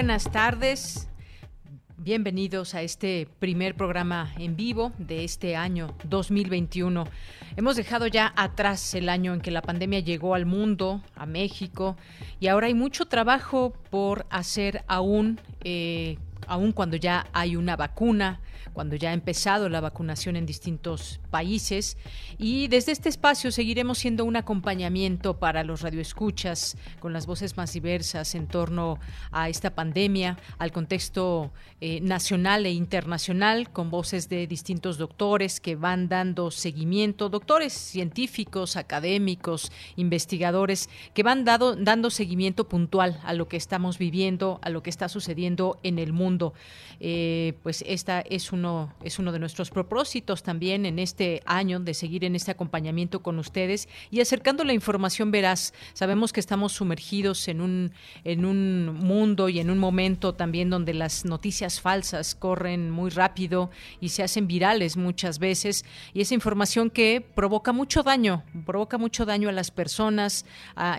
Buenas 0.00 0.30
tardes. 0.32 1.10
Bienvenidos 1.98 2.74
a 2.74 2.80
este 2.80 3.28
primer 3.38 3.74
programa 3.74 4.32
en 4.38 4.56
vivo 4.56 4.92
de 4.96 5.24
este 5.24 5.56
año 5.56 5.94
2021. 6.04 7.04
Hemos 7.54 7.76
dejado 7.76 8.06
ya 8.06 8.32
atrás 8.34 8.94
el 8.94 9.10
año 9.10 9.34
en 9.34 9.42
que 9.42 9.50
la 9.50 9.60
pandemia 9.60 10.00
llegó 10.00 10.34
al 10.34 10.46
mundo, 10.46 11.02
a 11.14 11.26
México, 11.26 11.98
y 12.40 12.46
ahora 12.46 12.68
hay 12.68 12.72
mucho 12.72 13.08
trabajo 13.08 13.74
por 13.90 14.24
hacer 14.30 14.84
aún, 14.88 15.38
eh, 15.64 16.16
aún 16.46 16.72
cuando 16.72 16.96
ya 16.96 17.26
hay 17.34 17.56
una 17.56 17.76
vacuna, 17.76 18.40
cuando 18.72 18.96
ya 18.96 19.10
ha 19.10 19.14
empezado 19.14 19.68
la 19.68 19.80
vacunación 19.80 20.36
en 20.36 20.46
distintos 20.46 21.20
países. 21.30 21.96
Y 22.38 22.68
desde 22.68 22.92
este 22.92 23.08
espacio 23.08 23.50
seguiremos 23.52 23.98
siendo 23.98 24.24
un 24.24 24.36
acompañamiento 24.36 25.38
para 25.38 25.64
los 25.64 25.82
radioescuchas 25.82 26.76
con 26.98 27.12
las 27.12 27.26
voces 27.26 27.56
más 27.56 27.72
diversas 27.72 28.34
en 28.34 28.46
torno 28.46 28.98
a 29.30 29.48
esta 29.48 29.74
pandemia, 29.74 30.38
al 30.58 30.72
contexto 30.72 31.52
eh, 31.80 32.00
nacional 32.00 32.66
e 32.66 32.72
internacional, 32.72 33.70
con 33.70 33.90
voces 33.90 34.28
de 34.28 34.46
distintos 34.46 34.98
doctores 34.98 35.60
que 35.60 35.76
van 35.76 36.08
dando 36.08 36.50
seguimiento, 36.50 37.28
doctores 37.28 37.72
científicos, 37.72 38.76
académicos, 38.76 39.72
investigadores, 39.96 40.88
que 41.14 41.22
van 41.22 41.44
dado, 41.44 41.76
dando 41.76 42.10
seguimiento 42.10 42.68
puntual 42.68 43.20
a 43.24 43.32
lo 43.32 43.48
que 43.48 43.56
estamos 43.56 43.98
viviendo, 43.98 44.58
a 44.62 44.70
lo 44.70 44.82
que 44.82 44.90
está 44.90 45.08
sucediendo 45.08 45.78
en 45.82 45.98
el 45.98 46.12
mundo. 46.12 46.54
Eh, 47.00 47.54
pues 47.62 47.82
esta 47.86 48.20
es 48.20 48.49
es 49.02 49.18
uno 49.18 49.32
de 49.32 49.38
nuestros 49.38 49.70
propósitos 49.70 50.42
también 50.42 50.86
en 50.86 50.98
este 50.98 51.42
año 51.46 51.80
de 51.80 51.94
seguir 51.94 52.24
en 52.24 52.34
este 52.34 52.50
acompañamiento 52.50 53.22
con 53.22 53.38
ustedes 53.38 53.88
y 54.10 54.20
acercando 54.20 54.64
la 54.64 54.72
información 54.72 55.30
veraz. 55.30 55.72
Sabemos 55.92 56.32
que 56.32 56.40
estamos 56.40 56.72
sumergidos 56.72 57.48
en 57.48 57.60
un, 57.60 57.92
en 58.24 58.44
un 58.44 58.94
mundo 58.94 59.48
y 59.48 59.60
en 59.60 59.70
un 59.70 59.78
momento 59.78 60.34
también 60.34 60.70
donde 60.70 60.94
las 60.94 61.24
noticias 61.24 61.80
falsas 61.80 62.34
corren 62.34 62.90
muy 62.90 63.10
rápido 63.10 63.70
y 64.00 64.10
se 64.10 64.22
hacen 64.22 64.46
virales 64.46 64.96
muchas 64.96 65.38
veces 65.38 65.84
y 66.12 66.20
esa 66.20 66.34
información 66.34 66.90
que 66.90 67.20
provoca 67.34 67.72
mucho 67.72 68.02
daño, 68.02 68.42
provoca 68.66 68.98
mucho 68.98 69.24
daño 69.24 69.48
a 69.48 69.52
las 69.52 69.70
personas, 69.70 70.44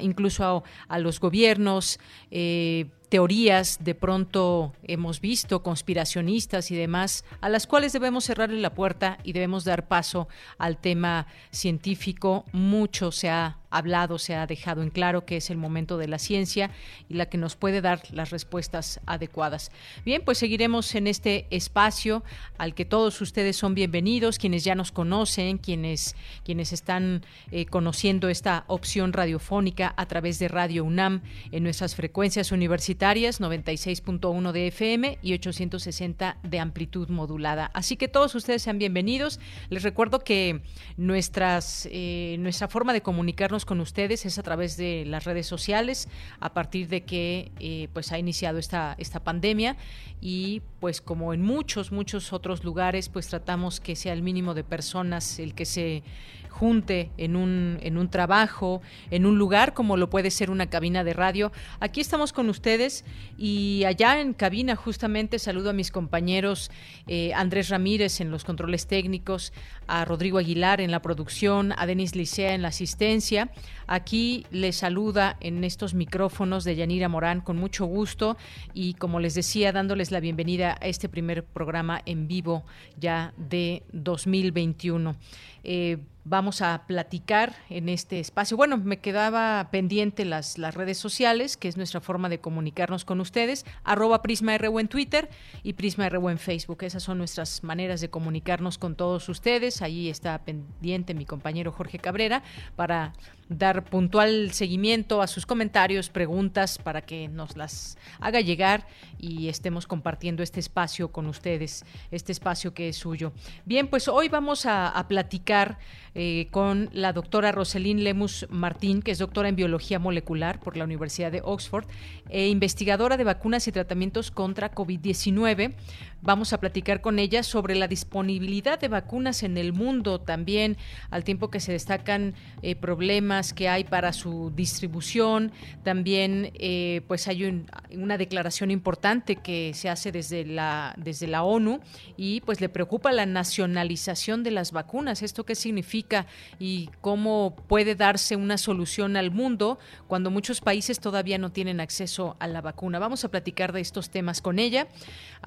incluso 0.02 0.64
a, 0.88 1.00
los 1.00 1.20
gobiernos. 1.20 2.00
Eh, 2.30 2.88
teorías 3.12 3.84
de 3.84 3.94
pronto 3.94 4.72
hemos 4.84 5.20
visto, 5.20 5.64
conspiracionistas 5.64 6.72
y 6.72 6.78
demás, 6.78 7.26
a 7.42 7.50
las 7.50 7.68
cuales 7.68 7.92
debemos 7.92 8.24
cerrarle 8.24 8.62
la 8.62 8.74
puerta 8.74 9.18
y 9.26 9.34
debemos 9.34 9.66
dar 9.66 9.90
paso 9.90 10.30
al 10.58 10.78
tema 10.78 11.28
científico. 11.52 12.46
Mucho 12.54 13.12
se 13.12 13.30
ha 13.30 13.58
hablado, 13.72 14.20
se 14.20 14.36
ha 14.36 14.46
dejado 14.46 14.84
en 14.84 14.90
claro 14.90 15.26
que 15.26 15.38
es 15.38 15.50
el 15.50 15.58
momento 15.58 15.98
de 15.98 16.08
la 16.08 16.20
ciencia 16.20 16.72
y 17.10 17.16
la 17.16 17.28
que 17.28 17.38
nos 17.38 17.56
puede 17.56 17.82
dar 17.82 18.02
las 18.12 18.30
respuestas 18.30 19.00
adecuadas. 19.06 19.72
Bien, 20.06 20.22
pues 20.24 20.38
seguiremos 20.38 20.94
en 20.96 21.08
este 21.08 21.48
espacio 21.50 22.24
al 22.58 22.76
que 22.76 22.86
todos 22.86 23.20
ustedes 23.22 23.56
son 23.56 23.74
bienvenidos, 23.74 24.38
quienes 24.38 24.64
ya 24.64 24.76
nos 24.76 24.92
conocen, 24.92 25.58
quienes, 25.58 26.16
quienes 26.44 26.74
están 26.74 27.26
eh, 27.52 27.66
conociendo 27.66 28.30
esta 28.30 28.66
opción 28.68 29.14
radiofónica 29.14 29.94
a 29.98 30.06
través 30.06 30.38
de 30.40 30.48
Radio 30.48 30.84
UNAM 30.84 31.22
en 31.52 31.64
nuestras 31.64 31.96
frecuencias 31.96 32.52
universitarias 32.52 33.42
96.1 33.42 34.52
de 34.52 34.68
FM 34.68 35.18
y 35.22 35.34
860 35.34 36.38
de 36.44 36.60
amplitud 36.60 37.10
modulada. 37.10 37.72
Así 37.74 37.96
que 37.96 38.08
todos 38.08 38.36
ustedes 38.36 38.62
sean 38.62 38.78
bienvenidos. 38.78 39.40
Les 39.70 39.84
recuerdo 39.84 40.20
que 40.20 40.62
nuestras, 40.98 41.88
eh, 41.92 42.36
nuestra 42.40 42.68
forma 42.68 42.94
de 42.94 43.02
comunicarnos 43.02 43.61
con 43.66 43.80
ustedes 43.80 44.26
es 44.26 44.38
a 44.38 44.44
través 44.44 44.78
de 44.78 45.06
las 45.06 45.24
redes 45.24 45.48
sociales, 45.48 46.08
a 46.40 46.54
partir 46.54 46.88
de 46.88 47.04
que 47.04 47.52
eh, 47.60 47.88
pues 47.94 48.12
ha 48.12 48.20
iniciado 48.20 48.58
esta, 48.58 48.96
esta 48.98 49.24
pandemia 49.24 49.78
y 50.20 50.62
pues 50.80 51.02
como 51.02 51.34
en 51.34 51.42
muchos, 51.42 51.92
muchos 51.92 52.34
otros 52.34 52.64
lugares, 52.64 53.10
pues 53.10 53.28
tratamos 53.28 53.80
que 53.80 53.96
sea 53.96 54.14
el 54.14 54.22
mínimo 54.22 54.54
de 54.54 54.64
personas 54.64 55.40
el 55.40 55.54
que 55.54 55.66
se 55.66 56.04
junte 56.52 57.12
en 57.18 57.36
un, 57.38 57.80
en 57.82 57.98
un 57.98 58.10
trabajo, 58.10 58.82
en 59.10 59.26
un 59.26 59.40
lugar 59.40 59.74
como 59.74 59.98
lo 59.98 60.10
puede 60.10 60.30
ser 60.30 60.52
una 60.52 60.70
cabina 60.70 61.04
de 61.04 61.14
radio. 61.14 61.52
Aquí 61.80 62.02
estamos 62.02 62.34
con 62.34 62.50
ustedes 62.50 63.06
y 63.38 63.84
allá 63.86 64.20
en 64.20 64.34
cabina 64.34 64.76
justamente 64.76 65.40
saludo 65.40 65.70
a 65.70 65.74
mis 65.74 65.92
compañeros 65.92 66.70
eh, 67.08 67.34
Andrés 67.34 67.70
Ramírez 67.70 68.20
en 68.20 68.32
los 68.32 68.44
controles 68.44 68.86
técnicos, 68.86 69.54
a 69.92 70.06
Rodrigo 70.06 70.38
Aguilar 70.38 70.80
en 70.80 70.90
la 70.90 71.02
producción, 71.02 71.74
a 71.78 71.86
Denis 71.86 72.16
Licea 72.16 72.54
en 72.54 72.62
la 72.62 72.70
asistencia. 72.70 73.52
Aquí 73.88 74.46
les 74.50 74.78
saluda 74.78 75.36
en 75.42 75.66
estos 75.66 75.94
micrófonos 75.94 76.64
de 76.64 76.78
Yanira 76.78 77.10
Morán 77.10 77.42
con 77.42 77.58
mucho 77.58 77.86
gusto 77.86 78.38
y 78.74 78.94
como 78.94 79.20
les 79.20 79.36
decía, 79.36 79.74
dándoles 79.74 80.12
la 80.12 80.22
bienvenida 80.22 80.78
a 80.80 80.88
este 80.88 81.10
primer 81.10 81.44
programa 81.44 82.02
en 82.06 82.30
vivo 82.30 82.64
ya 82.98 83.34
de 83.36 83.84
2021. 83.92 85.18
Eh, 85.66 85.98
vamos 86.24 86.62
a 86.62 86.86
platicar 86.88 87.56
en 87.70 87.90
este 87.90 88.20
espacio. 88.20 88.58
Bueno, 88.58 88.78
me 88.78 89.00
quedaba 89.00 89.70
pendiente 89.72 90.26
las, 90.26 90.58
las 90.58 90.76
redes 90.76 90.98
sociales, 90.98 91.58
que 91.58 91.68
es 91.68 91.78
nuestra 91.78 92.02
forma 92.02 92.30
de 92.30 92.40
comunicarnos 92.40 93.06
con 93.06 93.20
ustedes, 93.20 93.66
arroba 93.84 94.22
PrismaRU 94.22 94.80
en 94.80 94.88
Twitter 94.88 95.30
y 95.64 95.74
PrismaRU 95.74 96.30
en 96.30 96.38
Facebook. 96.38 96.84
Esas 96.84 97.04
son 97.04 97.18
nuestras 97.18 97.64
maneras 97.64 98.02
de 98.02 98.10
comunicarnos 98.10 98.78
con 98.78 98.96
todos 98.96 99.30
ustedes. 99.30 99.81
Ahí 99.82 100.10
está 100.10 100.38
pendiente 100.44 101.14
mi 101.14 101.26
compañero 101.26 101.72
Jorge 101.72 102.00
Cabrera 102.00 102.44
para 102.76 103.14
dar 103.58 103.84
puntual 103.84 104.52
seguimiento 104.54 105.22
a 105.22 105.28
sus 105.28 105.46
comentarios, 105.46 106.10
preguntas, 106.10 106.78
para 106.78 107.02
que 107.02 107.28
nos 107.28 107.58
las 107.58 107.98
haga 108.20 108.40
llegar 108.40 108.88
y 109.20 109.50
estemos 109.50 109.88
compartiendo 109.88 110.42
este 110.42 110.60
espacio 110.60 111.12
con 111.12 111.28
ustedes, 111.28 111.86
este 112.12 112.32
espacio 112.32 112.74
que 112.74 112.90
es 112.90 112.98
suyo. 112.98 113.34
Bien, 113.66 113.88
pues 113.88 114.08
hoy 114.08 114.30
vamos 114.30 114.66
a, 114.66 115.06
platicar 115.08 115.80
eh, 116.14 116.48
con 116.52 116.90
la 116.94 117.12
doctora 117.12 117.52
Roselín 117.52 118.04
Lemus 118.04 118.46
Martín, 118.50 119.02
que 119.02 119.12
es 119.12 119.18
doctora 119.18 119.50
en 119.50 119.56
biología 119.56 120.00
molecular 120.00 120.60
por 120.60 120.78
la 120.78 120.86
Universidad 120.86 121.32
de 121.32 121.42
Oxford 121.44 121.86
e 122.30 122.48
investigadora 122.48 123.18
de 123.18 123.24
vacunas 123.24 123.68
y 123.68 123.72
tratamientos 123.72 124.32
contra 124.32 124.72
COVID-19. 124.72 125.74
Vamos 126.22 126.54
a 126.54 126.60
platicar 126.60 127.02
con 127.02 127.18
ella 127.18 127.42
sobre 127.42 127.74
la 127.74 127.88
disponibilidad 127.88 128.80
de 128.80 128.90
vacunas 128.90 129.42
en 129.42 129.58
el 129.58 129.74
mundo 129.74 130.22
también, 130.22 130.78
al 131.10 131.24
tiempo 131.24 131.50
que 131.50 131.60
se 131.60 131.72
destacan 131.72 132.36
eh, 132.62 132.76
problemas 132.76 133.41
que 133.54 133.68
hay 133.68 133.84
para 133.84 134.14
su 134.14 134.52
distribución. 134.56 135.52
También 135.84 136.52
eh, 136.54 137.02
pues 137.08 137.28
hay 137.28 137.66
una 137.96 138.18
declaración 138.18 138.72
importante 138.72 139.38
que 139.38 139.74
se 139.74 139.90
hace 139.90 140.12
desde 140.12 140.46
la, 140.46 140.94
desde 140.98 141.28
la 141.28 141.44
ONU 141.44 141.80
y 142.18 142.42
pues 142.42 142.62
le 142.62 142.70
preocupa 142.70 143.12
la 143.12 143.26
nacionalización 143.26 144.44
de 144.44 144.52
las 144.52 144.72
vacunas. 144.72 145.24
¿Esto 145.24 145.46
qué 145.46 145.56
significa 145.56 146.28
y 146.60 146.90
cómo 147.02 147.56
puede 147.68 147.96
darse 147.96 148.36
una 148.36 148.58
solución 148.58 149.18
al 149.18 149.32
mundo 149.32 149.80
cuando 150.08 150.32
muchos 150.32 150.62
países 150.62 151.00
todavía 151.00 151.38
no 151.38 151.52
tienen 151.52 151.80
acceso 151.80 152.36
a 152.40 152.48
la 152.48 152.62
vacuna? 152.62 153.00
Vamos 153.00 153.26
a 153.26 153.30
platicar 153.30 153.74
de 153.74 153.82
estos 153.82 154.10
temas 154.10 154.42
con 154.42 154.60
ella 154.60 154.88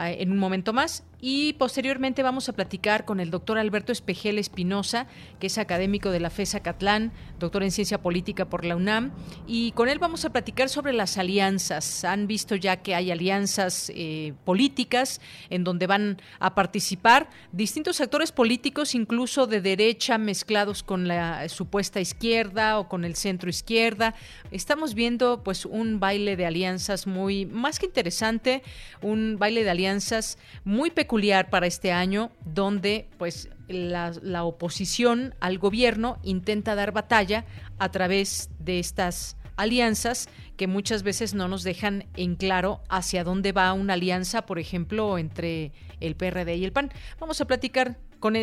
eh, 0.01 0.17
en 0.21 0.33
un 0.33 0.39
momento 0.39 0.73
más 0.73 1.05
y 1.21 1.55
posteriormente 1.55 2.23
vamos 2.23 2.49
a 2.49 2.53
platicar 2.53 3.05
con 3.05 3.21
el 3.21 3.31
doctor 3.31 3.59
Alberto 3.59 3.93
Espejel 3.93 4.39
Espinosa, 4.39 5.07
que 5.41 5.47
es 5.47 5.59
académico 5.59 6.11
de 6.11 6.21
la 6.21 6.31
FESA 6.31 6.61
Catlán, 6.61 7.13
doctor 7.39 7.63
en 7.63 7.71
Ciencias 7.71 7.84
Política 7.85 8.47
por 8.47 8.65
la 8.65 8.77
UNAM 8.77 9.13
y 9.47 9.73
con 9.73 9.89
él 9.89 9.99
vamos 9.99 10.25
a 10.25 10.31
platicar 10.31 10.69
sobre 10.69 10.93
las 10.93 11.19
alianzas. 11.19 12.05
Han 12.05 12.27
visto 12.27 12.57
ya 12.57 12.79
que 12.79 12.95
hay 12.95 13.11
alianzas 13.11 13.93
eh, 13.95 14.33
políticas 14.45 15.21
en 15.51 15.65
donde 15.65 15.87
van 15.87 16.21
a 16.39 16.55
participar 16.55 17.29
distintos 17.53 18.01
actores 18.01 18.33
políticos, 18.33 18.95
incluso 18.95 19.47
de 19.47 19.61
derecha, 19.61 20.19
mezclados 20.19 20.83
con 20.83 21.07
la 21.07 21.49
supuesta 21.49 22.01
izquierda 22.01 22.79
o 22.79 22.89
con 22.89 23.05
el 23.05 23.17
centro 23.17 23.51
izquierda. 23.51 24.15
Estamos 24.51 24.95
viendo 24.95 25.43
pues 25.43 25.67
un 25.67 26.01
baile 26.01 26.37
de 26.37 26.47
alianzas 26.47 27.07
muy, 27.07 27.47
más 27.47 27.79
que 27.79 27.87
interesante, 27.87 28.63
un 29.03 29.37
baile 29.39 29.65
de 29.65 29.71
alianzas 29.71 30.39
muy 30.65 30.91
peculiar 30.91 31.51
para 31.51 31.67
este 31.67 31.93
año, 31.93 32.31
donde 32.45 33.09
pues 33.19 33.49
la, 33.69 34.45
oposición 34.45 35.35
al 35.41 35.59
gobierno 35.59 36.19
intenta 36.23 36.75
dar 36.75 36.93
batalla 36.93 37.45
a 37.79 37.91
través 37.91 38.51
de 38.59 38.79
estas 38.79 39.37
alianzas 39.57 40.29
que 40.57 40.67
muchas 40.67 41.03
veces 41.03 41.35
no 41.35 41.49
nos 41.49 41.63
dejan 41.63 42.07
en 42.17 42.35
claro 42.35 42.81
hacia 42.89 43.25
dónde 43.25 43.53
va 43.53 43.73
una 43.73 43.95
alianza, 43.95 44.47
por 44.47 44.59
ejemplo, 44.59 45.19
entre 45.19 45.73
el 46.01 46.17
PRD 46.17 46.57
y 46.57 46.65
el 46.65 46.73
PAN. 46.73 46.91
Vamos 47.21 47.41
a 47.41 47.47
platicar 47.47 47.99
con 48.21 48.35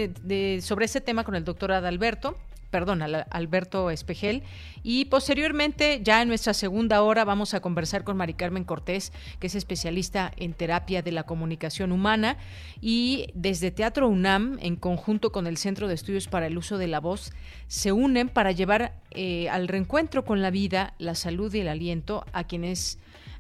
sobre 0.62 0.86
ese 0.86 1.02
tema 1.02 1.24
con 1.24 1.36
el 1.36 1.44
doctor 1.44 1.72
Adalberto 1.72 2.38
perdón, 2.72 3.02
Alberto 3.02 3.92
Espejel. 3.92 4.44
Y 4.82 5.06
posteriormente, 5.06 6.00
ya 6.04 6.22
en 6.22 6.30
nuestra 6.30 6.54
segunda 6.54 7.04
hora, 7.04 7.26
vamos 7.26 7.54
a 7.54 7.60
conversar 7.60 8.04
con 8.04 8.18
Mari 8.18 8.34
Carmen 8.34 8.64
Cortés, 8.64 9.14
que 9.40 9.48
es 9.48 9.56
especialista 9.56 10.32
en 10.38 10.54
terapia 10.54 11.02
de 11.02 11.12
la 11.12 11.24
comunicación 11.24 11.92
humana. 11.92 12.38
Y 12.80 13.28
desde 13.36 13.70
Teatro 13.70 14.08
UNAM, 14.08 14.58
en 14.62 14.78
conjunto 14.78 15.32
con 15.32 15.46
el 15.46 15.58
Centro 15.58 15.88
de 15.88 15.94
Estudios 15.94 16.28
para 16.28 16.48
el 16.48 16.58
Uso 16.58 16.78
de 16.78 16.88
la 16.88 17.00
Voz, 17.00 17.32
se 17.68 17.92
unen 17.92 18.30
para 18.30 18.52
llevar 18.52 19.00
eh, 19.12 19.50
al 19.50 19.68
reencuentro 19.68 20.26
con 20.26 20.42
la 20.42 20.50
vida, 20.50 20.96
la 20.98 21.14
salud 21.14 21.54
y 21.54 21.60
el 21.60 21.68
aliento 21.68 22.26
a 22.34 22.46
quienes 22.46 22.98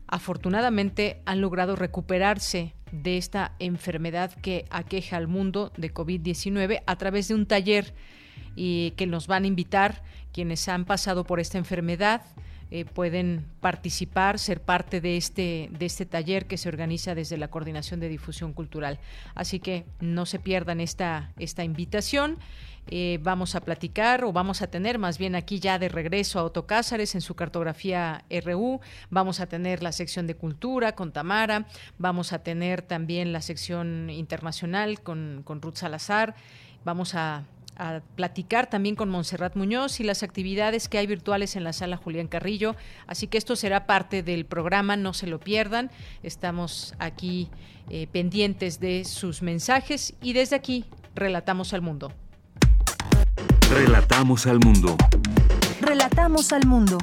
afortunadamente 0.07 1.21
han 1.25 1.39
logrado 1.39 1.77
recuperarse 1.77 2.75
de 2.91 3.17
esta 3.17 3.55
enfermedad 3.59 4.33
que 4.41 4.65
aqueja 4.69 5.15
al 5.17 5.27
mundo 5.27 5.71
de 5.77 5.93
COVID-19 5.93 6.83
a 6.85 6.95
través 6.97 7.29
de 7.29 7.35
un 7.35 7.45
taller 7.45 7.93
y 8.55 8.91
que 8.91 9.07
nos 9.07 9.27
van 9.27 9.43
a 9.43 9.47
invitar 9.47 10.03
quienes 10.31 10.67
han 10.67 10.85
pasado 10.85 11.23
por 11.23 11.39
esta 11.39 11.57
enfermedad. 11.57 12.21
Eh, 12.73 12.85
pueden 12.85 13.45
participar, 13.59 14.39
ser 14.39 14.61
parte 14.61 15.01
de 15.01 15.17
este, 15.17 15.69
de 15.77 15.85
este 15.85 16.05
taller 16.05 16.45
que 16.45 16.57
se 16.57 16.69
organiza 16.69 17.13
desde 17.13 17.35
la 17.35 17.49
Coordinación 17.49 17.99
de 17.99 18.07
Difusión 18.07 18.53
Cultural. 18.53 18.97
Así 19.35 19.59
que 19.59 19.85
no 19.99 20.25
se 20.25 20.39
pierdan 20.39 20.79
esta, 20.79 21.33
esta 21.37 21.65
invitación. 21.65 22.37
Eh, 22.87 23.19
vamos 23.21 23.55
a 23.55 23.61
platicar 23.61 24.23
o 24.23 24.31
vamos 24.31 24.61
a 24.61 24.67
tener 24.67 24.99
más 24.99 25.17
bien 25.17 25.35
aquí 25.35 25.59
ya 25.59 25.79
de 25.79 25.89
regreso 25.89 26.39
a 26.39 26.43
Otto 26.43 26.65
Cázares 26.65 27.13
en 27.13 27.19
su 27.19 27.35
cartografía 27.35 28.23
RU. 28.45 28.79
Vamos 29.09 29.41
a 29.41 29.47
tener 29.47 29.83
la 29.83 29.91
sección 29.91 30.25
de 30.25 30.35
cultura 30.35 30.93
con 30.95 31.11
Tamara. 31.11 31.67
Vamos 31.97 32.31
a 32.31 32.39
tener 32.39 32.81
también 32.81 33.33
la 33.33 33.41
sección 33.41 34.09
internacional 34.09 35.01
con, 35.01 35.41
con 35.43 35.61
Ruth 35.61 35.75
Salazar. 35.75 36.35
Vamos 36.85 37.15
a 37.15 37.43
a 37.81 38.01
platicar 38.15 38.69
también 38.69 38.95
con 38.95 39.09
Montserrat 39.09 39.55
Muñoz 39.55 39.99
y 39.99 40.03
las 40.03 40.21
actividades 40.21 40.87
que 40.87 40.99
hay 40.99 41.07
virtuales 41.07 41.55
en 41.55 41.63
la 41.63 41.73
sala 41.73 41.97
Julián 41.97 42.27
Carrillo. 42.27 42.75
Así 43.07 43.25
que 43.25 43.39
esto 43.39 43.55
será 43.55 43.87
parte 43.87 44.21
del 44.21 44.45
programa, 44.45 44.95
no 44.95 45.13
se 45.13 45.25
lo 45.25 45.39
pierdan. 45.39 45.89
Estamos 46.21 46.93
aquí 46.99 47.49
eh, 47.89 48.05
pendientes 48.11 48.79
de 48.79 49.03
sus 49.03 49.41
mensajes 49.41 50.13
y 50.21 50.33
desde 50.33 50.55
aquí 50.55 50.85
relatamos 51.15 51.73
al 51.73 51.81
mundo. 51.81 52.13
Relatamos 53.71 54.45
al 54.45 54.59
mundo. 54.59 54.95
Relatamos 55.81 56.53
al 56.53 56.67
mundo. 56.67 56.99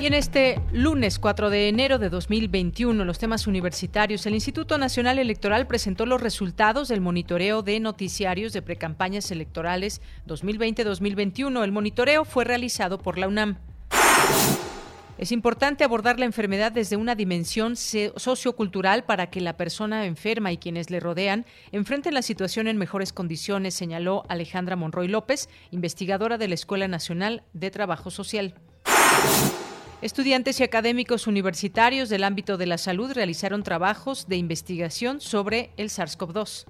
Y 0.00 0.06
en 0.06 0.14
este 0.14 0.58
lunes 0.72 1.18
4 1.18 1.50
de 1.50 1.68
enero 1.68 1.98
de 1.98 2.08
2021, 2.08 3.04
los 3.04 3.18
temas 3.18 3.46
universitarios, 3.46 4.24
el 4.24 4.32
Instituto 4.32 4.78
Nacional 4.78 5.18
Electoral 5.18 5.66
presentó 5.66 6.06
los 6.06 6.22
resultados 6.22 6.88
del 6.88 7.02
monitoreo 7.02 7.60
de 7.60 7.78
noticiarios 7.80 8.54
de 8.54 8.62
precampañas 8.62 9.30
electorales 9.30 10.00
2020-2021. 10.26 11.62
El 11.62 11.72
monitoreo 11.72 12.24
fue 12.24 12.44
realizado 12.46 12.96
por 12.96 13.18
la 13.18 13.28
UNAM. 13.28 13.58
Es 15.18 15.32
importante 15.32 15.84
abordar 15.84 16.18
la 16.18 16.24
enfermedad 16.24 16.72
desde 16.72 16.96
una 16.96 17.14
dimensión 17.14 17.76
sociocultural 17.76 19.04
para 19.04 19.28
que 19.28 19.42
la 19.42 19.58
persona 19.58 20.06
enferma 20.06 20.50
y 20.50 20.56
quienes 20.56 20.88
le 20.88 21.00
rodean 21.00 21.44
enfrenten 21.72 22.14
la 22.14 22.22
situación 22.22 22.68
en 22.68 22.78
mejores 22.78 23.12
condiciones, 23.12 23.74
señaló 23.74 24.24
Alejandra 24.30 24.76
Monroy 24.76 25.08
López, 25.08 25.50
investigadora 25.70 26.38
de 26.38 26.48
la 26.48 26.54
Escuela 26.54 26.88
Nacional 26.88 27.42
de 27.52 27.70
Trabajo 27.70 28.10
Social. 28.10 28.54
Estudiantes 30.02 30.58
y 30.60 30.62
académicos 30.62 31.26
universitarios 31.26 32.08
del 32.08 32.24
ámbito 32.24 32.56
de 32.56 32.64
la 32.64 32.78
salud 32.78 33.12
realizaron 33.12 33.62
trabajos 33.62 34.28
de 34.28 34.36
investigación 34.36 35.20
sobre 35.20 35.72
el 35.76 35.90
SARS-CoV-2. 35.90 36.64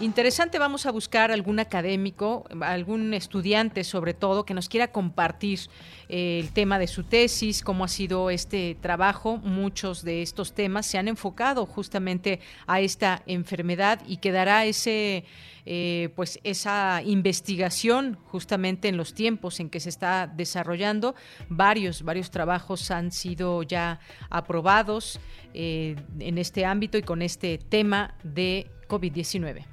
Interesante, 0.00 0.58
vamos 0.58 0.86
a 0.86 0.90
buscar 0.90 1.30
algún 1.30 1.60
académico, 1.60 2.46
algún 2.62 3.12
estudiante 3.12 3.84
sobre 3.84 4.14
todo, 4.14 4.46
que 4.46 4.54
nos 4.54 4.70
quiera 4.70 4.90
compartir 4.90 5.60
eh, 6.08 6.40
el 6.42 6.50
tema 6.50 6.78
de 6.78 6.86
su 6.86 7.04
tesis, 7.04 7.62
cómo 7.62 7.84
ha 7.84 7.88
sido 7.88 8.30
este 8.30 8.74
trabajo. 8.80 9.36
Muchos 9.36 10.02
de 10.02 10.22
estos 10.22 10.54
temas 10.54 10.86
se 10.86 10.96
han 10.96 11.08
enfocado 11.08 11.66
justamente 11.66 12.40
a 12.66 12.80
esta 12.80 13.22
enfermedad 13.26 14.00
y 14.06 14.16
quedará 14.16 14.64
ese 14.64 15.24
eh, 15.66 16.10
pues 16.14 16.40
esa 16.44 17.00
investigación 17.04 18.18
justamente 18.26 18.88
en 18.88 18.96
los 18.96 19.14
tiempos 19.14 19.60
en 19.60 19.70
que 19.70 19.80
se 19.80 19.88
está 19.88 20.26
desarrollando. 20.26 21.14
Varios, 21.48 22.02
varios 22.02 22.30
trabajos 22.30 22.90
han 22.90 23.12
sido 23.12 23.62
ya 23.62 24.00
aprobados 24.30 25.20
eh, 25.54 25.96
en 26.18 26.38
este 26.38 26.66
ámbito 26.66 26.98
y 26.98 27.02
con 27.02 27.22
este 27.22 27.58
tema 27.58 28.14
de 28.22 28.70
COVID-19. 28.88 29.64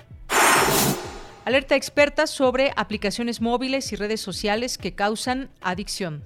Alerta 1.43 1.75
experta 1.75 2.27
sobre 2.27 2.71
aplicaciones 2.75 3.41
móviles 3.41 3.91
y 3.91 3.95
redes 3.95 4.21
sociales 4.21 4.77
que 4.77 4.93
causan 4.93 5.49
adicción. 5.59 6.23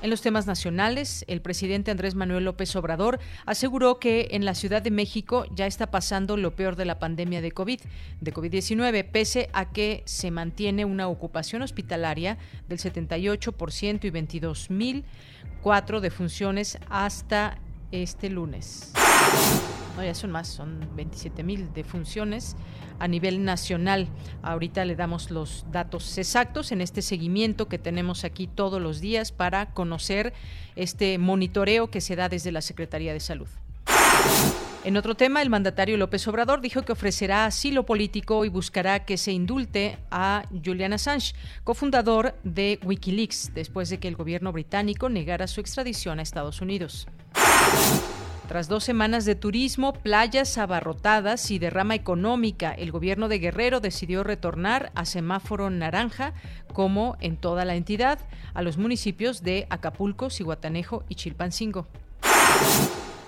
En 0.00 0.10
los 0.10 0.20
temas 0.20 0.46
nacionales, 0.46 1.24
el 1.26 1.40
presidente 1.40 1.90
Andrés 1.90 2.14
Manuel 2.14 2.44
López 2.44 2.76
Obrador 2.76 3.18
aseguró 3.46 3.98
que 3.98 4.28
en 4.30 4.44
la 4.44 4.54
Ciudad 4.54 4.80
de 4.80 4.92
México 4.92 5.44
ya 5.52 5.66
está 5.66 5.90
pasando 5.90 6.36
lo 6.36 6.54
peor 6.54 6.76
de 6.76 6.84
la 6.84 7.00
pandemia 7.00 7.40
de 7.40 7.50
COVID, 7.50 7.80
de 8.20 8.34
COVID-19, 8.34 9.04
pese 9.10 9.50
a 9.52 9.72
que 9.72 10.04
se 10.06 10.30
mantiene 10.30 10.84
una 10.84 11.08
ocupación 11.08 11.62
hospitalaria 11.62 12.38
del 12.68 12.78
78% 12.78 14.04
y 14.04 14.10
22.004 14.10 16.00
defunciones 16.00 16.78
hasta 16.88 17.58
este 17.90 18.30
lunes. 18.30 18.92
No, 19.98 20.04
ya 20.04 20.14
son 20.14 20.30
más, 20.30 20.46
son 20.46 20.78
27 20.94 21.42
mil 21.42 21.72
defunciones 21.72 22.54
a 23.00 23.08
nivel 23.08 23.44
nacional. 23.44 24.06
Ahorita 24.42 24.84
le 24.84 24.94
damos 24.94 25.32
los 25.32 25.66
datos 25.72 26.16
exactos 26.18 26.70
en 26.70 26.80
este 26.80 27.02
seguimiento 27.02 27.66
que 27.66 27.80
tenemos 27.80 28.22
aquí 28.22 28.46
todos 28.46 28.80
los 28.80 29.00
días 29.00 29.32
para 29.32 29.74
conocer 29.74 30.34
este 30.76 31.18
monitoreo 31.18 31.90
que 31.90 32.00
se 32.00 32.14
da 32.14 32.28
desde 32.28 32.52
la 32.52 32.62
Secretaría 32.62 33.12
de 33.12 33.18
Salud. 33.18 33.48
En 34.84 34.96
otro 34.96 35.16
tema, 35.16 35.42
el 35.42 35.50
mandatario 35.50 35.96
López 35.96 36.28
Obrador 36.28 36.60
dijo 36.60 36.82
que 36.82 36.92
ofrecerá 36.92 37.46
asilo 37.46 37.84
político 37.84 38.44
y 38.44 38.50
buscará 38.50 39.04
que 39.04 39.16
se 39.16 39.32
indulte 39.32 39.98
a 40.12 40.44
Julian 40.64 40.92
Assange, 40.92 41.34
cofundador 41.64 42.36
de 42.44 42.78
Wikileaks, 42.84 43.52
después 43.52 43.90
de 43.90 43.98
que 43.98 44.06
el 44.06 44.14
gobierno 44.14 44.52
británico 44.52 45.08
negara 45.08 45.48
su 45.48 45.60
extradición 45.60 46.20
a 46.20 46.22
Estados 46.22 46.60
Unidos. 46.60 47.08
Tras 48.48 48.66
dos 48.66 48.82
semanas 48.82 49.26
de 49.26 49.34
turismo, 49.34 49.92
playas 49.92 50.56
abarrotadas 50.56 51.50
y 51.50 51.58
derrama 51.58 51.94
económica, 51.94 52.72
el 52.72 52.90
gobierno 52.90 53.28
de 53.28 53.38
Guerrero 53.38 53.80
decidió 53.80 54.24
retornar 54.24 54.90
a 54.94 55.04
semáforo 55.04 55.68
naranja, 55.68 56.32
como 56.72 57.18
en 57.20 57.36
toda 57.36 57.66
la 57.66 57.76
entidad, 57.76 58.18
a 58.54 58.62
los 58.62 58.78
municipios 58.78 59.42
de 59.42 59.66
Acapulco, 59.68 60.30
Cihuatanejo 60.30 61.04
y 61.10 61.16
Chilpancingo. 61.16 61.86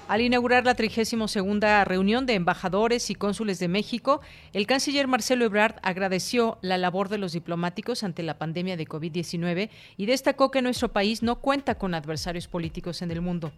Al 0.08 0.22
inaugurar 0.22 0.64
la 0.64 0.74
32 0.74 1.36
reunión 1.84 2.24
de 2.24 2.32
embajadores 2.32 3.10
y 3.10 3.14
cónsules 3.14 3.58
de 3.58 3.68
México, 3.68 4.22
el 4.54 4.66
canciller 4.66 5.06
Marcelo 5.06 5.44
Ebrard 5.44 5.76
agradeció 5.82 6.56
la 6.62 6.78
labor 6.78 7.10
de 7.10 7.18
los 7.18 7.32
diplomáticos 7.32 8.04
ante 8.04 8.22
la 8.22 8.38
pandemia 8.38 8.78
de 8.78 8.86
COVID-19 8.86 9.68
y 9.98 10.06
destacó 10.06 10.50
que 10.50 10.62
nuestro 10.62 10.88
país 10.88 11.22
no 11.22 11.36
cuenta 11.36 11.74
con 11.74 11.92
adversarios 11.92 12.48
políticos 12.48 13.02
en 13.02 13.10
el 13.10 13.20
mundo. 13.20 13.52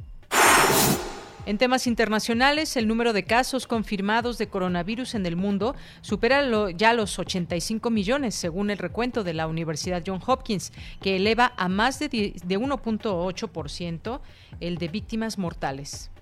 En 1.45 1.59
temas 1.59 1.89
internacionales, 1.89 2.77
el 2.77 2.87
número 2.87 3.13
de 3.13 3.25
casos 3.25 3.67
confirmados 3.67 4.39
de 4.39 4.47
coronavirus 4.47 5.17
en 5.17 5.27
el 5.27 5.35
mundo 5.35 5.75
supera 6.01 6.71
ya 6.71 6.95
los 6.95 7.19
85 7.19 7.91
millones, 7.91 8.37
según 8.37 8.71
el 8.71 8.79
recuento 8.79 9.25
de 9.25 9.35
la 9.35 9.49
Universidad 9.49 10.05
Johns 10.07 10.23
Hopkins, 10.25 10.73
que 11.01 11.17
eleva 11.17 11.53
a 11.57 11.69
más 11.69 11.99
de 11.99 12.11
1.8% 12.11 14.21
el 14.61 14.79
de 14.79 14.89
víctimas 14.89 15.37
mortales. 15.37 16.13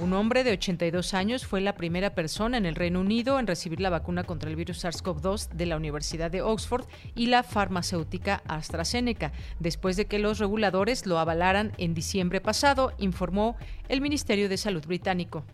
Un 0.00 0.14
hombre 0.14 0.44
de 0.44 0.52
82 0.52 1.12
años 1.12 1.46
fue 1.46 1.60
la 1.60 1.74
primera 1.74 2.14
persona 2.14 2.56
en 2.56 2.64
el 2.64 2.74
Reino 2.74 3.00
Unido 3.00 3.38
en 3.38 3.46
recibir 3.46 3.80
la 3.80 3.90
vacuna 3.90 4.24
contra 4.24 4.48
el 4.48 4.56
virus 4.56 4.82
SARS-CoV-2 4.82 5.50
de 5.50 5.66
la 5.66 5.76
Universidad 5.76 6.30
de 6.30 6.40
Oxford 6.40 6.86
y 7.14 7.26
la 7.26 7.42
farmacéutica 7.42 8.42
AstraZeneca, 8.48 9.32
después 9.58 9.98
de 9.98 10.06
que 10.06 10.18
los 10.18 10.38
reguladores 10.38 11.04
lo 11.04 11.18
avalaran 11.18 11.72
en 11.76 11.92
diciembre 11.92 12.40
pasado, 12.40 12.94
informó 12.96 13.56
el 13.88 14.00
Ministerio 14.00 14.48
de 14.48 14.56
Salud 14.56 14.86
británico. 14.86 15.44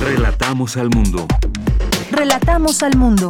Relatamos 0.00 0.76
al 0.76 0.90
mundo. 0.90 1.28
Relatamos 2.10 2.82
al 2.82 2.96
mundo. 2.96 3.28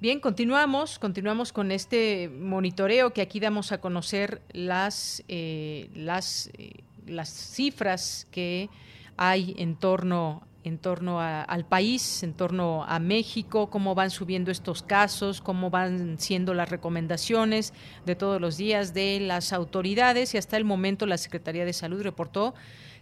Bien, 0.00 0.18
continuamos, 0.18 0.98
continuamos 0.98 1.52
con 1.52 1.70
este 1.70 2.30
monitoreo 2.30 3.12
que 3.12 3.20
aquí 3.20 3.38
damos 3.38 3.70
a 3.70 3.82
conocer 3.82 4.40
las, 4.50 5.22
eh, 5.28 5.90
las, 5.94 6.48
eh, 6.56 6.84
las 7.06 7.28
cifras 7.28 8.26
que 8.30 8.70
hay 9.18 9.54
en 9.58 9.76
torno 9.76 10.42
en 10.64 10.78
torno 10.78 11.20
al 11.20 11.64
país, 11.64 12.22
en 12.22 12.34
torno 12.34 12.84
a 12.84 12.98
México, 12.98 13.70
cómo 13.70 13.94
van 13.94 14.10
subiendo 14.10 14.50
estos 14.50 14.82
casos, 14.82 15.40
cómo 15.40 15.70
van 15.70 16.18
siendo 16.18 16.52
las 16.52 16.68
recomendaciones 16.68 17.72
de 18.04 18.14
todos 18.14 18.40
los 18.42 18.58
días 18.58 18.92
de 18.92 19.20
las 19.20 19.54
autoridades. 19.54 20.34
Y 20.34 20.38
hasta 20.38 20.58
el 20.58 20.64
momento 20.64 21.06
la 21.06 21.16
Secretaría 21.16 21.64
de 21.64 21.72
Salud 21.72 22.02
reportó 22.02 22.54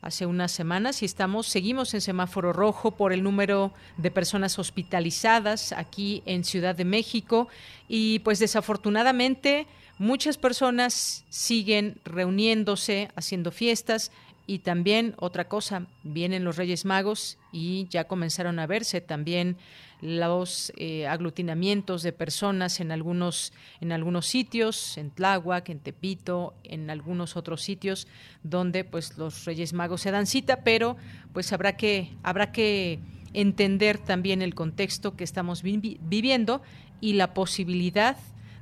hace 0.02 0.26
unas 0.26 0.50
semanas 0.50 1.00
y 1.00 1.04
estamos 1.06 1.46
seguimos 1.46 1.94
en 1.94 2.00
semáforo 2.00 2.52
rojo 2.52 2.90
por 2.90 3.12
el 3.12 3.22
número 3.22 3.72
de 3.96 4.10
personas 4.10 4.58
hospitalizadas 4.58 5.72
aquí 5.72 6.22
en 6.26 6.44
Ciudad 6.44 6.74
de 6.74 6.84
México. 6.84 7.48
Y 7.88 8.18
pues 8.18 8.40
desafortunadamente 8.40 9.66
muchas 9.98 10.36
personas 10.36 11.24
siguen 11.30 12.00
reuniéndose, 12.04 13.10
haciendo 13.14 13.52
fiestas. 13.52 14.10
Y 14.44 14.58
también 14.58 15.14
otra 15.18 15.48
cosa, 15.48 15.86
vienen 16.02 16.42
los 16.42 16.56
Reyes 16.56 16.84
Magos 16.84 17.38
y 17.52 17.86
ya 17.88 18.04
comenzaron 18.04 18.58
a 18.58 18.66
verse 18.66 19.00
también 19.00 19.56
los 20.02 20.72
eh, 20.76 21.06
aglutinamientos 21.06 22.02
de 22.02 22.12
personas 22.12 22.80
en 22.80 22.90
algunos, 22.90 23.52
en 23.80 23.92
algunos 23.92 24.26
sitios, 24.26 24.98
en 24.98 25.12
Tláhuac, 25.12 25.68
en 25.68 25.78
Tepito, 25.78 26.54
en 26.64 26.90
algunos 26.90 27.36
otros 27.36 27.62
sitios 27.62 28.08
donde 28.42 28.82
pues 28.82 29.16
los 29.16 29.44
Reyes 29.44 29.72
Magos 29.72 30.00
se 30.02 30.10
dan 30.10 30.26
cita, 30.26 30.64
pero 30.64 30.96
pues 31.32 31.52
habrá 31.52 31.76
que, 31.76 32.10
habrá 32.24 32.50
que 32.50 32.98
entender 33.32 33.96
también 33.96 34.42
el 34.42 34.56
contexto 34.56 35.16
que 35.16 35.24
estamos 35.24 35.62
viviendo 35.62 36.62
y 37.00 37.12
la 37.14 37.32
posibilidad 37.32 38.16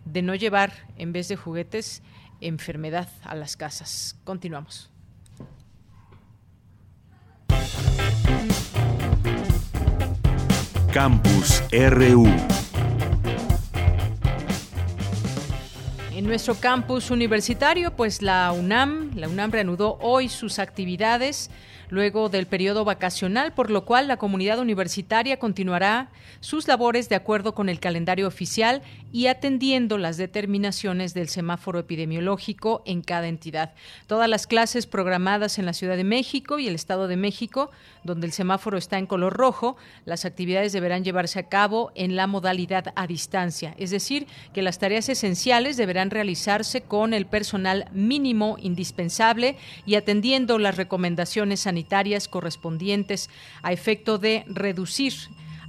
de 0.05 0.21
no 0.21 0.35
llevar 0.35 0.73
en 0.99 1.13
vez 1.13 1.29
de 1.29 1.37
juguetes 1.37 2.03
enfermedad 2.43 3.09
a 3.23 3.35
las 3.35 3.57
casas. 3.57 4.19
Continuamos. 4.25 4.91
Campus 10.93 11.63
RU. 11.71 12.27
En 16.13 16.27
nuestro 16.27 16.57
campus 16.57 17.13
universitario, 17.13 17.95
pues 17.95 18.23
la 18.23 18.51
UNAM, 18.51 19.13
la 19.15 19.29
UNAM 19.29 19.53
reanudó 19.53 19.99
hoy 20.01 20.29
sus 20.29 20.59
actividades 20.59 21.49
luego 21.91 22.29
del 22.29 22.47
periodo 22.47 22.85
vacacional, 22.85 23.53
por 23.53 23.71
lo 23.71 23.85
cual 23.85 24.09
la 24.09 24.17
comunidad 24.17 24.59
universitaria 24.61 25.39
continuará 25.39 26.11
sus 26.39 26.67
labores 26.69 27.09
de 27.09 27.17
acuerdo 27.17 27.55
con 27.55 27.69
el 27.69 27.81
calendario 27.81 28.27
oficial 28.27 28.83
y 29.13 29.27
atendiendo 29.27 29.99
las 29.99 30.17
determinaciones 30.17 31.15
del 31.15 31.29
semáforo 31.29 31.81
epidemiológico 31.81 32.83
en 32.87 33.03
cada 33.03 33.27
entidad. 33.27 33.75
Todas 34.07 34.29
las 34.29 34.47
clases 34.47 34.87
programadas 34.87 35.59
en 35.59 35.67
la 35.67 35.73
Ciudad 35.73 35.97
de 35.97 36.05
México 36.05 36.59
y 36.59 36.69
el 36.69 36.77
Estado 36.77 37.09
de 37.09 37.17
México, 37.17 37.71
donde 38.05 38.27
el 38.27 38.33
semáforo 38.33 38.79
está 38.79 38.99
en 38.99 39.07
color 39.07 39.37
rojo, 39.37 39.77
las 40.05 40.25
actividades 40.25 40.73
deberán 40.73 41.05
llevarse 41.05 41.41
a 41.41 41.49
cabo 41.49 41.91
en 41.97 42.15
la 42.15 42.29
modalidad 42.29 42.93
a 42.95 43.07
distancia, 43.07 43.75
es 43.79 43.91
decir, 43.91 44.27
que 44.55 44.63
las 44.63 44.79
tareas 44.79 45.09
esenciales 45.09 45.77
deberán 45.77 46.11
realizarse 46.11 46.83
con 46.83 47.15
el 47.15 47.27
personal 47.27 47.89
mínimo 47.93 48.57
indispensable 48.61 49.57
y 49.87 49.97
atendiendo 49.97 50.59
las 50.59 50.77
recomendaciones 50.77 51.61
sanitarias 51.61 51.80
correspondientes 52.29 53.31
a 53.63 53.73
efecto 53.73 54.19
de 54.19 54.45
reducir 54.47 55.15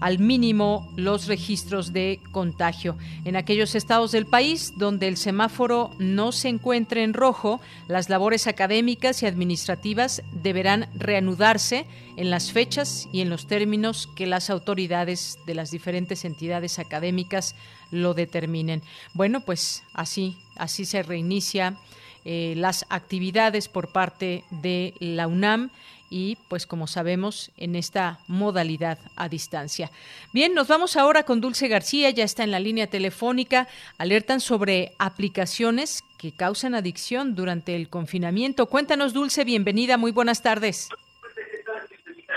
al 0.01 0.18
mínimo 0.18 0.91
los 0.96 1.27
registros 1.27 1.94
de 1.94 2.20
contagio. 2.32 2.98
En 3.24 3.36
aquellos 3.36 3.75
estados 3.75 4.12
del 4.12 4.25
país 4.25 4.74
donde 4.75 5.08
el 5.08 5.15
semáforo 5.15 5.91
no 6.00 6.32
se 6.32 6.50
encuentre 6.50 7.03
en 7.03 7.13
rojo, 7.13 7.62
las 7.88 8.10
labores 8.10 8.48
académicas 8.48 9.22
y 9.22 9.27
administrativas 9.27 10.24
deberán 10.34 10.89
reanudarse 10.96 11.86
en 12.18 12.32
las 12.32 12.51
fechas 12.51 13.08
y 13.13 13.22
en 13.22 13.30
los 13.30 13.46
términos 13.46 14.10
que 14.15 14.25
las 14.25 14.50
autoridades 14.50 15.38
de 15.46 15.53
las 15.53 15.70
diferentes 15.70 16.25
entidades 16.25 16.80
académicas 16.80 17.56
lo 17.91 18.15
determinen. 18.15 18.82
Bueno, 19.13 19.41
pues 19.41 19.84
así, 19.94 20.36
así 20.56 20.86
se 20.86 21.03
reinicia 21.03 21.77
eh, 22.25 22.56
las 22.58 22.86
actividades 22.89 23.68
por 23.68 23.91
parte 23.91 24.44
de 24.50 24.96
la 25.00 25.27
UNAM 25.27 25.70
y 26.12 26.38
pues 26.50 26.68
como 26.68 26.86
sabemos 26.86 27.51
en 27.58 27.75
esta 27.75 28.20
modalidad 28.27 29.00
a 29.15 29.30
distancia. 29.30 29.89
Bien, 30.34 30.53
nos 30.53 30.68
vamos 30.68 30.98
ahora 30.98 31.24
con 31.24 31.41
Dulce 31.41 31.70
García, 31.70 32.12
ya 32.12 32.25
está 32.25 32.44
en 32.44 32.51
la 32.51 32.60
línea 32.60 32.88
telefónica, 32.88 33.68
alertan 33.98 34.41
sobre 34.41 34.91
aplicaciones 35.00 36.03
que 36.20 36.36
causan 36.36 36.75
adicción 36.75 37.34
durante 37.34 37.75
el 37.75 37.89
confinamiento. 37.89 38.68
Cuéntanos 38.68 39.13
Dulce, 39.13 39.46
bienvenida, 39.46 39.98
muy 39.98 40.12
buenas 40.12 40.44
tardes. 40.44 40.89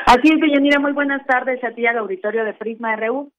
Así 0.07 0.29
es, 0.29 0.41
Deyanira, 0.41 0.79
muy 0.79 0.93
buenas 0.93 1.27
tardes 1.27 1.63
a 1.65 1.73
ti 1.73 1.85
al 1.87 1.99
auditorio 1.99 2.45
de 2.45 2.55
Prisma 2.55 2.95
RU. 2.97 3.33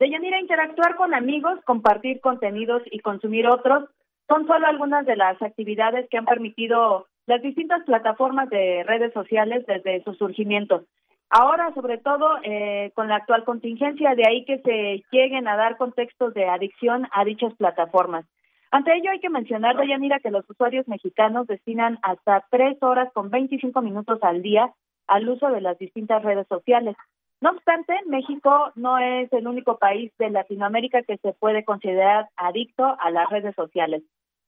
Deyanira, 0.00 0.40
interactuar 0.40 0.96
con 0.96 1.14
amigos, 1.14 1.60
compartir 1.64 2.20
contenidos 2.20 2.82
y 2.90 3.00
consumir 3.00 3.46
otros 3.46 3.88
son 4.28 4.46
solo 4.46 4.66
algunas 4.66 5.04
de 5.04 5.16
las 5.16 5.40
actividades 5.42 6.08
que 6.08 6.16
han 6.16 6.24
permitido 6.24 7.06
las 7.26 7.42
distintas 7.42 7.82
plataformas 7.84 8.48
de 8.50 8.84
redes 8.84 9.12
sociales 9.12 9.64
desde 9.66 10.02
su 10.04 10.14
surgimiento. 10.14 10.84
Ahora, 11.30 11.72
sobre 11.74 11.98
todo, 11.98 12.38
eh, 12.42 12.90
con 12.94 13.08
la 13.08 13.16
actual 13.16 13.44
contingencia, 13.44 14.14
de 14.14 14.24
ahí 14.28 14.44
que 14.44 14.58
se 14.58 15.02
lleguen 15.10 15.48
a 15.48 15.56
dar 15.56 15.78
contextos 15.78 16.34
de 16.34 16.46
adicción 16.46 17.08
a 17.10 17.24
dichas 17.24 17.54
plataformas. 17.54 18.26
Ante 18.70 18.94
ello, 18.94 19.10
hay 19.10 19.20
que 19.20 19.30
mencionar, 19.30 19.76
mira 19.98 20.18
que 20.20 20.30
los 20.30 20.48
usuarios 20.48 20.88
mexicanos 20.88 21.46
destinan 21.46 21.98
hasta 22.02 22.44
tres 22.50 22.76
horas 22.82 23.08
con 23.12 23.30
25 23.30 23.80
minutos 23.82 24.18
al 24.22 24.42
día 24.42 24.72
al 25.06 25.28
uso 25.28 25.50
de 25.50 25.60
las 25.60 25.78
distintas 25.78 26.22
redes 26.22 26.46
sociales. 26.48 26.96
No 27.40 27.50
obstante, 27.50 27.94
México 28.06 28.70
no 28.76 28.98
es 28.98 29.32
el 29.32 29.46
único 29.46 29.76
país 29.78 30.12
de 30.18 30.30
Latinoamérica 30.30 31.02
que 31.02 31.18
se 31.18 31.32
puede 31.32 31.64
considerar 31.64 32.28
adicto 32.36 32.96
a 32.98 33.10
las 33.10 33.28
redes 33.30 33.54
sociales. 33.56 34.02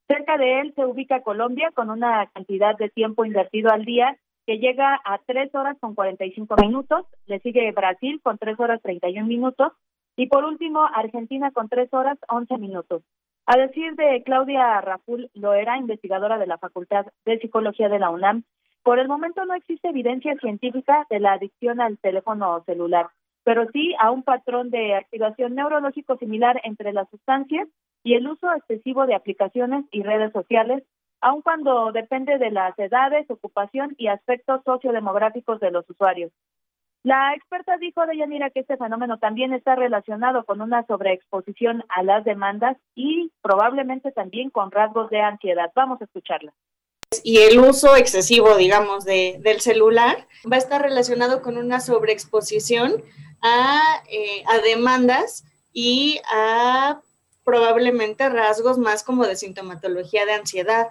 Cerca 0.07 0.37
de 0.37 0.61
él 0.61 0.73
se 0.75 0.85
ubica 0.85 1.21
Colombia 1.21 1.71
con 1.73 1.89
una 1.89 2.27
cantidad 2.27 2.77
de 2.77 2.89
tiempo 2.89 3.25
invertido 3.25 3.71
al 3.71 3.85
día 3.85 4.17
que 4.45 4.59
llega 4.59 4.99
a 5.03 5.19
3 5.25 5.53
horas 5.55 5.77
con 5.79 5.95
45 5.95 6.55
minutos, 6.61 7.07
le 7.25 7.39
sigue 7.39 7.71
Brasil 7.71 8.19
con 8.21 8.37
3 8.37 8.59
horas 8.59 8.81
31 8.83 9.25
minutos 9.25 9.73
y 10.15 10.27
por 10.27 10.45
último 10.45 10.85
Argentina 10.85 11.49
con 11.51 11.69
3 11.69 11.91
horas 11.93 12.19
11 12.29 12.57
minutos. 12.59 13.01
A 13.47 13.57
decir 13.57 13.95
de 13.95 14.21
Claudia 14.23 14.79
Raful 14.81 15.29
Loera, 15.33 15.77
investigadora 15.77 16.37
de 16.37 16.47
la 16.47 16.59
Facultad 16.59 17.07
de 17.25 17.39
Psicología 17.39 17.89
de 17.89 17.99
la 17.99 18.11
UNAM, 18.11 18.43
por 18.83 18.99
el 18.99 19.07
momento 19.07 19.43
no 19.45 19.55
existe 19.55 19.89
evidencia 19.89 20.35
científica 20.35 21.07
de 21.09 21.19
la 21.19 21.33
adicción 21.33 21.81
al 21.81 21.97
teléfono 21.97 22.63
celular, 22.65 23.07
pero 23.43 23.67
sí 23.71 23.95
a 23.99 24.11
un 24.11 24.21
patrón 24.21 24.69
de 24.69 24.93
activación 24.93 25.55
neurológico 25.55 26.17
similar 26.17 26.61
entre 26.63 26.93
las 26.93 27.09
sustancias 27.09 27.67
y 28.05 28.13
el 28.13 28.27
uso 28.27 28.53
excesivo 28.53 29.07
de 29.07 29.15
aplicaciones 29.15 29.83
y 29.91 30.03
redes 30.03 30.31
sociales, 30.31 30.83
aun 31.21 31.41
cuando 31.41 31.91
depende 31.91 32.37
de 32.37 32.51
las 32.51 32.77
edades, 32.77 33.29
ocupación 33.31 33.95
y 33.97 34.07
aspectos 34.07 34.61
sociodemográficos 34.63 35.59
de 35.59 35.71
los 35.71 35.89
usuarios. 35.89 36.31
La 37.01 37.33
experta 37.33 37.77
dijo 37.77 38.05
de 38.05 38.17
Yanira 38.17 38.51
que 38.51 38.59
este 38.59 38.77
fenómeno 38.77 39.17
también 39.17 39.53
está 39.53 39.75
relacionado 39.75 40.45
con 40.45 40.61
una 40.61 40.85
sobreexposición 40.85 41.83
a 41.89 42.03
las 42.03 42.23
demandas 42.23 42.77
y 42.93 43.31
probablemente 43.41 44.11
también 44.11 44.51
con 44.51 44.69
rasgos 44.69 45.09
de 45.09 45.21
ansiedad. 45.21 45.71
Vamos 45.75 45.99
a 45.99 46.05
escucharla 46.05 46.53
y 47.23 47.37
el 47.37 47.59
uso 47.59 47.95
excesivo, 47.95 48.55
digamos, 48.57 49.05
de, 49.05 49.37
del 49.39 49.61
celular 49.61 50.27
va 50.51 50.57
a 50.57 50.59
estar 50.59 50.81
relacionado 50.81 51.41
con 51.41 51.57
una 51.57 51.79
sobreexposición 51.79 53.03
a, 53.41 54.03
eh, 54.09 54.43
a 54.47 54.59
demandas 54.59 55.45
y 55.73 56.19
a 56.31 56.99
probablemente 57.45 58.27
rasgos 58.27 58.77
más 58.77 59.03
como 59.03 59.25
de 59.25 59.37
sintomatología 59.37 60.25
de 60.25 60.33
ansiedad. 60.33 60.89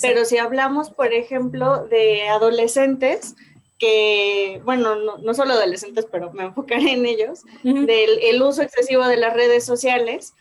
Pero 0.00 0.24
si 0.24 0.38
hablamos, 0.38 0.90
por 0.90 1.12
ejemplo, 1.12 1.86
de 1.86 2.28
adolescentes, 2.28 3.34
que, 3.78 4.60
bueno, 4.64 4.96
no, 4.96 5.18
no, 5.18 5.34
solo 5.34 5.54
adolescentes, 5.54 6.06
pero 6.10 6.32
me 6.32 6.44
enfocaré 6.44 6.92
en 6.92 7.06
ellos, 7.06 7.42
del 7.62 8.18
el 8.22 8.42
uso 8.42 8.62
excesivo 8.62 9.06
de 9.06 9.16
las 9.16 9.34
redes 9.34 9.64
sociales, 9.64 10.32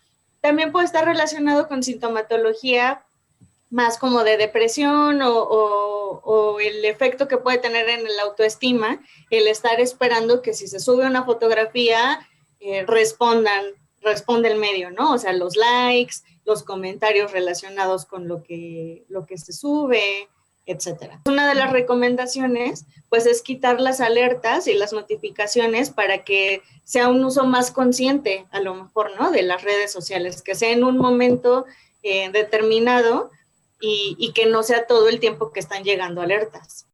también 0.42 0.72
puede 0.72 0.86
estar 0.86 1.06
relacionado 1.06 1.68
con 1.68 1.84
sintomatología 1.84 3.04
más 3.70 3.98
como 3.98 4.24
de 4.24 4.38
depresión 4.38 5.22
o, 5.22 5.34
o, 5.38 6.60
el 6.60 6.86
efecto 6.86 7.28
que 7.28 7.38
puede 7.38 7.58
tener 7.58 7.90
en 7.90 8.08
el 8.08 8.20
autoestima, 8.20 9.02
el 9.30 9.48
estar 9.48 9.80
esperando 9.82 10.42
que 10.42 10.54
si 10.54 10.68
se 10.68 10.80
sube 10.80 11.06
una 11.06 11.26
fotografía, 11.26 12.26
eh, 12.60 12.86
respondan, 12.88 13.66
responde 14.06 14.50
el 14.50 14.60
medio, 14.60 14.92
¿no? 14.92 15.14
O 15.14 15.18
sea, 15.18 15.34
los 15.34 15.58
likes, 15.58 16.16
los 16.46 16.64
comentarios 16.64 17.32
relacionados 17.32 18.06
con 18.06 18.28
lo 18.28 18.44
que, 18.44 19.04
lo 19.10 19.26
que 19.26 19.38
se 19.38 19.52
sube, 19.52 20.30
etcétera. 20.66 21.22
Una 21.26 21.50
de 21.50 21.56
las 21.56 21.72
recomendaciones, 21.72 22.86
pues, 23.10 23.26
es 23.26 23.42
quitar 23.42 23.82
las 23.82 24.00
alertas 24.00 24.68
y 24.68 24.74
las 24.76 24.94
notificaciones 24.94 25.90
para 25.90 26.24
que 26.24 26.62
sea 26.84 27.10
un 27.10 27.24
uso 27.26 27.46
más 27.46 27.72
consciente, 27.72 28.46
a 28.52 28.62
lo 28.62 28.76
mejor, 28.76 29.12
¿no? 29.20 29.32
De 29.32 29.42
las 29.42 29.64
redes 29.64 29.92
sociales, 29.92 30.42
que 30.42 30.56
sea 30.56 30.72
en 30.72 30.84
un 30.84 30.98
momento 30.98 31.66
eh, 32.04 32.30
determinado 32.30 33.32
y, 33.82 34.16
y, 34.20 34.32
que 34.34 34.46
no 34.46 34.64
sea 34.64 34.88
todo 34.88 35.10
el 35.10 35.20
tiempo 35.20 35.52
que 35.52 35.60
están 35.60 35.84
llegando 35.84 36.22
alertas. 36.22 36.88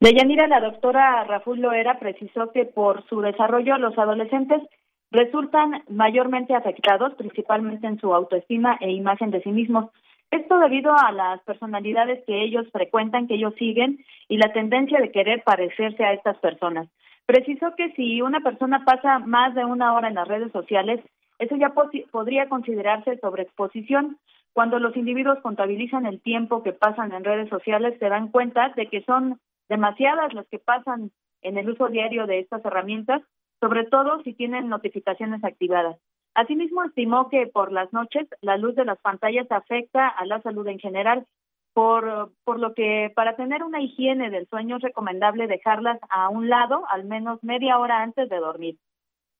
Deyanira, 0.00 0.48
la 0.48 0.60
doctora 0.60 1.24
Raful 1.24 1.60
Loera 1.60 1.98
precisó 1.98 2.50
que 2.52 2.64
por 2.64 3.06
su 3.08 3.20
desarrollo 3.20 3.76
los 3.76 3.96
adolescentes 3.98 4.62
resultan 5.10 5.82
mayormente 5.88 6.54
afectados, 6.54 7.14
principalmente 7.14 7.86
en 7.86 7.98
su 7.98 8.14
autoestima 8.14 8.76
e 8.80 8.90
imagen 8.92 9.30
de 9.30 9.42
sí 9.42 9.50
mismos. 9.50 9.90
Esto 10.30 10.58
debido 10.58 10.92
a 10.96 11.10
las 11.10 11.40
personalidades 11.42 12.24
que 12.24 12.42
ellos 12.42 12.66
frecuentan, 12.72 13.26
que 13.26 13.34
ellos 13.34 13.54
siguen 13.58 14.04
y 14.28 14.36
la 14.36 14.52
tendencia 14.52 15.00
de 15.00 15.10
querer 15.10 15.42
parecerse 15.42 16.04
a 16.04 16.12
estas 16.12 16.38
personas. 16.38 16.88
Precisó 17.26 17.74
que 17.76 17.92
si 17.92 18.22
una 18.22 18.40
persona 18.40 18.84
pasa 18.84 19.18
más 19.18 19.54
de 19.54 19.64
una 19.64 19.94
hora 19.94 20.08
en 20.08 20.14
las 20.14 20.28
redes 20.28 20.52
sociales, 20.52 21.00
eso 21.38 21.56
ya 21.56 21.74
podría 22.10 22.48
considerarse 22.48 23.18
sobreexposición. 23.18 24.18
Cuando 24.52 24.78
los 24.78 24.96
individuos 24.96 25.38
contabilizan 25.40 26.06
el 26.06 26.20
tiempo 26.20 26.62
que 26.62 26.72
pasan 26.72 27.12
en 27.12 27.24
redes 27.24 27.48
sociales, 27.48 27.96
se 27.98 28.08
dan 28.08 28.28
cuenta 28.28 28.68
de 28.76 28.86
que 28.86 29.02
son 29.02 29.40
demasiadas 29.68 30.32
las 30.34 30.46
que 30.48 30.58
pasan 30.58 31.10
en 31.42 31.56
el 31.56 31.70
uso 31.70 31.88
diario 31.88 32.26
de 32.26 32.40
estas 32.40 32.64
herramientas, 32.64 33.22
sobre 33.60 33.84
todo 33.84 34.22
si 34.22 34.34
tienen 34.34 34.68
notificaciones 34.68 35.44
activadas. 35.44 35.96
Asimismo, 36.34 36.84
estimó 36.84 37.28
que 37.28 37.46
por 37.46 37.72
las 37.72 37.92
noches 37.92 38.26
la 38.40 38.56
luz 38.56 38.74
de 38.74 38.84
las 38.84 38.98
pantallas 39.00 39.50
afecta 39.50 40.08
a 40.08 40.24
la 40.26 40.40
salud 40.42 40.66
en 40.68 40.78
general, 40.78 41.26
por, 41.72 42.32
por 42.44 42.58
lo 42.58 42.74
que 42.74 43.12
para 43.14 43.36
tener 43.36 43.62
una 43.62 43.80
higiene 43.80 44.30
del 44.30 44.48
sueño 44.48 44.76
es 44.76 44.82
recomendable 44.82 45.46
dejarlas 45.46 45.98
a 46.08 46.28
un 46.28 46.48
lado 46.48 46.84
al 46.88 47.04
menos 47.04 47.42
media 47.42 47.78
hora 47.78 48.02
antes 48.02 48.28
de 48.28 48.36
dormir. 48.38 48.76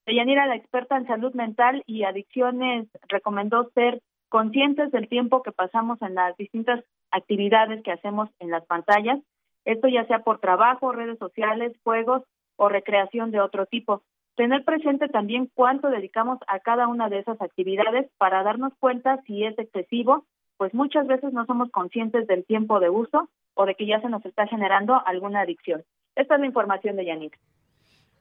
Deyanira, 0.06 0.46
la 0.46 0.56
experta 0.56 0.96
en 0.96 1.06
salud 1.06 1.34
mental 1.34 1.82
y 1.86 2.04
adicciones, 2.04 2.88
recomendó 3.08 3.70
ser 3.74 4.00
conscientes 4.28 4.90
del 4.92 5.08
tiempo 5.08 5.42
que 5.42 5.52
pasamos 5.52 6.00
en 6.02 6.14
las 6.14 6.36
distintas 6.36 6.84
actividades 7.10 7.82
que 7.82 7.92
hacemos 7.92 8.28
en 8.38 8.50
las 8.50 8.64
pantallas, 8.66 9.18
esto 9.64 9.88
ya 9.88 10.06
sea 10.06 10.20
por 10.20 10.38
trabajo, 10.38 10.92
redes 10.92 11.18
sociales, 11.18 11.72
juegos 11.82 12.22
o 12.56 12.68
recreación 12.68 13.30
de 13.30 13.40
otro 13.40 13.66
tipo 13.66 14.02
tener 14.36 14.64
presente 14.64 15.08
también 15.08 15.50
cuánto 15.54 15.88
dedicamos 15.88 16.38
a 16.46 16.60
cada 16.60 16.88
una 16.88 17.08
de 17.08 17.18
esas 17.18 17.40
actividades 17.40 18.10
para 18.18 18.42
darnos 18.42 18.72
cuenta 18.78 19.20
si 19.26 19.44
es 19.44 19.58
excesivo, 19.58 20.24
pues 20.56 20.74
muchas 20.74 21.06
veces 21.06 21.32
no 21.32 21.46
somos 21.46 21.70
conscientes 21.70 22.26
del 22.26 22.44
tiempo 22.44 22.80
de 22.80 22.90
uso 22.90 23.28
o 23.54 23.66
de 23.66 23.74
que 23.74 23.86
ya 23.86 24.00
se 24.00 24.08
nos 24.08 24.24
está 24.24 24.46
generando 24.46 25.00
alguna 25.06 25.40
adicción. 25.40 25.84
Esta 26.14 26.34
es 26.34 26.40
la 26.40 26.46
información 26.46 26.96
de 26.96 27.06
Yannick. 27.06 27.38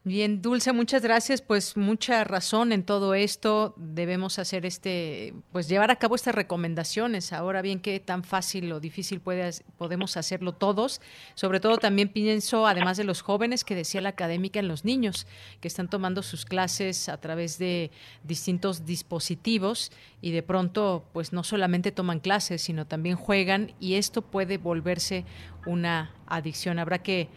Bien, 0.10 0.42
Dulce, 0.42 0.74
muchas 0.74 1.04
gracias. 1.04 1.40
Pues 1.40 1.78
mucha 1.78 2.24
razón 2.24 2.72
en 2.72 2.82
todo 2.82 3.14
esto. 3.14 3.76
Debemos 3.78 4.40
hacer 4.40 4.66
este, 4.66 5.36
pues 5.52 5.70
llevar 5.70 5.92
a 5.92 5.98
cabo 5.98 6.16
estas 6.16 6.34
recomendaciones. 6.34 7.32
Ahora 7.32 7.62
bien, 7.62 7.80
qué 7.80 8.00
tan 8.00 8.24
fácil 8.24 8.72
o 8.72 8.80
difícil 8.80 9.20
puede, 9.20 9.52
podemos 9.78 10.18
hacerlo 10.18 10.54
todos. 10.54 11.00
Sobre 11.36 11.60
todo 11.60 11.78
también 11.78 12.10
pienso, 12.10 12.66
además 12.66 12.98
de 12.98 13.04
los 13.04 13.22
jóvenes, 13.22 13.64
que 13.64 13.76
decía 13.76 14.02
la 14.02 14.10
académica 14.10 14.60
en 14.60 14.68
los 14.68 14.84
niños, 14.84 15.28
que 15.62 15.68
están 15.68 15.92
tomando 15.92 16.24
sus 16.24 16.44
clases 16.44 17.08
a 17.08 17.18
través 17.18 17.60
de 17.60 17.92
distintos 18.24 18.88
dispositivos 18.88 19.92
y 20.22 20.32
de 20.32 20.42
pronto, 20.42 21.06
pues 21.14 21.34
no 21.34 21.44
solamente 21.44 21.92
toman 21.92 22.20
clases, 22.20 22.64
sino 22.64 22.88
también 22.88 23.16
juegan 23.16 23.76
y 23.80 23.94
esto 23.94 24.24
puede 24.24 24.58
volverse 24.58 25.24
una 25.68 26.16
adicción. 26.26 26.80
Habrá 26.80 26.98
que 27.04 27.30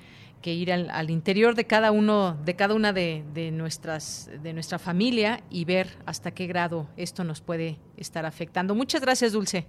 que 0.42 0.52
ir 0.52 0.72
al, 0.72 1.11
interior 1.11 1.55
de 1.55 1.64
cada 1.64 1.90
uno, 1.90 2.37
de 2.44 2.55
cada 2.55 2.74
una 2.74 2.92
de, 2.92 3.24
de, 3.33 3.50
nuestras, 3.50 4.31
de 4.42 4.52
nuestra 4.52 4.78
familia 4.78 5.42
y 5.48 5.64
ver 5.64 5.96
hasta 6.05 6.33
qué 6.33 6.46
grado 6.46 6.88
esto 6.98 7.24
nos 7.24 7.40
puede 7.40 7.78
estar 7.96 8.26
afectando. 8.26 8.74
Muchas 8.74 9.00
gracias, 9.00 9.33
Dulce. 9.33 9.66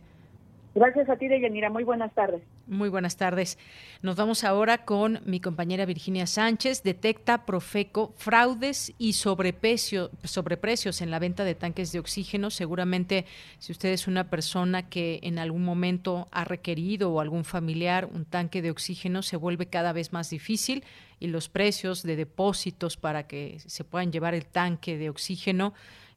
Gracias 0.75 1.07
a 1.07 1.17
ti, 1.17 1.27
Deyanira. 1.27 1.69
Muy 1.69 1.83
buenas 1.83 2.11
tardes. 2.15 2.41
Muy 2.65 2.89
buenas 2.89 3.15
tardes. 3.15 3.59
Nos 4.01 4.15
vamos 4.15 4.43
ahora 4.43 4.85
con 4.85 5.19
mi 5.23 5.39
compañera 5.39 5.85
Virginia 5.85 6.25
Sánchez. 6.25 6.81
Detecta 6.81 7.45
Profeco 7.45 8.13
fraudes 8.17 8.91
y 8.97 9.13
sobreprecio, 9.13 10.09
sobreprecios 10.23 11.01
en 11.01 11.11
la 11.11 11.19
venta 11.19 11.43
de 11.43 11.53
tanques 11.53 11.91
de 11.91 11.99
oxígeno. 11.99 12.49
Seguramente, 12.49 13.25
si 13.59 13.71
usted 13.71 13.89
es 13.89 14.07
una 14.07 14.31
persona 14.31 14.89
que 14.89 15.19
en 15.21 15.37
algún 15.37 15.63
momento 15.63 16.27
ha 16.31 16.43
requerido 16.43 17.11
o 17.11 17.19
algún 17.19 17.45
familiar 17.45 18.05
un 18.11 18.25
tanque 18.25 18.63
de 18.63 18.71
oxígeno, 18.71 19.21
se 19.21 19.37
vuelve 19.37 19.67
cada 19.67 19.93
vez 19.93 20.11
más 20.11 20.31
difícil 20.31 20.83
y 21.19 21.27
los 21.27 21.49
precios 21.49 22.01
de 22.01 22.15
depósitos 22.15 22.97
para 22.97 23.27
que 23.27 23.59
se 23.59 23.83
puedan 23.83 24.11
llevar 24.11 24.33
el 24.33 24.47
tanque 24.47 24.97
de 24.97 25.09
oxígeno 25.09 25.73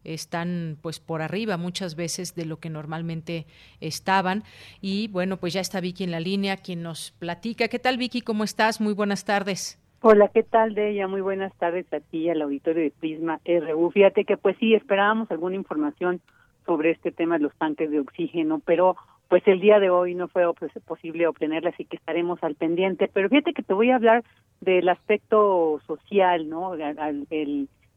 están 0.06 0.78
pues 0.82 1.00
por 1.00 1.22
arriba 1.22 1.56
muchas 1.56 1.96
veces 1.96 2.34
de 2.34 2.46
lo 2.46 2.58
que 2.58 2.70
normalmente 2.70 3.46
estaban. 3.80 4.42
Y 4.80 5.08
bueno, 5.08 5.36
pues 5.36 5.52
ya 5.52 5.60
está 5.60 5.80
Vicky 5.80 6.04
en 6.04 6.10
la 6.10 6.20
línea, 6.20 6.56
quien 6.56 6.82
nos 6.82 7.12
platica. 7.12 7.68
¿Qué 7.68 7.78
tal 7.78 7.98
Vicky? 7.98 8.20
¿Cómo 8.20 8.44
estás? 8.44 8.80
Muy 8.80 8.94
buenas 8.94 9.24
tardes. 9.24 9.80
Hola, 10.02 10.28
¿qué 10.28 10.42
tal, 10.42 10.74
de 10.74 10.90
ella? 10.90 11.08
Muy 11.08 11.20
buenas 11.20 11.52
tardes 11.56 11.90
a 11.92 12.00
ti 12.00 12.28
al 12.28 12.42
auditorio 12.42 12.82
de 12.84 12.92
Prisma 12.92 13.40
RU. 13.44 13.90
Fíjate 13.90 14.24
que 14.24 14.36
pues 14.36 14.56
sí, 14.58 14.74
esperábamos 14.74 15.30
alguna 15.30 15.56
información 15.56 16.20
sobre 16.64 16.90
este 16.90 17.12
tema 17.12 17.38
de 17.38 17.44
los 17.44 17.54
tanques 17.56 17.90
de 17.90 18.00
oxígeno, 18.00 18.60
pero 18.64 18.96
pues 19.28 19.42
el 19.46 19.60
día 19.60 19.80
de 19.80 19.90
hoy 19.90 20.14
no 20.14 20.28
fue 20.28 20.44
posible 20.86 21.26
obtenerla, 21.26 21.70
así 21.70 21.84
que 21.84 21.96
estaremos 21.96 22.40
al 22.42 22.54
pendiente. 22.54 23.10
Pero 23.12 23.28
fíjate 23.28 23.52
que 23.52 23.62
te 23.62 23.74
voy 23.74 23.90
a 23.90 23.96
hablar 23.96 24.22
del 24.60 24.88
aspecto 24.88 25.80
social, 25.86 26.48
¿no? 26.48 26.72
Al, 26.72 27.26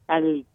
al 0.07 0.45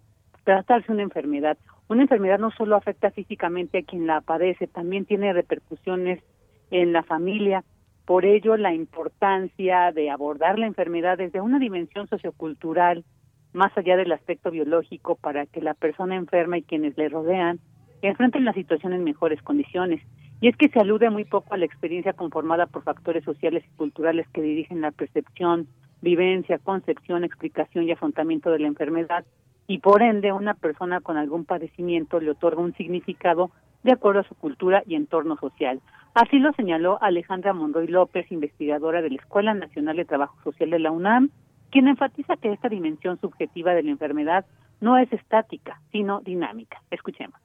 tratarse 0.45 0.93
una 0.93 1.03
enfermedad. 1.03 1.59
Una 1.89 2.03
enfermedad 2.03 2.39
no 2.39 2.51
solo 2.53 2.77
afecta 2.77 3.11
físicamente 3.11 3.79
a 3.79 3.83
quien 3.83 4.07
la 4.07 4.21
padece, 4.21 4.67
también 4.67 5.05
tiene 5.05 5.33
repercusiones 5.33 6.23
en 6.71 6.93
la 6.93 7.03
familia. 7.03 7.65
Por 8.05 8.25
ello, 8.25 8.57
la 8.57 8.75
importancia 8.75 9.91
de 9.93 10.11
abordar 10.11 10.59
la 10.59 10.67
enfermedad 10.67 11.19
desde 11.19 11.41
una 11.41 11.59
dimensión 11.59 12.07
sociocultural, 12.09 13.05
más 13.53 13.77
allá 13.77 13.97
del 13.97 14.13
aspecto 14.13 14.51
biológico, 14.51 15.17
para 15.17 15.47
que 15.47 15.63
la 15.63 15.75
persona 15.75 16.17
enferma 16.17 16.59
y 16.59 16.63
quienes 16.63 16.97
le 16.97 17.09
rodean 17.09 17.61
enfrenten 18.03 18.45
la 18.45 18.53
situación 18.53 18.93
en 18.93 19.05
mejores 19.05 19.41
condiciones. 19.43 20.03
Y 20.41 20.49
es 20.49 20.57
que 20.57 20.69
se 20.69 20.79
alude 20.79 21.09
muy 21.09 21.25
poco 21.25 21.55
a 21.55 21.57
la 21.57 21.65
experiencia 21.65 22.13
conformada 22.13 22.67
por 22.67 22.83
factores 22.83 23.25
sociales 23.25 23.65
y 23.67 23.77
culturales 23.77 24.29
que 24.29 24.43
dirigen 24.43 24.83
la 24.83 24.91
percepción, 24.91 25.69
vivencia, 26.03 26.59
concepción, 26.59 27.25
explicación 27.25 27.85
y 27.85 27.93
afrontamiento 27.93 28.51
de 28.51 28.59
la 28.59 28.67
enfermedad, 28.67 29.25
y 29.67 29.79
por 29.79 30.03
ende 30.03 30.33
una 30.33 30.55
persona 30.55 31.01
con 31.01 31.17
algún 31.17 31.45
padecimiento 31.45 32.21
le 32.21 32.31
otorga 32.31 32.61
un 32.61 32.75
significado 32.75 33.51
de 33.83 33.93
acuerdo 33.93 34.21
a 34.21 34.29
su 34.29 34.35
cultura 34.35 34.83
y 34.87 34.95
entorno 34.95 35.37
social. 35.37 35.81
Así 36.15 36.39
lo 36.39 36.53
señaló 36.53 36.99
Alejandra 37.03 37.53
Monroy 37.53 37.89
López, 37.89 38.31
investigadora 38.31 39.03
de 39.03 39.11
la 39.11 39.17
Escuela 39.17 39.55
Nacional 39.55 39.97
de 39.97 40.05
Trabajo 40.05 40.37
Social 40.43 40.71
de 40.71 40.79
la 40.79 40.91
UNAM, 40.91 41.31
quien 41.71 41.89
enfatiza 41.89 42.37
que 42.37 42.53
esta 42.53 42.69
dimensión 42.69 43.21
subjetiva 43.21 43.75
de 43.75 43.83
la 43.83 43.91
enfermedad 43.91 44.47
no 44.81 44.97
es 44.97 45.13
estática, 45.13 45.81
sino 45.91 46.21
dinámica. 46.21 46.83
Escuchemos. 46.91 47.41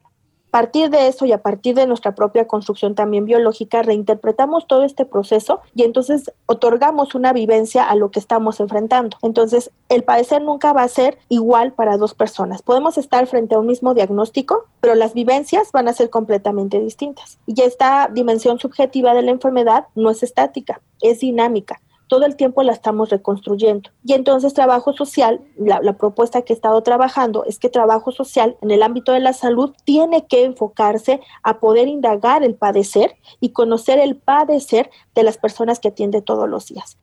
Partir 0.50 0.90
de 0.90 1.08
eso 1.08 1.26
y 1.26 1.32
a 1.32 1.42
partir 1.42 1.74
de 1.74 1.86
nuestra 1.86 2.14
propia 2.14 2.46
construcción 2.46 2.94
también 2.94 3.24
biológica, 3.24 3.82
reinterpretamos 3.82 4.66
todo 4.66 4.84
este 4.84 5.04
proceso 5.04 5.60
y 5.74 5.84
entonces 5.84 6.32
otorgamos 6.46 7.14
una 7.14 7.32
vivencia 7.32 7.84
a 7.84 7.94
lo 7.94 8.10
que 8.10 8.18
estamos 8.18 8.60
enfrentando. 8.60 9.16
Entonces, 9.22 9.70
el 9.88 10.02
padecer 10.02 10.42
nunca 10.42 10.72
va 10.72 10.82
a 10.82 10.88
ser 10.88 11.18
igual 11.28 11.72
para 11.72 11.96
dos 11.96 12.14
personas. 12.14 12.62
Podemos 12.62 12.98
estar 12.98 13.26
frente 13.26 13.54
a 13.54 13.58
un 13.58 13.66
mismo 13.66 13.94
diagnóstico, 13.94 14.66
pero 14.80 14.94
las 14.94 15.14
vivencias 15.14 15.70
van 15.72 15.88
a 15.88 15.92
ser 15.92 16.10
completamente 16.10 16.80
distintas. 16.80 17.38
Y 17.46 17.62
esta 17.62 18.08
dimensión 18.12 18.58
subjetiva 18.58 19.14
de 19.14 19.22
la 19.22 19.30
enfermedad 19.30 19.86
no 19.94 20.10
es 20.10 20.22
estática, 20.22 20.80
es 21.00 21.20
dinámica 21.20 21.80
todo 22.10 22.26
el 22.26 22.34
tiempo 22.34 22.64
la 22.64 22.72
estamos 22.72 23.08
reconstruyendo. 23.08 23.90
Y 24.04 24.14
entonces 24.14 24.52
trabajo 24.52 24.92
social, 24.92 25.40
la, 25.56 25.92
propuesta 25.92 26.42
que 26.42 26.52
he 26.52 26.56
estado 26.56 26.82
trabajando 26.82 27.44
es 27.44 27.60
que 27.60 27.68
trabajo 27.68 28.10
social 28.10 28.56
en 28.62 28.72
el 28.72 28.82
ámbito 28.82 29.12
de 29.12 29.20
la 29.20 29.32
salud 29.32 29.72
tiene 29.84 30.26
que 30.26 30.44
enfocarse 30.44 31.20
a 31.44 31.60
poder 31.60 31.86
indagar 31.86 32.42
el 32.42 32.56
padecer 32.56 33.14
y 33.38 33.52
conocer 33.52 34.00
el 34.00 34.16
padecer 34.16 34.90
de 35.14 35.22
las 35.22 35.38
personas 35.38 35.78
que 35.78 35.88
atiende 35.88 36.20
todos 36.20 36.48
los 36.48 36.66
días. 36.66 36.98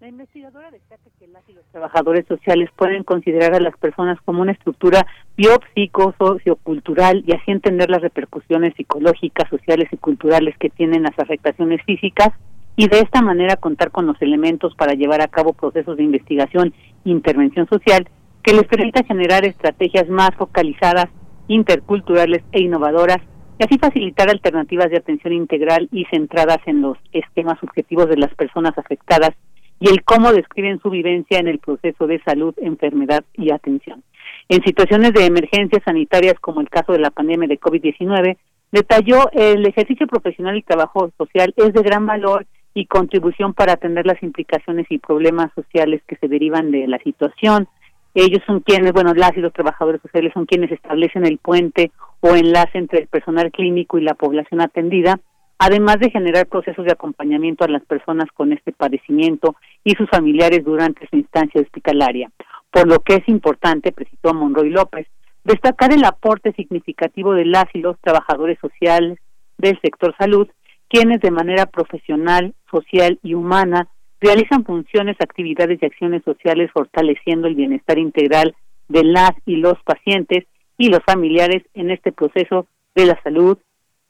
La 0.00 0.08
investigadora 0.08 0.70
destaca 0.70 1.08
que 1.18 1.24
y 1.24 1.52
los 1.54 1.64
trabajadores 1.72 2.26
sociales 2.26 2.68
pueden 2.76 3.04
considerar 3.04 3.54
a 3.54 3.60
las 3.60 3.74
personas 3.78 4.18
como 4.26 4.42
una 4.42 4.52
estructura 4.52 5.06
biopsico, 5.34 6.14
sociocultural 6.18 7.24
y 7.26 7.32
así 7.32 7.50
entender 7.50 7.88
las 7.88 8.02
repercusiones 8.02 8.74
psicológicas, 8.76 9.48
sociales 9.48 9.88
y 9.90 9.96
culturales 9.96 10.56
que 10.58 10.68
tienen 10.68 11.04
las 11.04 11.18
afectaciones 11.18 11.82
físicas 11.86 12.34
y 12.76 12.88
de 12.88 13.00
esta 13.00 13.22
manera 13.22 13.56
contar 13.56 13.90
con 13.90 14.06
los 14.06 14.20
elementos 14.20 14.74
para 14.74 14.94
llevar 14.94 15.20
a 15.20 15.28
cabo 15.28 15.52
procesos 15.52 15.96
de 15.96 16.02
investigación 16.02 16.74
e 17.04 17.10
intervención 17.10 17.68
social 17.68 18.08
que 18.42 18.52
les 18.52 18.64
permita 18.64 19.04
generar 19.04 19.44
estrategias 19.44 20.08
más 20.08 20.30
focalizadas, 20.36 21.06
interculturales 21.48 22.42
e 22.52 22.62
innovadoras 22.62 23.18
y 23.58 23.64
así 23.64 23.78
facilitar 23.78 24.28
alternativas 24.28 24.90
de 24.90 24.98
atención 24.98 25.32
integral 25.32 25.88
y 25.92 26.04
centradas 26.06 26.58
en 26.66 26.82
los 26.82 26.98
esquemas 27.12 27.58
subjetivos 27.60 28.08
de 28.08 28.16
las 28.16 28.34
personas 28.34 28.76
afectadas 28.76 29.30
y 29.78 29.88
el 29.88 30.02
cómo 30.02 30.32
describen 30.32 30.80
su 30.80 30.90
vivencia 30.90 31.38
en 31.38 31.48
el 31.48 31.58
proceso 31.58 32.06
de 32.06 32.20
salud, 32.22 32.54
enfermedad 32.58 33.24
y 33.34 33.50
atención. 33.50 34.02
En 34.48 34.62
situaciones 34.62 35.12
de 35.12 35.26
emergencias 35.26 35.82
sanitarias 35.84 36.34
como 36.40 36.60
el 36.60 36.68
caso 36.68 36.92
de 36.92 36.98
la 36.98 37.10
pandemia 37.10 37.48
de 37.48 37.60
COVID-19, 37.60 38.36
detalló 38.72 39.30
el 39.32 39.64
ejercicio 39.66 40.06
profesional 40.06 40.56
y 40.56 40.62
trabajo 40.62 41.10
social 41.16 41.54
es 41.56 41.72
de 41.72 41.82
gran 41.82 42.06
valor 42.06 42.46
y 42.74 42.86
contribución 42.86 43.54
para 43.54 43.74
atender 43.74 44.06
las 44.06 44.22
implicaciones 44.22 44.86
y 44.90 44.98
problemas 44.98 45.50
sociales 45.54 46.02
que 46.06 46.16
se 46.16 46.28
derivan 46.28 46.70
de 46.70 46.86
la 46.88 46.98
situación. 46.98 47.68
Ellos 48.14 48.42
son 48.46 48.60
quienes, 48.60 48.92
bueno, 48.92 49.14
las 49.14 49.36
y 49.36 49.40
los 49.40 49.52
trabajadores 49.52 50.02
sociales 50.02 50.32
son 50.34 50.46
quienes 50.46 50.70
establecen 50.72 51.24
el 51.24 51.38
puente 51.38 51.92
o 52.20 52.34
enlace 52.34 52.78
entre 52.78 53.00
el 53.00 53.06
personal 53.06 53.50
clínico 53.50 53.98
y 53.98 54.02
la 54.02 54.14
población 54.14 54.60
atendida 54.60 55.20
además 55.58 55.98
de 55.98 56.10
generar 56.10 56.46
procesos 56.46 56.84
de 56.84 56.92
acompañamiento 56.92 57.64
a 57.64 57.68
las 57.68 57.84
personas 57.84 58.26
con 58.34 58.52
este 58.52 58.72
padecimiento 58.72 59.56
y 59.82 59.94
sus 59.94 60.08
familiares 60.10 60.64
durante 60.64 61.08
su 61.08 61.16
instancia 61.16 61.60
hospitalaria. 61.60 62.30
Por 62.70 62.88
lo 62.88 62.98
que 63.00 63.14
es 63.14 63.28
importante, 63.28 63.92
precisó 63.92 64.34
Monroy 64.34 64.70
López, 64.70 65.06
destacar 65.44 65.92
el 65.92 66.04
aporte 66.04 66.52
significativo 66.52 67.34
de 67.34 67.44
las 67.44 67.66
y 67.72 67.80
los 67.80 67.98
trabajadores 68.00 68.58
sociales 68.58 69.18
del 69.58 69.78
sector 69.80 70.14
salud, 70.18 70.48
quienes 70.94 71.20
de 71.20 71.32
manera 71.32 71.66
profesional, 71.66 72.54
social 72.70 73.18
y 73.24 73.34
humana 73.34 73.88
realizan 74.20 74.64
funciones, 74.64 75.16
actividades 75.18 75.82
y 75.82 75.86
acciones 75.86 76.22
sociales 76.22 76.70
fortaleciendo 76.72 77.48
el 77.48 77.56
bienestar 77.56 77.98
integral 77.98 78.54
de 78.86 79.02
las 79.02 79.32
y 79.44 79.56
los 79.56 79.74
pacientes 79.82 80.44
y 80.78 80.90
los 80.90 81.00
familiares 81.04 81.64
en 81.74 81.90
este 81.90 82.12
proceso 82.12 82.68
de 82.94 83.06
la 83.06 83.20
salud, 83.24 83.58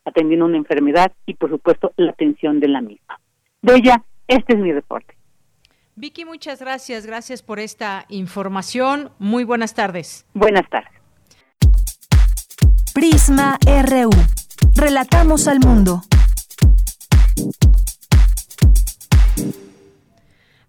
atendiendo 0.05 0.45
una 0.45 0.59
enfermedad 0.59 1.11
y, 1.25 1.33
por 1.33 1.49
supuesto, 1.49 1.95
la 1.97 2.11
atención 2.11 2.61
de 2.61 2.69
la 2.69 2.83
misma. 2.83 3.19
Bella, 3.63 4.05
este 4.29 4.53
es 4.53 4.59
mi 4.59 4.71
reporte. 4.71 5.15
Vicky, 5.97 6.27
muchas 6.27 6.61
gracias. 6.61 7.07
Gracias 7.07 7.43
por 7.43 7.61
esta 7.61 8.05
información. 8.11 9.11
Muy 9.19 9.45
buenas 9.45 9.73
tardes. 9.73 10.27
Buenas 10.35 10.69
tardes. 10.69 10.93
Prisma 12.93 13.59
RU. 13.65 14.11
Relatamos 14.77 15.49
al 15.49 15.61
mundo. 15.61 16.03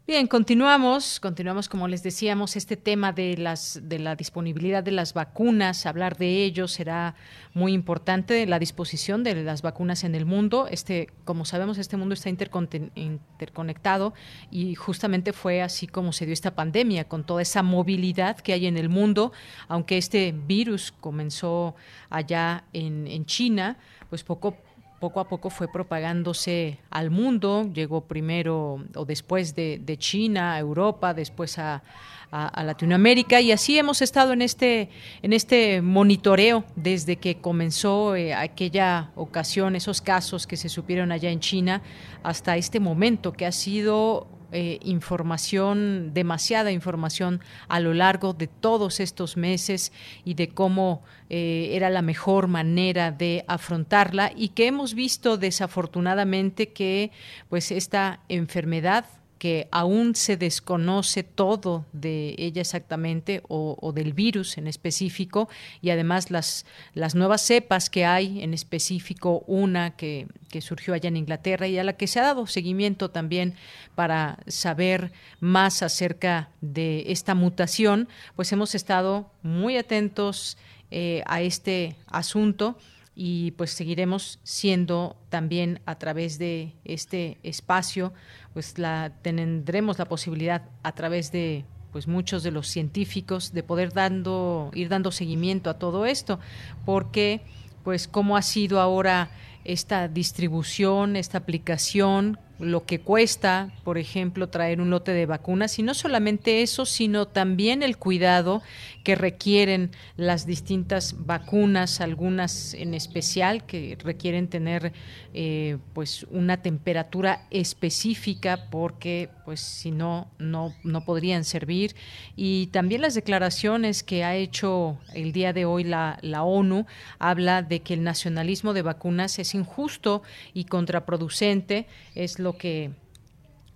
Bien, 0.08 0.28
continuamos, 0.28 1.20
continuamos 1.20 1.68
como 1.68 1.88
les 1.88 2.04
decíamos 2.04 2.56
este 2.56 2.78
tema 2.78 3.12
de 3.12 3.38
las 3.38 3.82
de 3.84 3.98
la 3.98 4.16
disponibilidad 4.16 4.84
de 4.84 4.92
las 4.92 5.16
vacunas, 5.16 5.88
hablar 5.88 6.16
de 6.16 6.44
ello 6.44 6.68
será 6.68 7.16
muy 7.56 7.74
importante 7.74 8.46
la 8.46 8.60
disposición 8.60 9.24
de 9.24 9.34
las 9.44 9.64
vacunas 9.64 10.04
en 10.04 10.14
el 10.14 10.28
mundo. 10.28 10.68
Este, 10.70 11.10
como 11.24 11.44
sabemos, 11.44 11.80
este 11.80 11.98
mundo 11.98 12.14
está 12.14 12.30
interconectado 12.30 14.14
y 14.52 14.76
justamente 14.76 15.34
fue 15.34 15.64
así 15.64 15.88
como 15.88 16.14
se 16.14 16.26
dio 16.26 16.34
esta 16.34 16.54
pandemia 16.54 17.10
con 17.10 17.24
toda 17.24 17.42
esa 17.42 17.64
movilidad 17.64 18.38
que 18.38 18.54
hay 18.54 18.68
en 18.68 18.78
el 18.78 18.90
mundo, 18.90 19.32
aunque 19.68 19.98
este 19.98 20.34
virus 20.34 20.94
comenzó 21.02 21.76
allá 22.12 22.66
en, 22.74 23.08
en 23.08 23.26
China, 23.26 23.80
pues 24.10 24.24
poco 24.24 24.56
poco 25.00 25.20
a 25.20 25.28
poco 25.28 25.50
fue 25.50 25.68
propagándose 25.68 26.80
al 26.90 27.12
mundo, 27.12 27.70
llegó 27.74 28.02
primero 28.02 28.84
o 28.96 29.06
después 29.06 29.56
de, 29.56 29.96
China 30.00 30.54
a 30.54 30.60
Europa, 30.60 31.14
después 31.14 31.60
a, 31.60 31.84
Latinoamérica. 32.32 33.40
Y 33.40 33.54
así 33.54 33.78
hemos 33.78 34.02
estado 34.02 34.34
en 34.34 34.42
este, 34.42 34.90
en 35.22 35.32
este 35.32 35.82
monitoreo 35.82 36.66
desde 36.76 37.16
que 37.16 37.38
comenzó 37.38 38.14
eh, 38.16 38.34
aquella 38.34 39.12
ocasión, 39.16 39.78
esos 39.78 40.02
casos 40.02 40.46
que 40.46 40.58
se 40.58 40.68
supieron 40.68 41.14
allá 41.14 41.30
en 41.30 41.40
China 41.40 41.82
hasta 42.24 42.58
este 42.58 42.82
momento 42.82 43.32
que 43.32 43.46
ha 43.46 43.54
sido 43.54 44.28
eh, 44.58 44.80
información, 44.84 46.14
demasiada 46.14 46.72
información 46.72 47.42
a 47.68 47.82
lo 47.82 47.94
largo 47.94 48.32
de 48.32 48.48
todos 48.48 49.02
estos 49.02 49.36
meses 49.36 49.92
y 50.24 50.36
de 50.36 50.48
cómo 50.48 51.04
eh, 51.30 51.72
era 51.74 51.90
la 51.90 52.02
mejor 52.02 52.48
manera 52.48 53.12
de 53.12 53.44
afrontarla 53.50 54.32
y 54.34 54.50
que 54.50 54.68
hemos 54.68 54.94
visto 54.94 55.36
desafortunadamente 55.36 56.70
que 56.70 57.12
pues 57.50 57.70
esta 57.70 58.22
enfermedad 58.30 59.06
que 59.38 59.68
aún 59.72 60.16
se 60.16 60.38
desconoce 60.38 61.24
todo 61.24 61.86
de 61.92 62.36
ella 62.38 62.62
exactamente 62.62 63.42
o, 63.48 63.92
del 63.94 64.14
virus 64.14 64.58
en 64.58 64.68
específico 64.68 65.50
y 65.82 65.90
además 65.90 66.32
las, 66.32 66.66
las 66.94 67.16
nuevas 67.16 67.42
cepas 67.42 67.90
que 67.90 68.06
hay, 68.06 68.42
en 68.42 68.54
específico 68.54 69.44
una 69.48 69.96
que, 69.96 70.28
que 70.50 70.62
surgió 70.62 70.94
allá 70.94 71.10
en 71.10 71.18
Inglaterra 71.18 71.68
y 71.68 71.78
a 71.78 71.84
la 71.84 71.94
que 71.94 72.08
se 72.08 72.20
ha 72.20 72.24
dado 72.24 72.48
seguimiento 72.48 73.12
también 73.12 73.56
para 73.94 74.40
saber 74.48 75.12
más 75.40 75.84
acerca 75.84 76.50
de 76.62 77.06
esta 77.08 77.36
mutación, 77.36 78.08
pues 78.36 78.52
hemos 78.52 78.74
estado 78.76 79.30
muy 79.44 79.78
atentos 79.78 80.58
eh, 80.92 81.24
a 81.26 81.42
este 81.42 81.96
asunto 82.08 82.78
y 83.16 83.52
pues 83.52 83.72
seguiremos 83.72 84.40
siendo 84.44 85.16
también 85.30 85.80
a 85.86 85.98
través 85.98 86.38
de 86.38 86.74
este 86.84 87.38
espacio, 87.44 88.14
pues 88.56 88.80
la 88.80 89.12
tendremos 89.22 90.00
la 90.00 90.06
posibilidad 90.06 90.64
a 90.82 90.94
través 90.94 91.34
de 91.34 91.66
pues 91.92 92.08
muchos 92.08 92.42
de 92.42 92.52
los 92.52 92.70
científicos 92.70 93.52
de 93.52 93.64
poder 93.64 93.92
dando 93.92 94.72
ir 94.74 94.88
dando 94.88 95.12
seguimiento 95.12 95.70
a 95.70 95.78
todo 95.78 96.06
esto, 96.06 96.40
porque 96.86 97.42
pues 97.84 98.08
cómo 98.08 98.38
ha 98.38 98.42
sido 98.42 98.80
ahora 98.80 99.30
esta 99.66 100.08
distribución, 100.08 101.18
esta 101.18 101.40
aplicación, 101.40 102.40
lo 102.58 102.86
que 102.86 103.02
cuesta, 103.02 103.72
por 103.84 103.98
ejemplo, 103.98 104.48
traer 104.48 104.80
un 104.80 104.90
lote 104.90 105.12
de 105.12 105.26
vacunas, 105.26 105.78
y 105.78 105.84
no 105.84 105.94
solamente 105.94 106.62
eso, 106.62 106.86
sino 106.86 107.28
también 107.28 107.84
el 107.84 107.98
cuidado 107.98 108.62
que 109.06 109.16
requieren 109.16 109.92
las 110.18 110.48
distintas 110.48 111.16
vacunas, 111.26 112.02
algunas 112.02 112.74
en 112.74 112.96
especial 112.96 113.66
que 113.66 113.98
requieren 114.04 114.48
tener 114.50 114.94
eh, 115.34 115.78
pues 115.94 116.26
una 116.32 116.58
temperatura 116.64 117.46
específica 117.52 118.68
porque 118.72 119.30
pues 119.46 119.62
si 119.62 119.92
no, 119.92 120.28
no, 120.40 120.74
podrían 121.06 121.44
servir. 121.44 121.96
Y 122.36 122.68
también 122.68 123.02
las 123.02 123.14
declaraciones 123.14 124.02
que 124.02 124.24
ha 124.24 124.36
hecho 124.36 124.98
el 125.14 125.32
día 125.34 125.54
de 125.54 125.66
hoy 125.66 125.84
la, 125.84 126.18
la 126.24 126.44
ONU 126.44 126.88
habla 127.20 127.62
de 127.62 127.82
que 127.82 127.94
el 127.94 128.04
nacionalismo 128.04 128.74
de 128.74 128.82
vacunas 128.82 129.38
es 129.38 129.54
injusto 129.54 130.24
y 130.56 130.66
contraproducente, 130.66 131.86
es 132.16 132.40
lo 132.40 132.58
que 132.58 132.92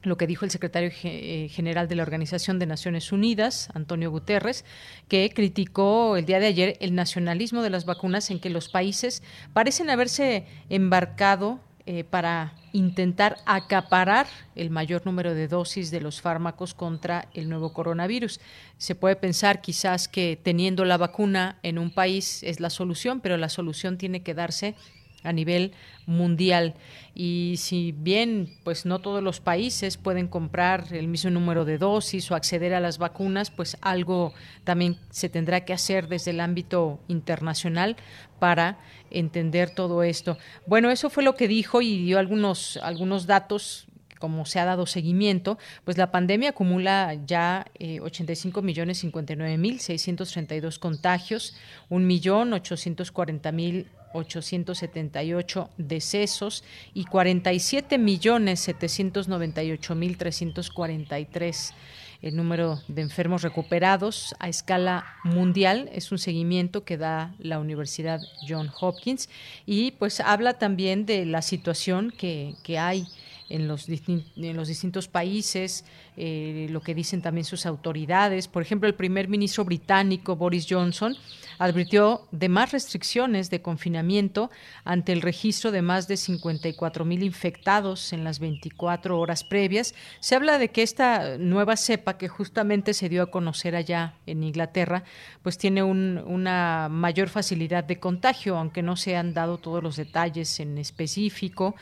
lo 0.01 0.17
que 0.17 0.27
dijo 0.27 0.45
el 0.45 0.51
secretario 0.51 0.91
eh, 1.03 1.49
general 1.49 1.87
de 1.87 1.95
la 1.95 2.03
Organización 2.03 2.59
de 2.59 2.65
Naciones 2.65 3.11
Unidas, 3.11 3.69
Antonio 3.73 4.11
Guterres, 4.11 4.65
que 5.07 5.29
criticó 5.33 6.15
el 6.15 6.25
día 6.25 6.39
de 6.39 6.47
ayer 6.47 6.77
el 6.79 6.95
nacionalismo 6.95 7.61
de 7.61 7.69
las 7.69 7.85
vacunas 7.85 8.29
en 8.31 8.39
que 8.39 8.49
los 8.49 8.69
países 8.69 9.23
parecen 9.53 9.89
haberse 9.89 10.45
embarcado 10.69 11.59
eh, 11.85 12.03
para 12.03 12.53
intentar 12.71 13.37
acaparar 13.47 14.27
el 14.55 14.69
mayor 14.69 15.05
número 15.07 15.33
de 15.33 15.47
dosis 15.47 15.89
de 15.89 16.01
los 16.01 16.21
fármacos 16.21 16.75
contra 16.75 17.27
el 17.33 17.49
nuevo 17.49 17.73
coronavirus. 17.73 18.39
Se 18.77 18.93
puede 18.93 19.15
pensar 19.15 19.61
quizás 19.61 20.07
que 20.07 20.39
teniendo 20.41 20.85
la 20.85 20.97
vacuna 20.97 21.57
en 21.63 21.79
un 21.79 21.89
país 21.89 22.43
es 22.43 22.59
la 22.59 22.69
solución, 22.69 23.21
pero 23.21 23.37
la 23.37 23.49
solución 23.49 23.97
tiene 23.97 24.21
que 24.21 24.35
darse 24.35 24.75
a 25.23 25.33
nivel 25.33 25.73
mundial. 26.05 26.75
Y 27.13 27.55
si 27.57 27.91
bien 27.91 28.53
pues 28.63 28.85
no 28.85 28.99
todos 28.99 29.21
los 29.21 29.39
países 29.39 29.97
pueden 29.97 30.27
comprar 30.27 30.93
el 30.93 31.07
mismo 31.07 31.31
número 31.31 31.65
de 31.65 31.77
dosis 31.77 32.29
o 32.31 32.35
acceder 32.35 32.73
a 32.73 32.79
las 32.79 32.97
vacunas 32.97 33.51
pues 33.51 33.77
algo 33.81 34.33
también 34.63 34.97
se 35.09 35.29
tendrá 35.29 35.65
que 35.65 35.73
hacer 35.73 36.07
desde 36.07 36.31
el 36.31 36.39
ámbito 36.39 36.99
internacional 37.07 37.97
para 38.39 38.79
entender 39.11 39.69
todo 39.69 40.03
esto. 40.03 40.37
Bueno 40.65 40.91
eso 40.91 41.09
fue 41.09 41.23
lo 41.23 41.35
que 41.35 41.47
dijo 41.47 41.81
y 41.81 42.03
dio 42.03 42.19
algunos 42.19 42.77
algunos 42.81 43.27
datos 43.27 43.87
como 44.19 44.45
se 44.45 44.59
ha 44.59 44.65
dado 44.65 44.85
seguimiento, 44.85 45.57
pues 45.85 45.97
la 45.97 46.11
pandemia 46.11 46.49
acumula 46.49 47.15
ya 47.25 47.65
eh, 47.79 48.01
85 48.01 48.61
millones 48.61 48.99
59 48.99 49.57
mil 49.57 49.79
632 49.79 50.77
contagios, 50.77 51.55
1 51.87 52.05
millón 52.05 52.51
840 52.51 53.51
mil 53.53 53.87
878 54.13 55.69
decesos 55.77 56.63
y 56.93 57.05
47 57.05 57.97
millones 57.97 58.59
798 58.61 59.95
mil 59.95 60.17
343 60.17 61.73
el 62.21 62.35
número 62.35 62.81
de 62.87 63.01
enfermos 63.01 63.43
recuperados 63.43 64.35
a 64.39 64.49
escala 64.49 65.05
mundial. 65.23 65.89
Es 65.93 66.11
un 66.11 66.17
seguimiento 66.17 66.83
que 66.83 66.97
da 66.97 67.33
la 67.39 67.59
Universidad 67.59 68.19
John 68.47 68.69
Hopkins 68.79 69.29
y 69.65 69.91
pues 69.91 70.19
habla 70.19 70.55
también 70.55 71.05
de 71.05 71.25
la 71.25 71.41
situación 71.41 72.11
que, 72.11 72.55
que 72.63 72.77
hay 72.77 73.07
en 73.49 73.67
los, 73.67 73.87
en 73.89 74.55
los 74.55 74.67
distintos 74.67 75.07
países, 75.07 75.85
eh, 76.15 76.67
lo 76.69 76.81
que 76.81 76.93
dicen 76.93 77.21
también 77.21 77.45
sus 77.45 77.65
autoridades. 77.65 78.47
Por 78.47 78.61
ejemplo, 78.61 78.87
el 78.87 78.95
primer 78.95 79.27
ministro 79.27 79.65
británico 79.65 80.35
Boris 80.35 80.67
Johnson 80.69 81.15
advirtió 81.57 82.27
de 82.31 82.47
más 82.47 82.71
restricciones 82.71 83.49
de 83.49 83.61
confinamiento 83.61 84.49
ante 84.83 85.11
el 85.11 85.21
registro 85.21 85.71
de 85.71 85.81
más 85.81 86.07
de 86.07 86.17
54 86.17 87.05
mil 87.05 87.23
infectados 87.23 88.13
en 88.13 88.23
las 88.23 88.39
24 88.39 89.19
horas 89.19 89.43
previas. 89.43 89.93
Se 90.19 90.35
habla 90.35 90.57
de 90.57 90.69
que 90.69 90.83
esta 90.83 91.37
nueva 91.37 91.75
cepa 91.75 92.17
que 92.17 92.27
justamente 92.27 92.93
se 92.93 93.09
dio 93.09 93.23
a 93.23 93.31
conocer 93.31 93.75
allá 93.75 94.15
en 94.25 94.43
Inglaterra, 94.43 95.03
pues 95.43 95.57
tiene 95.57 95.83
una 95.83 96.87
mayor 96.89 97.29
facilidad 97.29 97.83
de 97.83 97.99
contagio, 97.99 98.57
aunque 98.57 98.81
no 98.81 98.95
se 98.95 99.17
han 99.17 99.33
dado 99.33 99.57
todos 99.57 99.83
los 99.83 99.95
detalles 99.95 100.59
en 100.59 100.77
específico. 100.77 101.75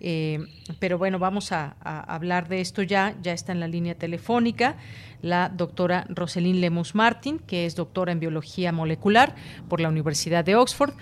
Eh, 0.00 0.38
pero 0.78 0.98
bueno, 0.98 1.18
vamos 1.18 1.52
a, 1.52 1.76
hablar 1.80 2.48
de 2.48 2.60
esto 2.60 2.82
ya. 2.82 3.14
Ya 3.22 3.32
está 3.32 3.52
en 3.52 3.60
la 3.60 3.68
línea 3.68 3.94
telefónica 3.94 4.76
la 5.22 5.48
doctora 5.48 6.04
Roselyn 6.10 6.60
Lemus 6.60 6.94
Martin, 6.94 7.38
que 7.38 7.64
es 7.64 7.74
doctora 7.74 8.12
en 8.12 8.20
biología 8.20 8.72
molecular 8.72 9.34
por 9.70 9.80
la 9.80 9.88
Universidad 9.88 10.44
de 10.44 10.54
Oxford 10.54 10.92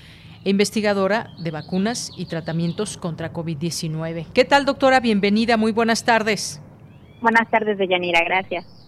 e 0.45 0.51
investigadora 0.51 1.31
de 1.43 1.51
vacunas 1.51 2.13
y 2.17 2.27
tratamientos 2.27 2.97
contra 2.97 3.33
COVID-19. 3.33 4.27
¿Qué 4.33 4.45
tal, 4.45 4.65
doctora? 4.65 5.01
Bienvenida, 5.01 5.57
muy 5.57 5.73
buenas 5.73 6.05
tardes. 6.05 6.63
Buenas 7.21 7.51
tardes, 7.51 7.79
Deyanira, 7.79 8.23
gracias. 8.25 8.82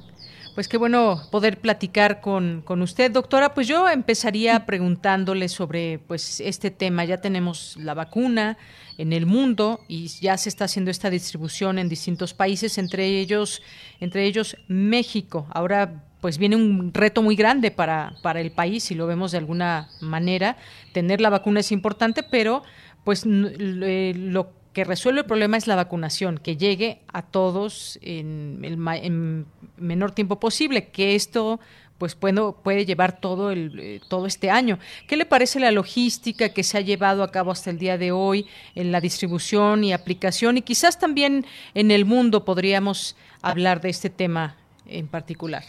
Pues 0.54 0.68
qué 0.68 0.76
bueno 0.76 1.20
poder 1.32 1.60
platicar 1.60 2.20
con, 2.20 2.62
con, 2.64 2.80
usted, 2.80 3.10
doctora. 3.10 3.54
Pues 3.54 3.66
yo 3.66 3.88
empezaría 3.88 4.66
preguntándole 4.66 5.48
sobre 5.48 5.98
pues 5.98 6.38
este 6.38 6.70
tema. 6.70 7.04
Ya 7.04 7.20
tenemos 7.20 7.76
la 7.76 7.92
vacuna 7.92 8.56
en 8.96 9.12
el 9.12 9.26
mundo 9.26 9.80
y 9.88 10.06
ya 10.06 10.36
se 10.36 10.48
está 10.48 10.66
haciendo 10.66 10.92
esta 10.92 11.10
distribución 11.10 11.80
en 11.80 11.88
distintos 11.88 12.34
países, 12.34 12.78
entre 12.78 13.04
ellos, 13.18 13.62
entre 13.98 14.26
ellos 14.26 14.56
México. 14.68 15.48
Ahora 15.50 16.04
pues 16.20 16.38
viene 16.38 16.54
un 16.54 16.94
reto 16.94 17.20
muy 17.20 17.34
grande 17.34 17.72
para, 17.72 18.14
para 18.22 18.40
el 18.40 18.52
país, 18.52 18.84
si 18.84 18.94
lo 18.94 19.08
vemos 19.08 19.32
de 19.32 19.38
alguna 19.38 19.90
manera. 20.00 20.56
Tener 20.92 21.20
la 21.20 21.30
vacuna 21.30 21.60
es 21.60 21.72
importante, 21.72 22.22
pero 22.22 22.62
pues 23.02 23.24
eh, 23.26 24.14
lo 24.16 24.52
que 24.74 24.84
resuelve 24.84 25.20
el 25.20 25.26
problema 25.26 25.56
es 25.56 25.66
la 25.66 25.76
vacunación, 25.76 26.38
que 26.38 26.56
llegue 26.56 26.98
a 27.12 27.22
todos 27.22 27.98
en 28.02 28.60
el 28.62 28.76
en 29.02 29.46
menor 29.78 30.10
tiempo 30.10 30.40
posible, 30.40 30.88
que 30.88 31.14
esto 31.14 31.60
pues 31.96 32.16
puede, 32.16 32.52
puede 32.64 32.84
llevar 32.84 33.20
todo, 33.20 33.52
el, 33.52 33.78
eh, 33.78 34.00
todo 34.10 34.26
este 34.26 34.50
año. 34.50 34.78
¿Qué 35.06 35.16
le 35.16 35.26
parece 35.26 35.60
la 35.60 35.70
logística 35.70 36.52
que 36.52 36.64
se 36.64 36.76
ha 36.76 36.80
llevado 36.80 37.22
a 37.22 37.30
cabo 37.30 37.52
hasta 37.52 37.70
el 37.70 37.78
día 37.78 37.96
de 37.96 38.10
hoy 38.10 38.46
en 38.74 38.90
la 38.90 39.00
distribución 39.00 39.84
y 39.84 39.92
aplicación? 39.92 40.56
Y 40.56 40.62
quizás 40.62 40.98
también 40.98 41.46
en 41.74 41.92
el 41.92 42.04
mundo 42.04 42.44
podríamos 42.44 43.16
hablar 43.42 43.80
de 43.80 43.90
este 43.90 44.10
tema 44.10 44.56
en 44.86 45.06
particular. 45.06 45.62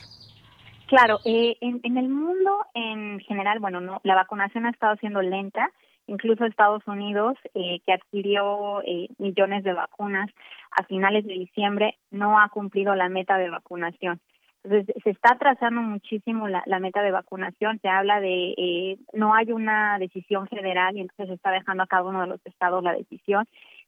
Claro, 0.88 1.20
eh, 1.26 1.58
en, 1.62 1.80
en, 1.84 1.98
el 1.98 2.10
mundo 2.10 2.66
en 2.74 3.20
general, 3.22 3.60
bueno, 3.60 3.82
no, 3.82 4.02
la 4.04 4.16
vacunación 4.16 4.66
ha 4.66 4.72
estado 4.72 4.96
siendo 4.98 5.22
lenta 5.22 5.72
incluso 6.08 6.46
Estados 6.46 6.86
Unidos, 6.88 7.38
eh, 7.54 7.80
que 7.86 7.94
adquirió 7.94 8.82
eh, 8.84 9.08
millones 9.18 9.64
de 9.64 9.74
vacunas 9.74 10.30
a 10.72 10.84
finales 10.84 11.26
de 11.26 11.34
diciembre, 11.34 11.98
no 12.12 12.40
ha 12.40 12.50
cumplido 12.50 12.96
la 12.96 13.10
meta 13.10 13.38
de 13.38 13.50
vacunación. 13.50 14.20
Entonces, 14.64 14.96
se 15.04 15.12
está 15.12 15.34
atrasando 15.34 15.82
muchísimo 15.82 16.48
la, 16.48 16.80
meta 16.80 17.04
de 17.04 17.12
vacunación. 17.12 17.80
Se 17.82 17.88
habla 17.88 18.20
de 18.20 18.56
eh, 18.58 18.98
no 19.14 19.36
hay 19.36 19.52
una 19.52 20.00
decisión 20.00 20.48
federal 20.48 20.98
y 20.98 21.02
entonces 21.02 21.28
se 21.28 21.34
está 21.36 21.52
dejando 21.52 21.84
a 21.84 21.88
cada 21.88 22.04
uno 22.04 22.22
de 22.22 22.28
los 22.28 22.46
estados 22.46 22.84
la 22.84 22.94
decisión 22.94 23.46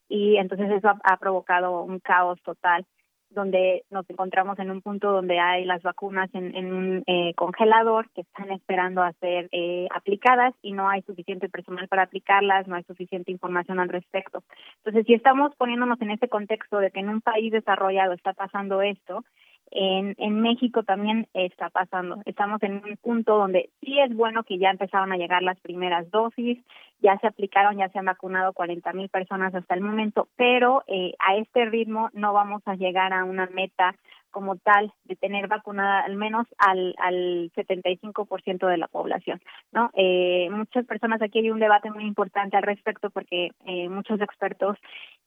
y 0.08 0.38
entonces 0.38 0.70
eso 0.72 0.90
ha 1.04 1.18
provocado 1.18 1.82
un 1.82 2.00
caos 2.00 2.40
total 2.44 2.86
donde 3.30 3.84
nos 3.90 4.10
encontramos 4.10 4.58
en 4.60 4.72
un 4.72 4.82
punto 4.82 5.12
donde 5.12 5.40
hay 5.40 5.66
las 5.66 5.82
vacunas 5.84 6.30
en, 6.34 6.56
en 6.56 6.74
un 6.74 7.04
eh, 7.08 7.34
congelador 7.36 8.10
que 8.12 8.22
están 8.22 8.52
esperando 8.52 9.02
a 9.02 9.14
ser 9.14 9.50
eh, 9.52 9.88
aplicadas 9.94 10.54
y 10.62 10.74
no 10.74 10.90
hay 10.90 11.02
suficiente 11.04 11.50
personal 11.50 11.88
para 11.88 12.04
aplicarlas, 12.04 12.68
no 12.68 12.76
hay 12.76 12.84
suficiente 12.84 13.32
información 13.32 13.80
al 13.80 13.90
respecto. 13.90 14.44
Entonces, 14.78 15.06
si 15.06 15.14
estamos 15.14 15.56
poniéndonos 15.56 16.02
en 16.02 16.12
este 16.12 16.30
contexto 16.30 16.80
de 16.80 16.92
que 16.92 17.00
en 17.00 17.10
un 17.10 17.22
país 17.22 17.52
desarrollado 17.52 18.14
está 18.14 18.34
pasando 18.34 18.82
esto, 18.82 19.24
en, 19.72 20.16
en 20.18 20.42
México 20.42 20.84
también 20.84 21.28
está 21.34 21.70
pasando. 21.70 22.22
Estamos 22.26 22.62
en 22.64 22.76
un 22.84 22.98
punto 22.98 23.38
donde 23.38 23.70
sí 23.82 24.00
es 24.00 24.16
bueno 24.16 24.44
que 24.44 24.58
ya 24.58 24.70
empezaron 24.70 25.12
a 25.12 25.18
llegar 25.18 25.44
las 25.44 25.60
primeras 25.60 26.10
dosis, 26.12 26.60
ya 27.00 27.18
se 27.20 27.28
aplicaron, 27.28 27.78
ya 27.78 27.90
se 27.90 28.00
han 28.00 28.06
vacunado 28.06 28.54
40 28.54 28.92
mil 28.94 29.10
personas 29.10 29.54
hasta 29.54 29.76
el 29.76 29.82
momento, 29.82 30.28
pero 30.36 30.84
eh, 30.88 31.14
a 31.20 31.36
este 31.36 31.66
ritmo 31.66 32.10
no 32.14 32.34
vamos 32.34 32.62
a 32.66 32.76
llegar 32.76 33.14
a 33.14 33.24
una 33.24 33.48
meta 33.48 33.96
como 34.32 34.56
tal 34.58 34.94
de 35.06 35.16
tener 35.16 35.48
vacunada 35.48 36.02
al 36.02 36.16
menos 36.16 36.46
al, 36.58 36.94
al 37.00 37.52
75% 37.56 38.68
de 38.68 38.78
la 38.78 38.88
población, 38.88 39.42
¿no? 39.72 39.90
Eh, 39.96 40.48
muchas 40.52 40.86
personas 40.86 41.22
aquí 41.22 41.40
hay 41.40 41.50
un 41.50 41.60
debate 41.60 41.90
muy 41.90 42.04
importante 42.04 42.56
al 42.56 42.64
respecto 42.64 43.10
porque 43.10 43.52
eh, 43.66 43.90
muchos 43.90 44.22
expertos 44.22 44.78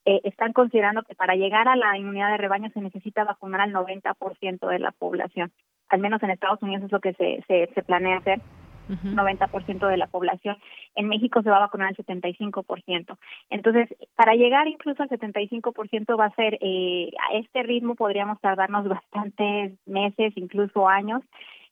eh, 0.05 0.21
están 0.25 0.53
considerando 0.53 1.03
que 1.03 1.15
para 1.15 1.35
llegar 1.35 1.69
a 1.69 1.77
la 1.77 1.97
inmunidad 1.97 2.31
de 2.31 2.39
rebaño 2.39 2.71
se 2.71 2.81
necesita 2.81 3.25
vacunar 3.25 3.61
al 3.61 3.73
90% 3.73 4.67
de 4.69 4.79
la 4.79 4.93
población. 4.93 5.53
Al 5.89 6.01
menos 6.01 6.23
en 6.23 6.31
Estados 6.31 6.63
Unidos 6.63 6.85
es 6.85 6.93
lo 6.93 7.01
que 7.01 7.13
se, 7.15 7.45
se, 7.47 7.71
se 7.75 7.83
planea 7.83 8.19
hacer. 8.19 8.41
90% 8.91 9.87
de 9.87 9.97
la 9.97 10.07
población. 10.07 10.57
En 10.95 11.09
México 11.09 11.43
se 11.43 11.51
va 11.51 11.59
a 11.59 11.61
vacunar 11.61 11.95
el 11.97 12.05
75%. 12.05 13.17
Entonces, 13.51 13.89
para 14.17 14.35
llegar 14.35 14.67
incluso 14.67 15.03
al 15.03 15.09
75% 15.09 16.19
va 16.19 16.27
a 16.27 16.35
ser, 16.35 16.59
eh, 16.61 17.11
a 17.31 17.37
este 17.37 17.63
ritmo 17.63 17.95
podríamos 17.95 18.41
tardarnos 18.41 18.89
bastantes 18.89 19.79
meses, 19.87 20.33
incluso 20.37 20.89
años. 20.89 21.23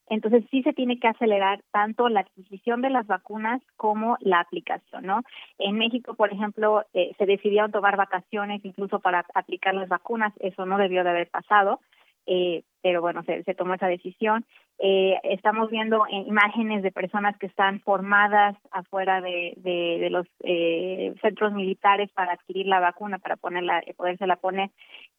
Entonces 0.09 0.43
sí 0.49 0.63
se 0.63 0.73
tiene 0.73 0.99
que 0.99 1.07
acelerar 1.07 1.61
tanto 1.71 2.09
la 2.09 2.21
adquisición 2.21 2.81
de 2.81 2.89
las 2.89 3.07
vacunas 3.07 3.61
como 3.77 4.17
la 4.21 4.39
aplicación, 4.39 5.05
¿no? 5.05 5.21
En 5.57 5.77
México, 5.77 6.15
por 6.15 6.33
ejemplo, 6.33 6.83
eh, 6.93 7.11
se 7.17 7.25
decidieron 7.25 7.71
tomar 7.71 7.95
vacaciones 7.95 8.63
incluso 8.65 8.99
para 8.99 9.25
aplicar 9.33 9.75
las 9.75 9.89
vacunas, 9.89 10.33
eso 10.39 10.65
no 10.65 10.77
debió 10.77 11.03
de 11.03 11.11
haber 11.11 11.29
pasado 11.29 11.79
eh, 12.25 12.63
pero 12.81 13.01
bueno, 13.01 13.23
se, 13.23 13.43
se, 13.43 13.55
tomó 13.55 13.73
esa 13.73 13.87
decisión. 13.87 14.45
Eh, 14.77 15.19
estamos 15.23 15.69
viendo 15.69 16.05
imágenes 16.09 16.83
de 16.83 16.91
personas 16.91 17.35
que 17.37 17.47
están 17.47 17.81
formadas 17.81 18.55
afuera 18.71 19.19
de, 19.19 19.53
de, 19.57 19.97
de 19.99 20.09
los 20.09 20.27
eh, 20.43 21.13
centros 21.21 21.53
militares 21.53 22.09
para 22.11 22.33
adquirir 22.33 22.67
la 22.67 22.79
vacuna, 22.79 23.17
para 23.17 23.35
ponerla, 23.35 23.79
eh, 23.79 23.93
podérsela 23.95 24.37
poner. 24.37 24.69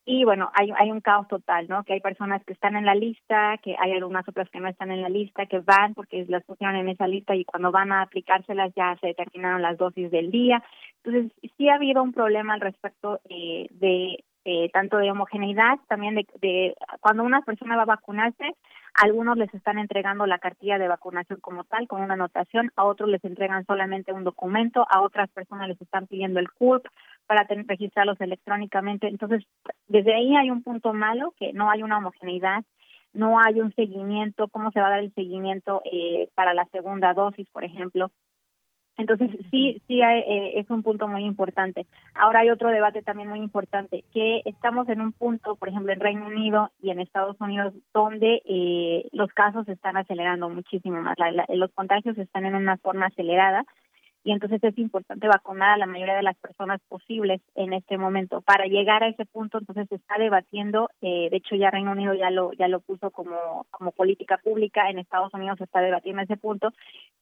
Y 0.05 0.25
bueno, 0.25 0.51
hay, 0.55 0.71
hay 0.77 0.91
un 0.91 1.01
caos 1.01 1.29
total, 1.29 1.69
¿no? 1.69 1.85
Que 1.85 1.93
hay 1.93 2.01
personas 2.01 2.43
que 2.45 2.53
están 2.53 2.75
en 2.75 2.87
la 2.87 2.95
lista, 2.95 3.59
que 3.63 3.77
hay 3.79 3.93
algunas 3.93 4.27
otras 4.29 4.49
que 4.51 4.59
no 4.59 4.69
están 4.69 4.91
en 4.91 5.03
la 5.03 5.09
lista, 5.09 5.47
que 5.47 5.61
van 5.61 5.95
porque 5.95 6.25
las 6.29 6.45
pusieron 6.45 6.77
en 6.77 6.89
esa 6.89 7.07
lista 7.07 7.35
y 7.35 7.45
cuando 7.45 7.71
van 7.71 7.93
a 7.93 8.03
aplicárselas 8.03 8.73
ya 8.75 8.97
se 9.01 9.15
terminaron 9.15 9.63
las 9.63 9.77
dosis 9.77 10.11
del 10.11 10.31
día. 10.31 10.63
Entonces, 11.05 11.33
sí 11.57 11.69
ha 11.69 11.75
habido 11.75 12.03
un 12.03 12.13
problema 12.13 12.55
al 12.55 12.61
respecto 12.61 13.21
eh, 13.29 13.69
de 13.71 14.25
eh, 14.45 14.71
tanto 14.73 14.97
de 14.97 15.11
homogeneidad, 15.11 15.79
también 15.87 16.15
de, 16.15 16.27
de 16.41 16.75
cuando 17.01 17.23
una 17.23 17.43
persona 17.43 17.77
va 17.77 17.83
a 17.83 17.97
vacunarse, 17.97 18.57
algunos 18.95 19.37
les 19.37 19.53
están 19.55 19.79
entregando 19.79 20.27
la 20.27 20.39
cartilla 20.39 20.79
de 20.79 20.89
vacunación 20.89 21.41
como 21.41 21.65
tal, 21.65 21.87
con 21.89 22.03
una 22.03 22.15
anotación, 22.15 22.71
a 22.77 22.85
otros 22.85 23.09
les 23.09 23.25
entregan 23.25 23.65
solamente 23.67 24.13
un 24.13 24.25
documento, 24.25 24.87
a 24.91 25.01
otras 25.03 25.31
personas 25.31 25.69
les 25.69 25.81
están 25.81 26.07
pidiendo 26.07 26.41
el 26.41 26.51
CURP 26.51 26.87
para 27.27 27.47
registrarlos 27.49 28.21
electrónicamente. 28.21 29.09
Entonces, 29.09 29.45
desde 29.87 30.15
ahí 30.15 30.37
hay 30.37 30.51
un 30.51 30.63
punto 30.63 30.93
malo, 30.93 31.35
que 31.39 31.53
no 31.53 31.71
hay 31.71 31.83
una 31.83 31.99
homogeneidad, 31.99 32.65
no 33.13 33.39
hay 33.41 33.61
un 33.61 33.73
seguimiento, 33.75 34.49
cómo 34.49 34.71
se 34.71 34.81
va 34.81 34.89
a 34.89 34.91
dar 34.91 35.01
el 35.01 35.15
seguimiento 35.15 35.83
eh, 35.85 36.29
para 36.35 36.55
la 36.55 36.65
segunda 36.67 37.13
dosis, 37.15 37.49
por 37.51 37.65
ejemplo. 37.65 38.11
Entonces, 39.01 39.31
sí, 39.51 39.81
sí 39.89 40.03
eh, 40.03 40.61
es 40.61 40.69
un 40.69 40.83
punto 40.83 41.09
muy 41.09 41.25
importante. 41.25 41.87
Ahora 42.15 42.41
hay 42.41 42.51
otro 42.51 42.69
debate 42.69 43.01
también 43.01 43.31
muy 43.31 43.39
importante, 43.39 44.05
que 44.13 44.43
estamos 44.45 44.89
en 44.91 45.01
un 45.01 45.13
punto, 45.13 45.57
por 45.57 45.71
ejemplo, 45.71 45.91
en 45.93 46.01
Reino 46.01 46.27
Unido 46.27 46.71
y 46.83 46.91
en 46.91 47.01
Estados 47.01 47.41
Unidos, 47.41 47.73
donde 47.95 48.43
eh, 48.45 49.09
los 49.13 49.31
casos 49.31 49.65
se 49.65 49.73
están 49.73 49.97
acelerando 49.97 50.51
muchísimo 50.51 51.01
más. 51.01 51.17
los 51.49 51.71
contagios 51.73 52.19
están 52.19 52.45
en 52.45 52.55
una 52.55 52.77
forma 52.77 53.07
acelerada 53.07 53.65
y 54.23 54.33
entonces 54.33 54.63
es 54.63 54.77
importante 54.79 55.29
vacunar 55.29 55.71
a 55.71 55.77
la 55.79 55.87
mayoría 55.87 56.17
de 56.17 56.23
las 56.23 56.37
personas 56.37 56.81
posibles 56.89 57.41
en 57.55 57.73
este 57.73 57.97
momento. 57.97 58.43
Para 58.43 58.67
llegar 58.67 59.03
a 59.03 59.09
ese 59.09 59.25
punto, 59.25 59.59
entonces 59.59 59.89
se 59.89 59.95
está 59.95 60.19
debatiendo, 60.19 60.91
eh, 61.01 61.29
de 61.31 61.37
hecho 61.37 61.57
ya 61.57 61.71
Reino 61.71 61.93
Unido 61.93 62.15
ya 62.15 62.31
lo 62.31 62.53
ya 62.53 62.69
lo 62.69 62.81
puso 62.81 63.11
como 63.11 63.67
como 63.71 63.93
política 63.93 64.39
pública, 64.39 64.91
en 64.91 64.99
Estados 64.99 65.33
Unidos 65.33 65.59
se 65.59 65.65
está 65.65 65.81
debatiendo 65.81 66.23
ese 66.23 66.37
punto, 66.37 66.73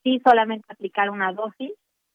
si 0.02 0.20
solamente 0.20 0.66
aplicar 0.68 1.10
una 1.10 1.32
dosis 1.32 1.72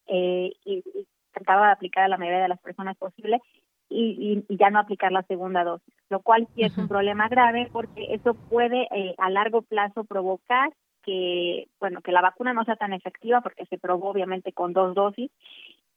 eh, 0.07 0.51
y, 0.65 0.83
y 0.93 1.07
trataba 1.31 1.67
de 1.67 1.73
aplicar 1.73 2.03
a 2.03 2.07
la 2.09 2.17
mayoría 2.17 2.43
de 2.43 2.49
las 2.49 2.59
personas 2.59 2.97
posibles 2.97 3.41
y, 3.89 4.43
y, 4.47 4.57
ya 4.57 4.69
no 4.69 4.79
aplicar 4.79 5.11
la 5.11 5.23
segunda 5.23 5.63
dosis, 5.63 5.93
lo 6.09 6.21
cual 6.21 6.47
sí 6.55 6.63
es 6.63 6.77
un 6.77 6.87
problema 6.87 7.27
grave 7.29 7.69
porque 7.71 8.13
eso 8.13 8.33
puede 8.33 8.87
eh, 8.91 9.15
a 9.17 9.29
largo 9.29 9.61
plazo 9.61 10.03
provocar 10.03 10.71
que 11.03 11.67
bueno 11.79 12.01
que 12.01 12.11
la 12.11 12.21
vacuna 12.21 12.53
no 12.53 12.63
sea 12.65 12.75
tan 12.75 12.93
efectiva 12.93 13.41
porque 13.41 13.65
se 13.65 13.77
probó 13.77 14.09
obviamente 14.09 14.53
con 14.53 14.73
dos 14.73 14.95
dosis 14.95 15.31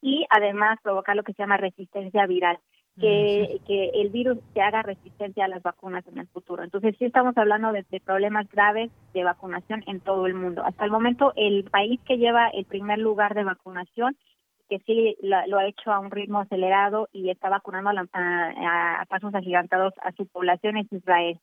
y 0.01 0.25
además 0.29 0.79
provocar 0.83 1.15
lo 1.15 1.23
que 1.23 1.33
se 1.33 1.43
llama 1.43 1.57
resistencia 1.57 2.25
viral 2.25 2.59
que, 2.99 3.61
que 3.67 3.89
el 4.01 4.09
virus 4.09 4.39
se 4.53 4.61
haga 4.61 4.81
resistencia 4.81 5.45
a 5.45 5.47
las 5.47 5.61
vacunas 5.61 6.05
en 6.07 6.17
el 6.17 6.27
futuro. 6.29 6.63
Entonces 6.63 6.95
sí 6.97 7.05
estamos 7.05 7.37
hablando 7.37 7.71
de, 7.71 7.85
de, 7.91 7.99
problemas 7.99 8.49
graves 8.49 8.89
de 9.13 9.23
vacunación 9.23 9.83
en 9.85 9.99
todo 9.99 10.25
el 10.25 10.33
mundo. 10.33 10.63
Hasta 10.65 10.83
el 10.83 10.89
momento 10.89 11.31
el 11.35 11.65
país 11.65 11.99
que 12.07 12.17
lleva 12.17 12.47
el 12.47 12.65
primer 12.65 12.97
lugar 12.97 13.35
de 13.35 13.43
vacunación 13.43 14.17
que 14.67 14.79
sí 14.79 15.17
lo, 15.21 15.57
ha 15.57 15.67
hecho 15.67 15.91
a 15.91 15.99
un 15.99 16.11
ritmo 16.11 16.39
acelerado 16.39 17.07
y 17.13 17.29
está 17.29 17.49
vacunando 17.49 17.89
a, 17.89 19.05
pasos 19.07 19.33
agigantados 19.33 19.93
a 20.01 20.11
su 20.11 20.27
población 20.27 20.77
es 20.77 20.91
Israel. 20.91 21.39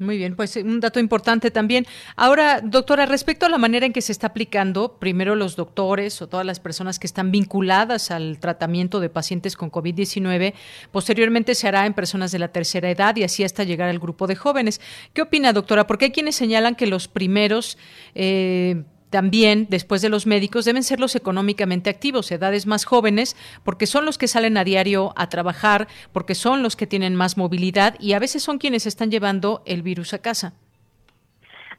Muy 0.00 0.16
bien, 0.16 0.36
pues 0.36 0.54
un 0.54 0.78
dato 0.78 1.00
importante 1.00 1.50
también. 1.50 1.84
Ahora, 2.14 2.60
doctora, 2.60 3.04
respecto 3.04 3.46
a 3.46 3.48
la 3.48 3.58
manera 3.58 3.84
en 3.84 3.92
que 3.92 4.00
se 4.00 4.12
está 4.12 4.28
aplicando, 4.28 4.96
primero 5.00 5.34
los 5.34 5.56
doctores 5.56 6.22
o 6.22 6.28
todas 6.28 6.46
las 6.46 6.60
personas 6.60 7.00
que 7.00 7.08
están 7.08 7.32
vinculadas 7.32 8.12
al 8.12 8.38
tratamiento 8.38 9.00
de 9.00 9.10
pacientes 9.10 9.56
con 9.56 9.72
COVID-19, 9.72 10.54
posteriormente 10.92 11.56
se 11.56 11.66
hará 11.66 11.84
en 11.84 11.94
personas 11.94 12.30
de 12.30 12.38
la 12.38 12.48
tercera 12.48 12.88
edad 12.88 13.16
y 13.16 13.24
así 13.24 13.42
hasta 13.42 13.64
llegar 13.64 13.88
al 13.88 13.98
grupo 13.98 14.28
de 14.28 14.36
jóvenes. 14.36 14.80
¿Qué 15.14 15.22
opina, 15.22 15.52
doctora? 15.52 15.88
Porque 15.88 16.06
hay 16.06 16.12
quienes 16.12 16.36
señalan 16.36 16.76
que 16.76 16.86
los 16.86 17.08
primeros... 17.08 17.76
Eh, 18.14 18.84
también, 19.10 19.66
después 19.70 20.02
de 20.02 20.08
los 20.08 20.26
médicos, 20.26 20.64
deben 20.64 20.82
ser 20.82 21.00
los 21.00 21.16
económicamente 21.16 21.90
activos, 21.90 22.30
edades 22.30 22.66
más 22.66 22.84
jóvenes, 22.84 23.36
porque 23.64 23.86
son 23.86 24.04
los 24.04 24.18
que 24.18 24.28
salen 24.28 24.56
a 24.56 24.64
diario 24.64 25.12
a 25.16 25.28
trabajar, 25.28 25.88
porque 26.12 26.34
son 26.34 26.62
los 26.62 26.76
que 26.76 26.86
tienen 26.86 27.14
más 27.16 27.36
movilidad 27.36 27.94
y 28.00 28.12
a 28.12 28.18
veces 28.18 28.42
son 28.42 28.58
quienes 28.58 28.86
están 28.86 29.10
llevando 29.10 29.62
el 29.66 29.82
virus 29.82 30.14
a 30.14 30.20
casa. 30.20 30.52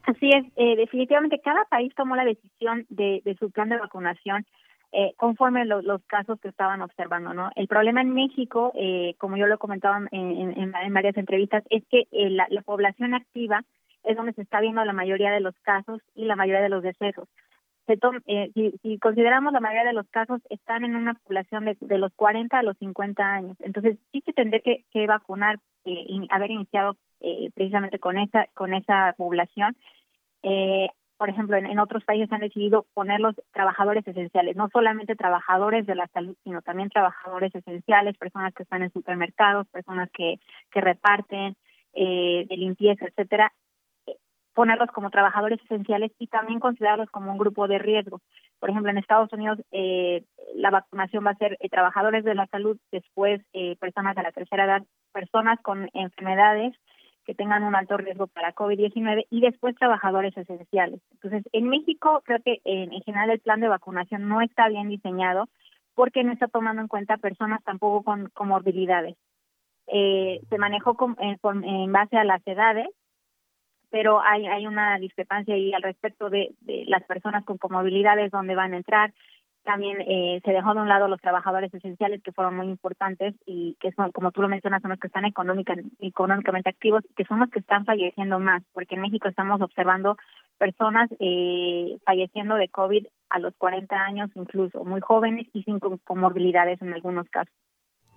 Así 0.04 0.30
es, 0.30 0.44
eh, 0.56 0.76
definitivamente 0.76 1.40
cada 1.40 1.64
país 1.66 1.94
tomó 1.94 2.16
la 2.16 2.24
decisión 2.24 2.86
de, 2.88 3.22
su 3.38 3.50
plan 3.50 3.68
de 3.68 3.78
vacunación 3.78 4.44
eh, 4.92 5.12
conforme 5.16 5.64
los 5.66 6.02
casos 6.06 6.40
que 6.40 6.48
estaban 6.48 6.82
observando, 6.82 7.32
¿no? 7.32 7.50
El 7.54 7.68
problema 7.68 8.00
en 8.00 8.12
México, 8.12 8.72
eh, 8.74 9.14
como 9.18 9.36
yo 9.36 9.46
lo 9.46 9.58
comentaba 9.58 10.00
en, 10.10 10.72
en, 10.74 10.92
varias 10.92 11.16
entrevistas, 11.16 11.62
es 11.70 11.84
que 11.88 12.08
la, 12.10 12.46
la 12.50 12.62
población 12.62 13.14
activa 13.14 13.62
es 14.10 14.16
donde 14.16 14.32
se 14.32 14.42
está 14.42 14.60
viendo 14.60 14.84
la 14.84 14.92
mayoría 14.92 15.30
de 15.30 15.40
los 15.40 15.54
casos 15.60 16.00
y 16.14 16.24
la 16.24 16.36
mayoría 16.36 16.62
de 16.62 16.68
los 16.68 16.82
decesos. 16.82 17.28
Se 17.86 17.98
eh, 18.26 18.50
si, 18.82 18.98
consideramos 18.98 19.52
la 19.52 19.60
mayoría 19.60 19.84
de 19.84 19.94
los 19.94 20.08
casos, 20.08 20.40
están 20.48 20.84
en 20.84 20.94
una 20.94 21.14
población 21.14 21.64
de, 21.64 21.98
los 21.98 22.12
40 22.14 22.58
a 22.58 22.62
los 22.62 22.76
50 22.78 23.22
años. 23.22 23.56
Entonces, 23.60 23.98
sí 24.12 24.22
que, 24.22 24.84
que 24.92 25.06
vacunar, 25.06 25.56
eh, 25.84 26.04
y 26.06 26.28
haber 26.30 26.50
iniciado 26.50 26.96
eh, 27.20 27.50
precisamente 27.54 27.98
con 27.98 28.18
esa, 28.18 28.46
con 28.54 28.74
esa 28.74 29.14
población. 29.16 29.76
Eh, 30.42 30.88
por 31.16 31.28
ejemplo, 31.28 31.56
en, 31.56 31.66
en, 31.66 31.78
otros 31.78 32.04
países 32.04 32.32
han 32.32 32.40
decidido 32.40 32.86
poner 32.94 33.20
los 33.20 33.34
trabajadores 33.52 34.06
esenciales, 34.06 34.56
no 34.56 34.68
solamente 34.72 35.16
trabajadores 35.16 35.84
de 35.86 35.94
la 35.94 36.06
salud, 36.08 36.34
sino 36.44 36.62
también 36.62 36.88
trabajadores 36.88 37.54
esenciales, 37.54 38.16
personas 38.16 38.54
que 38.54 38.62
están 38.62 38.82
en 38.82 38.92
supermercados, 38.92 39.68
personas 39.68 40.10
que, 40.12 40.40
que 40.70 40.80
reparten, 40.80 41.56
eh, 41.92 42.46
de 42.48 42.56
limpieza, 42.56 43.04
etcétera, 43.04 43.52
ponerlos 44.54 44.90
como 44.90 45.10
trabajadores 45.10 45.60
esenciales 45.62 46.12
y 46.18 46.26
también 46.26 46.60
considerarlos 46.60 47.10
como 47.10 47.32
un 47.32 47.38
grupo 47.38 47.68
de 47.68 47.78
riesgo. 47.78 48.20
Por 48.58 48.70
ejemplo, 48.70 48.90
en 48.90 48.98
Estados 48.98 49.32
Unidos 49.32 49.58
eh, 49.70 50.24
la 50.54 50.70
vacunación 50.70 51.24
va 51.24 51.30
a 51.30 51.36
ser 51.36 51.56
eh, 51.60 51.68
trabajadores 51.68 52.24
de 52.24 52.34
la 52.34 52.46
salud, 52.46 52.78
después 52.90 53.40
eh, 53.52 53.76
personas 53.76 54.16
de 54.16 54.22
la 54.22 54.32
tercera 54.32 54.64
edad, 54.64 54.82
personas 55.12 55.58
con 55.62 55.88
enfermedades 55.94 56.74
que 57.24 57.34
tengan 57.34 57.62
un 57.62 57.76
alto 57.76 57.96
riesgo 57.96 58.26
para 58.26 58.54
COVID-19 58.54 59.26
y 59.30 59.40
después 59.40 59.76
trabajadores 59.76 60.36
esenciales. 60.36 61.00
Entonces, 61.12 61.44
en 61.52 61.68
México 61.68 62.22
creo 62.24 62.40
que 62.42 62.60
en, 62.64 62.90
general 63.02 63.30
el 63.30 63.40
plan 63.40 63.60
de 63.60 63.68
vacunación 63.68 64.28
no 64.28 64.40
está 64.40 64.68
bien 64.68 64.88
diseñado 64.88 65.48
porque 65.94 66.24
no 66.24 66.32
está 66.32 66.48
tomando 66.48 66.82
en 66.82 66.88
cuenta 66.88 67.18
personas 67.18 67.62
tampoco 67.62 68.02
con 68.02 68.30
comorbilidades. 68.30 69.16
Eh, 69.86 70.40
se 70.48 70.58
manejó 70.58 70.94
con, 70.94 71.16
en 71.20 71.92
base 71.92 72.16
a 72.16 72.24
las 72.24 72.44
edades 72.46 72.88
pero 73.90 74.20
hay, 74.20 74.46
hay 74.46 74.66
una 74.66 74.98
discrepancia 74.98 75.54
ahí 75.54 75.72
al 75.72 75.82
respecto 75.82 76.30
de, 76.30 76.54
de 76.60 76.84
las 76.86 77.02
personas 77.04 77.44
con 77.44 77.58
comorbilidades, 77.58 78.30
dónde 78.30 78.54
van 78.54 78.74
a 78.74 78.78
entrar. 78.78 79.12
También 79.62 80.00
eh, 80.00 80.40
se 80.42 80.52
dejó 80.52 80.72
de 80.74 80.80
un 80.80 80.88
lado 80.88 81.06
los 81.06 81.20
trabajadores 81.20 81.72
esenciales 81.74 82.22
que 82.22 82.32
fueron 82.32 82.56
muy 82.56 82.66
importantes 82.66 83.34
y 83.44 83.76
que 83.78 83.92
son, 83.92 84.10
como 84.10 84.32
tú 84.32 84.40
lo 84.40 84.48
mencionas, 84.48 84.80
son 84.80 84.90
los 84.90 84.98
que 84.98 85.08
están 85.08 85.26
económica, 85.26 85.74
económicamente 85.98 86.70
activos 86.70 87.04
y 87.08 87.14
que 87.14 87.26
son 87.26 87.40
los 87.40 87.50
que 87.50 87.58
están 87.58 87.84
falleciendo 87.84 88.38
más, 88.38 88.62
porque 88.72 88.94
en 88.94 89.02
México 89.02 89.28
estamos 89.28 89.60
observando 89.60 90.16
personas 90.56 91.10
eh, 91.18 91.98
falleciendo 92.04 92.54
de 92.54 92.68
COVID 92.68 93.06
a 93.28 93.38
los 93.38 93.54
40 93.56 93.94
años, 93.96 94.30
incluso 94.34 94.84
muy 94.84 95.00
jóvenes 95.00 95.46
y 95.52 95.62
sin 95.62 95.78
comorbilidades 95.78 96.80
en 96.80 96.94
algunos 96.94 97.28
casos. 97.28 97.54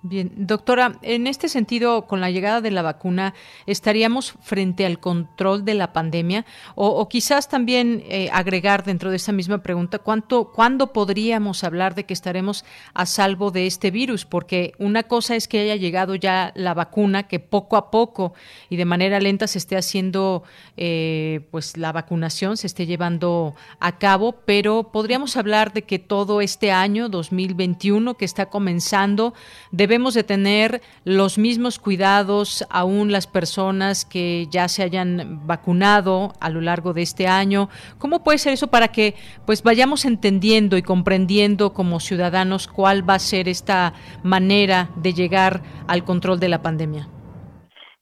Bien, 0.05 0.33
doctora, 0.35 0.99
en 1.01 1.27
este 1.27 1.47
sentido, 1.47 2.07
con 2.07 2.19
la 2.19 2.29
llegada 2.29 2.59
de 2.59 2.71
la 2.71 2.81
vacuna, 2.81 3.33
¿estaríamos 3.65 4.33
frente 4.41 4.85
al 4.85 4.99
control 4.99 5.63
de 5.63 5.75
la 5.75 5.93
pandemia? 5.93 6.45
O, 6.75 7.07
quizás 7.07 7.47
también 7.47 8.03
eh, 8.09 8.27
agregar 8.33 8.83
dentro 8.83 9.11
de 9.11 9.15
esa 9.15 9.31
misma 9.31 9.59
pregunta, 9.59 9.99
¿cuánto, 9.99 10.51
¿cuándo 10.51 10.91
podríamos 10.91 11.63
hablar 11.63 11.95
de 11.95 12.03
que 12.03 12.13
estaremos 12.13 12.65
a 12.93 13.05
salvo 13.05 13.49
de 13.49 13.65
este 13.65 13.91
virus? 13.91 14.25
Porque 14.25 14.73
una 14.77 15.03
cosa 15.03 15.37
es 15.37 15.47
que 15.47 15.61
haya 15.61 15.77
llegado 15.77 16.15
ya 16.15 16.51
la 16.53 16.73
vacuna, 16.73 17.29
que 17.29 17.39
poco 17.39 17.77
a 17.77 17.89
poco 17.89 18.33
y 18.69 18.75
de 18.75 18.83
manera 18.83 19.21
lenta 19.21 19.47
se 19.47 19.57
esté 19.57 19.77
haciendo, 19.77 20.43
eh, 20.75 21.47
pues 21.49 21.77
la 21.77 21.93
vacunación 21.93 22.57
se 22.57 22.67
esté 22.67 22.85
llevando 22.85 23.55
a 23.79 23.97
cabo, 23.99 24.33
pero 24.43 24.91
podríamos 24.91 25.37
hablar 25.37 25.71
de 25.71 25.83
que 25.83 25.97
todo 25.97 26.41
este 26.41 26.73
año, 26.73 27.07
2021, 27.07 28.15
que 28.15 28.25
está 28.25 28.47
comenzando, 28.47 29.33
debe 29.71 29.92
debemos 29.93 30.15
de 30.15 30.23
tener 30.23 30.81
los 31.05 31.37
mismos 31.37 31.77
cuidados 31.77 32.65
aún 32.71 33.11
las 33.11 33.27
personas 33.27 34.05
que 34.05 34.47
ya 34.49 34.67
se 34.67 34.81
hayan 34.81 35.45
vacunado 35.45 36.33
a 36.41 36.49
lo 36.49 36.61
largo 36.61 36.93
de 36.93 37.03
este 37.03 37.27
año. 37.27 37.69
¿Cómo 37.99 38.23
puede 38.23 38.39
ser 38.39 38.53
eso 38.53 38.71
para 38.71 38.87
que 38.87 39.13
pues 39.45 39.61
vayamos 39.61 40.05
entendiendo 40.05 40.77
y 40.77 40.81
comprendiendo 40.81 41.73
como 41.73 41.99
ciudadanos 41.99 42.67
cuál 42.67 43.07
va 43.07 43.13
a 43.13 43.19
ser 43.19 43.47
esta 43.47 43.93
manera 44.23 44.89
de 44.95 45.13
llegar 45.13 45.61
al 45.87 46.03
control 46.03 46.39
de 46.39 46.49
la 46.49 46.63
pandemia? 46.63 47.07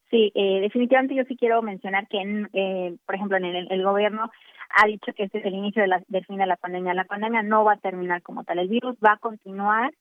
Sí, 0.09 0.31
eh, 0.33 0.61
definitivamente 0.61 1.15
yo 1.15 1.25
sí 1.25 1.35
quiero 1.35 1.61
mencionar 1.61 2.07
que, 2.07 2.47
eh, 2.53 2.95
por 3.05 3.15
ejemplo, 3.15 3.35
en 3.35 3.43
el, 3.43 3.83
gobierno 3.83 4.31
ha 4.77 4.87
dicho 4.87 5.11
que 5.11 5.23
este 5.23 5.39
es 5.39 5.45
el 5.45 5.55
inicio 5.55 5.81
de 5.81 5.89
la, 5.89 6.01
del 6.07 6.25
fin 6.25 6.37
de 6.37 6.45
la 6.45 6.55
pandemia. 6.55 6.93
La 6.93 7.03
pandemia 7.03 7.43
no 7.43 7.65
va 7.65 7.73
a 7.73 7.83
terminar 7.83 8.21
como 8.21 8.45
tal. 8.45 8.59
El 8.59 8.69
virus 8.69 8.95
va 9.05 9.13
a 9.13 9.17
continuar 9.17 9.91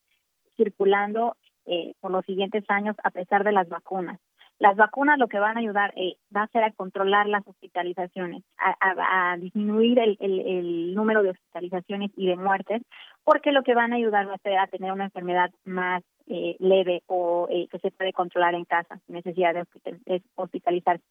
circulando 0.57 1.37
eh, 1.71 1.95
por 2.01 2.11
los 2.11 2.25
siguientes 2.27 2.65
años 2.69 2.97
a 3.05 3.11
pesar 3.11 3.45
de 3.45 3.53
las 3.53 3.69
vacunas. 3.69 4.19
Las 4.59 4.77
vacunas 4.77 5.19
lo 5.19 5.29
que 5.29 5.39
van 5.39 5.57
a 5.57 5.61
ayudar 5.61 5.95
eh, 5.97 6.17
va 6.37 6.43
a 6.43 6.49
ser 6.49 6.65
a 6.65 6.73
controlar 6.73 7.27
las 7.27 7.47
hospitalizaciones, 7.49 8.43
a, 8.59 9.37
disminuir 9.39 9.99
el, 9.99 10.19
el, 10.21 10.95
número 10.95 11.23
de 11.23 11.31
hospitalizaciones 11.31 12.11
y 12.15 12.27
de 12.27 12.37
muertes, 12.37 12.83
porque 13.25 13.53
lo 13.53 13.63
que 13.63 13.75
van 13.75 13.95
a 13.95 13.97
ayudar 13.97 14.29
va 14.29 14.35
a 14.35 14.39
ser 14.39 14.59
a 14.59 14.67
tener 14.67 14.93
una 14.93 15.05
enfermedad 15.05 15.51
más 15.65 16.03
eh, 16.27 16.57
leve 16.59 17.03
o 17.07 17.49
eh, 17.51 17.69
que 17.71 17.79
se 17.79 17.91
puede 17.91 18.13
controlar 18.13 18.55
en 18.55 18.67
casa 18.67 19.01
sin 19.07 19.15
necesidad 19.15 19.55
de 19.55 20.23
hospitalizarse. 20.35 21.05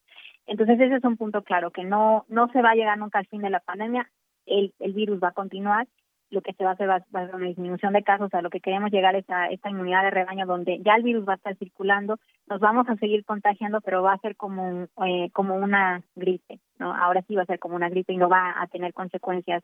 Entonces 0.46 0.78
ese 0.78 0.94
es 0.94 1.04
un 1.04 1.16
punto 1.16 1.42
claro, 1.42 1.72
que 1.72 1.82
no, 1.82 2.26
no 2.28 2.48
se 2.52 2.62
va 2.62 2.70
a 2.70 2.76
llegar 2.76 2.98
nunca 2.98 3.18
al 3.18 3.26
fin 3.26 3.42
de 3.42 3.50
la 3.50 3.60
pandemia, 3.60 4.08
el, 4.46 4.72
el 4.78 4.92
virus 4.92 5.20
va 5.20 5.28
a 5.28 5.32
continuar 5.32 5.88
lo 6.30 6.42
que 6.42 6.52
se 6.52 6.64
va 6.64 6.70
a 6.70 6.72
hacer 6.74 6.88
va, 6.88 6.96
a 6.96 7.26
ser 7.26 7.34
una 7.34 7.46
disminución 7.46 7.92
de 7.92 8.02
casos, 8.02 8.32
a 8.32 8.42
lo 8.42 8.50
que 8.50 8.60
queremos 8.60 8.90
llegar 8.90 9.16
es 9.16 9.28
a 9.28 9.48
esta 9.48 9.70
inmunidad 9.70 10.04
de 10.04 10.10
rebaño 10.10 10.46
donde 10.46 10.80
ya 10.80 10.94
el 10.94 11.02
virus 11.02 11.28
va 11.28 11.34
a 11.34 11.36
estar 11.36 11.56
circulando, 11.56 12.18
nos 12.48 12.60
vamos 12.60 12.88
a 12.88 12.96
seguir 12.96 13.24
contagiando, 13.24 13.80
pero 13.80 14.02
va 14.02 14.14
a 14.14 14.18
ser 14.18 14.36
como, 14.36 14.86
eh, 15.06 15.30
como 15.32 15.56
una 15.56 16.02
gripe, 16.14 16.60
¿no? 16.78 16.94
Ahora 16.94 17.22
sí 17.22 17.34
va 17.34 17.42
a 17.42 17.46
ser 17.46 17.58
como 17.58 17.76
una 17.76 17.88
gripe 17.88 18.12
y 18.12 18.16
no 18.16 18.28
va 18.28 18.54
a 18.60 18.66
tener 18.68 18.92
consecuencias 18.92 19.62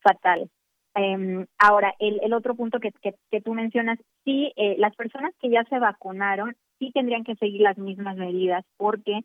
fatales. 0.00 0.50
Eh, 0.94 1.46
ahora, 1.58 1.94
el, 1.98 2.20
el 2.22 2.32
otro 2.32 2.54
punto 2.54 2.80
que, 2.80 2.90
que, 2.92 3.14
que 3.30 3.40
tú 3.40 3.54
mencionas, 3.54 3.98
sí, 4.24 4.52
eh, 4.56 4.74
las 4.78 4.96
personas 4.96 5.32
que 5.40 5.50
ya 5.50 5.64
se 5.64 5.78
vacunaron 5.78 6.56
sí 6.78 6.90
tendrían 6.92 7.24
que 7.24 7.36
seguir 7.36 7.60
las 7.60 7.78
mismas 7.78 8.16
medidas 8.16 8.64
porque 8.76 9.20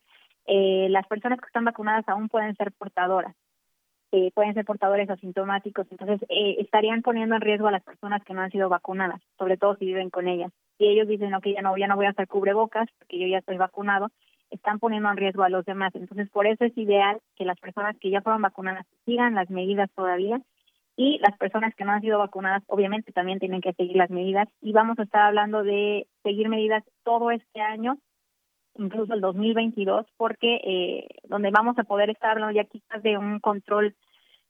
eh, 0.45 0.87
las 0.89 1.07
personas 1.07 1.39
que 1.39 1.47
están 1.47 1.65
vacunadas 1.65 2.07
aún 2.07 2.27
pueden 2.27 2.55
ser 2.55 2.71
portadoras 2.73 3.35
eh, 4.13 4.31
pueden 4.35 4.53
ser 4.53 4.63
portadores 4.63 5.09
asintomáticos, 5.09 5.87
entonces 5.89 6.21
eh, 6.29 6.57
estarían 6.59 7.01
poniendo 7.01 7.33
en 7.33 7.41
riesgo 7.41 7.67
a 7.67 7.71
las 7.71 7.83
personas 7.83 8.23
que 8.23 8.35
no 8.35 8.41
han 8.41 8.51
sido 8.51 8.69
vacunadas, 8.69 9.19
sobre 9.39 9.57
todo 9.57 9.75
si 9.75 9.85
viven 9.85 10.11
con 10.11 10.27
ellas. 10.27 10.51
Si 10.77 10.85
ellos 10.85 11.07
dicen, 11.07 11.33
ok, 11.33 11.47
ya 11.47 11.63
no, 11.63 11.75
ya 11.75 11.87
no 11.87 11.95
voy 11.95 12.05
a 12.05 12.11
hacer 12.11 12.27
cubrebocas 12.27 12.87
porque 12.99 13.17
yo 13.17 13.25
ya 13.25 13.39
estoy 13.39 13.57
vacunado, 13.57 14.09
están 14.51 14.77
poniendo 14.77 15.09
en 15.09 15.17
riesgo 15.17 15.41
a 15.41 15.49
los 15.49 15.65
demás. 15.65 15.95
Entonces, 15.95 16.29
por 16.29 16.45
eso 16.45 16.63
es 16.63 16.77
ideal 16.77 17.21
que 17.35 17.43
las 17.43 17.59
personas 17.59 17.97
que 17.97 18.11
ya 18.11 18.21
fueron 18.21 18.43
vacunadas 18.43 18.85
sigan 19.03 19.33
las 19.33 19.49
medidas 19.49 19.89
todavía 19.95 20.39
y 20.95 21.17
las 21.17 21.35
personas 21.39 21.73
que 21.73 21.83
no 21.83 21.91
han 21.91 22.01
sido 22.01 22.19
vacunadas 22.19 22.61
obviamente 22.67 23.11
también 23.13 23.39
tienen 23.39 23.61
que 23.61 23.73
seguir 23.73 23.95
las 23.95 24.11
medidas 24.11 24.47
y 24.61 24.73
vamos 24.73 24.99
a 24.99 25.03
estar 25.03 25.23
hablando 25.23 25.63
de 25.63 26.05
seguir 26.21 26.49
medidas 26.49 26.83
todo 27.03 27.31
este 27.31 27.61
año 27.61 27.97
incluso 28.75 29.13
el 29.13 29.21
2022 29.21 30.05
porque 30.17 30.55
eh, 30.63 31.07
donde 31.25 31.51
vamos 31.51 31.77
a 31.77 31.83
poder 31.83 32.09
estar 32.09 32.31
hablando 32.31 32.55
ya 32.55 32.63
quizás 32.65 33.01
de 33.03 33.17
un 33.17 33.39
control 33.39 33.95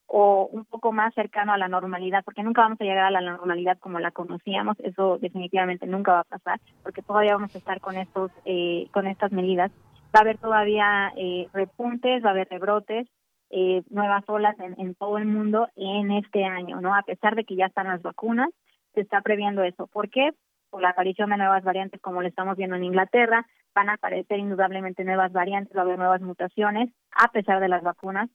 o 0.07 0.47
un 0.51 0.65
poco 0.65 0.91
más 0.91 1.13
cercano 1.15 1.53
a 1.53 1.57
la 1.57 1.67
normalidad, 1.67 2.24
porque 2.24 2.43
nunca 2.43 2.61
vamos 2.61 2.80
a 2.80 2.84
llegar 2.84 3.05
a 3.05 3.11
la 3.11 3.21
normalidad 3.21 3.80
como 3.80 3.99
la 3.99 4.11
conocíamos, 4.11 4.80
eso 4.82 5.17
definitivamente 5.17 5.88
nunca 5.88 6.13
va 6.13 6.19
a 6.19 6.24
pasar, 6.26 6.59
porque 6.84 7.01
todavía 7.01 7.34
vamos 7.34 7.55
a 7.55 7.57
estar 7.57 7.80
con 7.80 7.97
estos, 7.97 8.32
eh, 8.45 8.88
con 8.91 9.07
estas 9.07 9.32
medidas. 9.32 9.71
Va 10.15 10.19
a 10.19 10.21
haber 10.21 10.38
todavía 10.38 11.11
eh, 11.17 11.47
repuntes, 11.53 12.24
va 12.24 12.30
a 12.30 12.32
haber 12.34 12.47
rebrotes, 12.47 13.07
eh, 13.49 13.82
nuevas 13.89 14.24
olas 14.28 14.59
en, 14.59 14.80
en 14.80 14.95
todo 14.95 15.17
el 15.17 15.26
mundo 15.26 15.67
en 15.76 16.11
este 16.11 16.45
año, 16.45 16.80
¿no? 16.82 16.95
A 16.95 17.01
pesar 17.01 17.36
de 17.36 17.43
que 17.43 17.55
ya 17.55 17.65
están 17.65 17.88
las 17.88 18.01
vacunas, 18.01 18.49
se 18.93 19.01
está 19.01 19.21
previendo 19.21 19.63
eso. 19.63 19.88
¿Por 19.88 20.09
qué? 20.09 20.32
Por 20.69 20.82
la 20.82 20.89
aparición 20.89 21.30
de 21.32 21.38
nuevas 21.38 21.63
variantes, 21.63 22.01
como 22.01 22.21
lo 22.21 22.28
estamos 22.28 22.57
viendo 22.57 22.76
en 22.76 22.84
Inglaterra, 22.84 23.47
van 23.74 23.89
a 23.89 23.93
aparecer 23.93 24.39
indudablemente 24.39 25.03
nuevas 25.03 25.32
variantes, 25.32 25.76
va 25.76 25.82
a 25.82 25.84
haber 25.86 25.97
nuevas 25.97 26.21
mutaciones, 26.21 26.89
a 27.11 27.32
pesar 27.32 27.59
de 27.59 27.67
las 27.67 27.84
vacunas, 27.84 28.30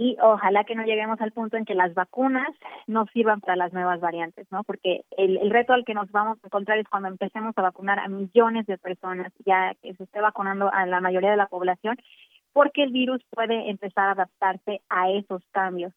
y 0.00 0.16
ojalá 0.22 0.64
que 0.64 0.74
no 0.74 0.84
lleguemos 0.84 1.20
al 1.20 1.32
punto 1.32 1.58
en 1.58 1.66
que 1.66 1.74
las 1.74 1.92
vacunas 1.92 2.48
no 2.86 3.04
sirvan 3.12 3.42
para 3.42 3.56
las 3.56 3.74
nuevas 3.74 4.00
variantes, 4.00 4.46
¿no? 4.50 4.64
Porque 4.64 5.02
el, 5.10 5.50
reto 5.50 5.74
al 5.74 5.84
que 5.84 5.92
nos 5.92 6.10
vamos 6.10 6.38
a 6.42 6.46
encontrar 6.46 6.78
es 6.78 6.88
cuando 6.88 7.08
empecemos 7.08 7.52
a 7.58 7.60
vacunar 7.60 7.98
a 7.98 8.08
millones 8.08 8.64
de 8.64 8.78
personas, 8.78 9.30
ya 9.44 9.74
que 9.82 9.92
se 9.92 10.04
esté 10.04 10.22
vacunando 10.22 10.72
a 10.72 10.86
la 10.86 11.02
mayoría 11.02 11.32
de 11.32 11.36
la 11.36 11.48
población, 11.48 11.98
porque 12.54 12.82
el 12.82 12.92
virus 12.92 13.22
puede 13.28 13.68
empezar 13.68 14.08
a 14.08 14.12
adaptarse 14.12 14.80
a 14.88 15.10
esos 15.10 15.42
cambios, 15.50 15.92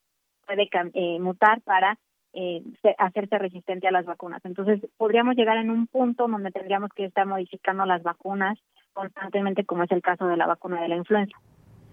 puede 0.45 0.67
eh, 0.95 1.19
mutar 1.21 1.61
para 1.61 1.97
eh, 2.33 2.63
hacerse 2.97 3.37
resistente 3.37 3.87
a 3.87 3.91
las 3.91 4.05
vacunas. 4.05 4.43
Entonces, 4.43 4.81
podríamos 4.97 5.35
llegar 5.35 5.57
en 5.57 5.69
un 5.69 5.87
punto 5.87 6.27
donde 6.27 6.51
tendríamos 6.51 6.89
que 6.95 7.05
estar 7.05 7.25
modificando 7.25 7.85
las 7.85 8.03
vacunas 8.03 8.57
constantemente, 8.93 9.65
como 9.65 9.83
es 9.83 9.91
el 9.91 10.01
caso 10.01 10.27
de 10.27 10.37
la 10.37 10.47
vacuna 10.47 10.81
de 10.81 10.87
la 10.87 10.95
influenza. 10.95 11.37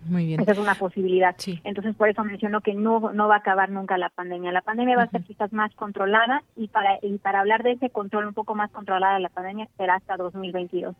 Muy 0.04 0.26
bien. 0.26 0.40
Esa 0.40 0.52
es 0.52 0.58
una 0.58 0.74
posibilidad. 0.74 1.36
Entonces, 1.62 1.94
por 1.94 2.08
eso 2.08 2.24
menciono 2.24 2.62
que 2.62 2.74
no, 2.74 3.12
no 3.12 3.28
va 3.28 3.34
a 3.36 3.38
acabar 3.38 3.70
nunca 3.70 3.98
la 3.98 4.08
pandemia. 4.08 4.50
La 4.50 4.62
pandemia 4.62 4.96
va 4.96 5.02
a 5.04 5.10
ser 5.10 5.22
quizás 5.24 5.52
más 5.52 5.74
controlada 5.74 6.42
y 6.56 6.68
para, 6.68 6.98
y 7.02 7.18
para 7.18 7.40
hablar 7.40 7.62
de 7.62 7.72
ese 7.72 7.90
control 7.90 8.26
un 8.26 8.34
poco 8.34 8.54
más 8.54 8.70
controlada 8.70 9.14
de 9.14 9.20
la 9.20 9.28
pandemia 9.28 9.68
será 9.76 9.96
hasta 9.96 10.16
2022. 10.16 10.96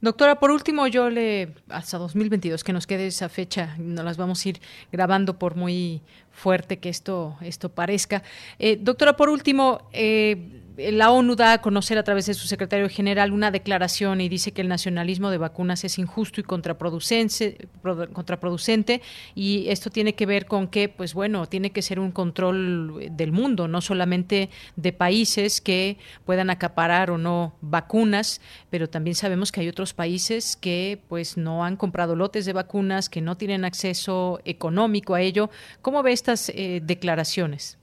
Doctora, 0.00 0.38
por 0.38 0.50
último, 0.50 0.86
yo 0.86 1.08
le, 1.10 1.54
hasta 1.68 1.98
2022, 1.98 2.62
que 2.62 2.72
nos 2.72 2.86
quede 2.86 3.06
esa 3.06 3.28
fecha, 3.28 3.74
no 3.78 4.02
las 4.02 4.16
vamos 4.16 4.44
a 4.44 4.48
ir 4.50 4.60
grabando 4.92 5.38
por 5.38 5.56
muy 5.56 6.02
fuerte 6.30 6.78
que 6.78 6.88
esto, 6.88 7.36
esto 7.40 7.70
parezca. 7.70 8.22
Eh, 8.58 8.78
doctora, 8.80 9.16
por 9.16 9.28
último, 9.30 9.88
eh, 9.92 10.62
la 10.76 11.10
ONU 11.10 11.36
da 11.36 11.52
a 11.52 11.62
conocer 11.62 11.98
a 11.98 12.02
través 12.02 12.26
de 12.26 12.34
su 12.34 12.48
secretario 12.48 12.88
general 12.88 13.32
una 13.32 13.50
declaración 13.50 14.20
y 14.20 14.28
dice 14.28 14.52
que 14.52 14.60
el 14.60 14.68
nacionalismo 14.68 15.30
de 15.30 15.38
vacunas 15.38 15.84
es 15.84 15.98
injusto 15.98 16.40
y 16.40 16.44
contraproducente, 16.44 17.68
contraproducente 18.12 19.00
y 19.34 19.68
esto 19.68 19.90
tiene 19.90 20.14
que 20.14 20.26
ver 20.26 20.46
con 20.46 20.66
que, 20.66 20.88
pues 20.88 21.14
bueno, 21.14 21.46
tiene 21.46 21.70
que 21.70 21.82
ser 21.82 22.00
un 22.00 22.10
control 22.10 23.08
del 23.12 23.30
mundo, 23.30 23.68
no 23.68 23.80
solamente 23.80 24.50
de 24.76 24.92
países 24.92 25.60
que 25.60 25.96
puedan 26.24 26.50
acaparar 26.50 27.10
o 27.10 27.18
no 27.18 27.54
vacunas, 27.60 28.40
pero 28.70 28.88
también 28.88 29.14
sabemos 29.14 29.52
que 29.52 29.60
hay 29.60 29.68
otros 29.68 29.94
países 29.94 30.56
que 30.56 31.00
pues 31.08 31.36
no 31.36 31.64
han 31.64 31.76
comprado 31.76 32.16
lotes 32.16 32.46
de 32.46 32.52
vacunas, 32.52 33.08
que 33.08 33.20
no 33.20 33.36
tienen 33.36 33.64
acceso 33.64 34.40
económico 34.44 35.14
a 35.14 35.20
ello. 35.20 35.50
¿Cómo 35.82 36.02
ve 36.02 36.12
estas 36.12 36.48
eh, 36.48 36.80
declaraciones? 36.82 37.78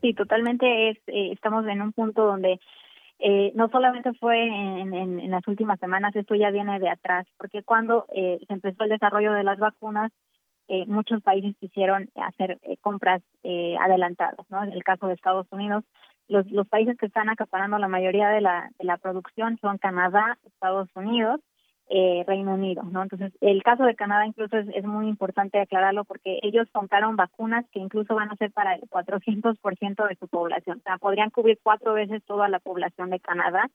Sí, 0.00 0.14
totalmente. 0.14 0.90
Es, 0.90 0.98
eh, 1.06 1.32
estamos 1.32 1.66
en 1.66 1.82
un 1.82 1.92
punto 1.92 2.24
donde 2.24 2.58
eh, 3.18 3.52
no 3.54 3.68
solamente 3.68 4.12
fue 4.14 4.46
en, 4.46 4.94
en, 4.94 5.30
las 5.30 5.46
últimas 5.46 5.78
semanas, 5.78 6.16
esto 6.16 6.34
ya 6.34 6.50
viene 6.50 6.78
de 6.80 6.88
atrás, 6.88 7.26
porque 7.36 7.62
cuando 7.62 8.06
eh, 8.14 8.38
se 8.46 8.54
empezó 8.54 8.84
el 8.84 8.90
desarrollo 8.90 9.32
de 9.32 9.44
las 9.44 9.58
vacunas, 9.58 10.10
eh, 10.68 10.86
muchos 10.86 11.20
países 11.22 11.56
quisieron 11.58 12.08
hacer 12.14 12.58
eh, 12.62 12.76
compras 12.80 13.22
eh, 13.42 13.76
adelantadas, 13.80 14.46
¿no? 14.50 14.62
En 14.62 14.72
el 14.72 14.84
caso 14.84 15.08
de 15.08 15.14
Estados 15.14 15.46
Unidos, 15.50 15.84
los, 16.28 16.48
los 16.50 16.66
países 16.68 16.96
que 16.96 17.06
están 17.06 17.28
acaparando 17.28 17.76
la 17.76 17.88
mayoría 17.88 18.28
de 18.28 18.40
la, 18.40 18.70
de 18.78 18.84
la 18.84 18.96
producción 18.96 19.58
son 19.60 19.78
Canadá, 19.78 20.38
Estados 20.46 20.88
Unidos, 20.94 21.40
eh, 21.92 22.22
Reino 22.24 22.54
Unido, 22.54 22.84
¿no? 22.84 23.02
Entonces, 23.02 23.32
el 23.40 23.64
caso 23.64 23.82
de 23.82 23.96
Canadá 23.96 24.24
incluso 24.24 24.56
es, 24.56 24.84
muy 24.84 25.08
importante 25.08 25.58
aclararlo 25.60 26.04
porque 26.04 26.38
ellos 26.42 26.68
compraron 26.72 27.16
vacunas 27.16 27.66
que 27.72 27.80
incluso 27.80 28.14
van 28.14 28.30
a 28.30 28.36
ser 28.36 28.52
para 28.52 28.76
el 28.76 28.82
400% 28.82 30.08
de 30.08 30.14
su 30.14 30.28
población. 30.28 30.78
O 30.78 30.82
sea, 30.82 30.98
podrían 30.98 31.30
cubrir 31.30 31.58
cuatro 31.62 31.92
veces 31.94 32.22
toda 32.24 32.48
la 32.48 32.60
población 32.60 33.10
de 33.10 33.18
Canadá 33.18 33.68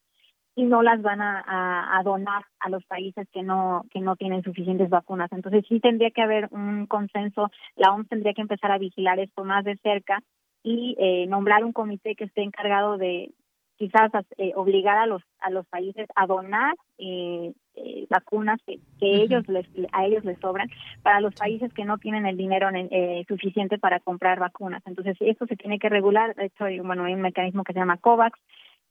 y 0.55 0.63
no 0.63 0.81
las 0.81 1.01
van 1.01 1.19
a, 1.21 1.43
a, 1.45 1.99
a, 1.99 2.03
donar 2.03 2.43
a 2.61 2.69
los 2.69 2.85
países 2.85 3.27
que 3.33 3.43
no 3.43 3.83
que 3.91 3.99
no 3.99 4.15
tienen 4.15 4.43
suficientes 4.43 4.89
vacunas. 4.89 5.29
Entonces 5.33 5.65
sí 5.67 5.81
tendría 5.81 6.11
que 6.11 6.21
haber 6.21 6.47
un 6.51 6.85
consenso, 6.87 7.51
la 7.75 7.91
OMS 7.91 8.07
tendría 8.07 8.33
que 8.33 8.41
empezar 8.41 8.71
a 8.71 8.77
vigilar 8.77 9.19
esto 9.19 9.43
más 9.43 9.65
de 9.65 9.75
cerca 9.77 10.21
y 10.63 10.95
eh, 10.99 11.27
nombrar 11.27 11.65
un 11.65 11.73
comité 11.73 12.15
que 12.15 12.23
esté 12.23 12.43
encargado 12.43 12.97
de, 12.97 13.33
quizás 13.77 14.09
eh, 14.37 14.53
obligar 14.55 14.97
a 14.97 15.05
los 15.05 15.21
a 15.39 15.49
los 15.49 15.67
países 15.67 16.07
a 16.15 16.25
donar 16.25 16.75
eh, 16.97 17.53
eh, 17.75 18.07
vacunas 18.09 18.59
que, 18.65 18.79
que 18.99 19.23
ellos 19.23 19.47
les 19.47 19.65
a 19.91 20.05
ellos 20.05 20.23
les 20.23 20.39
sobran 20.39 20.69
para 21.03 21.19
los 21.19 21.33
países 21.35 21.73
que 21.73 21.85
no 21.85 21.97
tienen 21.97 22.25
el 22.25 22.37
dinero 22.37 22.69
eh, 22.73 23.25
suficiente 23.27 23.77
para 23.77 23.99
comprar 23.99 24.39
vacunas. 24.39 24.81
Entonces 24.85 25.17
esto 25.19 25.45
se 25.47 25.55
tiene 25.55 25.79
que 25.79 25.89
regular. 25.89 26.35
De 26.35 26.45
hecho 26.45 26.65
hay, 26.65 26.79
bueno 26.79 27.05
hay 27.05 27.13
un 27.13 27.21
mecanismo 27.21 27.63
que 27.63 27.73
se 27.73 27.79
llama 27.79 27.97
Covax 27.97 28.39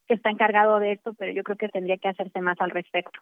que 0.06 0.14
está 0.14 0.30
encargado 0.30 0.80
de 0.80 0.92
esto 0.92 1.14
pero 1.14 1.32
yo 1.32 1.42
creo 1.42 1.56
que 1.56 1.68
tendría 1.68 1.96
que 1.96 2.08
hacerse 2.08 2.40
más 2.40 2.60
al 2.60 2.70
respecto 2.70 3.20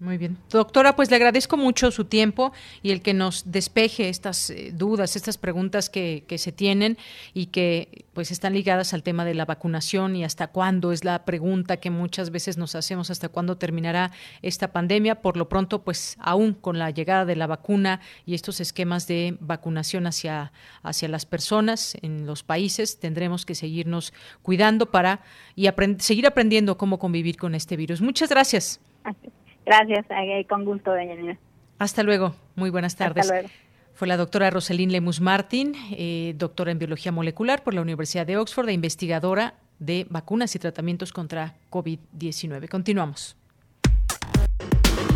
muy 0.00 0.16
bien. 0.16 0.38
Doctora, 0.48 0.96
pues 0.96 1.10
le 1.10 1.16
agradezco 1.16 1.58
mucho 1.58 1.90
su 1.90 2.06
tiempo 2.06 2.52
y 2.82 2.90
el 2.90 3.02
que 3.02 3.12
nos 3.12 3.52
despeje 3.52 4.08
estas 4.08 4.48
eh, 4.48 4.72
dudas, 4.74 5.14
estas 5.14 5.36
preguntas 5.36 5.90
que, 5.90 6.24
que, 6.26 6.38
se 6.38 6.52
tienen 6.52 6.96
y 7.34 7.46
que 7.46 8.06
pues 8.14 8.30
están 8.30 8.54
ligadas 8.54 8.94
al 8.94 9.02
tema 9.02 9.26
de 9.26 9.34
la 9.34 9.44
vacunación 9.44 10.16
y 10.16 10.24
hasta 10.24 10.46
cuándo 10.46 10.92
es 10.92 11.04
la 11.04 11.26
pregunta 11.26 11.76
que 11.76 11.90
muchas 11.90 12.30
veces 12.30 12.56
nos 12.56 12.74
hacemos, 12.74 13.10
hasta 13.10 13.28
cuándo 13.28 13.58
terminará 13.58 14.10
esta 14.40 14.72
pandemia. 14.72 15.20
Por 15.20 15.36
lo 15.36 15.50
pronto, 15.50 15.82
pues 15.82 16.16
aún 16.18 16.54
con 16.54 16.78
la 16.78 16.90
llegada 16.90 17.26
de 17.26 17.36
la 17.36 17.46
vacuna 17.46 18.00
y 18.24 18.32
estos 18.32 18.60
esquemas 18.60 19.06
de 19.06 19.36
vacunación 19.40 20.06
hacia, 20.06 20.52
hacia 20.82 21.08
las 21.08 21.26
personas 21.26 21.94
en 22.00 22.24
los 22.24 22.42
países, 22.42 23.00
tendremos 23.00 23.44
que 23.44 23.54
seguirnos 23.54 24.14
cuidando 24.40 24.90
para 24.90 25.20
y 25.54 25.66
aprend 25.66 26.00
seguir 26.00 26.26
aprendiendo 26.26 26.78
cómo 26.78 26.98
convivir 26.98 27.36
con 27.36 27.54
este 27.54 27.76
virus. 27.76 28.00
Muchas 28.00 28.30
gracias. 28.30 28.80
Gracias, 29.02 29.32
eh, 29.70 30.46
con 30.48 30.64
gusto, 30.64 30.90
doña 30.90 31.38
Hasta 31.78 32.02
luego, 32.02 32.34
muy 32.56 32.70
buenas 32.70 32.96
tardes. 32.96 33.24
Hasta 33.24 33.34
luego. 33.34 33.48
Fue 33.94 34.08
la 34.08 34.16
doctora 34.16 34.48
Roselín 34.50 34.92
Lemus 34.92 35.20
Martín, 35.20 35.74
eh, 35.92 36.34
doctora 36.36 36.72
en 36.72 36.78
biología 36.78 37.12
molecular 37.12 37.62
por 37.62 37.74
la 37.74 37.82
Universidad 37.82 38.26
de 38.26 38.38
Oxford 38.38 38.68
e 38.68 38.72
investigadora 38.72 39.54
de 39.78 40.06
vacunas 40.08 40.54
y 40.54 40.58
tratamientos 40.58 41.12
contra 41.12 41.54
COVID-19. 41.70 42.68
Continuamos. 42.68 43.36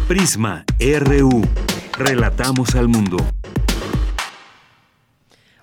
Prisma 0.07 0.64
RU. 0.78 1.42
Relatamos 1.96 2.74
al 2.74 2.88
mundo. 2.88 3.16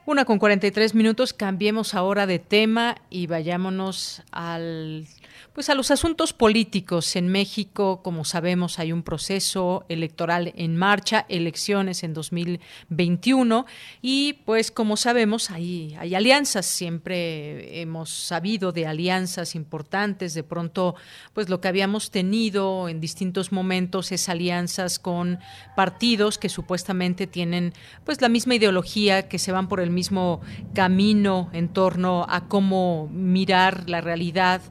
Una 0.06 0.26
con 0.26 0.40
43 0.40 0.96
minutos, 0.96 1.32
cambiemos 1.32 1.94
ahora 1.94 2.26
de 2.26 2.40
tema 2.40 2.96
y 3.10 3.28
vayámonos 3.28 4.24
al 4.32 5.06
pues 5.54 5.70
a 5.70 5.76
los 5.76 5.92
asuntos 5.92 6.34
políticos 6.34 7.16
en 7.16 7.28
México, 7.28 8.02
como 8.04 8.26
sabemos, 8.26 8.80
hay 8.80 8.92
un 8.92 9.04
proceso 9.04 9.86
electoral 9.90 10.54
en 10.56 10.78
marcha, 10.78 11.26
elecciones 11.30 12.04
en 12.04 12.14
2021 12.14 13.66
y 14.02 14.34
pues 14.46 14.72
como 14.72 14.98
sabemos 14.98 15.52
hay, 15.52 15.96
hay 16.00 16.16
alianzas, 16.16 16.66
siempre 16.66 17.82
hemos 17.82 18.10
sabido 18.10 18.72
de 18.72 18.88
alianzas 18.88 19.56
importantes, 19.56 20.34
de 20.34 20.44
pronto 20.44 20.96
pues 21.34 21.50
lo 21.50 21.62
que 21.62 21.68
habíamos 21.68 22.12
tenido 22.12 22.90
en 22.90 23.00
distintos 23.00 23.52
momentos 23.52 24.12
es 24.12 24.30
alianzas 24.30 25.00
con 25.00 25.40
partidos 25.76 26.38
que 26.38 26.50
supuestamente 26.50 27.28
tienen 27.28 27.74
pues 28.06 28.22
la 28.22 28.30
misma 28.30 28.56
ideología, 28.56 29.28
que 29.28 29.40
se 29.40 29.52
van 29.52 29.68
por 29.68 29.80
el 29.80 29.90
mismo 29.90 30.42
camino 30.74 31.50
en 31.54 31.70
torno 31.70 32.26
a 32.30 32.48
cómo 32.48 33.10
mirar 33.12 33.90
la 33.90 34.02
realidad 34.02 34.62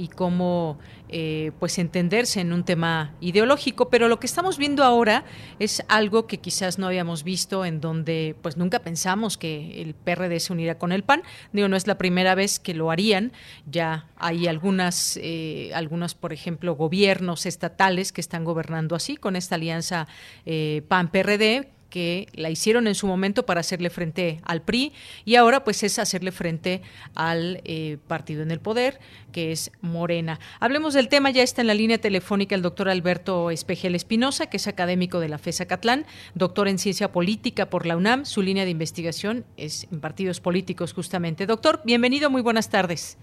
y 0.00 0.08
cómo 0.08 0.78
eh, 1.10 1.52
pues 1.58 1.78
entenderse 1.78 2.40
en 2.40 2.54
un 2.54 2.64
tema 2.64 3.12
ideológico. 3.20 3.90
Pero 3.90 4.08
lo 4.08 4.18
que 4.18 4.26
estamos 4.26 4.56
viendo 4.56 4.82
ahora 4.82 5.24
es 5.58 5.84
algo 5.88 6.26
que 6.26 6.38
quizás 6.38 6.78
no 6.78 6.86
habíamos 6.86 7.22
visto, 7.22 7.66
en 7.66 7.82
donde 7.82 8.34
pues 8.40 8.56
nunca 8.56 8.78
pensamos 8.78 9.36
que 9.36 9.82
el 9.82 9.92
PRD 9.92 10.40
se 10.40 10.54
unirá 10.54 10.78
con 10.78 10.92
el 10.92 11.02
PAN. 11.02 11.22
Digo, 11.52 11.68
no 11.68 11.76
es 11.76 11.86
la 11.86 11.98
primera 11.98 12.34
vez 12.34 12.58
que 12.58 12.72
lo 12.72 12.90
harían. 12.90 13.32
Ya 13.70 14.06
hay 14.16 14.46
algunas, 14.46 15.18
eh, 15.22 15.70
algunos, 15.74 16.14
por 16.14 16.32
ejemplo, 16.32 16.76
gobiernos 16.76 17.44
estatales 17.44 18.10
que 18.10 18.22
están 18.22 18.44
gobernando 18.44 18.96
así, 18.96 19.18
con 19.18 19.36
esta 19.36 19.56
alianza 19.56 20.08
eh, 20.46 20.82
PAN-PRD 20.88 21.79
que 21.90 22.28
la 22.34 22.48
hicieron 22.48 22.86
en 22.86 22.94
su 22.94 23.06
momento 23.06 23.44
para 23.44 23.60
hacerle 23.60 23.90
frente 23.90 24.40
al 24.44 24.62
PRI 24.62 24.92
y 25.24 25.34
ahora 25.34 25.64
pues 25.64 25.82
es 25.82 25.98
hacerle 25.98 26.32
frente 26.32 26.82
al 27.14 27.60
eh, 27.64 27.98
partido 28.06 28.42
en 28.42 28.50
el 28.50 28.60
poder, 28.60 28.98
que 29.32 29.52
es 29.52 29.72
Morena. 29.82 30.38
Hablemos 30.60 30.94
del 30.94 31.08
tema, 31.08 31.30
ya 31.30 31.42
está 31.42 31.60
en 31.60 31.66
la 31.66 31.74
línea 31.74 31.98
telefónica 31.98 32.54
el 32.54 32.62
doctor 32.62 32.88
Alberto 32.88 33.50
Espejel 33.50 33.94
Espinosa, 33.94 34.48
que 34.48 34.56
es 34.56 34.66
académico 34.66 35.20
de 35.20 35.28
la 35.28 35.38
FESA 35.38 35.66
Catlán, 35.66 36.04
doctor 36.34 36.68
en 36.68 36.78
ciencia 36.78 37.12
política 37.12 37.66
por 37.66 37.86
la 37.86 37.96
UNAM, 37.96 38.24
su 38.24 38.42
línea 38.42 38.64
de 38.64 38.70
investigación 38.70 39.44
es 39.56 39.86
en 39.92 40.00
partidos 40.00 40.40
políticos 40.40 40.92
justamente. 40.92 41.46
Doctor, 41.46 41.80
bienvenido, 41.84 42.30
muy 42.30 42.42
buenas 42.42 42.70
tardes. 42.70 43.18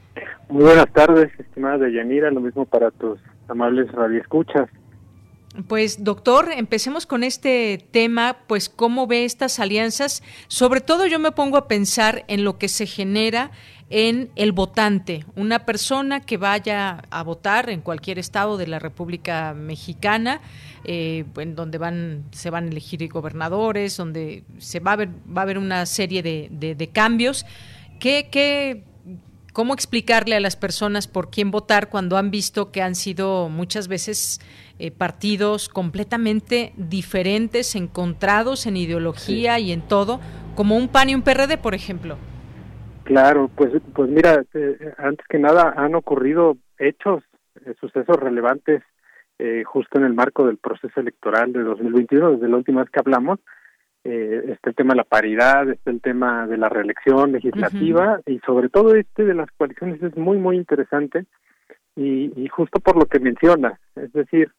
Muy 0.50 0.64
buenas 0.64 0.92
tardes, 0.94 1.32
estimada 1.40 1.78
Deyanira, 1.78 2.32
lo 2.32 2.42
mismo 2.42 2.66
para 2.66 2.92
tus 2.92 3.20
amables 3.48 3.92
radioescuchas. 3.92 4.70
Pues 5.66 6.04
doctor, 6.04 6.52
empecemos 6.56 7.08
con 7.08 7.24
este 7.24 7.84
tema, 7.90 8.38
pues 8.46 8.70
cómo 8.70 9.08
ve 9.08 9.26
estas 9.26 9.60
alianzas. 9.60 10.22
Sobre 10.48 10.82
todo 10.82 11.08
yo 11.08 11.18
me 11.18 11.32
pongo 11.32 11.58
a 11.58 11.68
pensar 11.68 12.26
en 12.28 12.44
lo 12.44 12.60
que 12.60 12.68
se 12.68 12.86
genera 12.86 13.52
en 13.90 14.30
el 14.36 14.52
votante, 14.52 15.26
una 15.36 15.66
persona 15.66 16.20
que 16.20 16.38
vaya 16.38 17.04
a 17.10 17.24
votar 17.24 17.70
en 17.70 17.82
cualquier 17.82 18.20
estado 18.20 18.58
de 18.58 18.68
la 18.68 18.80
República 18.80 19.54
Mexicana, 19.54 20.42
eh, 20.84 21.24
donde 21.56 21.78
van, 21.78 22.26
se 22.32 22.50
van 22.50 22.66
a 22.66 22.68
elegir 22.68 23.08
gobernadores, 23.08 23.96
donde 23.96 24.44
se 24.58 24.82
va 24.82 24.92
a 24.92 24.96
ver, 24.98 25.10
va 25.10 25.42
a 25.42 25.44
haber 25.44 25.58
una 25.58 25.86
serie 25.86 26.22
de, 26.22 26.50
de, 26.52 26.88
cambios. 26.90 27.46
¿Qué, 28.00 28.28
qué, 28.30 28.84
¿Cómo 29.54 29.74
explicarle 29.74 30.36
a 30.36 30.40
las 30.42 30.58
personas 30.58 31.08
por 31.08 31.32
quién 31.32 31.50
votar 31.50 31.90
cuando 31.90 32.18
han 32.18 32.30
visto 32.30 32.72
que 32.72 32.82
han 32.82 32.94
sido 32.94 33.48
muchas 33.50 33.88
veces 33.88 34.42
eh, 34.80 34.92
partidos 34.92 35.70
completamente 35.70 36.72
diferentes, 36.78 37.76
encontrados 37.76 38.68
en 38.68 38.78
ideología 38.78 39.58
y 39.58 39.72
en 39.72 39.82
todo, 39.82 40.20
como 40.56 40.78
un 40.78 40.88
PAN 40.88 41.10
y 41.10 41.16
un 41.16 41.24
PRD, 41.24 41.58
por 41.58 41.74
ejemplo. 41.74 42.16
Claro, 43.04 43.50
pues, 43.56 43.72
pues 43.96 44.08
mira, 44.12 44.44
eh, 44.54 44.94
antes 45.00 45.26
que 45.28 45.40
nada 45.40 45.74
han 45.76 45.96
ocurrido 45.96 46.58
hechos, 46.78 47.24
eh, 47.66 47.74
sucesos 47.80 48.18
relevantes 48.18 48.84
justo 49.66 50.00
en 50.00 50.06
el 50.06 50.16
marco 50.16 50.48
del 50.48 50.58
proceso 50.58 51.00
electoral 51.00 51.54
de 51.54 51.62
2021, 51.62 52.32
desde 52.32 52.50
la 52.50 52.58
última 52.58 52.82
vez 52.82 52.90
que 52.90 53.00
hablamos, 53.00 53.40
está 54.04 54.72
el 54.72 54.76
tema 54.76 54.94
de 54.94 54.98
la 54.98 55.04
paridad, 55.04 55.70
está 55.70 55.92
el 55.92 56.02
tema 56.02 56.48
de 56.48 56.58
la 56.58 56.70
reelección 56.70 57.34
legislativa 57.34 58.20
y 58.26 58.40
sobre 58.40 58.70
todo 58.70 58.96
este 58.96 59.26
de 59.26 59.36
las 59.36 59.52
coaliciones 59.52 60.02
es 60.02 60.18
muy, 60.18 60.38
muy 60.38 60.56
interesante 60.56 61.26
y, 61.96 62.32
y 62.36 62.48
justo 62.48 62.80
por 62.80 62.98
lo 62.98 63.06
que 63.06 63.20
menciona, 63.20 63.80
es 63.96 64.12
decir, 64.12 64.52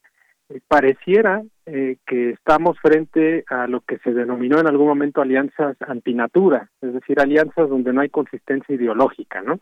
pareciera 0.67 1.43
eh, 1.65 1.97
que 2.07 2.31
estamos 2.31 2.77
frente 2.79 3.43
a 3.47 3.67
lo 3.67 3.81
que 3.81 3.99
se 3.99 4.13
denominó 4.13 4.59
en 4.59 4.67
algún 4.67 4.87
momento 4.87 5.21
alianzas 5.21 5.77
antinatura, 5.87 6.69
es 6.81 6.93
decir, 6.93 7.19
alianzas 7.19 7.69
donde 7.69 7.93
no 7.93 8.01
hay 8.01 8.09
consistencia 8.09 8.73
ideológica, 8.73 9.41
¿no? 9.41 9.59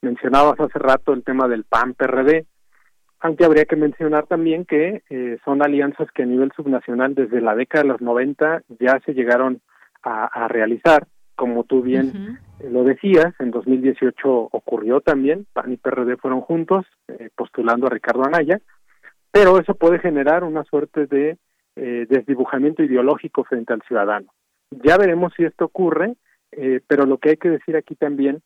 Mencionabas 0.00 0.58
hace 0.60 0.78
rato 0.78 1.12
el 1.12 1.24
tema 1.24 1.48
del 1.48 1.64
PAN-PRD, 1.64 2.46
aunque 3.20 3.44
habría 3.44 3.64
que 3.64 3.76
mencionar 3.76 4.26
también 4.26 4.64
que 4.64 5.02
eh, 5.08 5.38
son 5.44 5.62
alianzas 5.62 6.08
que 6.12 6.22
a 6.22 6.26
nivel 6.26 6.52
subnacional 6.54 7.14
desde 7.14 7.40
la 7.40 7.54
década 7.54 7.82
de 7.82 7.88
los 7.88 8.00
90 8.00 8.62
ya 8.80 9.00
se 9.04 9.14
llegaron 9.14 9.60
a, 10.02 10.48
realizar, 10.48 11.06
como 11.34 11.64
tú 11.64 11.80
bien 11.80 12.38
lo 12.70 12.84
decías, 12.84 13.32
en 13.38 13.50
2018 13.50 14.50
ocurrió 14.52 15.00
también, 15.00 15.46
PAN 15.54 15.72
y 15.72 15.78
PRD 15.78 16.18
fueron 16.18 16.42
juntos 16.42 16.84
eh, 17.08 17.30
postulando 17.34 17.86
a 17.86 17.90
Ricardo 17.90 18.24
Anaya, 18.24 18.60
pero 19.34 19.58
eso 19.58 19.74
puede 19.74 19.98
generar 19.98 20.44
una 20.44 20.62
suerte 20.62 21.08
de 21.08 21.38
eh, 21.74 22.06
desdibujamiento 22.08 22.84
ideológico 22.84 23.42
frente 23.42 23.72
al 23.72 23.82
ciudadano. 23.82 24.28
Ya 24.70 24.96
veremos 24.96 25.32
si 25.36 25.42
esto 25.42 25.64
ocurre, 25.64 26.14
eh, 26.52 26.80
pero 26.86 27.04
lo 27.04 27.18
que 27.18 27.30
hay 27.30 27.36
que 27.36 27.50
decir 27.50 27.74
aquí 27.74 27.96
también 27.96 28.42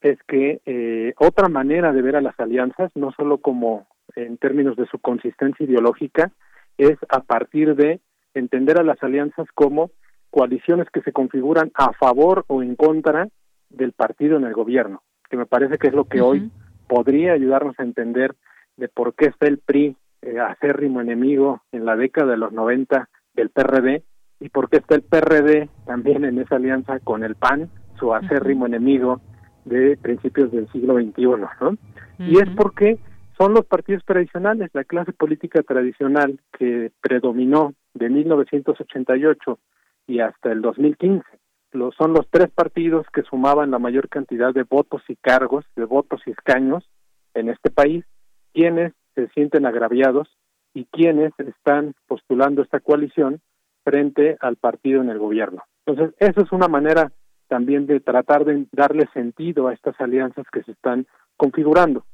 es 0.00 0.18
que 0.26 0.60
eh, 0.66 1.14
otra 1.18 1.48
manera 1.48 1.92
de 1.92 2.02
ver 2.02 2.16
a 2.16 2.20
las 2.20 2.38
alianzas, 2.40 2.90
no 2.96 3.12
solo 3.12 3.38
como 3.38 3.86
en 4.16 4.36
términos 4.36 4.74
de 4.74 4.86
su 4.86 4.98
consistencia 4.98 5.64
ideológica, 5.64 6.32
es 6.76 6.98
a 7.08 7.20
partir 7.20 7.76
de 7.76 8.00
entender 8.34 8.80
a 8.80 8.82
las 8.82 9.00
alianzas 9.00 9.46
como 9.54 9.92
coaliciones 10.30 10.88
que 10.90 11.02
se 11.02 11.12
configuran 11.12 11.70
a 11.74 11.92
favor 11.92 12.44
o 12.48 12.64
en 12.64 12.74
contra 12.74 13.28
del 13.70 13.92
partido 13.92 14.38
en 14.38 14.44
el 14.44 14.54
gobierno, 14.54 15.04
que 15.30 15.36
me 15.36 15.46
parece 15.46 15.78
que 15.78 15.86
es 15.86 15.94
lo 15.94 16.06
que 16.06 16.20
hoy 16.20 16.50
podría 16.88 17.32
ayudarnos 17.32 17.78
a 17.78 17.84
entender 17.84 18.34
de 18.76 18.88
por 18.88 19.14
qué 19.14 19.26
está 19.26 19.46
el 19.46 19.58
PRI 19.58 19.96
eh, 20.22 20.38
acérrimo 20.38 21.00
enemigo 21.00 21.62
en 21.72 21.84
la 21.84 21.96
década 21.96 22.32
de 22.32 22.36
los 22.36 22.52
90 22.52 23.08
del 23.34 23.50
PRD 23.50 24.02
y 24.40 24.48
porque 24.48 24.78
está 24.78 24.94
el 24.94 25.02
PRD 25.02 25.68
también 25.86 26.24
en 26.24 26.38
esa 26.38 26.56
alianza 26.56 26.98
con 27.00 27.22
el 27.22 27.34
PAN, 27.34 27.70
su 27.98 28.14
acérrimo 28.14 28.66
enemigo 28.66 29.20
de 29.64 29.96
principios 29.96 30.50
del 30.50 30.68
siglo 30.72 30.94
XXI, 30.94 31.24
¿no? 31.60 31.76
Y 32.18 32.38
es 32.38 32.48
porque 32.56 32.98
son 33.38 33.54
los 33.54 33.64
partidos 33.66 34.04
tradicionales, 34.04 34.70
la 34.72 34.84
clase 34.84 35.12
política 35.12 35.62
tradicional 35.62 36.40
que 36.56 36.92
predominó 37.00 37.74
de 37.94 38.08
1988 38.08 39.58
y 40.06 40.20
hasta 40.20 40.52
el 40.52 40.62
2015. 40.62 41.24
Los, 41.72 41.94
son 41.94 42.12
los 42.12 42.28
tres 42.30 42.50
partidos 42.50 43.06
que 43.12 43.22
sumaban 43.22 43.70
la 43.70 43.78
mayor 43.78 44.08
cantidad 44.08 44.52
de 44.52 44.64
votos 44.64 45.02
y 45.08 45.16
cargos, 45.16 45.64
de 45.74 45.84
votos 45.84 46.20
y 46.26 46.30
escaños 46.30 46.88
en 47.34 47.48
este 47.48 47.70
país, 47.70 48.04
quienes 48.52 48.92
se 49.14 49.28
sienten 49.28 49.66
agraviados 49.66 50.28
y 50.74 50.86
quienes 50.86 51.32
están 51.38 51.94
postulando 52.06 52.62
esta 52.62 52.80
coalición 52.80 53.40
frente 53.84 54.36
al 54.40 54.56
partido 54.56 55.02
en 55.02 55.10
el 55.10 55.18
gobierno. 55.18 55.62
Entonces, 55.86 56.14
eso 56.18 56.42
es 56.42 56.52
una 56.52 56.68
manera 56.68 57.12
también 57.48 57.86
de 57.86 58.00
tratar 58.00 58.44
de 58.44 58.66
darle 58.72 59.06
sentido 59.12 59.68
a 59.68 59.74
estas 59.74 60.00
alianzas 60.00 60.46
que 60.50 60.62
se 60.62 60.72
están 60.72 61.06
configurando. 61.36 62.04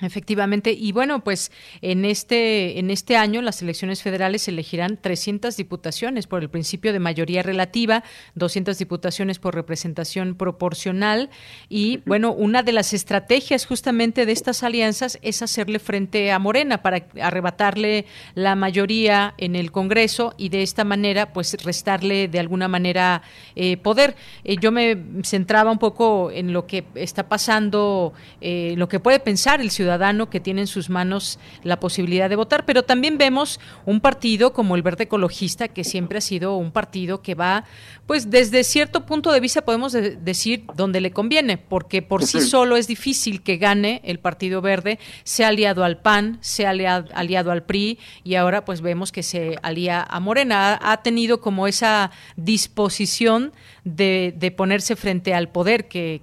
Efectivamente, 0.00 0.72
y 0.72 0.90
bueno, 0.90 1.22
pues 1.22 1.52
en 1.80 2.04
este 2.04 2.80
en 2.80 2.90
este 2.90 3.16
año 3.16 3.40
las 3.42 3.62
elecciones 3.62 4.02
federales 4.02 4.48
elegirán 4.48 4.98
300 5.00 5.56
diputaciones 5.56 6.26
por 6.26 6.42
el 6.42 6.50
principio 6.50 6.92
de 6.92 6.98
mayoría 6.98 7.44
relativa, 7.44 8.02
200 8.34 8.76
diputaciones 8.76 9.38
por 9.38 9.54
representación 9.54 10.34
proporcional 10.34 11.30
y 11.68 12.00
bueno, 12.06 12.32
una 12.32 12.64
de 12.64 12.72
las 12.72 12.92
estrategias 12.92 13.66
justamente 13.66 14.26
de 14.26 14.32
estas 14.32 14.64
alianzas 14.64 15.20
es 15.22 15.42
hacerle 15.42 15.78
frente 15.78 16.32
a 16.32 16.40
Morena 16.40 16.82
para 16.82 17.06
arrebatarle 17.22 18.06
la 18.34 18.56
mayoría 18.56 19.34
en 19.38 19.54
el 19.54 19.70
Congreso 19.70 20.34
y 20.36 20.48
de 20.48 20.64
esta 20.64 20.82
manera 20.82 21.32
pues 21.32 21.56
restarle 21.62 22.26
de 22.26 22.40
alguna 22.40 22.66
manera 22.66 23.22
eh, 23.54 23.76
poder. 23.76 24.16
Eh, 24.42 24.56
yo 24.60 24.72
me 24.72 24.98
centraba 25.22 25.70
un 25.70 25.78
poco 25.78 26.32
en 26.32 26.52
lo 26.52 26.66
que 26.66 26.82
está 26.96 27.28
pasando, 27.28 28.12
eh, 28.40 28.74
lo 28.76 28.88
que 28.88 28.98
puede 28.98 29.20
pensar 29.20 29.60
el 29.60 29.70
ciudadano 29.70 29.84
ciudadano 29.94 30.28
que 30.28 30.40
tiene 30.40 30.62
en 30.62 30.66
sus 30.66 30.90
manos 30.90 31.38
la 31.62 31.78
posibilidad 31.78 32.28
de 32.28 32.36
votar, 32.36 32.64
pero 32.64 32.82
también 32.82 33.16
vemos 33.16 33.60
un 33.86 34.00
partido 34.00 34.52
como 34.52 34.74
el 34.74 34.82
Verde 34.82 35.04
Ecologista, 35.04 35.68
que 35.68 35.84
siempre 35.84 36.18
ha 36.18 36.20
sido 36.20 36.56
un 36.56 36.72
partido 36.72 37.22
que 37.22 37.36
va, 37.36 37.64
pues 38.06 38.28
desde 38.28 38.64
cierto 38.64 39.06
punto 39.06 39.30
de 39.30 39.38
vista 39.38 39.64
podemos 39.64 39.92
decir 39.92 40.64
donde 40.74 41.00
le 41.00 41.12
conviene, 41.12 41.58
porque 41.58 42.02
por 42.02 42.24
sí 42.24 42.40
solo 42.40 42.76
es 42.76 42.88
difícil 42.88 43.42
que 43.42 43.56
gane 43.56 44.00
el 44.04 44.18
Partido 44.18 44.60
Verde, 44.60 44.98
se 45.22 45.44
ha 45.44 45.48
aliado 45.48 45.84
al 45.84 45.98
PAN, 45.98 46.38
se 46.40 46.66
ha 46.66 46.70
aliado, 46.70 47.52
al 47.52 47.62
PRI 47.62 47.98
y 48.24 48.34
ahora 48.34 48.64
pues 48.64 48.80
vemos 48.80 49.12
que 49.12 49.22
se 49.22 49.56
alía 49.62 50.02
a 50.02 50.18
Morena. 50.18 50.78
Ha, 50.82 51.02
tenido 51.04 51.40
como 51.40 51.66
esa 51.66 52.10
disposición 52.36 53.52
de, 53.84 54.54
ponerse 54.56 54.96
frente 54.96 55.34
al 55.34 55.50
poder 55.50 55.86
que, 55.86 56.22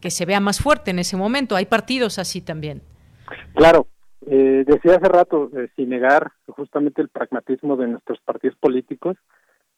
que 0.00 0.10
se 0.10 0.24
vea 0.26 0.40
más 0.40 0.58
fuerte 0.60 0.90
en 0.90 0.98
ese 0.98 1.16
momento. 1.16 1.56
Hay 1.56 1.66
partidos 1.66 2.18
así 2.18 2.40
también. 2.40 2.82
Claro, 3.54 3.86
eh, 4.26 4.64
decía 4.66 4.96
hace 4.96 5.08
rato, 5.08 5.50
eh, 5.56 5.68
sin 5.76 5.90
negar 5.90 6.32
justamente 6.46 7.00
el 7.02 7.08
pragmatismo 7.08 7.76
de 7.76 7.88
nuestros 7.88 8.20
partidos 8.20 8.56
políticos, 8.58 9.16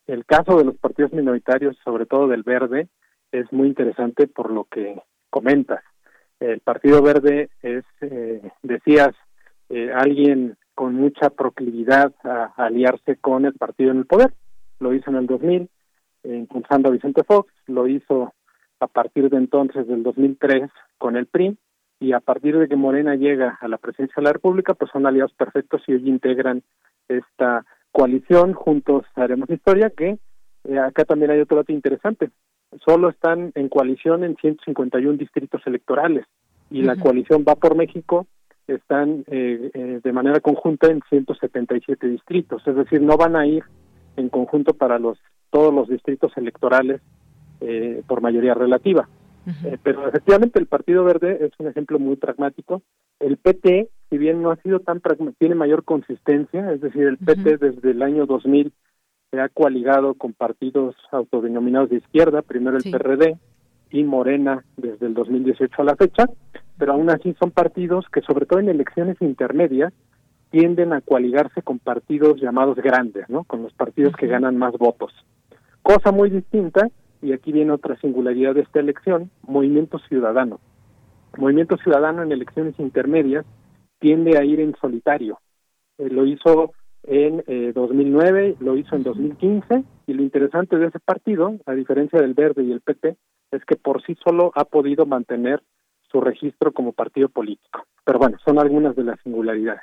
el 0.07 0.24
caso 0.24 0.57
de 0.57 0.64
los 0.64 0.76
partidos 0.76 1.12
minoritarios, 1.12 1.76
sobre 1.84 2.07
todo 2.07 2.26
del 2.26 2.42
Verde, 2.42 2.88
es 3.30 3.50
muy 3.53 3.68
interesante 3.68 4.26
por 4.26 4.50
lo 4.50 4.64
que 4.64 5.00
comentas. 5.30 5.82
El 6.40 6.61
Partido 6.61 7.03
Verde 7.03 7.50
es, 7.62 7.84
eh, 8.00 8.42
decías, 8.62 9.14
eh, 9.68 9.92
alguien 9.94 10.57
con 10.74 10.94
mucha 10.94 11.30
proclividad 11.30 12.12
a, 12.24 12.53
aliarse 12.57 13.16
con 13.16 13.44
el 13.44 13.55
partido 13.55 13.92
en 13.92 13.98
el 13.98 14.07
poder. 14.07 14.34
Lo 14.80 14.92
hizo 14.92 15.11
en 15.11 15.16
el 15.16 15.26
2000, 15.26 15.68
impulsando 16.24 16.88
a 16.88 16.92
Vicente 16.92 17.22
Fox, 17.24 17.53
lo 17.66 17.86
hizo 17.86 18.34
a 18.80 18.86
partir 18.88 19.30
de 19.30 19.36
entonces 19.36 19.86
del 19.86 20.03
2003 20.03 20.68
con 20.98 21.16
el 21.16 21.26
PRI, 21.26 21.57
y 22.03 22.12
a 22.12 22.20
partir 22.20 22.59
de 22.59 22.68
que 22.68 22.74
Morena 22.74 23.14
llega 23.14 23.59
a 23.61 23.68
la 23.68 23.78
presidencia 23.78 24.16
de 24.16 24.24
la 24.24 24.32
República, 24.32 24.74
pues 24.74 24.90
son 24.90 25.07
aliados 25.07 25.32
perfectos 25.34 25.82
y 25.86 25.92
hoy 25.92 26.09
integran 26.09 26.62
esta 27.09 27.64
coalición, 27.92 28.55
juntos 28.55 29.05
haremos 29.14 29.48
historia, 29.48 29.90
que 29.90 30.18
eh, 30.64 30.78
acá 30.78 31.05
también 31.05 31.30
hay 31.30 31.40
otro 31.40 31.59
dato 31.59 31.72
interesante, 31.72 32.30
solo 32.84 33.09
están 33.09 33.53
en 33.55 33.68
coalición 33.68 34.24
en 34.24 34.34
151 34.36 35.16
distritos 35.16 35.62
electorales 35.64 36.26
y 36.70 36.82
la 36.82 36.96
coalición 36.96 37.44
va 37.48 37.55
por 37.55 37.76
México 37.76 38.26
están 38.66 39.24
eh, 39.28 39.70
eh, 39.72 40.00
de 40.03 40.12
manera 40.12 40.40
conjunta 40.40 40.88
en 40.88 41.03
177 41.09 42.09
distritos, 42.09 42.66
es 42.66 42.74
decir, 42.74 43.00
no 43.00 43.16
van 43.16 43.36
a 43.36 43.46
ir 43.46 43.62
en 44.16 44.28
conjunto 44.28 44.74
para 44.74 44.98
los 44.98 45.18
todos 45.50 45.72
los 45.72 45.88
distritos 45.88 46.32
electorales 46.36 47.00
eh, 47.61 48.03
por 48.07 48.22
mayoría 48.22 48.55
relativa. 48.55 49.09
Pero 49.82 50.09
efectivamente 50.09 50.59
el 50.59 50.66
Partido 50.66 51.05
Verde 51.05 51.45
es 51.45 51.53
un 51.59 51.68
ejemplo 51.68 51.99
muy 51.99 52.16
pragmático. 52.16 52.82
El 53.20 53.36
PT, 53.36 53.88
si 54.11 54.18
bien 54.18 54.43
no 54.43 54.51
ha 54.51 54.57
sido 54.57 54.80
tan 54.80 55.01
pragmático, 55.01 55.36
tiene 55.38 55.55
mayor 55.55 55.84
consistencia, 55.84 56.72
es 56.72 56.80
decir, 56.80 57.05
el 57.05 57.18
PT 57.18 57.59
desde 57.59 57.90
el 57.90 58.03
año 58.03 58.26
2000 58.26 58.72
se 59.30 59.40
ha 59.40 59.49
coaligado 59.49 60.14
con 60.14 60.34
partidos 60.34 60.95
autodenominados 61.11 61.90
de 61.90 61.97
izquierda, 61.97 62.43
primero 62.43 62.76
el 62.76 62.90
PRD 62.90 63.38
y 63.90 64.05
Morena 64.05 64.64
desde 64.76 65.07
el 65.07 65.14
2018 65.14 65.82
a 65.82 65.84
la 65.84 65.97
fecha, 65.97 66.26
pero 66.78 66.93
aún 66.93 67.11
así 67.11 67.34
son 67.38 67.51
partidos 67.51 68.07
que 68.12 68.20
sobre 68.22 68.47
todo 68.47 68.59
en 68.59 68.68
elecciones 68.68 69.16
intermedias 69.20 69.93
tienden 70.51 70.93
a 70.93 71.01
coaligarse 71.01 71.62
con 71.62 71.78
partidos 71.78 72.40
llamados 72.40 72.76
grandes, 72.76 73.28
¿no? 73.30 73.45
Con 73.45 73.62
los 73.62 73.72
partidos 73.72 74.14
que 74.16 74.26
ganan 74.26 74.59
más 74.59 74.74
votos. 74.74 75.12
Cosa 75.82 76.12
muy 76.12 76.28
distinta, 76.28 76.88
y 77.22 77.32
aquí 77.32 77.52
viene 77.52 77.72
otra 77.72 77.96
singularidad 78.00 78.54
de 78.54 78.62
esta 78.62 78.80
elección, 78.80 79.30
Movimiento 79.42 79.98
Ciudadano. 80.08 80.60
Movimiento 81.38 81.76
Ciudadano 81.78 82.22
en 82.22 82.32
elecciones 82.32 82.78
intermedias 82.78 83.46
tiende 83.98 84.36
a 84.36 84.44
ir 84.44 84.60
en 84.60 84.74
solitario. 84.80 85.38
Eh, 85.98 86.08
lo 86.10 86.26
hizo 86.26 86.72
en 87.04 87.42
2009, 87.74 88.48
eh, 88.48 88.56
lo 88.60 88.76
hizo 88.76 88.94
en 88.96 89.02
2015, 89.02 89.84
y 90.06 90.12
lo 90.12 90.22
interesante 90.22 90.76
de 90.76 90.86
ese 90.86 91.00
partido, 91.00 91.54
a 91.66 91.72
diferencia 91.72 92.20
del 92.20 92.34
Verde 92.34 92.62
y 92.64 92.72
el 92.72 92.80
PP, 92.80 93.16
es 93.52 93.64
que 93.64 93.76
por 93.76 94.02
sí 94.02 94.16
solo 94.24 94.52
ha 94.54 94.64
podido 94.64 95.06
mantener 95.06 95.62
su 96.10 96.20
registro 96.20 96.72
como 96.72 96.92
partido 96.92 97.28
político. 97.28 97.84
Pero 98.04 98.18
bueno, 98.18 98.36
son 98.44 98.58
algunas 98.58 98.94
de 98.96 99.04
las 99.04 99.20
singularidades. 99.20 99.82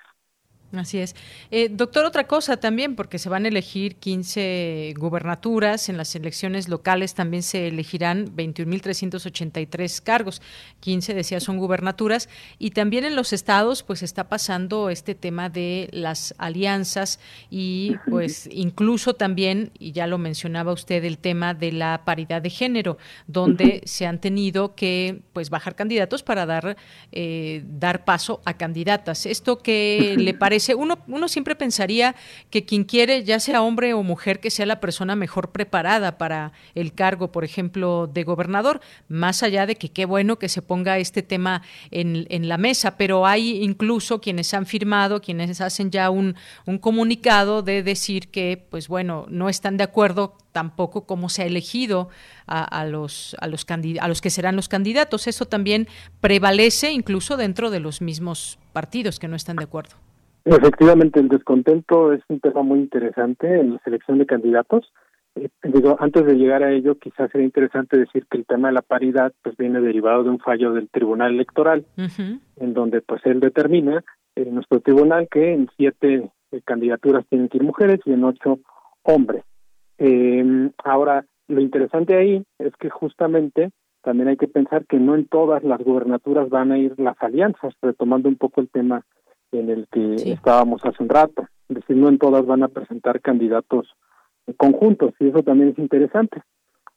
Así 0.72 1.00
es. 1.00 1.16
Eh, 1.50 1.68
doctor, 1.72 2.06
otra 2.06 2.28
cosa 2.28 2.58
también, 2.58 2.96
porque 2.96 3.18
se 3.18 3.28
van 3.28 3.46
a 3.46 3.48
elegir 3.48 3.96
15 3.96 4.94
gubernaturas, 4.98 5.90
en 5.90 5.98
las 5.98 6.14
elecciones 6.14 6.70
locales 6.70 7.16
también 7.16 7.42
se 7.42 7.70
elegirán 7.70 8.36
21.383 8.36 10.04
cargos, 10.04 10.44
15 10.82 11.16
decía 11.16 11.40
son 11.40 11.58
gubernaturas, 11.58 12.30
y 12.60 12.70
también 12.72 13.04
en 13.04 13.16
los 13.16 13.34
estados 13.34 13.82
pues 13.82 14.04
está 14.04 14.30
pasando 14.30 14.92
este 14.92 15.16
tema 15.16 15.50
de 15.50 15.90
las 15.92 16.36
alianzas 16.38 17.20
y 17.50 17.96
pues 18.08 18.48
incluso 18.52 19.16
también, 19.16 19.72
y 19.80 19.92
ya 19.92 20.06
lo 20.06 20.20
mencionaba 20.20 20.72
usted, 20.72 21.04
el 21.04 21.18
tema 21.18 21.56
de 21.56 21.72
la 21.72 22.04
paridad 22.06 22.44
de 22.44 22.52
género, 22.52 23.00
donde 23.26 23.82
se 23.86 24.06
han 24.06 24.22
tenido 24.22 24.76
que 24.76 25.22
pues 25.34 25.50
bajar 25.50 25.76
candidatos 25.76 26.22
para 26.22 26.46
dar, 26.46 26.78
eh, 27.12 27.64
dar 27.66 28.06
paso 28.06 28.40
a 28.46 28.56
candidatas. 28.56 29.26
¿Esto 29.26 29.58
qué 29.58 30.16
le 30.16 30.36
parece? 30.36 30.59
uno, 30.76 31.00
uno 31.08 31.28
siempre 31.28 31.56
pensaría 31.56 32.16
que 32.50 32.66
quien 32.66 32.84
quiere, 32.84 33.24
ya 33.24 33.40
sea 33.40 33.62
hombre 33.62 33.94
o 33.94 34.04
mujer, 34.04 34.40
que 34.40 34.52
sea 34.52 34.66
la 34.66 34.80
persona 34.80 35.16
mejor 35.16 35.52
preparada 35.52 36.18
para 36.18 36.52
el 36.76 36.94
cargo, 36.94 37.32
por 37.32 37.44
ejemplo, 37.44 38.10
de 38.12 38.24
gobernador, 38.24 38.82
más 39.08 39.44
allá 39.44 39.66
de 39.66 39.76
que 39.76 39.90
qué 39.90 40.06
bueno 40.06 40.40
que 40.40 40.50
se 40.50 40.62
ponga 40.62 40.98
este 40.98 41.24
tema 41.24 41.62
en, 41.92 42.28
la 42.50 42.58
mesa, 42.58 42.98
pero 42.98 43.28
hay 43.28 43.64
incluso 43.64 44.22
quienes 44.22 44.54
han 44.54 44.66
firmado, 44.66 45.22
quienes 45.22 45.62
hacen 45.62 45.92
ya 45.92 46.10
un, 46.10 46.36
un 46.66 46.78
comunicado 46.78 47.62
de 47.62 47.84
decir 47.84 48.30
que, 48.30 48.66
pues 48.70 48.88
bueno, 48.88 49.26
no 49.30 49.50
están 49.50 49.78
de 49.78 49.84
acuerdo 49.84 50.38
tampoco 50.52 51.06
cómo 51.06 51.30
se 51.30 51.44
ha 51.44 51.46
elegido 51.46 52.10
a 52.48 52.84
los 52.86 53.36
a 53.40 53.48
los 54.08 54.22
que 54.22 54.30
serán 54.30 54.56
los 54.56 54.68
candidatos. 54.68 55.28
Eso 55.28 55.46
también 55.46 55.88
prevalece 56.22 56.92
incluso 56.92 57.38
dentro 57.38 57.70
de 57.70 57.80
los 57.80 58.02
mismos 58.02 58.58
partidos 58.74 59.20
que 59.20 59.28
no 59.28 59.36
están 59.36 59.58
de 59.58 59.66
acuerdo. 59.66 59.96
Efectivamente, 60.52 61.20
el 61.20 61.30
descontento 61.30 62.12
es 62.12 62.24
un 62.28 62.40
tema 62.40 62.64
muy 62.64 62.80
interesante 62.80 63.60
en 63.60 63.74
la 63.74 63.80
selección 63.84 64.18
de 64.18 64.26
candidatos. 64.26 64.92
Eh, 65.36 65.50
digo, 65.64 65.96
antes 66.00 66.26
de 66.26 66.34
llegar 66.34 66.64
a 66.64 66.72
ello, 66.72 66.98
quizás 66.98 67.30
sería 67.32 67.46
interesante 67.46 68.00
decir 68.00 68.26
que 68.26 68.40
el 68.40 68.48
tema 68.48 68.70
de 68.70 68.74
la 68.74 68.82
paridad 68.82 69.32
pues 69.44 69.56
viene 69.58 69.80
derivado 69.80 70.24
de 70.24 70.32
un 70.32 70.40
fallo 70.40 70.74
del 70.74 70.90
Tribunal 70.90 71.36
Electoral, 71.36 71.86
en 71.98 72.74
donde 72.74 73.02
pues 73.02 73.22
él 73.26 73.40
determina 73.40 74.04
en 74.36 74.56
nuestro 74.56 74.80
tribunal 74.80 75.28
que 75.30 75.54
en 75.54 75.70
siete 75.78 76.32
eh, 76.52 76.62
candidaturas 76.66 77.28
tienen 77.30 77.48
que 77.48 77.58
ir 77.58 77.64
mujeres 77.64 78.00
y 78.06 78.14
en 78.14 78.24
ocho 78.24 78.58
hombres. 79.04 79.44
Eh, 80.00 80.72
ahora, 80.84 81.26
lo 81.48 81.62
interesante 81.62 82.16
ahí 82.16 82.44
es 82.58 82.76
que 82.78 82.90
justamente 82.90 83.70
también 84.02 84.30
hay 84.30 84.38
que 84.38 84.48
pensar 84.48 84.88
que 84.88 84.98
no 84.98 85.14
en 85.14 85.28
todas 85.28 85.64
las 85.64 85.80
gubernaturas 85.80 86.50
van 86.50 86.72
a 86.72 86.80
ir 86.80 87.00
las 87.00 87.22
alianzas, 87.22 87.76
retomando 87.84 88.30
un 88.30 88.38
poco 88.38 88.62
el 88.62 88.70
tema 88.70 89.06
en 89.52 89.70
el 89.70 89.88
que 89.92 90.16
estábamos 90.32 90.84
hace 90.86 91.04
un 91.04 91.10
rato. 91.10 91.48
Es 91.70 91.76
decir, 91.76 91.98
no 91.98 92.10
en 92.10 92.18
todas 92.18 92.46
van 92.46 92.64
a 92.64 92.68
presentar 92.68 93.22
candidatos 93.22 93.88
conjuntos 94.58 95.14
y 95.20 95.30
eso 95.30 95.44
también 95.44 95.70
es 95.70 95.80
interesante. 95.80 96.42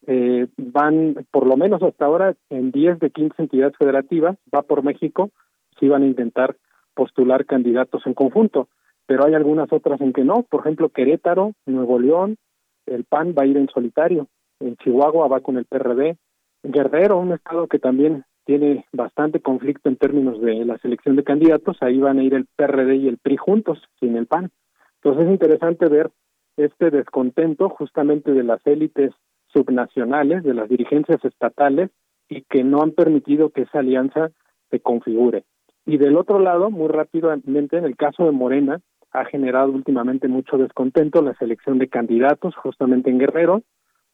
Eh, 0.06 0.48
van, 0.56 1.26
por 1.30 1.46
lo 1.46 1.56
menos 1.56 1.82
hasta 1.82 2.06
ahora, 2.06 2.34
en 2.50 2.72
10 2.72 2.98
de 2.98 3.10
15 3.10 3.42
entidades 3.42 3.76
federativas, 3.76 4.36
va 4.54 4.62
por 4.62 4.82
México, 4.82 5.30
sí 5.78 5.88
van 5.88 6.02
a 6.02 6.06
intentar 6.06 6.56
postular 6.94 7.46
candidatos 7.46 8.02
en 8.06 8.14
conjunto, 8.14 8.68
pero 9.06 9.24
hay 9.24 9.34
algunas 9.34 9.72
otras 9.72 10.00
en 10.00 10.12
que 10.12 10.24
no. 10.24 10.42
Por 10.42 10.60
ejemplo, 10.60 10.88
Querétaro, 10.88 11.52
Nuevo 11.66 11.98
León, 11.98 12.36
el 12.86 13.04
PAN 13.04 13.34
va 13.38 13.44
a 13.44 13.46
ir 13.46 13.56
en 13.56 13.68
solitario, 13.68 14.26
en 14.60 14.76
Chihuahua 14.76 15.28
va 15.28 15.40
con 15.40 15.56
el 15.56 15.66
PRD, 15.66 16.16
Guerrero, 16.64 17.18
un 17.18 17.32
estado 17.32 17.66
que 17.68 17.78
también 17.78 18.24
tiene 18.44 18.86
bastante 18.92 19.40
conflicto 19.40 19.88
en 19.88 19.96
términos 19.96 20.40
de 20.40 20.64
la 20.64 20.78
selección 20.78 21.16
de 21.16 21.24
candidatos, 21.24 21.76
ahí 21.80 21.98
van 21.98 22.18
a 22.18 22.22
ir 22.22 22.34
el 22.34 22.46
PRD 22.56 22.96
y 22.96 23.08
el 23.08 23.18
PRI 23.18 23.36
juntos, 23.36 23.82
sin 24.00 24.16
el 24.16 24.26
PAN. 24.26 24.50
Entonces 24.96 25.26
es 25.26 25.32
interesante 25.32 25.88
ver 25.88 26.10
este 26.56 26.90
descontento 26.90 27.68
justamente 27.68 28.32
de 28.32 28.42
las 28.42 28.64
élites 28.66 29.12
subnacionales, 29.46 30.42
de 30.42 30.54
las 30.54 30.68
dirigencias 30.68 31.24
estatales, 31.24 31.90
y 32.28 32.42
que 32.42 32.64
no 32.64 32.82
han 32.82 32.92
permitido 32.92 33.50
que 33.50 33.62
esa 33.62 33.80
alianza 33.80 34.30
se 34.70 34.80
configure. 34.80 35.44
Y 35.84 35.98
del 35.98 36.16
otro 36.16 36.38
lado, 36.38 36.70
muy 36.70 36.88
rápidamente, 36.88 37.76
en 37.76 37.84
el 37.84 37.96
caso 37.96 38.24
de 38.24 38.30
Morena, 38.30 38.80
ha 39.12 39.24
generado 39.24 39.72
últimamente 39.72 40.28
mucho 40.28 40.56
descontento 40.56 41.20
la 41.20 41.34
selección 41.34 41.78
de 41.78 41.88
candidatos, 41.88 42.54
justamente 42.56 43.10
en 43.10 43.18
Guerrero, 43.18 43.62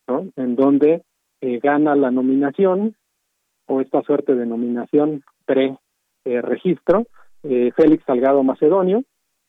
¿no? 0.09 0.27
en 0.37 0.57
donde 0.57 1.03
eh, 1.41 1.61
gana 1.61 1.95
la 1.95 2.11
nominación 2.11 2.97
o 3.69 3.81
esta 3.81 4.03
suerte 4.03 4.35
de 4.35 4.47
nominación 4.47 5.23
pre-registro, 5.45 7.07
eh, 7.45 7.71
Félix 7.77 8.05
Salgado 8.05 8.43
Macedonio 8.43 9.05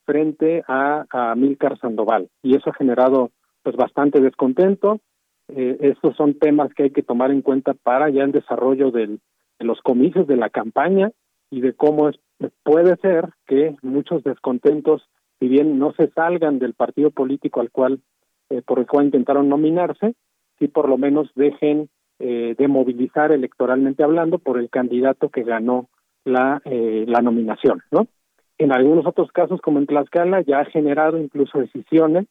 frente 0.05 0.63
a, 0.67 1.05
a 1.09 1.35
Milcar 1.35 1.79
Sandoval. 1.79 2.29
Y 2.43 2.55
eso 2.55 2.69
ha 2.69 2.73
generado 2.73 3.31
pues 3.63 3.75
bastante 3.75 4.21
descontento. 4.21 4.99
Eh, 5.47 5.77
estos 5.81 6.15
son 6.15 6.35
temas 6.35 6.73
que 6.73 6.83
hay 6.83 6.91
que 6.91 7.03
tomar 7.03 7.31
en 7.31 7.41
cuenta 7.41 7.73
para 7.73 8.09
ya 8.09 8.23
el 8.23 8.31
desarrollo 8.31 8.91
del, 8.91 9.19
de 9.57 9.65
los 9.65 9.81
comicios 9.81 10.27
de 10.27 10.37
la 10.37 10.49
campaña 10.49 11.11
y 11.49 11.61
de 11.61 11.73
cómo 11.73 12.09
es, 12.09 12.19
puede 12.63 12.95
ser 12.97 13.29
que 13.47 13.75
muchos 13.81 14.23
descontentos, 14.23 15.01
si 15.39 15.47
bien 15.47 15.79
no 15.79 15.93
se 15.93 16.09
salgan 16.09 16.59
del 16.59 16.73
partido 16.73 17.11
político 17.11 17.61
al 17.61 17.71
cual 17.71 17.99
eh, 18.49 18.61
por 18.65 18.79
el 18.79 18.87
cual 18.87 19.05
intentaron 19.05 19.49
nominarse, 19.49 20.15
sí 20.59 20.67
por 20.67 20.89
lo 20.89 20.97
menos 20.97 21.29
dejen 21.35 21.89
eh, 22.19 22.55
de 22.57 22.67
movilizar 22.67 23.31
electoralmente 23.31 24.03
hablando 24.03 24.39
por 24.39 24.59
el 24.59 24.69
candidato 24.69 25.29
que 25.29 25.43
ganó 25.43 25.89
la, 26.25 26.61
eh, 26.65 27.05
la 27.07 27.21
nominación, 27.21 27.81
¿no? 27.91 28.07
En 28.57 28.73
algunos 28.73 29.05
otros 29.05 29.31
casos, 29.31 29.61
como 29.61 29.79
en 29.79 29.87
Tlaxcala, 29.87 30.41
ya 30.41 30.59
ha 30.59 30.65
generado 30.65 31.17
incluso 31.17 31.59
decisiones 31.59 32.27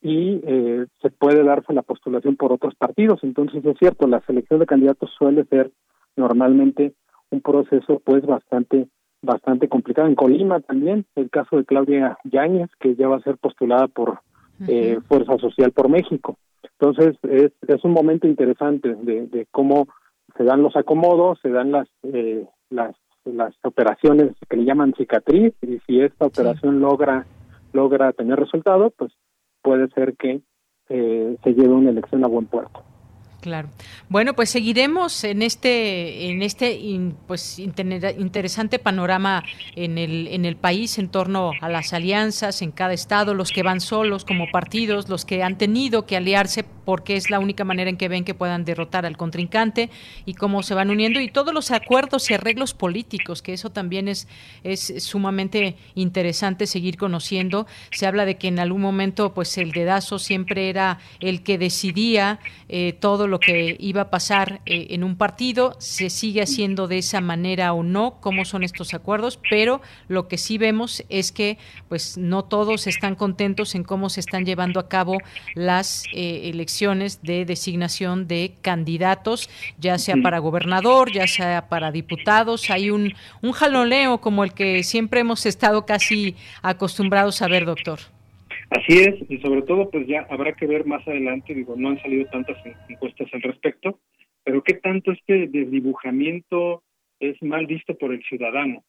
y 0.00 0.40
eh, 0.44 0.86
se 1.02 1.10
puede 1.10 1.44
darse 1.44 1.74
la 1.74 1.82
postulación 1.82 2.36
por 2.36 2.52
otros 2.52 2.74
partidos. 2.74 3.20
Entonces, 3.22 3.64
es 3.64 3.76
cierto, 3.78 4.06
la 4.06 4.20
selección 4.20 4.60
de 4.60 4.66
candidatos 4.66 5.10
suele 5.18 5.44
ser 5.44 5.70
normalmente 6.16 6.94
un 7.30 7.42
proceso 7.42 8.00
pues 8.04 8.24
bastante 8.24 8.88
bastante 9.22 9.68
complicado. 9.68 10.08
En 10.08 10.14
Colima 10.14 10.60
también, 10.60 11.04
el 11.14 11.28
caso 11.30 11.56
de 11.56 11.64
Claudia 11.64 12.18
Yáñez, 12.24 12.70
que 12.78 12.94
ya 12.94 13.08
va 13.08 13.16
a 13.16 13.22
ser 13.22 13.36
postulada 13.36 13.88
por 13.88 14.20
eh, 14.68 14.98
Fuerza 15.08 15.36
Social 15.38 15.72
por 15.72 15.88
México. 15.88 16.38
Entonces, 16.78 17.16
es, 17.22 17.52
es 17.66 17.84
un 17.84 17.92
momento 17.92 18.26
interesante 18.26 18.94
de, 18.94 19.26
de 19.26 19.46
cómo 19.50 19.88
se 20.36 20.44
dan 20.44 20.62
los 20.62 20.76
acomodos, 20.76 21.38
se 21.42 21.50
dan 21.50 21.72
las, 21.72 21.88
eh, 22.02 22.46
las, 22.70 22.94
las 23.24 23.54
operaciones 23.64 24.32
que 24.48 24.56
le 24.56 24.64
llaman 24.64 24.94
cicatriz, 24.96 25.54
y 25.62 25.78
si 25.86 26.00
esta 26.00 26.26
operación 26.26 26.80
logra, 26.80 27.26
logra 27.72 28.12
tener 28.12 28.38
resultado, 28.38 28.90
pues 28.90 29.12
puede 29.62 29.88
ser 29.88 30.16
que 30.16 30.40
eh, 30.88 31.36
se 31.42 31.54
lleve 31.54 31.74
una 31.74 31.90
elección 31.90 32.24
a 32.24 32.28
buen 32.28 32.46
puerto. 32.46 32.82
Claro. 33.40 33.68
Bueno, 34.08 34.34
pues 34.34 34.50
seguiremos 34.50 35.22
en 35.22 35.42
este, 35.42 36.30
en 36.30 36.42
este 36.42 36.80
pues 37.26 37.58
interesante 37.58 38.78
panorama 38.78 39.44
en 39.76 39.98
el, 39.98 40.26
en 40.28 40.44
el 40.44 40.56
país 40.56 40.98
en 40.98 41.08
torno 41.08 41.52
a 41.60 41.68
las 41.68 41.92
alianzas 41.92 42.62
en 42.62 42.72
cada 42.72 42.92
estado, 42.92 43.34
los 43.34 43.52
que 43.52 43.62
van 43.62 43.80
solos 43.80 44.24
como 44.24 44.50
partidos, 44.50 45.08
los 45.08 45.24
que 45.24 45.42
han 45.42 45.58
tenido 45.58 46.06
que 46.06 46.16
aliarse 46.16 46.64
porque 46.64 47.16
es 47.16 47.30
la 47.30 47.38
única 47.38 47.64
manera 47.64 47.90
en 47.90 47.96
que 47.96 48.08
ven 48.08 48.24
que 48.24 48.34
puedan 48.34 48.64
derrotar 48.64 49.06
al 49.06 49.16
contrincante 49.16 49.90
y 50.24 50.34
cómo 50.34 50.62
se 50.62 50.74
van 50.74 50.88
uniendo 50.88 51.20
y 51.20 51.28
todos 51.28 51.52
los 51.52 51.72
acuerdos 51.72 52.30
y 52.30 52.34
arreglos 52.34 52.74
políticos, 52.74 53.42
que 53.42 53.52
eso 53.52 53.70
también 53.70 54.08
es, 54.08 54.28
es 54.62 54.92
sumamente 55.02 55.76
interesante 55.94 56.66
seguir 56.66 56.96
conociendo. 56.96 57.66
Se 57.90 58.06
habla 58.06 58.24
de 58.24 58.38
que 58.38 58.48
en 58.48 58.60
algún 58.60 58.80
momento 58.80 59.34
pues 59.34 59.58
el 59.58 59.72
dedazo 59.72 60.18
siempre 60.18 60.68
era 60.68 60.98
el 61.20 61.42
que 61.42 61.58
decidía 61.58 62.38
eh, 62.68 62.96
todo 62.98 63.25
lo 63.26 63.40
que 63.40 63.76
iba 63.78 64.02
a 64.02 64.10
pasar 64.10 64.60
eh, 64.66 64.88
en 64.90 65.04
un 65.04 65.16
partido, 65.16 65.76
se 65.78 66.10
sigue 66.10 66.42
haciendo 66.42 66.88
de 66.88 66.98
esa 66.98 67.20
manera 67.20 67.72
o 67.72 67.82
no, 67.82 68.18
cómo 68.20 68.44
son 68.44 68.62
estos 68.62 68.94
acuerdos, 68.94 69.38
pero 69.50 69.80
lo 70.08 70.28
que 70.28 70.38
sí 70.38 70.58
vemos 70.58 71.04
es 71.08 71.32
que 71.32 71.58
pues 71.88 72.18
no 72.18 72.44
todos 72.44 72.86
están 72.86 73.14
contentos 73.14 73.74
en 73.74 73.84
cómo 73.84 74.08
se 74.08 74.20
están 74.20 74.44
llevando 74.44 74.80
a 74.80 74.88
cabo 74.88 75.18
las 75.54 76.04
eh, 76.12 76.50
elecciones 76.50 77.22
de 77.22 77.44
designación 77.44 78.26
de 78.26 78.54
candidatos, 78.62 79.48
ya 79.78 79.98
sea 79.98 80.16
para 80.22 80.38
gobernador, 80.38 81.12
ya 81.12 81.26
sea 81.26 81.68
para 81.68 81.92
diputados, 81.92 82.70
hay 82.70 82.90
un, 82.90 83.14
un 83.42 83.52
jaloneo 83.52 84.20
como 84.20 84.44
el 84.44 84.52
que 84.52 84.82
siempre 84.82 85.20
hemos 85.20 85.46
estado 85.46 85.86
casi 85.86 86.36
acostumbrados 86.62 87.42
a 87.42 87.48
ver, 87.48 87.64
doctor. 87.66 88.15
Así 88.70 88.98
es, 88.98 89.14
y 89.28 89.38
sobre 89.38 89.62
todo 89.62 89.90
pues 89.90 90.06
ya 90.06 90.26
habrá 90.28 90.52
que 90.54 90.66
ver 90.66 90.86
más 90.86 91.06
adelante, 91.06 91.54
digo, 91.54 91.74
no 91.76 91.90
han 91.90 92.02
salido 92.02 92.26
tantas 92.26 92.56
encuestas 92.88 93.28
al 93.32 93.42
respecto, 93.42 94.00
pero 94.42 94.62
qué 94.62 94.74
tanto 94.74 95.12
este 95.12 95.46
desdibujamiento 95.46 96.82
es 97.20 97.40
mal 97.42 97.66
visto 97.66 97.96
por 97.96 98.12
el 98.12 98.22
ciudadano. 98.24 98.84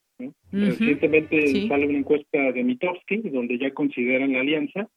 Recientemente 0.51 1.67
sale 1.67 1.87
una 1.87 1.99
encuesta 1.99 2.51
de 2.51 2.63
Mitofsky, 2.63 3.17
donde 3.29 3.59
ya 3.59 3.71
consideran 3.71 4.33
la 4.33 4.39
alianza, 4.39 4.87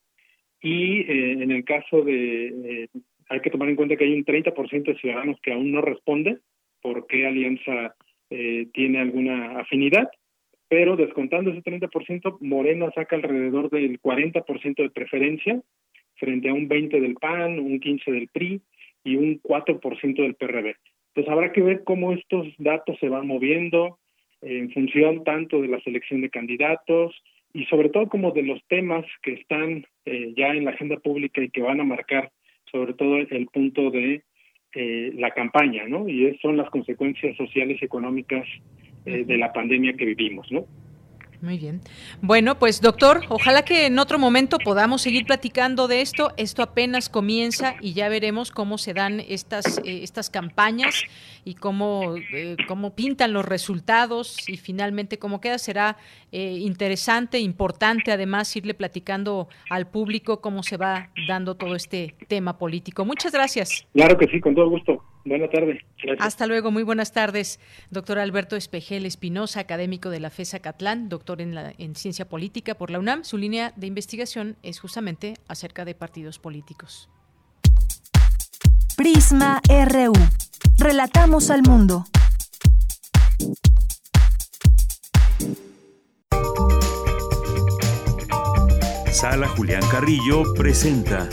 y 0.62 1.00
eh, 1.00 1.32
en 1.32 1.50
el 1.50 1.64
caso 1.64 2.02
de, 2.02 2.46
eh, 2.48 2.88
hay 3.28 3.40
que 3.40 3.50
tomar 3.50 3.68
en 3.68 3.76
cuenta 3.76 3.96
que 3.96 4.04
hay 4.04 4.14
un 4.14 4.24
30% 4.24 4.84
de 4.84 4.98
ciudadanos 4.98 5.38
que 5.42 5.52
aún 5.52 5.72
no 5.72 5.80
responde 5.80 6.38
por 6.82 7.06
qué 7.06 7.26
alianza 7.26 7.94
eh, 8.30 8.68
tiene 8.72 9.00
alguna 9.00 9.60
afinidad, 9.60 10.08
pero 10.70 10.94
descontando 10.94 11.50
ese 11.50 11.62
30%, 11.64 12.38
Morena 12.40 12.92
saca 12.94 13.16
alrededor 13.16 13.70
del 13.70 14.00
40% 14.00 14.76
de 14.76 14.90
preferencia 14.90 15.60
frente 16.14 16.48
a 16.48 16.54
un 16.54 16.68
20% 16.68 17.00
del 17.00 17.14
PAN, 17.14 17.58
un 17.58 17.80
15% 17.80 18.12
del 18.12 18.28
PRI 18.28 18.60
y 19.02 19.16
un 19.16 19.42
4% 19.42 20.14
del 20.14 20.36
PRD. 20.36 20.76
Entonces 21.08 21.32
habrá 21.32 21.50
que 21.50 21.60
ver 21.60 21.82
cómo 21.82 22.12
estos 22.12 22.46
datos 22.58 22.96
se 23.00 23.08
van 23.08 23.26
moviendo 23.26 23.98
en 24.42 24.70
función 24.70 25.24
tanto 25.24 25.60
de 25.60 25.66
la 25.66 25.80
selección 25.80 26.20
de 26.20 26.30
candidatos 26.30 27.20
y 27.52 27.64
sobre 27.64 27.88
todo 27.88 28.08
como 28.08 28.30
de 28.30 28.44
los 28.44 28.62
temas 28.68 29.04
que 29.22 29.32
están 29.32 29.84
eh, 30.04 30.32
ya 30.36 30.50
en 30.50 30.66
la 30.66 30.70
agenda 30.70 30.98
pública 30.98 31.42
y 31.42 31.50
que 31.50 31.62
van 31.62 31.80
a 31.80 31.84
marcar 31.84 32.30
sobre 32.70 32.94
todo 32.94 33.16
el, 33.16 33.48
punto 33.48 33.90
de 33.90 34.22
eh, 34.76 35.10
la 35.16 35.32
campaña, 35.32 35.88
¿no? 35.88 36.08
Y 36.08 36.38
son 36.40 36.56
las 36.56 36.70
consecuencias 36.70 37.36
sociales 37.36 37.78
y 37.82 37.84
económicas 37.84 38.46
eh, 39.10 39.24
de 39.24 39.38
la 39.38 39.52
pandemia 39.52 39.94
que 39.94 40.04
vivimos, 40.04 40.50
¿no? 40.50 40.66
Muy 41.42 41.56
bien. 41.56 41.80
Bueno, 42.20 42.58
pues 42.58 42.82
doctor, 42.82 43.22
ojalá 43.30 43.64
que 43.64 43.86
en 43.86 43.98
otro 43.98 44.18
momento 44.18 44.58
podamos 44.58 45.00
seguir 45.00 45.24
platicando 45.24 45.88
de 45.88 46.02
esto. 46.02 46.32
Esto 46.36 46.62
apenas 46.62 47.08
comienza 47.08 47.76
y 47.80 47.94
ya 47.94 48.10
veremos 48.10 48.50
cómo 48.50 48.76
se 48.76 48.92
dan 48.92 49.20
estas, 49.20 49.78
eh, 49.78 50.00
estas 50.02 50.28
campañas 50.28 51.04
y 51.44 51.54
cómo, 51.54 52.16
eh, 52.32 52.56
cómo 52.68 52.94
pintan 52.94 53.32
los 53.32 53.44
resultados 53.44 54.48
y 54.48 54.56
finalmente 54.56 55.18
cómo 55.18 55.40
queda. 55.40 55.58
Será 55.58 55.96
eh, 56.32 56.58
interesante, 56.60 57.38
importante 57.38 58.12
además 58.12 58.54
irle 58.56 58.74
platicando 58.74 59.48
al 59.68 59.88
público 59.88 60.40
cómo 60.40 60.62
se 60.62 60.76
va 60.76 61.10
dando 61.28 61.54
todo 61.54 61.74
este 61.74 62.14
tema 62.28 62.58
político. 62.58 63.04
Muchas 63.04 63.32
gracias. 63.32 63.86
Claro 63.92 64.16
que 64.18 64.26
sí, 64.26 64.40
con 64.40 64.54
todo 64.54 64.68
gusto. 64.68 65.02
Buenas 65.24 65.50
tardes. 65.50 65.80
Hasta 66.18 66.46
luego, 66.46 66.70
muy 66.70 66.82
buenas 66.82 67.12
tardes. 67.12 67.60
Doctor 67.90 68.18
Alberto 68.18 68.56
Espejel 68.56 69.04
Espinosa, 69.04 69.60
académico 69.60 70.08
de 70.08 70.20
la 70.20 70.30
FESA 70.30 70.60
Catlán, 70.60 71.08
doctor 71.08 71.40
en, 71.42 71.54
la, 71.54 71.74
en 71.76 71.94
Ciencia 71.94 72.28
Política 72.28 72.74
por 72.74 72.90
la 72.90 72.98
UNAM. 72.98 73.24
Su 73.24 73.36
línea 73.36 73.72
de 73.76 73.86
investigación 73.86 74.56
es 74.62 74.80
justamente 74.80 75.34
acerca 75.46 75.84
de 75.84 75.94
partidos 75.94 76.38
políticos. 76.38 77.10
Prisma 78.96 79.60
RU. 79.68 80.12
Relatamos 80.78 81.50
al 81.50 81.62
mundo. 81.62 82.06
Sala 89.12 89.48
Julián 89.48 89.82
Carrillo 89.90 90.44
presenta 90.54 91.28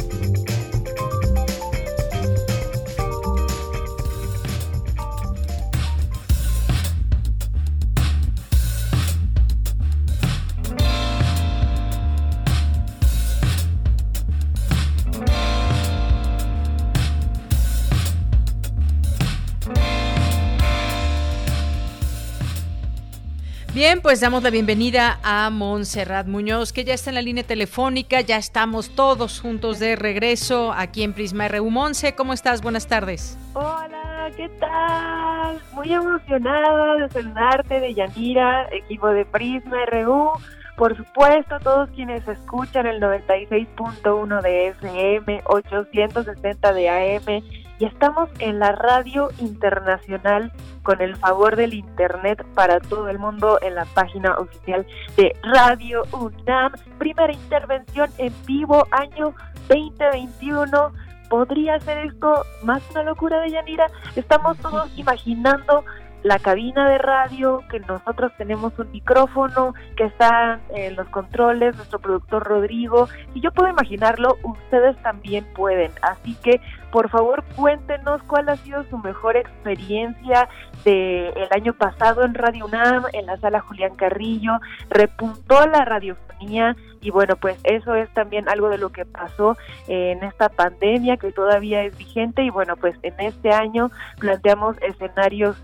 Bien, 23.78 24.02
pues 24.02 24.22
damos 24.22 24.42
la 24.42 24.50
bienvenida 24.50 25.20
a 25.22 25.52
Montserrat 25.52 26.26
Muñoz, 26.26 26.74
que 26.74 26.84
ya 26.84 26.96
está 26.96 27.12
en 27.12 27.14
la 27.14 27.22
línea 27.22 27.44
telefónica, 27.44 28.22
ya 28.22 28.38
estamos 28.38 28.90
todos 28.96 29.40
juntos 29.40 29.78
de 29.78 29.96
regreso 29.96 30.74
aquí 30.74 31.04
en 31.04 31.14
Prisma 31.14 31.48
RU. 31.48 31.70
Monse, 31.70 32.16
¿cómo 32.16 32.34
estás? 32.34 32.64
Buenas 32.64 32.88
tardes. 32.88 33.38
Hola, 33.54 34.32
¿qué 34.36 34.50
tal? 34.60 35.62
Muy 35.74 35.94
emocionada 35.94 36.96
de 36.96 37.10
saludarte, 37.12 37.80
de 37.80 37.94
Yanira, 37.94 38.68
equipo 38.72 39.10
de 39.10 39.26
Prisma 39.26 39.86
RU. 39.86 40.32
Por 40.76 40.98
supuesto, 40.98 41.60
todos 41.60 41.88
quienes 41.92 42.28
escuchan 42.28 42.88
el 42.88 43.00
96.1 43.00 44.42
de 44.42 44.70
FM, 44.70 45.42
860 45.46 46.74
de 46.74 46.90
AM 46.90 47.67
y 47.80 47.86
estamos 47.86 48.30
en 48.40 48.60
la 48.60 48.72
radio 48.72 49.30
internacional 49.40 50.52
con 50.84 51.02
el 51.02 51.16
favor 51.18 51.56
del 51.56 51.74
Internet 51.74 52.44
para 52.56 52.80
todo 52.80 53.10
el 53.10 53.20
mundo 53.20 53.60
en 53.62 53.76
la 53.76 53.86
página 53.86 54.36
oficial 54.38 54.86
de 55.16 55.36
Radio 55.44 56.04
UNAM. 56.12 56.74
Primera 56.98 57.34
intervención 57.34 58.10
en 58.18 58.34
vivo, 58.46 58.88
año 58.92 59.34
2021. 59.68 60.92
¿Podría 61.30 61.80
ser 61.82 62.06
esto 62.06 62.46
más 62.64 62.82
una 62.92 63.04
locura 63.04 63.42
de 63.42 63.52
Yanira? 63.52 63.88
Estamos 64.16 64.58
todos 64.60 64.90
imaginando 64.98 65.84
la 66.24 66.40
cabina 66.40 66.90
de 66.90 66.98
radio, 66.98 67.64
que 67.70 67.80
nosotros 67.80 68.32
tenemos 68.38 68.78
un 68.80 68.92
micrófono, 68.92 69.74
que 69.96 70.06
están 70.06 70.62
en 70.70 70.96
los 70.96 71.08
controles, 71.10 71.76
nuestro 71.76 72.00
productor 72.00 72.44
Rodrigo, 72.44 73.08
y 73.34 73.42
yo 73.42 73.52
puedo 73.52 73.70
imaginarlo, 73.70 74.38
ustedes 74.44 74.98
también 75.04 75.46
pueden. 75.56 75.92
Así 76.02 76.36
que, 76.44 76.60
por 76.92 77.10
favor, 77.10 77.44
cuéntenos 77.56 78.22
cuál 78.24 78.50
ha 78.50 78.56
sido 78.58 78.84
su 78.86 78.98
mejor 78.98 79.38
experiencia 79.38 80.50
del 80.84 81.34
el 81.36 81.48
año 81.52 81.74
pasado 81.74 82.24
en 82.24 82.34
Radio 82.34 82.66
UNAM, 82.66 83.06
en 83.14 83.26
la 83.26 83.38
sala 83.38 83.60
Julián 83.60 83.96
Carrillo, 83.96 84.60
repuntó 84.90 85.66
la 85.68 85.86
radiofonía 85.86 86.76
y 87.02 87.12
bueno, 87.12 87.36
pues 87.36 87.60
eso 87.64 87.96
es 87.96 88.10
también 88.14 88.50
algo 88.50 88.70
de 88.70 88.78
lo 88.78 88.90
que 88.90 89.06
pasó 89.06 89.56
en 89.88 90.24
esta 90.24 90.50
pandemia 90.50 91.18
que 91.18 91.32
todavía 91.32 91.84
es 91.84 91.98
vigente 91.98 92.44
y 92.44 92.50
bueno, 92.50 92.76
pues 92.76 92.98
en 93.04 93.20
este 93.20 93.52
año 93.52 93.92
planteamos 94.20 94.78
escenarios 94.82 95.56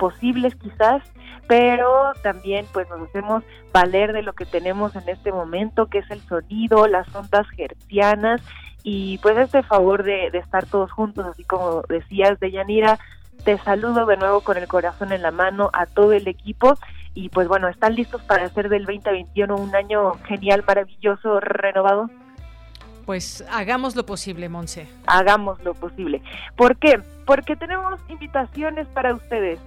posibles 0.00 0.56
quizás, 0.56 1.02
pero 1.46 2.12
también 2.22 2.66
pues 2.72 2.88
nos 2.88 3.02
hacemos 3.02 3.44
valer 3.70 4.14
de 4.14 4.22
lo 4.22 4.32
que 4.32 4.46
tenemos 4.46 4.96
en 4.96 5.06
este 5.08 5.30
momento, 5.30 5.86
que 5.86 5.98
es 5.98 6.10
el 6.10 6.20
sonido, 6.22 6.86
las 6.86 7.14
ondas 7.14 7.46
hercianas 7.58 8.40
y 8.82 9.18
pues 9.18 9.36
este 9.36 9.62
favor 9.62 10.02
de, 10.02 10.28
estar 10.28 10.64
todos 10.64 10.90
juntos, 10.90 11.26
así 11.26 11.44
como 11.44 11.82
decías 11.82 12.40
de 12.40 12.50
Yanira, 12.50 12.98
te 13.44 13.58
saludo 13.58 14.06
de 14.06 14.16
nuevo 14.16 14.40
con 14.40 14.56
el 14.56 14.66
corazón 14.66 15.12
en 15.12 15.20
la 15.20 15.30
mano 15.30 15.68
a 15.74 15.84
todo 15.84 16.12
el 16.12 16.26
equipo 16.28 16.78
y 17.12 17.28
pues 17.28 17.46
bueno, 17.46 17.68
¿están 17.68 17.94
listos 17.94 18.22
para 18.22 18.46
hacer 18.46 18.70
del 18.70 18.86
2021 18.86 19.54
un 19.54 19.76
año 19.76 20.14
genial, 20.24 20.64
maravilloso, 20.66 21.40
renovado? 21.40 22.08
Pues 23.04 23.44
hagamos 23.50 23.96
lo 23.96 24.06
posible, 24.06 24.48
Monse. 24.48 24.88
Hagamos 25.06 25.62
lo 25.62 25.74
posible. 25.74 26.22
¿Por 26.56 26.76
qué? 26.76 27.00
Porque 27.26 27.56
tenemos 27.56 28.00
invitaciones 28.08 28.86
para 28.88 29.12
ustedes 29.12 29.58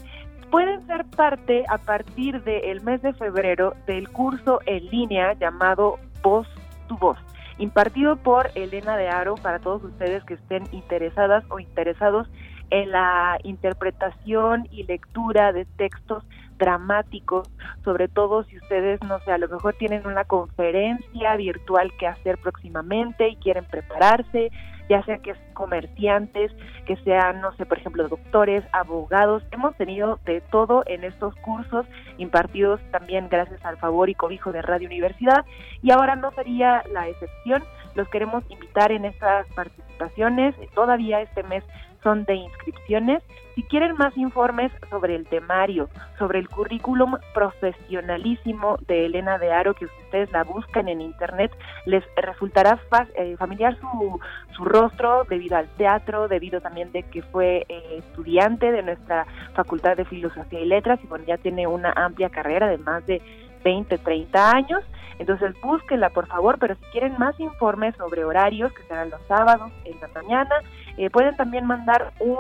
pueden 0.54 0.86
ser 0.86 1.04
parte 1.06 1.64
a 1.68 1.80
partir 1.80 2.44
del 2.44 2.80
mes 2.82 3.02
de 3.02 3.12
febrero 3.14 3.74
del 3.88 4.08
curso 4.10 4.60
en 4.68 4.86
línea 4.86 5.34
llamado 5.34 5.98
Voz 6.22 6.48
tu 6.88 6.96
Voz. 7.00 7.18
impartido 7.58 8.18
por 8.18 8.52
Elena 8.54 8.96
de 8.96 9.10
Aro 9.10 9.34
para 9.34 9.58
todos 9.58 9.84
ustedes 9.84 10.24
que 10.26 10.36
estén 10.36 10.66
interesadas 10.72 11.44
o 11.50 11.60
interesados 11.60 12.30
en 12.70 12.92
la 12.92 13.40
interpretación 13.42 14.68
y 14.70 14.84
lectura 14.84 15.54
de 15.54 15.66
textos 15.66 16.24
dramáticos, 16.58 17.50
sobre 17.84 18.08
todo 18.08 18.44
si 18.44 18.58
ustedes, 18.58 19.02
no 19.04 19.20
sé, 19.20 19.32
a 19.32 19.38
lo 19.38 19.48
mejor 19.48 19.76
tienen 19.76 20.06
una 20.06 20.26
conferencia 20.26 21.36
virtual 21.36 21.92
que 21.98 22.08
hacer 22.08 22.38
próximamente 22.38 23.30
y 23.30 23.36
quieren 23.38 23.66
prepararse, 23.66 24.52
ya 24.90 25.04
sea 25.04 25.18
que 25.20 25.34
comerciantes, 25.54 26.52
que 26.86 26.98
sean, 26.98 27.42
no 27.42 27.54
sé, 27.56 27.66
por 27.66 27.78
ejemplo, 27.78 28.08
doctores, 28.08 28.64
abogados. 28.72 29.44
Hemos 29.52 29.76
tenido 29.78 30.20
de 30.26 30.42
todo 30.42 30.84
en 30.88 31.04
estos 31.04 31.36
cursos 31.38 31.86
impartidos 32.18 32.82
también 32.92 33.30
gracias 33.30 33.64
al 33.66 33.78
favor 33.78 34.10
y 34.10 34.16
cobijo 34.16 34.52
de 34.52 34.62
Radio 34.62 34.88
Universidad 34.88 35.46
y 35.82 35.92
ahora 35.92 36.16
no 36.16 36.32
sería 36.32 36.84
la 36.92 37.08
excepción. 37.08 37.64
Los 37.96 38.08
queremos 38.10 38.44
invitar 38.50 38.92
en 38.92 39.06
estas 39.06 39.48
participaciones. 39.54 40.56
Todavía 40.74 41.22
este 41.22 41.44
mes 41.44 41.64
son 42.04 42.26
de 42.26 42.36
inscripciones. 42.36 43.24
Si 43.56 43.64
quieren 43.64 43.96
más 43.96 44.16
informes 44.18 44.72
sobre 44.90 45.16
el 45.16 45.26
temario, 45.28 45.90
sobre 46.18 46.40
el 46.40 46.50
currículum 46.50 47.18
profesionalísimo 47.34 48.78
de 48.88 49.06
Elena 49.06 49.38
de 49.38 49.52
Aro, 49.52 49.76
que 49.76 49.86
ustedes 49.86 50.32
la 50.32 50.44
buscan 50.44 50.88
en 50.88 51.02
internet, 51.02 51.52
les 51.86 52.04
resultará 52.16 52.80
eh, 53.16 53.36
familiar 53.38 53.78
su, 53.80 54.20
su 54.56 54.66
rostro 54.66 55.26
debido 55.30 55.58
al 55.58 55.68
teatro, 55.78 56.28
debido 56.28 56.62
también 56.62 56.92
de 56.92 57.04
que 57.04 57.22
fue 57.22 57.66
eh, 57.70 58.00
estudiante 58.00 58.72
de 58.72 58.82
nuestra 58.82 59.26
Facultad 59.54 59.98
de 59.98 60.06
Filosofía 60.06 60.60
y 60.60 60.66
Letras 60.66 61.00
y 61.04 61.08
bueno, 61.08 61.26
ya 61.26 61.38
tiene 61.38 61.68
una 61.68 61.94
amplia 61.96 62.30
carrera 62.30 62.68
de 62.68 62.78
más 62.80 63.06
de 63.06 63.22
20, 63.64 63.98
30 63.98 64.52
años. 64.52 64.84
Entonces 65.20 65.54
búsquenla 65.62 66.10
por 66.10 66.28
favor, 66.28 66.58
pero 66.60 66.76
si 66.76 66.84
quieren 66.92 67.18
más 67.18 67.40
informes 67.40 67.96
sobre 67.96 68.26
horarios, 68.26 68.74
que 68.74 68.84
serán 68.84 69.10
los 69.10 69.22
sábados 69.28 69.72
en 69.86 70.00
la 70.02 70.10
mañana, 70.10 70.56
eh, 70.98 71.10
pueden 71.10 71.36
también 71.36 71.66
mandar 71.66 72.14
un 72.20 72.38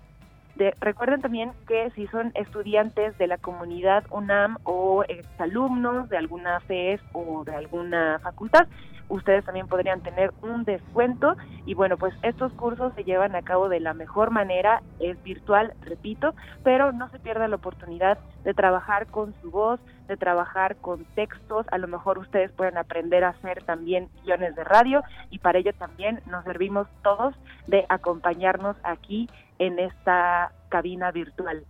De, 0.55 0.75
recuerden 0.79 1.21
también 1.21 1.51
que 1.67 1.89
si 1.91 2.07
son 2.07 2.31
estudiantes 2.35 3.17
de 3.17 3.27
la 3.27 3.37
comunidad 3.37 4.03
UNAM 4.11 4.57
o 4.63 5.03
exalumnos 5.07 6.09
de 6.09 6.17
alguna 6.17 6.59
FES 6.61 7.01
o 7.13 7.43
de 7.43 7.55
alguna 7.55 8.19
facultad, 8.19 8.67
ustedes 9.09 9.43
también 9.45 9.67
podrían 9.67 10.01
tener 10.01 10.31
un 10.41 10.63
descuento. 10.63 11.35
Y 11.65 11.73
bueno, 11.73 11.97
pues 11.97 12.13
estos 12.21 12.51
cursos 12.53 12.93
se 12.95 13.03
llevan 13.03 13.35
a 13.35 13.41
cabo 13.41 13.69
de 13.69 13.79
la 13.79 13.93
mejor 13.93 14.31
manera, 14.31 14.81
es 14.99 15.21
virtual, 15.23 15.73
repito, 15.81 16.35
pero 16.63 16.91
no 16.91 17.09
se 17.09 17.19
pierda 17.19 17.47
la 17.47 17.55
oportunidad 17.55 18.17
de 18.43 18.53
trabajar 18.53 19.07
con 19.07 19.33
su 19.41 19.51
voz, 19.51 19.79
de 20.07 20.17
trabajar 20.17 20.75
con 20.77 21.05
textos, 21.15 21.65
a 21.71 21.77
lo 21.77 21.87
mejor 21.87 22.17
ustedes 22.17 22.51
pueden 22.51 22.77
aprender 22.77 23.23
a 23.23 23.29
hacer 23.29 23.63
también 23.63 24.09
guiones 24.23 24.55
de 24.55 24.63
radio 24.63 25.01
y 25.29 25.39
para 25.39 25.59
ello 25.59 25.73
también 25.73 26.21
nos 26.25 26.43
servimos 26.43 26.87
todos 27.03 27.33
de 27.67 27.85
acompañarnos 27.87 28.75
aquí 28.83 29.29
en 29.65 29.79
esta 29.79 30.51
cabina 30.69 31.11
virtual. 31.11 31.65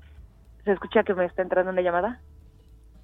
¿Se 0.63 0.71
escucha 0.71 1.03
que 1.03 1.13
me 1.13 1.25
está 1.25 1.41
entrando 1.41 1.71
una 1.71 1.81
llamada? 1.81 2.19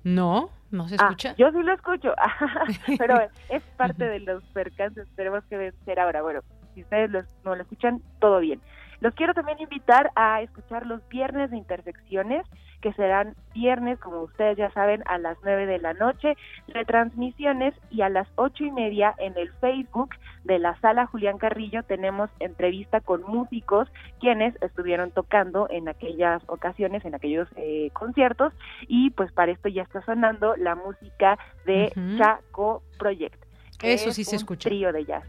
No, 0.03 0.49
no 0.71 0.87
se 0.87 0.95
ah, 0.95 1.05
escucha. 1.05 1.35
yo 1.37 1.51
sí 1.51 1.61
lo 1.61 1.73
escucho, 1.73 2.13
pero 2.97 3.19
es 3.49 3.63
parte 3.77 4.05
de 4.05 4.19
los 4.21 4.43
percances, 4.45 5.07
tenemos 5.15 5.43
que 5.45 5.57
vencer 5.57 5.99
ahora. 5.99 6.21
Bueno, 6.21 6.41
si 6.73 6.83
ustedes 6.83 7.11
no 7.43 7.55
lo 7.55 7.61
escuchan, 7.61 8.01
todo 8.19 8.39
bien. 8.39 8.61
Los 9.01 9.13
quiero 9.15 9.33
también 9.33 9.59
invitar 9.59 10.11
a 10.15 10.41
escuchar 10.41 10.85
los 10.85 11.07
viernes 11.07 11.51
de 11.51 11.57
intersecciones, 11.57 12.45
que 12.81 12.93
serán 12.93 13.35
viernes, 13.53 13.99
como 13.99 14.21
ustedes 14.21 14.57
ya 14.57 14.71
saben, 14.71 15.03
a 15.05 15.17
las 15.17 15.37
9 15.43 15.65
de 15.65 15.79
la 15.79 15.93
noche, 15.93 16.35
retransmisiones 16.67 17.73
y 17.89 18.01
a 18.01 18.09
las 18.09 18.27
ocho 18.35 18.63
y 18.63 18.71
media 18.71 19.13
en 19.17 19.37
el 19.37 19.51
Facebook 19.59 20.15
de 20.43 20.59
la 20.59 20.79
sala 20.79 21.05
Julián 21.05 21.37
Carrillo 21.37 21.83
tenemos 21.83 22.29
entrevista 22.39 23.01
con 23.01 23.21
músicos 23.23 23.89
quienes 24.19 24.55
estuvieron 24.61 25.11
tocando 25.11 25.67
en 25.69 25.89
aquellas 25.89 26.41
ocasiones, 26.47 27.03
en 27.05 27.15
aquellos 27.15 27.47
eh, 27.55 27.89
conciertos 27.93 28.53
y 28.87 29.11
pues 29.11 29.31
para 29.31 29.51
esto 29.51 29.69
ya 29.69 29.83
está 29.83 30.01
sonando 30.03 30.55
la 30.55 30.75
música 30.75 31.37
de 31.65 31.91
Chaco 32.17 32.81
Project. 32.97 33.43
Eso 33.81 34.11
sí 34.11 34.23
se 34.23 34.35
escucha. 34.35 34.69
Trío 34.69 34.91
de 34.91 35.05
jazz. 35.05 35.23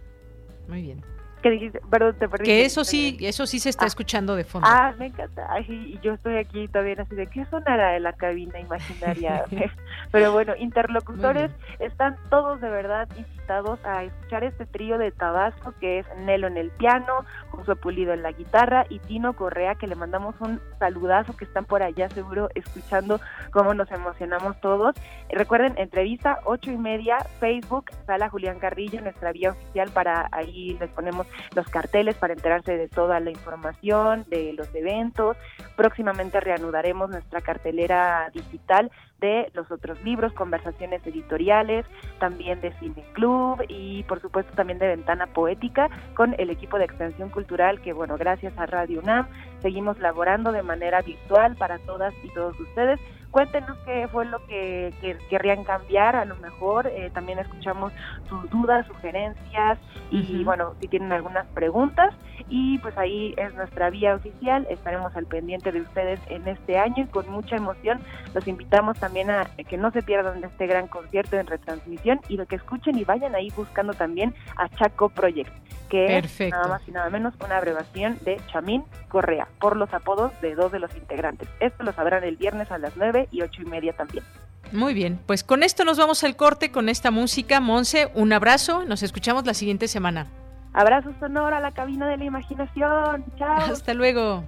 Muy 0.68 0.82
bien. 0.82 1.02
Que 1.42 1.72
perdón, 1.90 2.16
te 2.18 2.28
perdí. 2.28 2.44
Que 2.44 2.64
eso 2.64 2.84
sí, 2.84 3.16
eso 3.20 3.46
sí 3.46 3.58
se 3.58 3.70
está 3.70 3.84
ah. 3.84 3.88
escuchando 3.88 4.36
de 4.36 4.44
fondo. 4.44 4.68
Ah, 4.70 4.94
me 4.98 5.06
encanta. 5.06 5.48
y 5.60 5.98
yo 6.02 6.14
estoy 6.14 6.36
aquí 6.36 6.68
todavía 6.68 6.96
así 6.98 7.14
de 7.14 7.26
qué 7.26 7.44
sonará 7.46 7.92
de 7.92 8.00
la 8.00 8.12
cabina 8.12 8.60
imaginaria. 8.60 9.44
Pero 10.12 10.32
bueno, 10.32 10.54
interlocutores 10.58 11.50
están 11.78 12.16
todos 12.28 12.60
de 12.60 12.68
verdad 12.68 13.08
invitados 13.16 13.78
a 13.84 14.04
escuchar 14.04 14.44
este 14.44 14.66
trío 14.66 14.98
de 14.98 15.10
Tabasco 15.10 15.74
que 15.80 16.00
es 16.00 16.06
Nelo 16.18 16.46
en 16.46 16.56
el 16.56 16.70
piano, 16.70 17.24
José 17.50 17.76
Pulido 17.76 18.12
en 18.12 18.22
la 18.22 18.32
guitarra 18.32 18.86
y 18.88 18.98
Tino 19.00 19.34
Correa 19.34 19.74
que 19.74 19.86
le 19.86 19.94
mandamos 19.94 20.34
un 20.40 20.60
saludazo 20.78 21.36
que 21.36 21.44
están 21.44 21.64
por 21.64 21.82
allá 21.82 22.08
seguro 22.10 22.48
escuchando 22.54 23.20
cómo 23.50 23.74
nos 23.74 23.90
emocionamos 23.90 24.60
todos. 24.60 24.94
Recuerden, 25.30 25.74
entrevista 25.78 26.40
ocho 26.44 26.70
y 26.70 26.76
media, 26.76 27.18
Facebook, 27.38 27.90
Sala 28.06 28.28
Julián 28.28 28.58
Carrillo, 28.58 29.00
nuestra 29.00 29.32
vía 29.32 29.50
oficial 29.50 29.90
para 29.90 30.28
ahí 30.32 30.76
les 30.80 30.90
ponemos 30.90 31.26
los 31.54 31.66
carteles 31.68 32.16
para 32.16 32.34
enterarse 32.34 32.76
de 32.76 32.88
toda 32.88 33.20
la 33.20 33.30
información, 33.30 34.24
de 34.28 34.52
los 34.52 34.74
eventos. 34.74 35.36
Próximamente 35.76 36.40
reanudaremos 36.40 37.10
nuestra 37.10 37.40
cartelera 37.40 38.30
digital 38.32 38.90
de 39.20 39.50
los 39.54 39.70
otros 39.70 40.02
libros, 40.02 40.32
conversaciones 40.32 41.06
editoriales, 41.06 41.86
también 42.18 42.60
de 42.60 42.72
Cine 42.78 43.04
Club 43.12 43.62
y 43.68 44.02
por 44.04 44.20
supuesto 44.20 44.52
también 44.54 44.78
de 44.78 44.88
Ventana 44.88 45.26
Poética 45.26 45.88
con 46.14 46.34
el 46.38 46.50
equipo 46.50 46.78
de 46.78 46.84
extensión 46.84 47.28
cultural 47.28 47.80
que 47.80 47.92
bueno, 47.92 48.16
gracias 48.16 48.56
a 48.56 48.66
Radio 48.66 49.00
UNAM 49.00 49.28
seguimos 49.60 49.98
laborando 50.00 50.52
de 50.52 50.62
manera 50.62 51.02
virtual 51.02 51.54
para 51.56 51.78
todas 51.80 52.14
y 52.24 52.32
todos 52.32 52.58
ustedes 52.58 52.98
Cuéntenos 53.30 53.78
qué 53.84 54.08
fue 54.08 54.24
lo 54.24 54.44
que, 54.46 54.92
querrían 55.28 55.62
cambiar, 55.62 56.16
a 56.16 56.24
lo 56.24 56.34
mejor 56.36 56.88
eh, 56.88 57.10
también 57.14 57.38
escuchamos 57.38 57.92
sus 58.28 58.50
dudas, 58.50 58.86
sugerencias 58.86 59.78
y 60.10 60.42
bueno, 60.42 60.74
si 60.80 60.88
tienen 60.88 61.12
algunas 61.12 61.46
preguntas 61.48 62.12
y 62.48 62.78
pues 62.78 62.98
ahí 62.98 63.32
es 63.36 63.54
nuestra 63.54 63.90
vía 63.90 64.16
oficial, 64.16 64.66
estaremos 64.68 65.14
al 65.14 65.26
pendiente 65.26 65.70
de 65.70 65.82
ustedes 65.82 66.18
en 66.28 66.48
este 66.48 66.78
año 66.78 67.04
y 67.04 67.06
con 67.06 67.30
mucha 67.30 67.54
emoción 67.54 68.00
los 68.34 68.48
invitamos 68.48 68.98
también 68.98 69.30
a 69.30 69.44
que 69.68 69.76
no 69.76 69.92
se 69.92 70.02
pierdan 70.02 70.40
de 70.40 70.48
este 70.48 70.66
gran 70.66 70.88
concierto 70.88 71.36
en 71.36 71.46
retransmisión 71.46 72.20
y 72.28 72.36
lo 72.36 72.46
que 72.46 72.56
escuchen 72.56 72.98
y 72.98 73.04
vayan 73.04 73.36
ahí 73.36 73.52
buscando 73.54 73.94
también 73.94 74.34
a 74.56 74.68
Chaco 74.70 75.08
Project 75.08 75.52
que 75.90 76.16
es 76.16 76.40
nada 76.50 76.68
más 76.68 76.82
y 76.88 76.92
nada 76.92 77.10
menos 77.10 77.34
una 77.44 77.58
abreviación 77.58 78.18
de 78.24 78.40
Chamín 78.50 78.84
Correa, 79.08 79.48
por 79.60 79.76
los 79.76 79.92
apodos 79.92 80.32
de 80.40 80.54
dos 80.54 80.72
de 80.72 80.78
los 80.78 80.94
integrantes. 80.96 81.48
Esto 81.60 81.82
lo 81.82 81.92
sabrán 81.92 82.24
el 82.24 82.36
viernes 82.36 82.70
a 82.70 82.78
las 82.78 82.96
nueve 82.96 83.28
y 83.30 83.42
ocho 83.42 83.60
y 83.60 83.66
media 83.66 83.92
también. 83.92 84.24
Muy 84.72 84.94
bien, 84.94 85.18
pues 85.26 85.42
con 85.42 85.62
esto 85.62 85.84
nos 85.84 85.98
vamos 85.98 86.22
al 86.22 86.36
corte 86.36 86.70
con 86.70 86.88
esta 86.88 87.10
música. 87.10 87.60
Monse, 87.60 88.10
un 88.14 88.32
abrazo, 88.32 88.84
nos 88.84 89.02
escuchamos 89.02 89.44
la 89.44 89.52
siguiente 89.52 89.88
semana. 89.88 90.28
Abrazo 90.72 91.12
sonora 91.18 91.56
a 91.56 91.60
la 91.60 91.72
cabina 91.72 92.08
de 92.08 92.16
la 92.16 92.24
imaginación. 92.24 93.24
Chao. 93.36 93.72
Hasta 93.72 93.92
luego. 93.92 94.44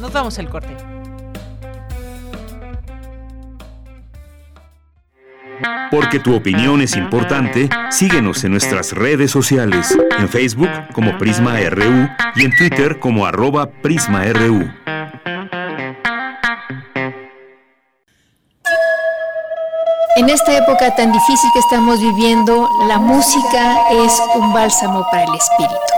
Nos 0.00 0.12
vamos 0.12 0.38
al 0.38 0.48
corte. 0.48 0.74
Porque 5.90 6.18
tu 6.18 6.34
opinión 6.34 6.80
es 6.80 6.96
importante, 6.96 7.68
síguenos 7.90 8.44
en 8.44 8.52
nuestras 8.52 8.92
redes 8.92 9.30
sociales, 9.30 9.96
en 10.18 10.28
Facebook 10.28 10.70
como 10.92 11.16
Prisma 11.18 11.58
RU 11.70 12.08
y 12.36 12.44
en 12.44 12.56
Twitter 12.56 12.98
como 12.98 13.26
arroba 13.26 13.70
PrismaRU. 13.70 14.70
En 20.16 20.28
esta 20.28 20.56
época 20.56 20.96
tan 20.96 21.12
difícil 21.12 21.50
que 21.52 21.60
estamos 21.60 22.00
viviendo, 22.00 22.68
la 22.88 22.98
música 22.98 23.76
es 24.04 24.20
un 24.34 24.52
bálsamo 24.52 25.06
para 25.12 25.22
el 25.22 25.34
espíritu. 25.34 25.97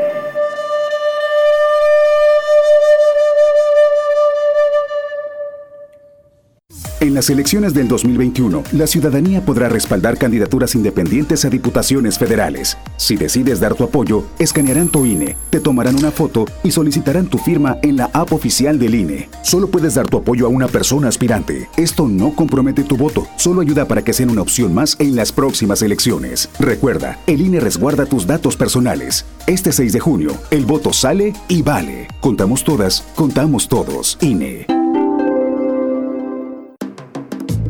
En 7.01 7.15
las 7.15 7.31
elecciones 7.31 7.73
del 7.73 7.87
2021, 7.87 8.61
la 8.73 8.85
ciudadanía 8.85 9.43
podrá 9.43 9.67
respaldar 9.67 10.19
candidaturas 10.19 10.75
independientes 10.75 11.43
a 11.45 11.49
diputaciones 11.49 12.19
federales. 12.19 12.77
Si 12.95 13.15
decides 13.15 13.59
dar 13.59 13.73
tu 13.73 13.83
apoyo, 13.83 14.23
escanearán 14.37 14.87
tu 14.87 15.07
INE, 15.07 15.35
te 15.49 15.59
tomarán 15.59 15.95
una 15.95 16.11
foto 16.11 16.45
y 16.63 16.69
solicitarán 16.69 17.25
tu 17.25 17.39
firma 17.39 17.79
en 17.81 17.97
la 17.97 18.11
app 18.13 18.31
oficial 18.33 18.77
del 18.77 18.93
INE. 18.93 19.29
Solo 19.41 19.71
puedes 19.71 19.95
dar 19.95 20.07
tu 20.07 20.17
apoyo 20.17 20.45
a 20.45 20.49
una 20.49 20.67
persona 20.67 21.07
aspirante. 21.07 21.67
Esto 21.75 22.07
no 22.07 22.35
compromete 22.35 22.83
tu 22.83 22.97
voto, 22.97 23.27
solo 23.35 23.61
ayuda 23.61 23.87
para 23.87 24.03
que 24.03 24.13
sean 24.13 24.29
una 24.29 24.43
opción 24.43 24.71
más 24.71 24.95
en 24.99 25.15
las 25.15 25.31
próximas 25.31 25.81
elecciones. 25.81 26.49
Recuerda, 26.59 27.17
el 27.25 27.41
INE 27.41 27.61
resguarda 27.61 28.05
tus 28.05 28.27
datos 28.27 28.55
personales. 28.55 29.25
Este 29.47 29.71
6 29.71 29.93
de 29.93 29.99
junio, 29.99 30.37
el 30.51 30.67
voto 30.67 30.93
sale 30.93 31.33
y 31.47 31.63
vale. 31.63 32.09
Contamos 32.19 32.63
todas, 32.63 33.03
contamos 33.15 33.67
todos. 33.67 34.19
INE. 34.21 34.80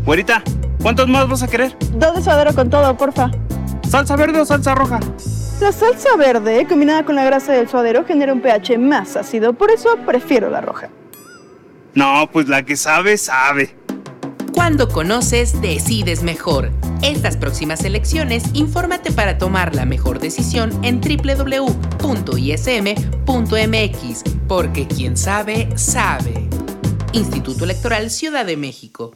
Güerita, 0.06 0.44
¿cuántos 0.82 1.08
más 1.08 1.30
vas 1.30 1.44
a 1.44 1.48
querer? 1.48 1.78
Dos 1.94 2.16
de 2.16 2.22
suadero 2.24 2.54
con 2.56 2.70
todo, 2.70 2.98
porfa. 2.98 3.30
¿Salsa 3.88 4.16
verde 4.16 4.40
o 4.42 4.46
salsa 4.46 4.74
roja? 4.74 5.00
La 5.60 5.72
salsa 5.72 6.16
verde, 6.18 6.66
combinada 6.68 7.06
con 7.06 7.16
la 7.16 7.24
grasa 7.24 7.54
del 7.54 7.70
suadero, 7.70 8.04
genera 8.04 8.34
un 8.34 8.42
pH 8.42 8.80
más 8.80 9.16
ácido, 9.16 9.54
por 9.54 9.70
eso 9.70 9.96
prefiero 10.06 10.50
la 10.50 10.62
roja. 10.62 10.90
No, 11.94 12.28
pues 12.32 12.48
la 12.48 12.64
que 12.64 12.76
sabe, 12.76 13.18
sabe. 13.18 13.76
Cuando 14.54 14.90
conoces, 14.90 15.62
decides 15.62 16.24
mejor. 16.24 16.72
Estas 17.04 17.38
próximas 17.38 17.84
elecciones, 17.84 18.44
infórmate 18.54 19.12
para 19.12 19.38
tomar 19.38 19.76
la 19.76 19.86
mejor 19.86 20.20
decisión 20.20 20.72
en 20.84 21.00
www.ism.mx, 21.00 21.74
porque 24.48 24.88
quien 24.88 25.16
sabe, 25.16 25.70
sabe. 25.76 26.48
Instituto 27.14 27.66
Electoral 27.66 28.10
Ciudad 28.10 28.46
de 28.46 28.58
México. 28.58 29.16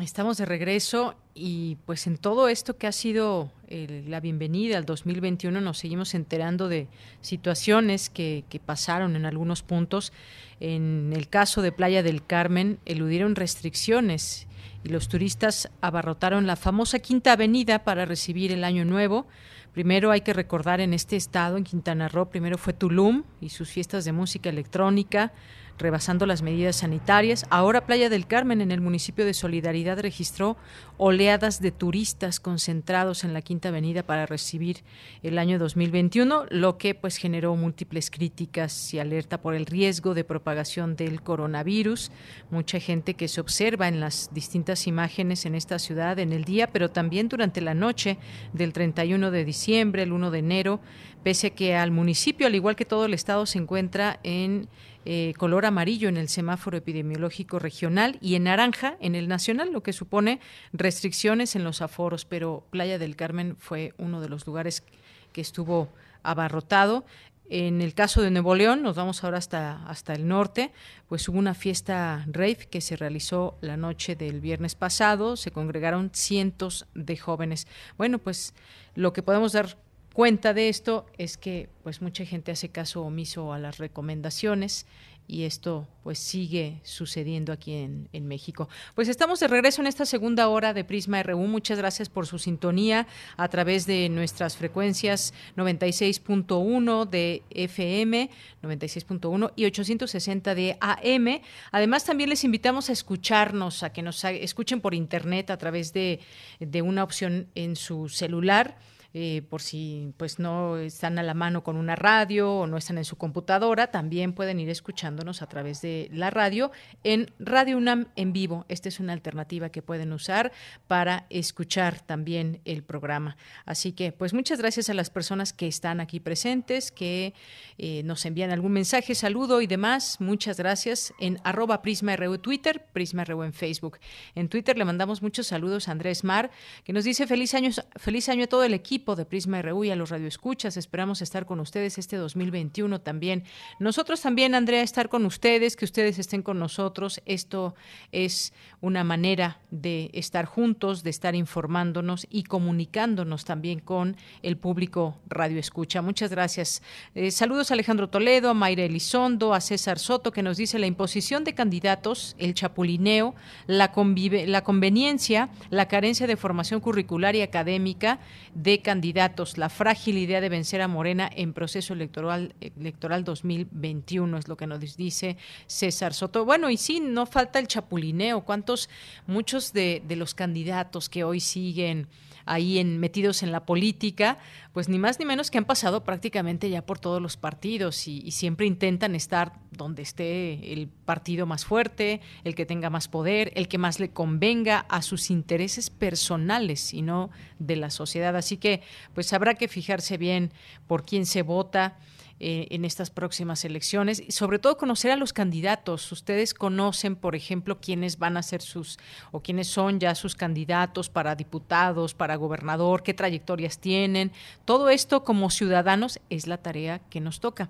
Estamos 0.00 0.38
de 0.38 0.46
regreso 0.46 1.14
y 1.34 1.76
pues 1.84 2.06
en 2.06 2.16
todo 2.16 2.48
esto 2.48 2.78
que 2.78 2.86
ha 2.86 2.92
sido 2.92 3.52
la 3.68 4.20
bienvenida 4.20 4.78
al 4.78 4.86
2021 4.86 5.60
nos 5.60 5.76
seguimos 5.76 6.14
enterando 6.14 6.70
de 6.70 6.88
situaciones 7.20 8.08
que 8.08 8.62
pasaron 8.64 9.14
en 9.14 9.26
algunos 9.26 9.62
puntos. 9.62 10.14
En 10.58 11.12
el 11.14 11.28
caso 11.28 11.60
de 11.60 11.70
Playa 11.70 12.02
del 12.02 12.24
Carmen 12.24 12.78
eludieron 12.86 13.36
restricciones 13.36 14.46
y 14.82 14.88
los 14.88 15.08
turistas 15.08 15.70
abarrotaron 15.80 16.46
la 16.46 16.56
famosa 16.56 16.98
Quinta 16.98 17.32
Avenida 17.32 17.84
para 17.84 18.04
recibir 18.04 18.52
el 18.52 18.64
Año 18.64 18.84
Nuevo. 18.84 19.26
Primero 19.72 20.10
hay 20.10 20.22
que 20.22 20.32
recordar 20.32 20.80
en 20.80 20.94
este 20.94 21.16
estado, 21.16 21.56
en 21.56 21.64
Quintana 21.64 22.08
Roo, 22.08 22.30
primero 22.30 22.58
fue 22.58 22.72
Tulum 22.72 23.24
y 23.40 23.50
sus 23.50 23.68
fiestas 23.68 24.04
de 24.04 24.12
música 24.12 24.48
electrónica, 24.48 25.32
rebasando 25.80 26.26
las 26.26 26.42
medidas 26.42 26.76
sanitarias. 26.76 27.46
Ahora 27.50 27.86
Playa 27.86 28.08
del 28.08 28.26
Carmen, 28.26 28.60
en 28.60 28.70
el 28.70 28.80
municipio 28.80 29.24
de 29.24 29.34
Solidaridad, 29.34 29.98
registró 29.98 30.56
oleadas 30.96 31.60
de 31.60 31.72
turistas 31.72 32.40
concentrados 32.40 33.24
en 33.24 33.32
la 33.32 33.42
Quinta 33.42 33.70
Avenida 33.70 34.02
para 34.02 34.26
recibir 34.26 34.84
el 35.22 35.38
año 35.38 35.58
2021, 35.58 36.46
lo 36.50 36.78
que 36.78 36.94
pues 36.94 37.16
generó 37.16 37.56
múltiples 37.56 38.10
críticas 38.10 38.92
y 38.94 38.98
alerta 38.98 39.40
por 39.40 39.54
el 39.54 39.66
riesgo 39.66 40.14
de 40.14 40.24
propagación 40.24 40.96
del 40.96 41.22
coronavirus. 41.22 42.12
Mucha 42.50 42.78
gente 42.78 43.14
que 43.14 43.28
se 43.28 43.40
observa 43.40 43.88
en 43.88 44.00
las 44.00 44.30
distintas 44.32 44.86
imágenes 44.86 45.46
en 45.46 45.54
esta 45.54 45.78
ciudad 45.78 46.18
en 46.18 46.32
el 46.32 46.44
día, 46.44 46.70
pero 46.70 46.90
también 46.90 47.28
durante 47.28 47.60
la 47.60 47.74
noche 47.74 48.18
del 48.52 48.72
31 48.72 49.30
de 49.30 49.44
diciembre, 49.44 50.02
el 50.02 50.12
1 50.12 50.30
de 50.30 50.38
enero, 50.38 50.80
pese 51.22 51.48
a 51.48 51.50
que 51.50 51.74
al 51.76 51.90
municipio, 51.90 52.46
al 52.46 52.54
igual 52.54 52.76
que 52.76 52.84
todo 52.84 53.04
el 53.06 53.14
estado, 53.14 53.46
se 53.46 53.58
encuentra 53.58 54.20
en 54.22 54.68
eh, 55.06 55.32
color 55.38 55.64
amarillo 55.64 56.08
en 56.08 56.18
el 56.18 56.28
semáforo 56.28 56.76
epidemiológico 56.76 57.58
regional 57.58 58.18
y 58.20 58.34
en 58.34 58.44
naranja 58.44 58.96
en 59.00 59.14
el 59.14 59.28
nacional, 59.28 59.72
lo 59.72 59.82
que 59.82 59.94
supone 59.94 60.40
restricciones 60.72 61.56
en 61.56 61.64
los 61.64 61.80
aforos, 61.80 62.26
pero 62.26 62.64
Playa 62.70 62.98
del 62.98 63.16
Carmen 63.16 63.56
fue 63.58 63.94
uno 63.96 64.20
de 64.20 64.28
los 64.28 64.46
lugares 64.46 64.84
que 65.32 65.40
estuvo 65.40 65.88
abarrotado. 66.22 67.04
En 67.48 67.80
el 67.80 67.94
caso 67.94 68.22
de 68.22 68.30
Nuevo 68.30 68.54
León, 68.54 68.82
nos 68.82 68.94
vamos 68.94 69.24
ahora 69.24 69.38
hasta, 69.38 69.84
hasta 69.86 70.12
el 70.12 70.28
norte, 70.28 70.70
pues 71.08 71.28
hubo 71.28 71.38
una 71.38 71.54
fiesta 71.54 72.24
rave 72.28 72.68
que 72.70 72.80
se 72.80 72.94
realizó 72.94 73.56
la 73.60 73.76
noche 73.76 74.14
del 74.14 74.40
viernes 74.40 74.76
pasado, 74.76 75.36
se 75.36 75.50
congregaron 75.50 76.10
cientos 76.12 76.86
de 76.94 77.16
jóvenes. 77.16 77.66
Bueno, 77.96 78.18
pues 78.18 78.54
lo 78.94 79.12
que 79.12 79.22
podemos 79.22 79.52
dar 79.52 79.76
cuenta 80.12 80.54
de 80.54 80.68
esto 80.68 81.06
es 81.18 81.36
que 81.36 81.68
pues 81.82 82.02
mucha 82.02 82.24
gente 82.24 82.52
hace 82.52 82.68
caso 82.68 83.02
omiso 83.02 83.52
a 83.52 83.58
las 83.58 83.78
recomendaciones 83.78 84.86
y 85.30 85.44
esto 85.44 85.86
pues 86.02 86.18
sigue 86.18 86.80
sucediendo 86.82 87.52
aquí 87.52 87.72
en, 87.74 88.26
México. 88.26 88.68
Pues 88.96 89.08
estamos 89.08 89.38
de 89.38 89.46
regreso 89.46 89.80
en 89.80 89.86
esta 89.86 90.04
segunda 90.04 90.48
hora 90.48 90.74
de 90.74 90.82
Prisma 90.82 91.22
RU. 91.22 91.46
Muchas 91.46 91.78
gracias 91.78 92.08
por 92.08 92.26
su 92.26 92.38
sintonía 92.38 93.06
a 93.36 93.48
través 93.48 93.86
de 93.86 94.08
nuestras 94.08 94.56
frecuencias 94.56 95.32
96.1 95.56 97.08
de 97.08 97.42
FM, 97.50 98.28
96.1 98.62 99.52
y 99.54 99.64
860 99.66 100.54
de 100.54 100.76
AM. 100.80 101.40
Además 101.70 102.04
también 102.04 102.28
les 102.30 102.42
invitamos 102.42 102.90
a 102.90 102.92
escucharnos, 102.92 103.84
a 103.84 103.92
que 103.92 104.02
nos 104.02 104.24
escuchen 104.24 104.80
por 104.80 104.94
internet 104.94 105.50
a 105.50 105.58
través 105.58 105.92
de, 105.92 106.18
de 106.58 106.82
una 106.82 107.04
opción 107.04 107.46
en 107.54 107.76
su 107.76 108.08
celular 108.08 108.76
eh, 109.12 109.42
por 109.48 109.60
si 109.60 110.14
pues 110.16 110.38
no 110.38 110.76
están 110.76 111.18
a 111.18 111.24
la 111.24 111.34
mano 111.34 111.64
con 111.64 111.76
una 111.76 111.96
radio 111.96 112.52
o 112.52 112.66
no 112.68 112.76
están 112.76 112.96
en 112.96 113.04
su 113.04 113.16
computadora, 113.16 113.88
también 113.88 114.32
pueden 114.32 114.60
ir 114.60 114.70
escuchándonos 114.70 115.42
a 115.42 115.48
través 115.48 115.82
de 115.82 116.08
la 116.12 116.30
radio 116.30 116.70
en 117.02 117.32
Radio 117.40 117.76
UNAM 117.76 118.06
en 118.14 118.32
vivo. 118.32 118.66
Esta 118.68 118.88
es 118.88 119.00
una 119.00 119.12
alternativa 119.12 119.70
que 119.70 119.82
pueden 119.82 120.12
usar 120.12 120.52
para 120.86 121.26
escuchar 121.28 122.00
también 122.00 122.60
el 122.64 122.84
programa. 122.84 123.36
Así 123.64 123.92
que 123.92 124.12
pues 124.12 124.32
muchas 124.32 124.60
gracias 124.60 124.88
a 124.90 124.94
las 124.94 125.10
personas 125.10 125.52
que 125.52 125.66
están 125.66 125.98
aquí 125.98 126.20
presentes, 126.20 126.92
que 126.92 127.34
eh, 127.78 128.02
nos 128.04 128.24
envían 128.26 128.52
algún 128.52 128.72
mensaje, 128.72 129.16
saludo 129.16 129.60
y 129.60 129.66
demás. 129.66 130.20
Muchas 130.20 130.56
gracias 130.56 131.12
en 131.18 131.40
arroba 131.42 131.82
Prisma 131.82 132.14
RU 132.14 132.38
Twitter, 132.38 132.86
Prisma 132.92 133.24
RU 133.24 133.42
en 133.42 133.54
Facebook. 133.54 133.98
En 134.36 134.48
Twitter 134.48 134.78
le 134.78 134.84
mandamos 134.84 135.20
muchos 135.20 135.48
saludos 135.48 135.88
a 135.88 135.92
Andrés 135.92 136.22
Mar, 136.22 136.52
que 136.84 136.92
nos 136.92 137.02
dice 137.02 137.26
feliz 137.26 137.54
año, 137.54 137.70
feliz 137.96 138.28
año 138.28 138.44
a 138.44 138.46
todo 138.46 138.62
el 138.62 138.72
equipo 138.72 138.99
de 139.00 139.24
Prisma 139.24 139.62
RU 139.62 139.84
y 139.84 139.90
a 139.90 139.96
los 139.96 140.10
radioescuchas. 140.10 140.76
Esperamos 140.76 141.22
estar 141.22 141.46
con 141.46 141.58
ustedes 141.58 141.96
este 141.96 142.16
2021 142.16 143.00
también. 143.00 143.44
Nosotros 143.78 144.20
también, 144.20 144.54
Andrea, 144.54 144.82
estar 144.82 145.08
con 145.08 145.24
ustedes, 145.24 145.74
que 145.74 145.86
ustedes 145.86 146.18
estén 146.18 146.42
con 146.42 146.58
nosotros. 146.58 147.22
Esto 147.24 147.74
es 148.12 148.52
una 148.82 149.02
manera 149.02 149.58
de 149.70 150.10
estar 150.12 150.44
juntos, 150.44 151.02
de 151.02 151.10
estar 151.10 151.34
informándonos 151.34 152.26
y 152.30 152.44
comunicándonos 152.44 153.44
también 153.44 153.80
con 153.80 154.16
el 154.42 154.58
público 154.58 155.18
radioescucha. 155.28 156.02
Muchas 156.02 156.30
gracias. 156.30 156.82
Eh, 157.14 157.30
saludos 157.30 157.70
a 157.70 157.74
Alejandro 157.74 158.10
Toledo, 158.10 158.50
a 158.50 158.54
Mayra 158.54 158.84
Elizondo, 158.84 159.54
a 159.54 159.60
César 159.60 159.98
Soto, 159.98 160.30
que 160.30 160.42
nos 160.42 160.58
dice 160.58 160.78
la 160.78 160.86
imposición 160.86 161.42
de 161.42 161.54
candidatos, 161.54 162.36
el 162.38 162.52
chapulineo, 162.52 163.34
la, 163.66 163.92
convive, 163.92 164.46
la 164.46 164.62
conveniencia, 164.62 165.48
la 165.70 165.88
carencia 165.88 166.26
de 166.26 166.36
formación 166.36 166.80
curricular 166.80 167.34
y 167.34 167.40
académica 167.40 168.20
de 168.54 168.80
candidatos, 168.90 169.56
la 169.56 169.68
frágil 169.68 170.18
idea 170.18 170.40
de 170.40 170.48
vencer 170.48 170.82
a 170.82 170.88
Morena 170.88 171.30
en 171.32 171.52
proceso 171.52 171.92
electoral, 171.92 172.56
electoral 172.60 173.22
2021, 173.22 174.36
es 174.36 174.48
lo 174.48 174.56
que 174.56 174.66
nos 174.66 174.80
dice 174.96 175.36
César 175.68 176.12
Soto. 176.12 176.44
Bueno, 176.44 176.70
y 176.70 176.76
sí, 176.76 176.98
no 176.98 177.24
falta 177.24 177.60
el 177.60 177.68
chapulineo. 177.68 178.40
¿Cuántos, 178.40 178.88
muchos 179.28 179.72
de, 179.72 180.02
de 180.04 180.16
los 180.16 180.34
candidatos 180.34 181.08
que 181.08 181.22
hoy 181.22 181.38
siguen 181.38 182.08
ahí 182.46 182.78
en, 182.78 182.98
metidos 182.98 183.42
en 183.42 183.52
la 183.52 183.66
política, 183.66 184.38
pues 184.72 184.88
ni 184.88 184.98
más 184.98 185.18
ni 185.18 185.24
menos 185.24 185.50
que 185.50 185.58
han 185.58 185.64
pasado 185.64 186.04
prácticamente 186.04 186.70
ya 186.70 186.84
por 186.84 186.98
todos 186.98 187.20
los 187.20 187.36
partidos 187.36 188.06
y, 188.06 188.20
y, 188.24 188.32
siempre 188.32 188.66
intentan 188.66 189.14
estar 189.14 189.52
donde 189.70 190.02
esté 190.02 190.72
el 190.72 190.88
partido 190.88 191.46
más 191.46 191.64
fuerte, 191.64 192.20
el 192.44 192.54
que 192.54 192.66
tenga 192.66 192.90
más 192.90 193.08
poder, 193.08 193.52
el 193.54 193.68
que 193.68 193.78
más 193.78 194.00
le 194.00 194.10
convenga 194.10 194.86
a 194.88 195.02
sus 195.02 195.30
intereses 195.30 195.90
personales 195.90 196.94
y 196.94 197.02
no 197.02 197.30
de 197.58 197.76
la 197.76 197.90
sociedad. 197.90 198.36
Así 198.36 198.56
que 198.56 198.82
pues 199.14 199.32
habrá 199.32 199.54
que 199.54 199.68
fijarse 199.68 200.16
bien 200.18 200.52
por 200.86 201.04
quién 201.04 201.26
se 201.26 201.42
vota 201.42 201.98
eh, 202.42 202.68
en 202.70 202.86
estas 202.86 203.10
próximas 203.10 203.66
elecciones 203.66 204.22
y 204.26 204.32
sobre 204.32 204.58
todo 204.58 204.78
conocer 204.78 205.10
a 205.10 205.16
los 205.16 205.34
candidatos. 205.34 206.10
Ustedes 206.10 206.54
conocen, 206.54 207.14
por 207.14 207.36
ejemplo, 207.36 207.80
quiénes 207.80 208.18
van 208.18 208.38
a 208.38 208.42
ser 208.42 208.62
sus 208.62 208.98
o 209.30 209.40
quiénes 209.40 209.68
son 209.68 210.00
ya 210.00 210.14
sus 210.14 210.36
candidatos 210.36 211.10
para 211.10 211.34
diputados, 211.34 212.14
para 212.14 212.36
gobernador, 212.36 213.02
qué 213.02 213.12
trayectorias 213.12 213.78
tienen. 213.78 214.32
Todo 214.64 214.88
esto 214.88 215.22
como 215.22 215.50
ciudadanos 215.50 216.18
es 216.30 216.46
la 216.46 216.56
tarea 216.56 217.00
que 217.10 217.20
nos 217.20 217.40
toca. 217.40 217.68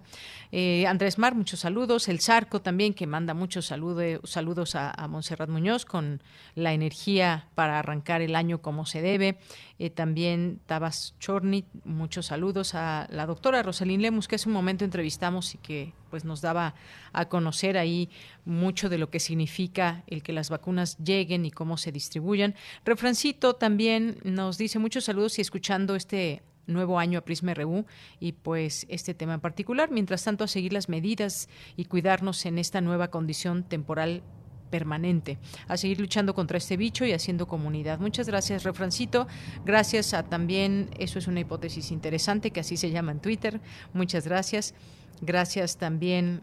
Eh, 0.52 0.86
Andrés 0.86 1.18
Mar, 1.18 1.34
muchos 1.34 1.58
saludos. 1.58 2.08
El 2.08 2.20
Zarco 2.20 2.62
también, 2.62 2.94
que 2.94 3.08
manda 3.08 3.34
muchos 3.34 3.66
saludos, 3.66 4.20
saludos 4.22 4.76
a, 4.76 4.92
a 4.92 5.08
Montserrat 5.08 5.50
Muñoz 5.50 5.84
con 5.84 6.22
la 6.54 6.72
energía 6.72 7.48
para 7.56 7.80
arrancar 7.80 8.22
el 8.22 8.36
año 8.36 8.62
como 8.62 8.86
se 8.86 9.02
debe. 9.02 9.38
Eh, 9.80 9.88
también 9.88 10.60
Tabas 10.66 11.14
Chornit, 11.20 11.64
muchos 11.84 12.26
saludos 12.26 12.74
a 12.74 13.06
la 13.10 13.24
doctora 13.24 13.62
Rosalín 13.62 14.02
Lemus, 14.02 14.28
que 14.28 14.34
hace 14.34 14.46
un 14.46 14.54
momento 14.60 14.84
entrevistamos 14.84 15.54
y 15.54 15.58
que 15.58 15.92
pues 16.10 16.24
nos 16.24 16.40
daba 16.40 16.74
a 17.12 17.28
conocer 17.28 17.78
ahí 17.78 18.10
mucho 18.44 18.88
de 18.88 18.98
lo 18.98 19.10
que 19.10 19.20
significa 19.20 20.04
el 20.06 20.22
que 20.22 20.32
las 20.32 20.50
vacunas 20.50 20.98
lleguen 20.98 21.46
y 21.46 21.50
cómo 21.50 21.76
se 21.76 21.92
distribuyan. 21.92 22.54
Refrancito 22.84 23.54
también 23.54 24.18
nos 24.24 24.58
dice 24.58 24.78
muchos 24.78 25.04
saludos 25.04 25.38
y 25.38 25.42
escuchando 25.42 25.94
este 25.94 26.42
nuevo 26.66 26.98
año 26.98 27.18
a 27.18 27.22
Prisma 27.22 27.54
RU 27.54 27.84
y 28.18 28.32
pues 28.32 28.86
este 28.88 29.14
tema 29.14 29.34
en 29.34 29.40
particular. 29.40 29.90
Mientras 29.90 30.24
tanto, 30.24 30.44
a 30.44 30.48
seguir 30.48 30.72
las 30.72 30.88
medidas 30.88 31.48
y 31.76 31.84
cuidarnos 31.84 32.46
en 32.46 32.58
esta 32.58 32.80
nueva 32.80 33.08
condición 33.08 33.64
temporal 33.64 34.22
permanente, 34.70 35.38
a 35.68 35.76
seguir 35.76 36.00
luchando 36.00 36.34
contra 36.34 36.58
este 36.58 36.76
bicho 36.76 37.04
y 37.04 37.12
haciendo 37.12 37.46
comunidad. 37.46 37.98
Muchas 37.98 38.26
gracias, 38.26 38.62
Refrancito. 38.62 39.26
Gracias 39.64 40.14
a 40.14 40.22
también, 40.22 40.90
eso 40.98 41.18
es 41.18 41.26
una 41.26 41.40
hipótesis 41.40 41.90
interesante, 41.90 42.50
que 42.50 42.60
así 42.60 42.76
se 42.76 42.90
llama 42.90 43.12
en 43.12 43.20
Twitter. 43.20 43.60
Muchas 43.92 44.24
gracias. 44.24 44.74
Gracias 45.20 45.76
también 45.76 46.42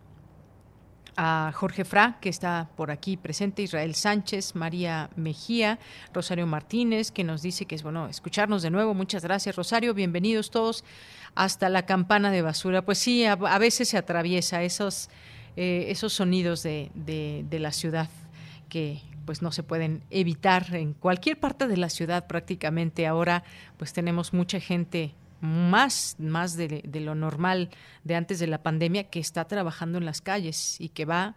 a 1.18 1.52
Jorge 1.54 1.84
Fra, 1.84 2.20
que 2.22 2.30
está 2.30 2.70
por 2.76 2.92
aquí 2.92 3.18
presente, 3.18 3.64
Israel 3.64 3.96
Sánchez, 3.96 4.56
María 4.56 5.10
Mejía, 5.16 5.80
Rosario 6.14 6.46
Martínez, 6.46 7.12
que 7.12 7.24
nos 7.24 7.42
dice 7.42 7.66
que 7.66 7.74
es 7.74 7.82
bueno 7.82 8.08
escucharnos 8.08 8.62
de 8.62 8.70
nuevo. 8.70 8.94
Muchas 8.94 9.24
gracias, 9.24 9.56
Rosario. 9.56 9.96
Bienvenidos 9.96 10.52
todos 10.52 10.84
hasta 11.34 11.70
la 11.70 11.88
campana 11.88 12.30
de 12.30 12.44
basura. 12.44 12.84
Pues 12.84 13.00
sí, 13.00 13.26
a, 13.26 13.36
veces 13.36 13.90
se 13.90 13.98
atraviesa 13.98 14.62
esos 14.62 15.10
eh, 15.60 15.86
esos 15.90 16.14
sonidos 16.14 16.62
de, 16.62 16.92
de, 16.94 17.60
la 17.60 17.72
ciudad 17.72 18.12
que 18.70 19.02
pues 19.26 19.42
no 19.42 19.52
se 19.52 19.64
pueden 19.64 20.04
evitar 20.12 20.76
en 20.76 20.94
cualquier 20.94 21.40
parte 21.40 21.68
de 21.68 21.78
la 21.78 21.90
ciudad 21.90 22.28
prácticamente. 22.28 23.08
Ahora 23.08 23.44
pues 23.78 23.92
tenemos 23.92 24.34
mucha 24.34 24.60
gente 24.60 25.16
más, 25.42 26.16
más 26.20 26.58
de, 26.58 26.84
de, 26.86 27.00
lo 27.00 27.16
normal 27.16 27.72
de 28.04 28.14
antes 28.14 28.38
de 28.38 28.46
la 28.46 28.62
pandemia 28.62 29.06
que 29.06 29.20
está 29.20 29.46
trabajando 29.46 29.98
en 29.98 30.06
las 30.06 30.22
calles 30.22 30.80
y 30.80 30.90
que 30.90 31.06
va, 31.06 31.36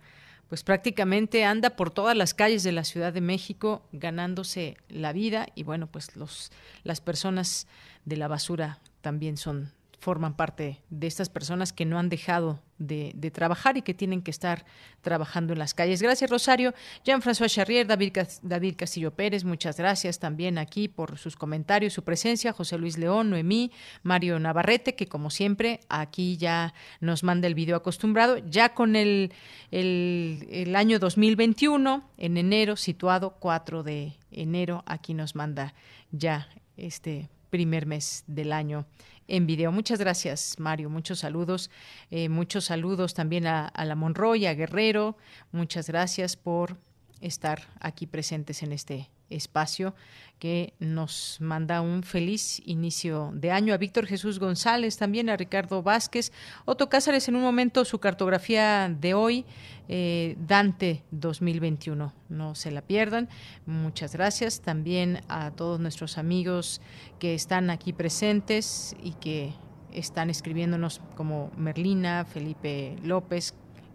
pues 0.50 0.64
prácticamente 0.64 1.46
anda 1.46 1.70
por 1.70 1.90
todas 1.90 2.14
las 2.14 2.34
calles 2.34 2.62
de 2.62 2.72
la 2.72 2.84
Ciudad 2.84 3.14
de 3.14 3.22
México 3.22 3.88
ganándose 3.90 4.76
la 4.90 5.14
vida. 5.14 5.46
Y 5.54 5.62
bueno, 5.62 5.86
pues 5.86 6.14
los, 6.14 6.52
las 6.84 7.00
personas 7.00 7.66
de 8.04 8.18
la 8.18 8.28
basura 8.28 8.80
también 9.00 9.38
son 9.38 9.72
forman 10.00 10.34
parte 10.34 10.80
de 10.88 11.06
estas 11.06 11.28
personas 11.28 11.72
que 11.74 11.84
no 11.84 11.98
han 11.98 12.08
dejado 12.08 12.60
de, 12.78 13.30
trabajar 13.30 13.76
y 13.76 13.82
que 13.82 13.92
tienen 13.92 14.22
que 14.22 14.30
estar 14.30 14.64
trabajando 15.02 15.52
en 15.52 15.58
las 15.58 15.74
calles. 15.74 16.00
Gracias, 16.00 16.30
Rosario. 16.30 16.72
Jean-François 17.04 17.50
Charrier, 17.50 17.86
David, 17.86 18.16
David 18.42 18.76
Castillo 18.76 19.10
Pérez, 19.10 19.44
muchas 19.44 19.76
gracias 19.76 20.18
también 20.18 20.56
aquí 20.56 20.88
por 20.88 21.18
sus 21.18 21.36
comentarios, 21.36 21.92
su 21.92 22.02
presencia. 22.02 22.54
José 22.54 22.78
Luis 22.78 22.96
León, 22.96 23.28
Noemí, 23.28 23.70
Mario 24.02 24.40
Navarrete, 24.40 24.94
que 24.94 25.06
como 25.06 25.28
siempre 25.28 25.80
aquí 25.90 26.38
ya 26.38 26.72
nos 27.00 27.22
manda 27.22 27.46
el 27.46 27.54
video 27.54 27.76
acostumbrado, 27.76 28.38
ya 28.38 28.72
con 28.72 28.96
el, 28.96 29.32
el, 29.70 30.48
el 30.50 30.74
año 30.76 30.98
2021, 30.98 32.10
en 32.16 32.36
enero, 32.38 32.76
situado 32.76 33.36
4 33.38 33.82
de 33.82 34.14
enero, 34.30 34.82
aquí 34.86 35.12
nos 35.12 35.34
manda 35.34 35.74
ya 36.10 36.48
este 36.78 37.28
primer 37.50 37.84
mes 37.84 38.24
del 38.26 38.52
año 38.52 38.86
en 39.30 39.46
video. 39.46 39.72
Muchas 39.72 39.98
gracias, 39.98 40.56
Mario. 40.58 40.90
Muchos 40.90 41.20
saludos. 41.20 41.70
Eh, 42.10 42.28
muchos 42.28 42.66
saludos 42.66 43.14
también 43.14 43.46
a, 43.46 43.66
a 43.66 43.84
la 43.84 43.94
Monroy, 43.94 44.46
a 44.46 44.54
Guerrero. 44.54 45.16
Muchas 45.52 45.88
gracias 45.88 46.36
por 46.36 46.76
estar 47.20 47.62
aquí 47.80 48.06
presentes 48.06 48.62
en 48.62 48.72
este 48.72 49.08
espacio 49.30 49.94
que 50.40 50.72
nos 50.80 51.36
manda 51.38 51.82
un 51.82 52.02
feliz 52.02 52.62
inicio 52.64 53.30
de 53.34 53.52
año. 53.52 53.74
A 53.74 53.76
Víctor 53.76 54.06
Jesús 54.06 54.38
González, 54.38 54.96
también 54.96 55.28
a 55.28 55.36
Ricardo 55.36 55.82
Vázquez. 55.82 56.32
Otto 56.64 56.88
Cázares, 56.88 57.28
en 57.28 57.36
un 57.36 57.42
momento 57.42 57.84
su 57.84 57.98
cartografía 58.00 58.88
de 58.88 59.12
hoy, 59.12 59.44
eh, 59.86 60.36
Dante 60.48 61.04
2021. 61.10 62.14
No 62.30 62.54
se 62.54 62.70
la 62.70 62.80
pierdan. 62.80 63.28
Muchas 63.66 64.14
gracias. 64.14 64.62
También 64.62 65.20
a 65.28 65.50
todos 65.50 65.78
nuestros 65.78 66.16
amigos 66.16 66.80
que 67.18 67.34
están 67.34 67.68
aquí 67.68 67.92
presentes 67.92 68.96
y 69.02 69.12
que 69.12 69.52
están 69.92 70.30
escribiéndonos 70.30 71.02
como 71.16 71.50
Merlina, 71.56 72.24
Felipe 72.24 72.96
López, 73.02 73.54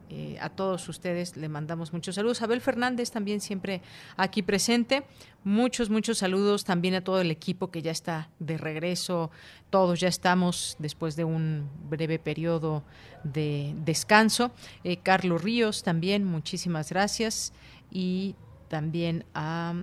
eh, 0.10 0.38
a 0.40 0.50
todos 0.50 0.88
ustedes 0.88 1.36
le 1.36 1.50
mandamos 1.50 1.92
muchos 1.92 2.16
saludos. 2.16 2.42
Abel 2.42 2.62
Fernández 2.62 3.12
también 3.12 3.42
siempre 3.42 3.82
aquí 4.18 4.44
presente. 4.44 5.04
Muchos, 5.44 5.90
muchos 5.90 6.20
saludos 6.20 6.64
también 6.64 6.96
a 6.96 7.04
todo 7.04 7.22
el 7.22 7.32
equipo 7.32 7.72
que 7.72 7.82
ya 7.82 7.92
está 7.92 8.30
de 8.40 8.58
regreso. 8.58 9.32
Todos 9.70 10.00
ya 10.00 10.08
estamos 10.08 10.76
después 10.80 11.16
de 11.16 11.24
un 11.24 11.70
breve 11.90 12.20
periodo 12.20 12.84
de 13.24 13.74
descanso. 13.84 14.52
Eh, 14.84 14.98
Carlos 14.98 15.42
Ríos 15.42 15.84
también, 15.84 16.24
muchísimas 16.24 16.90
gracias. 16.90 17.54
Y 17.92 18.36
también 18.68 19.26
a, 19.34 19.74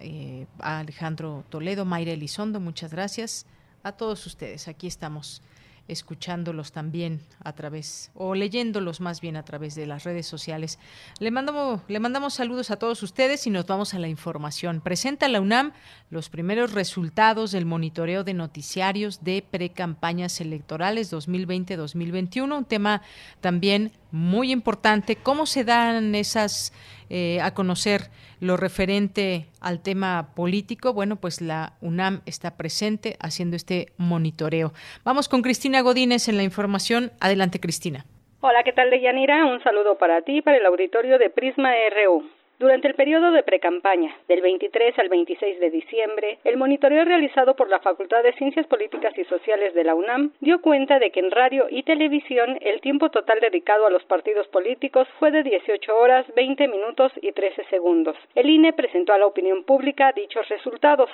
eh, 0.00 0.46
a 0.60 0.78
Alejandro 0.80 1.44
Toledo, 1.48 1.84
Mayra 1.84 2.12
Elizondo, 2.12 2.60
muchas 2.60 2.92
gracias. 2.92 3.46
A 3.82 3.92
todos 3.92 4.26
ustedes, 4.26 4.68
aquí 4.68 4.86
estamos 4.86 5.42
escuchándolos 5.88 6.72
también 6.72 7.20
a 7.42 7.54
través 7.54 8.10
o 8.14 8.34
leyéndolos 8.34 9.00
más 9.00 9.20
bien 9.20 9.36
a 9.36 9.44
través 9.44 9.74
de 9.74 9.86
las 9.86 10.04
redes 10.04 10.26
sociales. 10.26 10.78
Le 11.18 11.30
mandamos, 11.30 11.80
le 11.88 11.98
mandamos 11.98 12.34
saludos 12.34 12.70
a 12.70 12.76
todos 12.76 13.02
ustedes 13.02 13.46
y 13.46 13.50
nos 13.50 13.66
vamos 13.66 13.94
a 13.94 13.98
la 13.98 14.08
información. 14.08 14.80
Presenta 14.80 15.28
la 15.28 15.40
UNAM 15.40 15.72
los 16.10 16.28
primeros 16.28 16.72
resultados 16.72 17.52
del 17.52 17.66
monitoreo 17.66 18.24
de 18.24 18.34
noticiarios 18.34 19.24
de 19.24 19.42
precampañas 19.42 20.40
electorales 20.40 21.12
2020-2021, 21.12 22.56
un 22.56 22.64
tema 22.64 23.02
también 23.40 23.92
muy 24.10 24.52
importante. 24.52 25.16
¿Cómo 25.16 25.46
se 25.46 25.64
dan 25.64 26.14
esas 26.14 26.72
eh, 27.10 27.40
a 27.40 27.54
conocer 27.54 28.02
lo 28.40 28.56
referente 28.56 29.46
al 29.60 29.82
tema 29.82 30.30
político? 30.34 30.92
Bueno, 30.92 31.16
pues 31.16 31.40
la 31.40 31.74
UNAM 31.80 32.20
está 32.26 32.56
presente 32.56 33.16
haciendo 33.20 33.56
este 33.56 33.88
monitoreo. 33.96 34.72
Vamos 35.04 35.28
con 35.28 35.42
Cristina 35.42 35.80
Godínez 35.80 36.28
en 36.28 36.36
la 36.36 36.42
información. 36.42 37.12
Adelante, 37.20 37.60
Cristina. 37.60 38.04
Hola, 38.40 38.62
¿qué 38.62 38.72
tal, 38.72 38.90
Deyanira? 38.90 39.46
Un 39.46 39.62
saludo 39.62 39.98
para 39.98 40.22
ti 40.22 40.42
para 40.42 40.58
el 40.58 40.66
auditorio 40.66 41.18
de 41.18 41.28
Prisma 41.28 41.70
RU. 41.90 42.37
Durante 42.58 42.88
el 42.88 42.94
periodo 42.94 43.30
de 43.30 43.44
precampaña, 43.44 44.16
del 44.26 44.40
23 44.40 44.98
al 44.98 45.08
26 45.08 45.60
de 45.60 45.70
diciembre, 45.70 46.38
el 46.42 46.56
monitoreo 46.56 47.04
realizado 47.04 47.54
por 47.54 47.70
la 47.70 47.78
Facultad 47.78 48.24
de 48.24 48.32
Ciencias 48.32 48.66
Políticas 48.66 49.16
y 49.16 49.22
Sociales 49.26 49.74
de 49.74 49.84
la 49.84 49.94
UNAM 49.94 50.32
dio 50.40 50.60
cuenta 50.60 50.98
de 50.98 51.12
que 51.12 51.20
en 51.20 51.30
radio 51.30 51.68
y 51.70 51.84
televisión 51.84 52.58
el 52.60 52.80
tiempo 52.80 53.10
total 53.10 53.38
dedicado 53.38 53.86
a 53.86 53.90
los 53.90 54.02
partidos 54.06 54.48
políticos 54.48 55.06
fue 55.20 55.30
de 55.30 55.44
18 55.44 55.96
horas, 55.96 56.26
20 56.34 56.66
minutos 56.66 57.12
y 57.22 57.30
13 57.30 57.62
segundos. 57.70 58.16
El 58.34 58.50
INE 58.50 58.72
presentó 58.72 59.12
a 59.12 59.18
la 59.18 59.26
opinión 59.26 59.62
pública 59.62 60.10
dichos 60.10 60.48
resultados. 60.48 61.10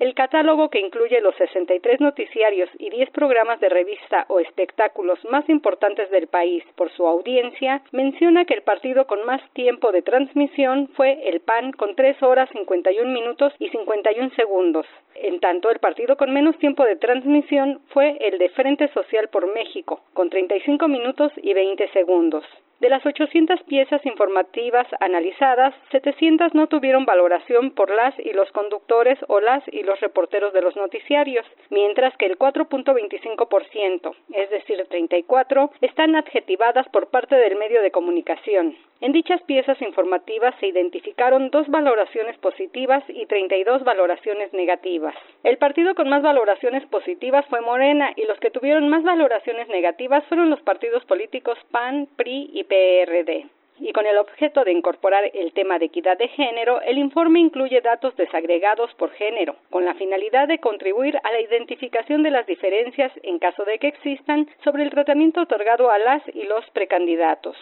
El 0.00 0.14
catálogo, 0.14 0.70
que 0.70 0.80
incluye 0.80 1.20
los 1.20 1.36
63 1.36 2.00
noticiarios 2.00 2.68
y 2.78 2.90
10 2.90 3.10
programas 3.10 3.60
de 3.60 3.68
revista 3.68 4.26
o 4.28 4.40
espectáculos 4.40 5.24
más 5.26 5.48
importantes 5.48 6.10
del 6.10 6.26
país 6.26 6.64
por 6.74 6.90
su 6.90 7.06
audiencia, 7.06 7.80
menciona 7.92 8.44
que 8.44 8.54
el 8.54 8.62
partido 8.62 9.06
con 9.06 9.24
más 9.24 9.40
tiempo 9.52 9.92
de 9.92 10.02
transmisión 10.02 10.88
fue 10.96 11.28
el 11.28 11.40
PAN 11.40 11.70
con 11.72 11.94
3 11.94 12.22
horas 12.24 12.50
51 12.50 13.08
minutos 13.12 13.52
y 13.60 13.68
51 13.68 14.30
segundos. 14.34 14.86
En 15.14 15.38
tanto, 15.38 15.70
el 15.70 15.78
partido 15.78 16.16
con 16.16 16.32
menos 16.32 16.58
tiempo 16.58 16.84
de 16.84 16.96
transmisión 16.96 17.80
fue 17.90 18.18
el 18.20 18.38
de 18.38 18.48
Frente 18.48 18.88
Social 18.88 19.28
por 19.28 19.52
México, 19.54 20.00
con 20.12 20.28
35 20.28 20.88
minutos 20.88 21.30
y 21.36 21.54
20 21.54 21.88
segundos. 21.92 22.44
De 22.80 22.88
las 22.88 23.06
800 23.06 23.62
piezas 23.62 24.04
informativas 24.04 24.86
analizadas, 25.00 25.74
700 25.90 26.54
no 26.54 26.66
tuvieron 26.66 27.06
valoración 27.06 27.70
por 27.70 27.90
las 27.90 28.18
y 28.18 28.32
los 28.32 28.50
conductores 28.52 29.18
o 29.28 29.40
las 29.40 29.62
y 29.72 29.82
los 29.84 30.00
reporteros 30.00 30.52
de 30.52 30.60
los 30.60 30.76
noticiarios, 30.76 31.46
mientras 31.70 32.16
que 32.16 32.26
el 32.26 32.36
4.25%, 32.38 34.14
es 34.34 34.50
decir, 34.50 34.84
34, 34.88 35.70
están 35.80 36.16
adjetivadas 36.16 36.88
por 36.88 37.08
parte 37.08 37.36
del 37.36 37.56
medio 37.56 37.80
de 37.80 37.90
comunicación. 37.90 38.76
En 39.00 39.12
dichas 39.12 39.42
piezas 39.42 39.80
informativas 39.82 40.54
se 40.60 40.68
identificaron 40.68 41.50
dos 41.50 41.68
valoraciones 41.68 42.38
positivas 42.38 43.04
y 43.08 43.26
32 43.26 43.84
valoraciones 43.84 44.52
negativas. 44.52 45.14
El 45.42 45.58
partido 45.58 45.94
con 45.94 46.08
más 46.08 46.22
valoraciones 46.22 46.84
positivas 46.86 47.44
fue 47.46 47.60
Morena 47.60 48.12
y 48.16 48.24
los 48.24 48.38
que 48.40 48.50
tuvieron 48.50 48.88
más 48.88 49.02
valoraciones 49.02 49.68
negativas 49.68 50.24
fueron 50.24 50.50
los 50.50 50.60
partidos 50.62 51.04
políticos 51.04 51.58
PAN, 51.70 52.08
PRI 52.16 52.50
y 52.52 52.63
PRD. 52.64 53.46
Y 53.80 53.92
con 53.92 54.06
el 54.06 54.18
objeto 54.18 54.62
de 54.64 54.72
incorporar 54.72 55.30
el 55.34 55.52
tema 55.52 55.78
de 55.78 55.86
equidad 55.86 56.16
de 56.16 56.28
género, 56.28 56.80
el 56.80 56.96
informe 56.96 57.40
incluye 57.40 57.80
datos 57.80 58.16
desagregados 58.16 58.94
por 58.94 59.10
género, 59.12 59.56
con 59.70 59.84
la 59.84 59.94
finalidad 59.94 60.46
de 60.46 60.58
contribuir 60.58 61.18
a 61.24 61.32
la 61.32 61.40
identificación 61.40 62.22
de 62.22 62.30
las 62.30 62.46
diferencias, 62.46 63.12
en 63.22 63.38
caso 63.38 63.64
de 63.64 63.78
que 63.78 63.88
existan, 63.88 64.48
sobre 64.62 64.84
el 64.84 64.90
tratamiento 64.90 65.40
otorgado 65.40 65.90
a 65.90 65.98
las 65.98 66.22
y 66.34 66.44
los 66.44 66.64
precandidatos. 66.70 67.56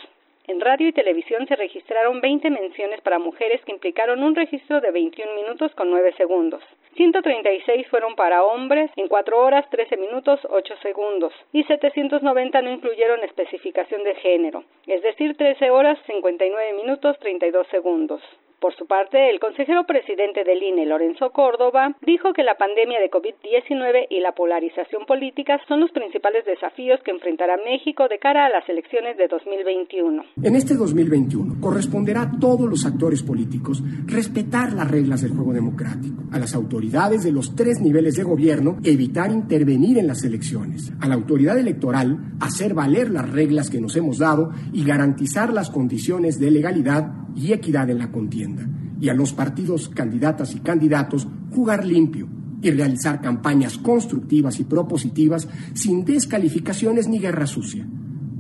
En 0.49 0.61
radio 0.61 0.89
y 0.89 0.93
televisión 0.93 1.47
se 1.47 1.55
registraron 1.55 2.21
20 2.21 2.51
menciones 2.51 3.01
para 3.03 3.21
mujeres 3.21 3.61
que 3.65 3.73
implicaron 3.73 4.25
un 4.25 4.35
registro 4.35 4.81
de 4.81 4.91
21 4.91 5.37
minutos 5.37 5.73
con 5.77 5.91
9 5.91 6.15
segundos. 6.17 6.63
136 6.97 7.87
fueron 7.89 8.17
para 8.17 8.43
hombres 8.43 8.91
en 8.97 9.07
4 9.07 9.39
horas 9.39 9.69
13 9.71 9.97
minutos 9.97 10.41
8 10.51 10.75
segundos 10.83 11.33
y 11.53 11.63
790 11.63 12.61
no 12.61 12.73
incluyeron 12.73 13.23
especificación 13.23 14.03
de 14.03 14.15
género, 14.17 14.65
es 14.87 15.01
decir, 15.03 15.37
13 15.37 15.71
horas 15.71 15.99
59 16.07 16.73
minutos 16.75 17.19
32 17.21 17.67
segundos. 17.69 18.21
Por 18.63 18.77
su 18.77 18.87
parte, 18.87 19.29
el 19.29 19.41
consejero 19.41 19.83
presidente 19.89 20.45
del 20.45 20.63
INE, 20.63 20.87
Lorenzo 20.87 21.33
Córdoba, 21.33 21.97
dijo 22.07 22.33
que 22.33 22.45
la 22.45 22.55
pandemia 22.55 23.01
de 23.01 23.11
COVID-19 23.11 24.07
y 24.09 24.21
la 24.21 24.37
polarización 24.37 25.05
política 25.05 25.59
son 25.67 25.81
los 25.81 25.91
principales 25.91 26.45
desafíos 26.47 27.01
que 27.05 27.11
enfrentará 27.11 27.57
México 27.57 28.07
de 28.07 28.21
cara 28.21 28.47
a 28.47 28.51
las 28.51 28.63
elecciones 28.69 29.17
de 29.17 29.27
2021. 29.27 30.23
En 30.45 30.55
este 30.55 30.77
2021 30.77 31.57
corresponderá 31.61 32.23
a 32.23 32.39
todos 32.39 32.71
los 32.71 32.87
actores 32.87 33.25
políticos 33.25 33.83
respetar 34.07 34.73
las 34.75 34.89
reglas 34.89 35.23
del 35.23 35.33
juego 35.33 35.53
democrático, 35.53 36.23
a 36.31 36.39
las 36.39 36.55
autoridades 36.55 37.25
de 37.25 37.33
los 37.33 37.57
tres 37.57 37.81
niveles 37.81 38.15
de 38.15 38.23
gobierno 38.23 38.77
evitar 38.85 39.33
intervenir 39.33 39.99
en 39.99 40.07
las 40.07 40.23
elecciones, 40.23 40.93
a 41.01 41.09
la 41.09 41.17
autoridad 41.17 41.59
electoral 41.59 42.17
hacer 42.41 42.75
valer 42.75 43.11
las 43.11 43.29
reglas 43.29 43.71
que 43.71 43.81
nos 43.81 43.97
hemos 43.97 44.19
dado 44.19 44.51
y 44.73 44.85
garantizar 44.85 45.53
las 45.53 45.69
condiciones 45.69 46.39
de 46.39 46.53
legalidad 46.53 47.11
y 47.35 47.53
equidad 47.55 47.91
en 47.91 47.99
la 47.99 48.13
contienda 48.13 48.52
y 49.01 49.09
a 49.09 49.15
los 49.15 49.33
partidos 49.33 49.89
candidatas 49.89 50.55
y 50.55 50.61
candidatos 50.61 51.27
jugar 51.51 51.85
limpio 51.85 52.29
y 52.63 52.71
realizar 52.71 53.21
campañas 53.21 53.79
constructivas 53.79 54.61
y 54.61 54.65
propositivas 54.65 55.49
sin 55.75 56.05
descalificaciones 56.05 57.09
ni 57.09 57.19
guerra 57.19 57.47
sucia. 57.47 57.85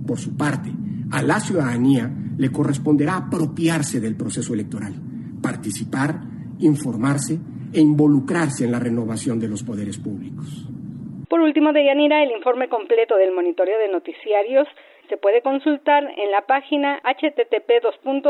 Por 0.06 0.18
su 0.18 0.36
parte, 0.36 0.70
a 1.10 1.22
la 1.22 1.40
ciudadanía 1.40 2.10
le 2.39 2.51
corresponderá 2.51 3.16
apropiarse 3.16 4.01
del 4.01 4.16
proceso 4.16 4.55
electoral, 4.55 4.94
participar, 5.43 6.20
informarse 6.60 7.39
e 7.72 7.80
involucrarse 7.80 8.64
en 8.64 8.72
la 8.72 8.78
renovación 8.78 9.40
de 9.40 9.48
los 9.48 9.62
poderes 9.62 9.98
públicos. 9.98 10.68
Por 11.28 11.40
último, 11.40 11.72
Deyanira, 11.72 12.22
el 12.22 12.30
informe 12.30 12.68
completo 12.68 13.16
del 13.16 13.34
monitoreo 13.34 13.78
de 13.78 13.90
noticiarios 13.90 14.68
se 15.08 15.16
puede 15.16 15.42
consultar 15.42 16.04
en 16.16 16.30
la 16.30 16.42
página 16.42 17.00
http 17.04 17.82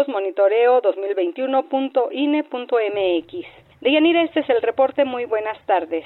monitoreo 0.09 0.81
2021.ine.mx. 0.83 3.47
Deyanira, 3.81 4.23
este 4.23 4.41
es 4.41 4.51
el 4.51 4.63
reporte. 4.63 5.05
Muy 5.05 5.25
buenas 5.25 5.59
tardes. 5.67 6.05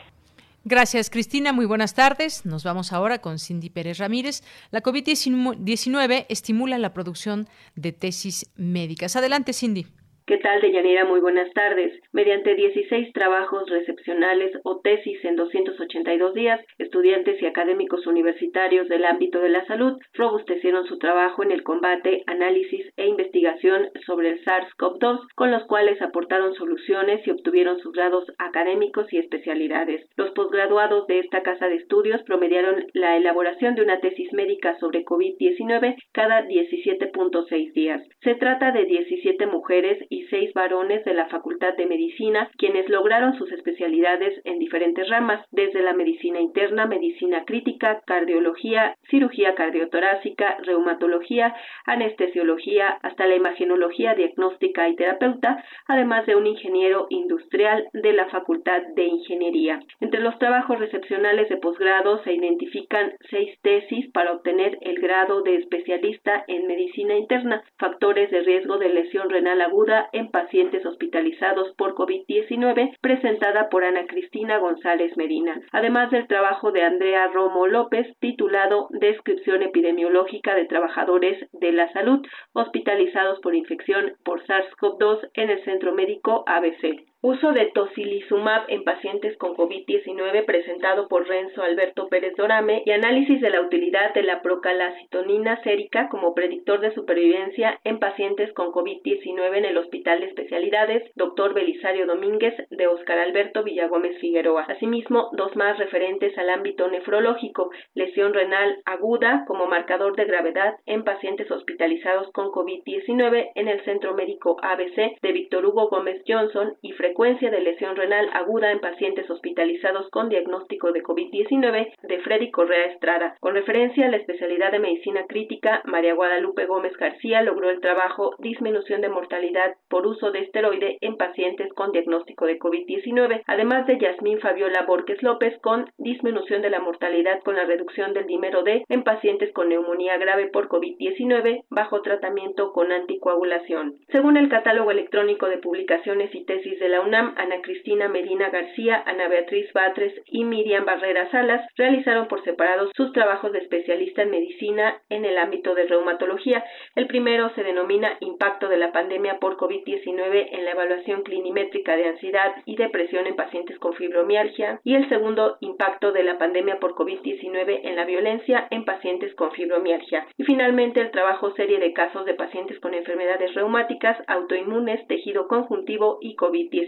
Gracias, 0.64 1.10
Cristina. 1.10 1.52
Muy 1.52 1.64
buenas 1.64 1.94
tardes. 1.94 2.44
Nos 2.44 2.64
vamos 2.64 2.92
ahora 2.92 3.18
con 3.18 3.38
Cindy 3.38 3.70
Pérez 3.70 3.98
Ramírez. 3.98 4.42
La 4.72 4.82
COVID-19 4.82 6.26
estimula 6.28 6.76
la 6.78 6.92
producción 6.92 7.46
de 7.76 7.92
tesis 7.92 8.52
médicas. 8.56 9.14
Adelante, 9.14 9.52
Cindy. 9.52 9.86
¿Qué 10.28 10.38
tal, 10.38 10.60
Deyanira? 10.60 11.04
Muy 11.04 11.20
buenas 11.20 11.52
tardes. 11.52 11.92
Mediante 12.12 12.56
16 12.56 13.12
trabajos 13.12 13.70
recepcionales 13.70 14.50
o 14.64 14.80
tesis 14.80 15.24
en 15.24 15.36
282 15.36 16.34
días, 16.34 16.60
estudiantes 16.78 17.40
y 17.40 17.46
académicos 17.46 18.08
universitarios 18.08 18.88
del 18.88 19.04
ámbito 19.04 19.38
de 19.38 19.50
la 19.50 19.64
salud 19.66 19.96
robustecieron 20.14 20.84
su 20.88 20.98
trabajo 20.98 21.44
en 21.44 21.52
el 21.52 21.62
combate, 21.62 22.24
análisis 22.26 22.92
e 22.96 23.06
investigación 23.06 23.88
sobre 24.04 24.30
el 24.30 24.44
SARS-CoV-2, 24.44 25.28
con 25.36 25.52
los 25.52 25.62
cuales 25.66 26.02
aportaron 26.02 26.54
soluciones 26.54 27.24
y 27.24 27.30
obtuvieron 27.30 27.78
sus 27.78 27.92
grados 27.92 28.24
académicos 28.38 29.06
y 29.12 29.18
especialidades. 29.18 30.08
Los 30.16 30.32
posgraduados 30.32 31.06
de 31.06 31.20
esta 31.20 31.44
casa 31.44 31.68
de 31.68 31.76
estudios 31.76 32.20
promediaron 32.24 32.84
la 32.94 33.16
elaboración 33.16 33.76
de 33.76 33.82
una 33.82 34.00
tesis 34.00 34.32
médica 34.32 34.76
sobre 34.80 35.04
COVID-19 35.04 35.94
cada 36.12 36.42
17.6 36.48 37.72
días. 37.74 38.02
Se 38.22 38.34
trata 38.34 38.72
de 38.72 38.86
17 38.86 39.46
mujeres 39.46 40.00
y 40.10 40.15
y 40.16 40.26
seis 40.28 40.52
varones 40.54 41.04
de 41.04 41.12
la 41.12 41.26
Facultad 41.26 41.74
de 41.76 41.84
Medicina, 41.84 42.48
quienes 42.56 42.88
lograron 42.88 43.36
sus 43.36 43.52
especialidades 43.52 44.40
en 44.44 44.58
diferentes 44.58 45.08
ramas, 45.10 45.44
desde 45.50 45.82
la 45.82 45.92
medicina 45.92 46.40
interna, 46.40 46.86
medicina 46.86 47.44
crítica, 47.44 48.00
cardiología, 48.06 48.96
cirugía 49.10 49.54
cardiotorácica, 49.54 50.56
reumatología, 50.62 51.54
anestesiología, 51.84 52.98
hasta 53.02 53.26
la 53.26 53.36
imagenología 53.36 54.14
diagnóstica 54.14 54.88
y 54.88 54.96
terapeuta, 54.96 55.62
además 55.86 56.24
de 56.24 56.36
un 56.36 56.46
ingeniero 56.46 57.06
industrial 57.10 57.86
de 57.92 58.12
la 58.14 58.26
Facultad 58.26 58.82
de 58.94 59.04
Ingeniería. 59.04 59.80
Entre 60.00 60.20
los 60.20 60.38
trabajos 60.38 60.78
recepcionales 60.78 61.50
de 61.50 61.58
posgrado 61.58 62.22
se 62.24 62.32
identifican 62.32 63.12
seis 63.28 63.58
tesis 63.60 64.10
para 64.12 64.32
obtener 64.32 64.78
el 64.80 64.98
grado 64.98 65.42
de 65.42 65.56
especialista 65.56 66.44
en 66.48 66.66
medicina 66.66 67.16
interna, 67.16 67.62
factores 67.78 68.30
de 68.30 68.40
riesgo 68.40 68.78
de 68.78 68.88
lesión 68.88 69.28
renal 69.28 69.60
aguda 69.60 70.05
en 70.12 70.30
pacientes 70.30 70.84
hospitalizados 70.84 71.74
por 71.76 71.94
COVID-19, 71.94 72.96
presentada 73.00 73.68
por 73.68 73.84
Ana 73.84 74.06
Cristina 74.06 74.58
González 74.58 75.16
Medina, 75.16 75.60
además 75.72 76.10
del 76.10 76.26
trabajo 76.26 76.72
de 76.72 76.82
Andrea 76.82 77.28
Romo 77.28 77.66
López, 77.66 78.06
titulado 78.20 78.88
Descripción 78.90 79.62
epidemiológica 79.62 80.54
de 80.54 80.66
trabajadores 80.66 81.48
de 81.52 81.72
la 81.72 81.92
salud 81.92 82.26
hospitalizados 82.52 83.40
por 83.40 83.54
infección 83.54 84.16
por 84.24 84.42
SARS-CoV-2 84.46 85.30
en 85.34 85.50
el 85.50 85.64
Centro 85.64 85.94
Médico 85.94 86.44
ABC. 86.46 87.06
Uso 87.28 87.52
de 87.52 87.66
tocilizumab 87.74 88.66
en 88.68 88.84
pacientes 88.84 89.36
con 89.36 89.56
COVID-19 89.56 90.44
presentado 90.44 91.08
por 91.08 91.26
Renzo 91.26 91.60
Alberto 91.60 92.06
Pérez 92.08 92.36
Dorame 92.36 92.84
y 92.86 92.92
análisis 92.92 93.40
de 93.40 93.50
la 93.50 93.62
utilidad 93.62 94.14
de 94.14 94.22
la 94.22 94.42
procalcitonina 94.42 95.60
sérica 95.64 96.08
como 96.08 96.36
predictor 96.36 96.78
de 96.78 96.94
supervivencia 96.94 97.80
en 97.82 97.98
pacientes 97.98 98.52
con 98.52 98.70
COVID-19 98.70 99.56
en 99.56 99.64
el 99.64 99.76
Hospital 99.76 100.20
de 100.20 100.26
Especialidades 100.26 101.02
Dr. 101.16 101.52
Belisario 101.52 102.06
Domínguez 102.06 102.54
de 102.70 102.86
Oscar 102.86 103.18
Alberto 103.18 103.64
Villagómez 103.64 104.16
Figueroa. 104.20 104.62
Asimismo, 104.68 105.30
dos 105.32 105.56
más 105.56 105.78
referentes 105.78 106.38
al 106.38 106.48
ámbito 106.48 106.86
nefrológico, 106.86 107.72
lesión 107.94 108.34
renal 108.34 108.82
aguda 108.84 109.42
como 109.48 109.66
marcador 109.66 110.14
de 110.14 110.26
gravedad 110.26 110.76
en 110.86 111.02
pacientes 111.02 111.50
hospitalizados 111.50 112.30
con 112.30 112.52
COVID-19 112.52 113.50
en 113.56 113.66
el 113.66 113.84
Centro 113.84 114.14
Médico 114.14 114.58
ABC 114.62 115.20
de 115.20 115.32
Víctor 115.32 115.66
Hugo 115.66 115.88
Gómez 115.88 116.22
Johnson 116.24 116.74
y 116.82 116.92
frecuencia 116.92 117.15
de 117.16 117.60
lesión 117.62 117.96
renal 117.96 118.28
aguda 118.34 118.70
en 118.70 118.78
pacientes 118.78 119.28
hospitalizados 119.30 120.10
con 120.10 120.28
diagnóstico 120.28 120.92
de 120.92 121.02
COVID-19 121.02 121.94
de 122.02 122.18
Freddy 122.20 122.50
Correa 122.50 122.92
Estrada. 122.92 123.36
Con 123.40 123.54
referencia 123.54 124.06
a 124.06 124.10
la 124.10 124.18
especialidad 124.18 124.70
de 124.70 124.80
medicina 124.80 125.24
crítica, 125.26 125.80
María 125.86 126.12
Guadalupe 126.12 126.66
Gómez 126.66 126.94
García 126.98 127.40
logró 127.40 127.70
el 127.70 127.80
trabajo 127.80 128.34
Disminución 128.38 129.00
de 129.00 129.08
mortalidad 129.08 129.76
por 129.88 130.06
uso 130.06 130.30
de 130.30 130.40
esteroide 130.40 130.98
en 131.00 131.16
pacientes 131.16 131.72
con 131.72 131.90
diagnóstico 131.90 132.44
de 132.44 132.58
COVID-19, 132.58 133.44
además 133.46 133.86
de 133.86 133.98
Yasmín 133.98 134.38
Fabiola 134.38 134.84
Borges 134.86 135.22
López 135.22 135.58
con 135.62 135.86
disminución 135.96 136.60
de 136.60 136.68
la 136.68 136.80
mortalidad 136.80 137.40
con 137.42 137.56
la 137.56 137.64
reducción 137.64 138.12
del 138.12 138.26
dímero 138.26 138.62
D 138.62 138.84
en 138.90 139.04
pacientes 139.04 139.54
con 139.54 139.70
neumonía 139.70 140.18
grave 140.18 140.48
por 140.48 140.68
COVID-19 140.68 141.64
bajo 141.70 142.02
tratamiento 142.02 142.72
con 142.72 142.92
anticoagulación. 142.92 143.94
Según 144.12 144.36
el 144.36 144.50
catálogo 144.50 144.90
electrónico 144.90 145.48
de 145.48 145.58
publicaciones 145.58 146.34
y 146.34 146.44
tesis 146.44 146.78
de 146.78 146.90
la 146.90 147.05
UNAM, 147.06 147.34
Ana 147.36 147.62
Cristina 147.62 148.08
Medina 148.08 148.50
García, 148.50 149.02
Ana 149.06 149.28
Beatriz 149.28 149.72
Batres 149.72 150.12
y 150.26 150.44
Miriam 150.44 150.84
Barrera 150.84 151.30
Salas 151.30 151.64
realizaron 151.76 152.26
por 152.26 152.42
separado 152.42 152.90
sus 152.96 153.12
trabajos 153.12 153.52
de 153.52 153.58
especialista 153.58 154.22
en 154.22 154.30
medicina 154.30 155.00
en 155.08 155.24
el 155.24 155.38
ámbito 155.38 155.74
de 155.74 155.86
reumatología. 155.86 156.64
El 156.94 157.06
primero 157.06 157.50
se 157.54 157.62
denomina 157.62 158.16
Impacto 158.20 158.68
de 158.68 158.76
la 158.76 158.92
pandemia 158.92 159.38
por 159.38 159.56
COVID-19 159.56 160.48
en 160.50 160.64
la 160.64 160.72
evaluación 160.72 161.22
clinimétrica 161.22 161.96
de 161.96 162.08
ansiedad 162.08 162.54
y 162.64 162.76
depresión 162.76 163.26
en 163.26 163.36
pacientes 163.36 163.78
con 163.78 163.94
fibromialgia 163.94 164.80
y 164.82 164.94
el 164.94 165.08
segundo 165.08 165.58
Impacto 165.60 166.12
de 166.12 166.24
la 166.24 166.38
pandemia 166.38 166.80
por 166.80 166.94
COVID-19 166.94 167.80
en 167.84 167.96
la 167.96 168.04
violencia 168.04 168.66
en 168.70 168.84
pacientes 168.84 169.34
con 169.34 169.52
fibromialgia. 169.52 170.26
Y 170.36 170.44
finalmente 170.44 171.00
el 171.00 171.10
trabajo 171.12 171.52
serie 171.54 171.78
de 171.78 171.92
casos 171.92 172.24
de 172.24 172.34
pacientes 172.34 172.80
con 172.80 172.94
enfermedades 172.94 173.54
reumáticas, 173.54 174.16
autoinmunes, 174.26 175.06
tejido 175.06 175.46
conjuntivo 175.46 176.18
y 176.20 176.34
COVID-19. 176.36 176.85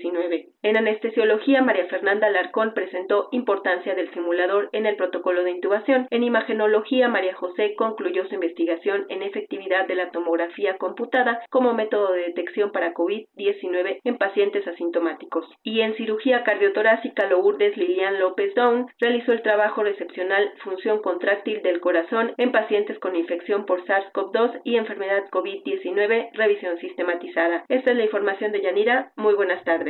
En 0.62 0.76
anestesiología, 0.76 1.62
María 1.62 1.86
Fernanda 1.86 2.28
Larcón 2.28 2.74
presentó 2.74 3.28
importancia 3.32 3.94
del 3.94 4.10
simulador 4.12 4.68
en 4.72 4.86
el 4.86 4.96
protocolo 4.96 5.42
de 5.42 5.52
intubación. 5.52 6.06
En 6.10 6.22
imagenología, 6.22 7.08
María 7.08 7.34
José 7.34 7.74
concluyó 7.76 8.26
su 8.26 8.34
investigación 8.34 9.06
en 9.08 9.22
efectividad 9.22 9.86
de 9.86 9.94
la 9.94 10.10
tomografía 10.10 10.76
computada 10.76 11.40
como 11.50 11.74
método 11.74 12.12
de 12.12 12.22
detección 12.22 12.70
para 12.72 12.92
COVID-19 12.92 14.00
en 14.04 14.18
pacientes 14.18 14.66
asintomáticos. 14.66 15.46
Y 15.62 15.80
en 15.80 15.94
cirugía 15.94 16.44
cardiotorácica, 16.44 17.26
Lourdes 17.28 17.76
Lilian 17.76 18.20
López 18.20 18.54
Down 18.54 18.86
realizó 18.98 19.32
el 19.32 19.42
trabajo 19.42 19.82
recepcional 19.82 20.52
función 20.62 21.00
contráctil 21.00 21.62
del 21.62 21.80
corazón 21.80 22.34
en 22.36 22.52
pacientes 22.52 22.98
con 22.98 23.16
infección 23.16 23.64
por 23.64 23.84
SARS-CoV-2 23.84 24.60
y 24.64 24.76
enfermedad 24.76 25.24
COVID-19, 25.30 26.30
revisión 26.34 26.78
sistematizada. 26.78 27.64
Esta 27.68 27.92
es 27.92 27.96
la 27.96 28.04
información 28.04 28.52
de 28.52 28.60
Yanira. 28.60 29.12
Muy 29.16 29.34
buenas 29.34 29.64
tardes. 29.64 29.87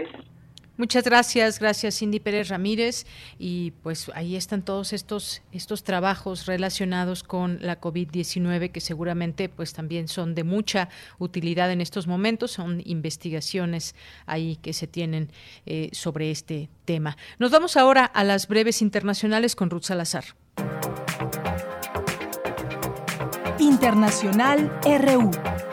Muchas 0.79 1.03
gracias, 1.03 1.59
gracias 1.59 1.99
Cindy 1.99 2.21
Pérez 2.21 2.51
Ramírez. 2.51 3.05
Y 3.37 3.73
pues 3.83 4.13
ahí 4.15 4.37
están 4.37 4.63
todos 4.63 4.93
estos, 4.93 5.43
estos 5.51 5.83
trabajos 5.83 6.47
relacionados 6.47 7.25
con 7.25 7.59
la 7.61 7.81
COVID-19 7.81 8.71
que 8.71 8.81
seguramente 8.81 9.49
pues 9.49 9.73
también 9.73 10.07
son 10.07 10.37
de 10.37 10.45
mucha 10.45 10.89
utilidad 11.19 11.73
en 11.73 11.81
estos 11.81 12.07
momentos. 12.07 12.53
Son 12.53 12.81
investigaciones 12.85 13.97
ahí 14.25 14.55
que 14.63 14.73
se 14.73 14.87
tienen 14.87 15.33
eh, 15.67 15.89
sobre 15.91 16.31
este 16.31 16.71
tema. 16.85 17.17
Nos 17.41 17.51
vamos 17.51 17.77
ahora 17.77 18.05
a 18.05 18.23
las 18.23 18.47
breves 18.47 18.81
internacionales 18.81 19.57
con 19.57 19.71
Ruth 19.71 19.83
Salazar. 19.83 20.27
Internacional 23.59 24.71
RU. 24.85 25.68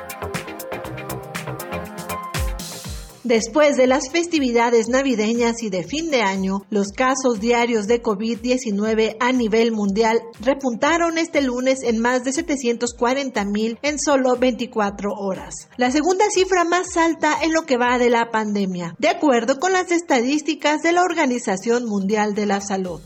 Después 3.26 3.76
de 3.76 3.88
las 3.88 4.12
festividades 4.12 4.88
navideñas 4.88 5.64
y 5.64 5.72
de 5.72 5.82
fin 5.82 6.12
de 6.12 6.22
año, 6.22 6.62
los 6.70 6.92
casos 6.92 7.40
diarios 7.40 7.88
de 7.88 8.04
COVID-19 8.04 9.18
a 9.20 9.32
nivel 9.32 9.72
mundial 9.72 10.22
repuntaron 10.42 11.18
este 11.18 11.42
lunes 11.42 11.82
en 11.82 11.98
más 11.98 12.24
de 12.24 12.34
740 12.34 13.44
mil 13.46 13.80
en 13.82 13.98
solo 13.98 14.38
24 14.38 15.10
horas. 15.12 15.70
La 15.76 15.90
segunda 15.90 16.26
cifra 16.30 16.66
más 16.66 16.98
alta 16.98 17.40
en 17.42 17.52
lo 17.52 17.66
que 17.66 17.78
va 17.78 17.98
de 17.98 18.12
la 18.12 18.30
pandemia, 18.30 18.94
de 19.00 19.10
acuerdo 19.10 19.60
con 19.60 19.74
las 19.74 19.90
estadísticas 19.90 20.84
de 20.84 20.92
la 20.92 21.02
Organización 21.02 21.86
Mundial 21.86 22.36
de 22.36 22.46
la 22.46 22.62
Salud. 22.62 23.02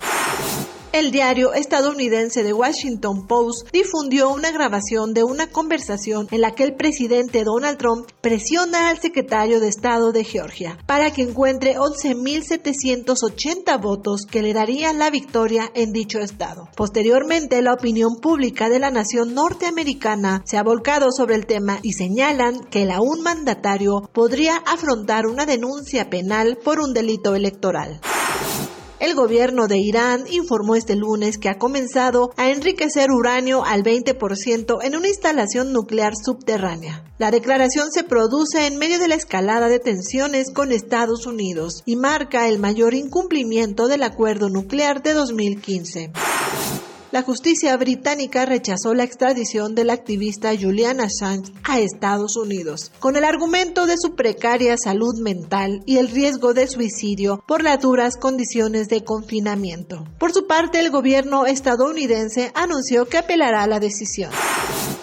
El 0.92 1.12
diario 1.12 1.54
estadounidense 1.54 2.44
The 2.44 2.52
Washington 2.52 3.28
Post 3.28 3.70
difundió 3.72 4.32
una 4.32 4.50
grabación 4.50 5.14
de 5.14 5.24
una 5.24 5.46
conversación 5.46 6.28
en 6.32 6.42
la 6.42 6.56
que 6.56 6.64
el 6.64 6.74
presidente 6.74 7.44
Donald 7.44 7.78
Trump 7.78 8.08
presiona 8.22 8.90
al 8.90 8.98
secretario 8.98 9.60
de 9.60 9.68
Estado 9.68 10.12
de 10.12 10.24
Georgia 10.24 10.80
para 10.88 11.14
que 11.14 11.22
encuentre 11.22 11.78
11.780 11.78 13.80
votos 13.80 14.26
que 14.26 14.42
le 14.42 14.54
darían 14.54 14.98
la 14.98 15.12
victoria 15.12 15.70
en 15.76 15.94
dicho 15.94 16.18
estado. 16.18 16.70
Posteriormente, 16.76 17.62
la 17.62 17.74
opinión 17.74 18.16
pública 18.20 18.68
de 18.68 18.80
la 18.80 18.90
nación 18.90 19.36
norteamericana 19.36 20.42
se 20.44 20.58
ha 20.58 20.64
volcado 20.64 21.12
sobre 21.12 21.36
el 21.36 21.46
tema 21.46 21.78
y 21.84 21.94
señalan 21.94 22.64
que 22.64 22.82
el 22.82 22.90
aún 22.90 23.22
mandatario 23.22 24.10
podría 24.12 24.58
afrontar 24.66 25.28
una 25.28 25.46
denuncia 25.46 26.10
penal 26.10 26.58
por 26.64 26.80
un 26.80 26.96
delito 26.96 27.36
electoral. 27.36 28.02
El 29.00 29.16
gobierno 29.16 29.68
de 29.68 29.78
Irán 29.78 30.26
informó 30.30 30.76
este 30.76 30.98
lunes 30.98 31.38
que 31.38 31.48
ha 31.48 31.58
comenzado 31.58 32.32
a 32.36 32.50
enriquecer 32.50 33.12
uranio 33.12 33.64
al 33.64 33.82
20% 33.82 34.80
en 34.84 34.96
una 34.96 35.08
instalación 35.08 35.72
nuclear 35.72 36.14
subterránea. 36.22 37.06
La 37.18 37.32
declaración 37.32 37.92
se 37.94 38.04
produce 38.04 38.68
en 38.68 38.78
medio 38.78 39.00
de 39.00 39.08
la 39.08 39.16
escalada 39.16 39.70
de 39.70 39.80
tensiones 39.80 40.52
con 40.52 40.74
Estados 40.74 41.26
Unidos 41.26 41.82
y 41.86 41.96
marca 41.96 42.50
el 42.50 42.60
mayor 42.60 42.94
incumplimiento 42.94 43.88
del 43.88 44.04
acuerdo 44.04 44.50
nuclear 44.50 45.02
de 45.02 45.14
2015 45.14 46.12
la 47.12 47.24
justicia 47.24 47.76
británica 47.78 48.46
rechazó 48.46 48.94
la 48.94 49.04
extradición 49.04 49.74
del 49.74 49.90
activista 49.90 50.52
Julian 50.60 51.02
Assange 51.02 51.52
a 51.64 51.80
Estados 51.80 52.38
Unidos, 52.38 52.92
con 53.00 53.16
el 53.16 53.24
argumento 53.24 53.88
de 53.88 53.96
su 53.98 54.16
precaria 54.16 54.78
salud 54.78 55.20
mental 55.20 55.82
y 55.86 55.98
el 55.98 56.10
riesgo 56.10 56.54
de 56.54 56.68
suicidio 56.68 57.44
por 57.48 57.64
las 57.64 57.80
duras 57.80 58.16
condiciones 58.18 58.90
de 58.90 59.04
confinamiento. 59.04 60.06
Por 60.20 60.34
su 60.34 60.46
parte, 60.46 60.80
el 60.80 60.92
gobierno 60.92 61.46
estadounidense 61.48 62.52
anunció 62.54 63.08
que 63.08 63.18
apelará 63.18 63.64
a 63.64 63.68
la 63.68 63.80
decisión. 63.80 64.32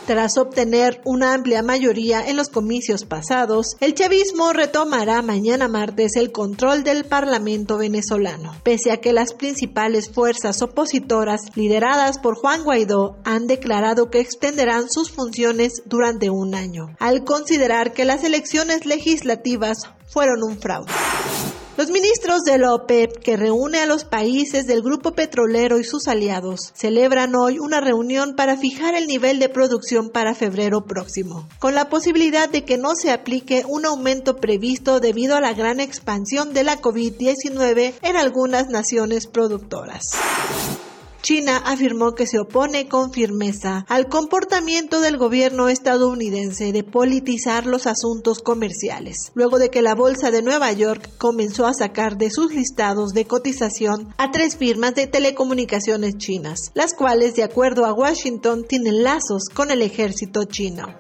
Tras 0.07 0.39
obtener 0.39 1.01
una 1.05 1.35
amplia 1.35 1.65
mayoría 1.65 2.25
en 2.25 2.37
los 2.37 2.49
comicios 2.49 3.05
pasados, 3.05 3.77
el 3.81 3.93
chavismo 3.93 4.53
retomará 4.53 5.21
mañana 5.21 5.67
martes 5.67 6.15
el 6.15 6.31
control 6.31 6.85
del 6.85 7.05
Parlamento 7.05 7.77
venezolano, 7.77 8.55
pese 8.63 8.93
a 8.93 8.99
que 8.99 9.13
las 9.13 9.35
principales 9.35 10.09
fuerzas 10.09 10.63
opositoras 10.63 11.41
lideradas 11.57 12.21
por 12.21 12.37
Juan 12.37 12.63
Guaidó 12.63 13.17
han 13.25 13.49
declarado 13.49 14.09
que 14.09 14.21
extenderán 14.21 14.89
sus 14.91 15.11
funciones 15.11 15.83
durante 15.87 16.31
un 16.31 16.55
año, 16.55 16.95
al 17.01 17.25
considerar 17.25 17.93
que 17.93 18.05
las 18.05 18.23
elecciones 18.23 18.87
legislativas 18.87 19.91
fueron 20.07 20.45
un 20.45 20.57
fraude. 20.57 20.93
Los 21.77 21.91
ministros 21.91 22.43
de 22.45 22.57
la 22.57 22.73
OPEP, 22.73 23.19
que 23.19 23.37
reúne 23.37 23.81
a 23.81 23.87
los 23.87 24.05
países 24.05 24.67
del 24.67 24.81
grupo 24.81 25.13
petrolero 25.13 25.79
y 25.79 25.85
sus 25.85 26.09
aliados, 26.09 26.73
celebran 26.75 27.35
hoy 27.35 27.59
una 27.59 27.83
reunión 27.83 28.35
para 28.35 28.57
fijar 28.57 28.95
el 28.95 29.07
nivel 29.07 29.39
de 29.39 29.51
producción 29.51 30.09
para 30.09 30.35
febrero 30.35 30.87
próximo, 30.87 31.47
con 31.59 31.75
la 31.75 31.91
posibilidad 31.91 32.49
de 32.49 32.65
que 32.65 32.79
no 32.79 32.95
se 32.95 33.13
aplique 33.13 33.63
un 33.69 33.85
aumento 33.85 34.37
previsto 34.37 35.01
debido 35.01 35.37
a 35.37 35.43
la 35.43 35.53
gran 35.53 35.79
expansión 35.79 36.55
de 36.55 36.65
la 36.65 36.81
COVID-19 36.81 37.93
en 38.01 38.17
algunas 38.17 38.69
naciones 38.69 39.27
productoras. 39.27 40.13
China 41.27 41.57
afirmó 41.57 42.15
que 42.15 42.25
se 42.25 42.39
opone 42.39 42.87
con 42.87 43.13
firmeza 43.13 43.85
al 43.89 44.07
comportamiento 44.07 45.01
del 45.01 45.17
gobierno 45.17 45.69
estadounidense 45.69 46.71
de 46.71 46.85
politizar 46.85 47.67
los 47.67 47.89
asuntos 47.89 48.39
comerciales, 48.39 49.33
luego 49.35 49.59
de 49.59 49.69
que 49.69 49.83
la 49.83 49.97
Bolsa 49.97 50.31
de 50.31 50.43
Nueva 50.43 50.71
York 50.71 51.11
comenzó 51.19 51.67
a 51.67 51.75
sacar 51.75 52.17
de 52.17 52.31
sus 52.31 52.55
listados 52.55 53.11
de 53.13 53.25
cotización 53.25 54.15
a 54.19 54.31
tres 54.31 54.57
firmas 54.57 54.95
de 54.95 55.09
telecomunicaciones 55.09 56.17
chinas, 56.17 56.71
las 56.75 56.95
cuales, 56.95 57.35
de 57.35 57.43
acuerdo 57.43 57.87
a 57.87 57.93
Washington, 57.93 58.63
tienen 58.63 59.03
lazos 59.03 59.49
con 59.53 59.73
el 59.73 59.83
ejército 59.83 60.45
chino. 60.45 60.95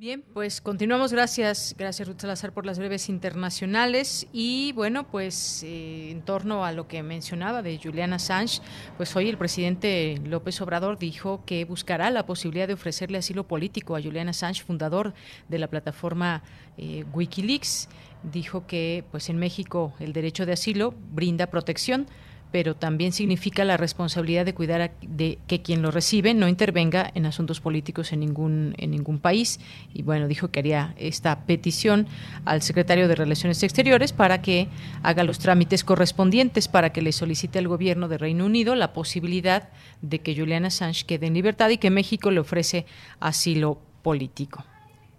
Bien, 0.00 0.24
pues 0.32 0.62
continuamos. 0.62 1.12
Gracias, 1.12 1.74
gracias 1.76 2.08
Ruth 2.08 2.22
Salazar 2.22 2.54
por 2.54 2.64
las 2.64 2.78
breves 2.78 3.10
internacionales. 3.10 4.26
Y 4.32 4.72
bueno, 4.72 5.06
pues 5.06 5.62
eh, 5.62 6.10
en 6.10 6.22
torno 6.22 6.64
a 6.64 6.72
lo 6.72 6.88
que 6.88 7.02
mencionaba 7.02 7.60
de 7.60 7.78
Juliana 7.78 8.16
Assange, 8.16 8.62
pues 8.96 9.14
hoy 9.14 9.28
el 9.28 9.36
presidente 9.36 10.18
López 10.24 10.58
Obrador 10.62 10.98
dijo 10.98 11.44
que 11.44 11.66
buscará 11.66 12.10
la 12.10 12.24
posibilidad 12.24 12.66
de 12.66 12.72
ofrecerle 12.72 13.18
asilo 13.18 13.46
político 13.46 13.94
a 13.94 14.00
Juliana 14.00 14.30
Assange, 14.30 14.62
fundador 14.62 15.12
de 15.50 15.58
la 15.58 15.68
plataforma 15.68 16.44
eh, 16.78 17.04
Wikileaks. 17.12 17.90
Dijo 18.22 18.66
que 18.66 19.04
pues 19.10 19.28
en 19.28 19.36
México 19.36 19.92
el 20.00 20.14
derecho 20.14 20.46
de 20.46 20.54
asilo 20.54 20.94
brinda 21.12 21.48
protección 21.48 22.06
pero 22.52 22.74
también 22.74 23.12
significa 23.12 23.64
la 23.64 23.76
responsabilidad 23.76 24.44
de 24.44 24.54
cuidar 24.54 24.92
de 25.02 25.38
que 25.46 25.62
quien 25.62 25.82
lo 25.82 25.90
recibe 25.90 26.34
no 26.34 26.48
intervenga 26.48 27.10
en 27.14 27.26
asuntos 27.26 27.60
políticos 27.60 28.12
en 28.12 28.20
ningún 28.20 28.74
en 28.78 28.90
ningún 28.90 29.18
país 29.18 29.60
y 29.94 30.02
bueno 30.02 30.28
dijo 30.28 30.50
que 30.50 30.60
haría 30.60 30.94
esta 30.98 31.44
petición 31.46 32.06
al 32.44 32.62
secretario 32.62 33.08
de 33.08 33.14
Relaciones 33.14 33.62
Exteriores 33.62 34.12
para 34.12 34.42
que 34.42 34.68
haga 35.02 35.24
los 35.24 35.38
trámites 35.38 35.84
correspondientes 35.84 36.68
para 36.68 36.92
que 36.92 37.02
le 37.02 37.12
solicite 37.12 37.58
al 37.58 37.68
gobierno 37.68 38.08
de 38.08 38.18
Reino 38.18 38.46
Unido 38.46 38.74
la 38.74 38.92
posibilidad 38.92 39.68
de 40.02 40.20
que 40.20 40.34
Juliana 40.34 40.68
Assange 40.68 41.04
quede 41.06 41.26
en 41.26 41.34
libertad 41.34 41.70
y 41.70 41.78
que 41.78 41.90
México 41.90 42.30
le 42.30 42.40
ofrece 42.40 42.86
asilo 43.20 43.78
político. 44.02 44.64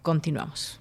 Continuamos. 0.02 0.81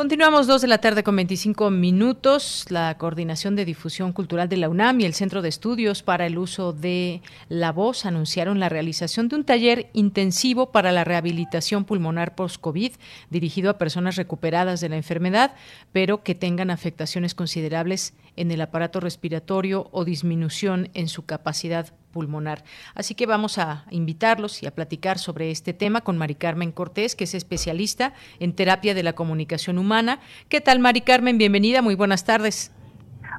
Continuamos 0.00 0.46
dos 0.46 0.62
de 0.62 0.68
la 0.68 0.78
tarde 0.78 1.02
con 1.02 1.14
25 1.14 1.70
minutos. 1.70 2.64
La 2.70 2.96
Coordinación 2.96 3.54
de 3.54 3.66
Difusión 3.66 4.14
Cultural 4.14 4.48
de 4.48 4.56
la 4.56 4.70
UNAM 4.70 4.98
y 4.98 5.04
el 5.04 5.12
Centro 5.12 5.42
de 5.42 5.50
Estudios 5.50 6.02
para 6.02 6.24
el 6.24 6.38
Uso 6.38 6.72
de 6.72 7.20
la 7.50 7.70
Voz 7.70 8.06
anunciaron 8.06 8.60
la 8.60 8.70
realización 8.70 9.28
de 9.28 9.36
un 9.36 9.44
taller 9.44 9.90
intensivo 9.92 10.72
para 10.72 10.90
la 10.90 11.04
rehabilitación 11.04 11.84
pulmonar 11.84 12.34
post-COVID 12.34 12.92
dirigido 13.28 13.68
a 13.68 13.76
personas 13.76 14.16
recuperadas 14.16 14.80
de 14.80 14.88
la 14.88 14.96
enfermedad, 14.96 15.54
pero 15.92 16.22
que 16.22 16.34
tengan 16.34 16.70
afectaciones 16.70 17.34
considerables 17.34 18.14
en 18.36 18.50
el 18.52 18.62
aparato 18.62 19.00
respiratorio 19.00 19.90
o 19.92 20.06
disminución 20.06 20.88
en 20.94 21.08
su 21.08 21.26
capacidad 21.26 21.92
pulmonar. 22.10 22.62
Así 22.94 23.14
que 23.14 23.26
vamos 23.26 23.58
a 23.58 23.84
invitarlos 23.90 24.62
y 24.62 24.66
a 24.66 24.74
platicar 24.74 25.18
sobre 25.18 25.50
este 25.50 25.72
tema 25.72 26.00
con 26.00 26.18
Mari 26.18 26.34
Carmen 26.34 26.72
Cortés, 26.72 27.16
que 27.16 27.24
es 27.24 27.34
especialista 27.34 28.12
en 28.38 28.54
terapia 28.54 28.94
de 28.94 29.02
la 29.02 29.14
comunicación 29.14 29.78
humana. 29.78 30.20
¿Qué 30.48 30.60
tal, 30.60 30.78
Mari 30.78 31.00
Carmen? 31.00 31.38
Bienvenida, 31.38 31.82
muy 31.82 31.94
buenas 31.94 32.24
tardes. 32.24 32.72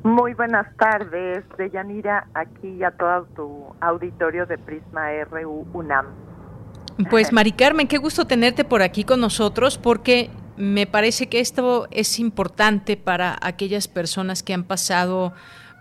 Muy 0.03 0.34
buenas 0.34 0.65
tardes, 0.77 1.43
Deyanira, 1.57 2.27
aquí 2.34 2.84
a 2.84 2.91
todo 2.91 3.26
tu 3.35 3.76
auditorio 3.81 4.45
de 4.48 4.57
Prisma 4.57 5.11
RU 5.30 5.68
UNAM. 5.73 6.07
Pues 7.10 7.31
Mari 7.34 7.52
Carmen, 7.52 7.88
qué 7.88 7.98
gusto 7.98 8.26
tenerte 8.26 8.64
por 8.64 8.81
aquí 8.81 9.03
con 9.03 9.19
nosotros 9.19 9.77
porque 9.77 10.31
me 10.57 10.88
parece 10.88 11.27
que 11.27 11.39
esto 11.39 11.88
es 11.91 12.19
importante 12.19 12.98
para 12.98 13.38
aquellas 13.41 13.88
personas 13.88 14.43
que 14.43 14.53
han 14.53 14.64
pasado 14.64 15.34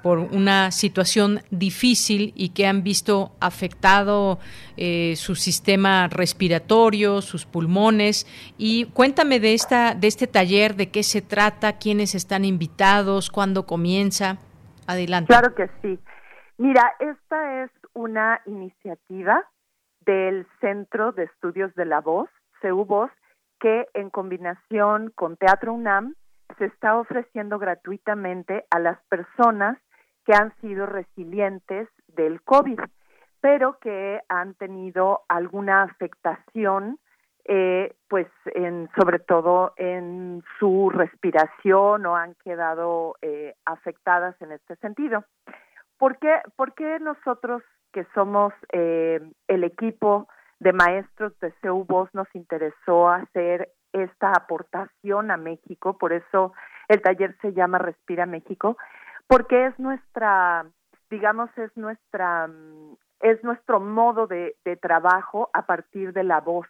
por 0.02 0.18
una 0.18 0.70
situación 0.70 1.40
difícil 1.50 2.32
y 2.34 2.50
que 2.50 2.66
han 2.66 2.82
visto 2.82 3.32
afectado 3.40 4.38
eh, 4.76 5.14
su 5.16 5.34
sistema 5.34 6.08
respiratorio, 6.08 7.20
sus 7.20 7.46
pulmones. 7.46 8.26
Y 8.58 8.86
cuéntame 8.92 9.40
de 9.40 9.54
esta, 9.54 9.94
de 9.94 10.06
este 10.06 10.26
taller, 10.26 10.74
de 10.74 10.90
qué 10.90 11.02
se 11.02 11.22
trata, 11.22 11.78
quiénes 11.78 12.14
están 12.14 12.44
invitados, 12.44 13.30
cuándo 13.30 13.66
comienza. 13.66 14.38
Adelante. 14.86 15.28
Claro 15.28 15.54
que 15.54 15.68
sí. 15.82 15.98
Mira, 16.58 16.94
esta 16.98 17.64
es 17.64 17.70
una 17.94 18.40
iniciativa 18.46 19.44
del 20.04 20.46
Centro 20.60 21.12
de 21.12 21.24
Estudios 21.24 21.74
de 21.74 21.84
la 21.84 22.00
Voz, 22.00 22.28
CEU 22.60 22.84
Voz, 22.84 23.10
que 23.60 23.86
en 23.94 24.10
combinación 24.10 25.12
con 25.14 25.36
Teatro 25.36 25.72
UNAM 25.72 26.14
se 26.58 26.64
está 26.66 26.96
ofreciendo 26.96 27.58
gratuitamente 27.58 28.64
a 28.70 28.78
las 28.78 28.98
personas 29.08 29.78
que 30.30 30.36
han 30.36 30.54
sido 30.60 30.86
resilientes 30.86 31.88
del 32.06 32.40
COVID, 32.42 32.78
pero 33.40 33.78
que 33.80 34.20
han 34.28 34.54
tenido 34.54 35.22
alguna 35.28 35.82
afectación, 35.82 37.00
eh, 37.46 37.96
pues 38.08 38.28
en, 38.54 38.88
sobre 38.96 39.18
todo 39.18 39.72
en 39.76 40.44
su 40.60 40.88
respiración 40.90 42.06
o 42.06 42.14
han 42.14 42.36
quedado 42.44 43.16
eh, 43.22 43.54
afectadas 43.64 44.40
en 44.40 44.52
este 44.52 44.76
sentido. 44.76 45.24
¿Por 45.98 46.16
qué, 46.18 46.36
¿Por 46.54 46.74
qué 46.74 47.00
nosotros 47.00 47.64
que 47.92 48.06
somos 48.14 48.52
eh, 48.72 49.20
el 49.48 49.64
equipo 49.64 50.28
de 50.60 50.72
maestros 50.72 51.36
de 51.40 51.50
CEUVOS 51.60 52.14
nos 52.14 52.28
interesó 52.36 53.08
hacer 53.08 53.72
esta 53.92 54.30
aportación 54.30 55.32
a 55.32 55.36
México? 55.36 55.98
Por 55.98 56.12
eso 56.12 56.52
el 56.86 57.02
taller 57.02 57.36
se 57.40 57.52
llama 57.52 57.78
Respira 57.78 58.26
México 58.26 58.76
porque 59.30 59.66
es 59.66 59.78
nuestra, 59.78 60.66
digamos, 61.08 61.56
es 61.56 61.70
nuestra, 61.76 62.48
mm, 62.48 62.96
es 63.20 63.44
nuestro 63.44 63.78
modo 63.78 64.26
de, 64.26 64.56
de 64.64 64.76
trabajo 64.76 65.50
a 65.52 65.66
partir 65.66 66.12
de 66.12 66.24
la 66.24 66.40
voz. 66.40 66.66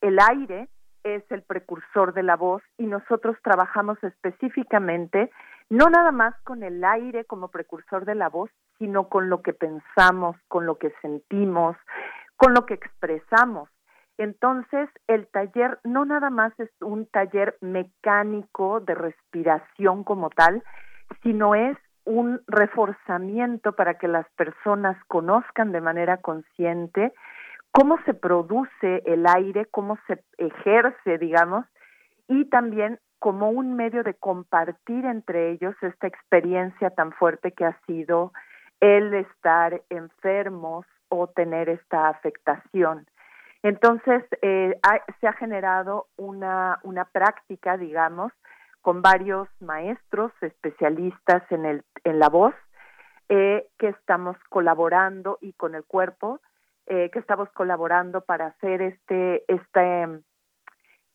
El 0.00 0.20
aire 0.20 0.68
es 1.02 1.24
el 1.30 1.42
precursor 1.42 2.14
de 2.14 2.22
la 2.22 2.36
voz 2.36 2.62
y 2.78 2.86
nosotros 2.86 3.36
trabajamos 3.42 3.98
específicamente 4.04 5.32
no 5.68 5.90
nada 5.90 6.12
más 6.12 6.34
con 6.44 6.62
el 6.62 6.84
aire 6.84 7.24
como 7.24 7.48
precursor 7.48 8.04
de 8.04 8.14
la 8.14 8.28
voz, 8.28 8.50
sino 8.78 9.08
con 9.08 9.28
lo 9.28 9.42
que 9.42 9.52
pensamos, 9.52 10.36
con 10.46 10.66
lo 10.66 10.78
que 10.78 10.92
sentimos, 11.02 11.76
con 12.36 12.54
lo 12.54 12.66
que 12.66 12.74
expresamos. 12.74 13.68
Entonces, 14.16 14.88
el 15.08 15.26
taller 15.26 15.80
no 15.82 16.04
nada 16.04 16.30
más 16.30 16.52
es 16.60 16.70
un 16.80 17.06
taller 17.06 17.56
mecánico 17.60 18.78
de 18.78 18.94
respiración 18.94 20.04
como 20.04 20.30
tal, 20.30 20.62
sino 21.22 21.54
es 21.54 21.76
un 22.04 22.40
reforzamiento 22.46 23.72
para 23.72 23.94
que 23.94 24.08
las 24.08 24.28
personas 24.30 24.96
conozcan 25.06 25.72
de 25.72 25.80
manera 25.80 26.16
consciente 26.18 27.12
cómo 27.72 27.98
se 28.04 28.14
produce 28.14 29.02
el 29.06 29.26
aire, 29.26 29.66
cómo 29.66 29.98
se 30.06 30.22
ejerce, 30.38 31.18
digamos, 31.18 31.66
y 32.26 32.46
también 32.46 32.98
como 33.18 33.50
un 33.50 33.76
medio 33.76 34.02
de 34.02 34.14
compartir 34.14 35.04
entre 35.04 35.50
ellos 35.50 35.74
esta 35.82 36.06
experiencia 36.06 36.90
tan 36.90 37.12
fuerte 37.12 37.52
que 37.52 37.66
ha 37.66 37.78
sido 37.86 38.32
el 38.80 39.12
estar 39.14 39.82
enfermos 39.90 40.86
o 41.10 41.26
tener 41.28 41.68
esta 41.68 42.08
afectación. 42.08 43.06
Entonces, 43.62 44.24
eh, 44.40 44.80
se 45.20 45.28
ha 45.28 45.34
generado 45.34 46.06
una, 46.16 46.78
una 46.82 47.04
práctica, 47.04 47.76
digamos, 47.76 48.32
con 48.82 49.02
varios 49.02 49.48
maestros 49.60 50.32
especialistas 50.40 51.42
en, 51.50 51.66
el, 51.66 51.84
en 52.04 52.18
la 52.18 52.28
voz 52.28 52.54
eh, 53.28 53.68
que 53.78 53.88
estamos 53.88 54.36
colaborando 54.48 55.38
y 55.40 55.52
con 55.52 55.74
el 55.74 55.84
cuerpo 55.84 56.40
eh, 56.86 57.10
que 57.12 57.20
estamos 57.20 57.48
colaborando 57.50 58.22
para 58.22 58.46
hacer 58.46 58.82
este, 58.82 59.44
este, 59.46 60.20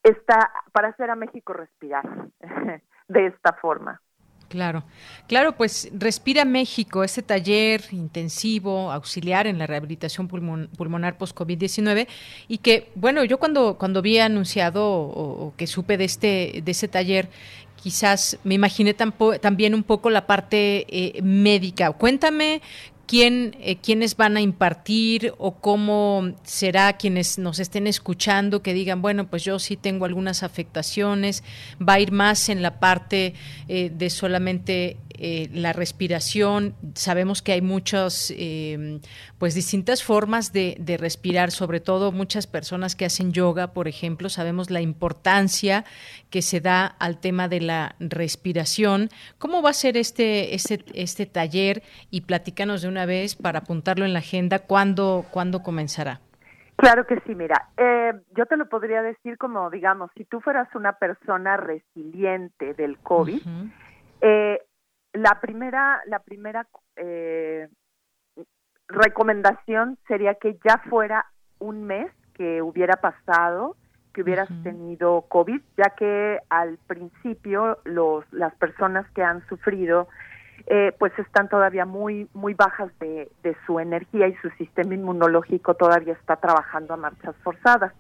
esta, 0.04 0.52
para 0.72 0.90
hacer 0.90 1.10
a 1.10 1.16
México 1.16 1.52
respirar 1.54 2.06
de 3.10 3.26
esta 3.26 3.54
forma. 3.54 4.02
Claro, 4.48 4.84
claro, 5.28 5.58
pues 5.58 5.90
Respira 5.92 6.46
México, 6.46 7.04
ese 7.04 7.24
taller 7.24 7.84
intensivo, 7.92 8.92
auxiliar 8.92 9.48
en 9.48 9.58
la 9.58 9.66
rehabilitación 9.66 10.28
pulmonar 10.28 11.18
post-COVID-19 11.18 12.08
y 12.48 12.60
que, 12.60 12.92
bueno, 12.96 13.24
yo 13.24 13.40
cuando, 13.40 13.78
cuando 13.78 14.02
vi 14.02 14.20
anunciado 14.20 14.88
o, 14.88 15.54
que 15.58 15.66
supe 15.66 15.98
de 15.98 16.06
este, 16.06 16.62
de 16.64 16.72
ese 16.72 16.88
taller, 16.88 17.30
quizás 17.76 18.38
me 18.44 18.56
imaginé 18.56 18.94
también 18.94 19.74
un 19.74 19.84
poco 19.84 20.10
la 20.10 20.26
parte 20.28 20.86
eh, 20.90 21.22
médica. 21.22 21.92
Cuéntame 21.92 22.62
quién, 23.08 23.56
eh, 23.60 23.78
quiénes 23.78 24.18
van 24.18 24.38
a 24.38 24.42
impartir 24.42 25.34
o 25.38 25.56
cómo 25.56 26.34
será 26.44 26.94
quienes 26.94 27.38
nos 27.38 27.60
estén 27.60 27.88
escuchando 27.88 28.62
que 28.62 28.74
digan, 28.74 29.02
bueno, 29.02 29.28
pues 29.28 29.44
yo 29.44 29.60
sí 29.60 29.78
tengo 29.78 30.06
algunas 30.06 30.44
afectaciones, 30.44 31.44
va 31.82 31.94
a 31.94 32.00
ir 32.00 32.12
más 32.12 32.50
en 32.50 32.62
la 32.62 32.80
parte 32.80 33.34
eh, 33.68 33.92
de 33.94 34.10
solamente 34.10 34.98
eh, 35.18 35.50
la 35.54 35.74
respiración. 35.74 36.76
Sabemos 36.94 37.42
que 37.42 37.54
hay 37.54 37.62
muchas, 37.62 38.34
eh, 38.38 39.00
pues 39.38 39.56
distintas 39.56 40.04
formas 40.04 40.52
de, 40.54 40.76
respirar, 41.00 41.52
sobre 41.52 41.80
todo 41.80 42.12
muchas 42.12 42.48
personas 42.48 42.96
que 42.96 43.06
hacen 43.06 43.32
yoga, 43.32 43.74
por 43.74 43.88
ejemplo, 43.88 44.30
sabemos 44.30 44.70
la 44.72 44.82
importancia 44.82 45.84
que 46.30 46.42
se 46.42 46.62
da 46.62 46.86
al 46.86 47.20
tema 47.20 47.48
de 47.48 47.62
la 47.62 47.96
respiración. 48.00 49.10
¿Cómo 49.38 49.62
va 49.62 49.72
a 49.72 49.74
ser 49.74 49.98
este, 49.98 50.56
este, 50.56 50.84
este 50.94 51.26
taller? 51.26 51.84
Y 52.12 52.22
platícanos 52.22 52.82
de 52.82 52.88
una 52.88 53.06
vez 53.06 53.36
para 53.36 53.60
apuntarlo 53.60 54.06
en 54.06 54.14
la 54.14 54.20
agenda, 54.20 54.60
¿cuándo, 54.60 55.26
¿cuándo 55.32 55.64
comenzará? 55.64 56.22
Claro 56.76 57.06
que 57.08 57.20
sí, 57.26 57.36
mira, 57.36 57.70
eh, 57.78 58.12
yo 58.36 58.46
te 58.46 58.58
lo 58.58 58.68
podría 58.68 59.02
decir 59.02 59.38
como, 59.38 59.70
digamos, 59.70 60.12
si 60.18 60.26
tú 60.26 60.42
fueras 60.42 60.68
una 60.76 60.94
persona 60.94 61.56
resiliente 61.56 62.74
del 62.74 62.98
COVID, 63.00 63.42
la 65.16 65.40
primera, 65.42 66.02
la 66.08 66.20
primera 66.20 66.68
eh, 66.96 67.70
recomendación 68.88 69.98
sería 70.08 70.36
que 70.36 70.60
ya 70.64 70.78
fuera 70.90 71.26
un 71.60 71.86
mes 71.86 72.12
que 72.34 72.62
hubiera 72.62 72.96
pasado, 72.98 73.76
que 74.14 74.22
hubieras 74.22 74.50
tenido 74.64 75.22
COVID, 75.24 75.62
ya 75.78 75.92
que 75.98 76.40
al 76.50 76.78
principio 76.88 77.80
los, 77.86 78.26
las 78.32 78.54
personas 78.56 79.10
que 79.12 79.24
han 79.24 79.46
sufrido 79.48 80.08
eh, 80.68 80.94
pues 80.98 81.12
están 81.20 81.50
todavía 81.50 81.86
muy 81.86 82.28
muy 82.34 82.54
bajas 82.54 82.90
de, 83.00 83.30
de, 83.44 83.56
su 83.68 83.80
energía 83.80 84.28
y 84.28 84.36
su 84.38 84.50
sistema 84.52 84.96
inmunológico 84.96 85.76
todavía 85.76 86.14
está 86.14 86.38
trabajando 86.38 86.94
a 86.94 86.98
marchas 86.98 87.36
forzadas. 87.44 87.94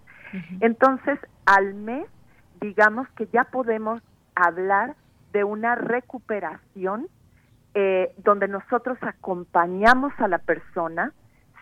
Entonces, 0.60 1.20
al 1.46 1.76
mes, 1.76 2.08
digamos 2.60 3.08
que 3.12 3.28
ya 3.28 3.46
podemos 3.46 4.02
hablar 4.36 4.96
de 5.36 5.44
una 5.44 5.76
recuperación 5.76 7.08
eh, 7.74 8.16
donde 8.24 8.48
nosotros 8.48 8.98
acompañamos 9.02 10.14
a 10.20 10.30
la 10.30 10.38
persona. 10.38 11.12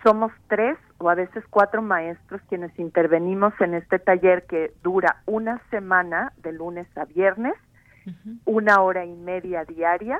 Somos 0.03 0.31
tres 0.47 0.77
o 0.99 1.09
a 1.09 1.15
veces 1.15 1.43
cuatro 1.49 1.81
maestros 1.81 2.39
quienes 2.49 2.77
intervenimos 2.77 3.51
en 3.59 3.73
este 3.73 3.97
taller 3.97 4.45
que 4.45 4.71
dura 4.83 5.23
una 5.25 5.59
semana 5.71 6.33
de 6.43 6.51
lunes 6.51 6.85
a 6.95 7.05
viernes, 7.05 7.55
una 8.45 8.81
hora 8.81 9.05
y 9.05 9.15
media 9.15 9.65
diaria, 9.65 10.19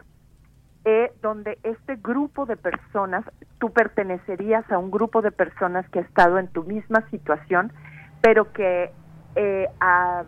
eh, 0.83 1.11
donde 1.21 1.59
este 1.61 1.97
grupo 1.97 2.47
de 2.47 2.57
personas, 2.57 3.23
tú 3.59 3.71
pertenecerías 3.71 4.69
a 4.71 4.79
un 4.79 4.89
grupo 4.89 5.21
de 5.21 5.31
personas 5.31 5.87
que 5.89 5.99
ha 5.99 6.01
estado 6.01 6.39
en 6.39 6.47
tu 6.47 6.63
misma 6.63 7.07
situación, 7.11 7.71
pero 8.19 8.51
que 8.51 8.89
eh, 9.35 9.67
a, 9.79 10.23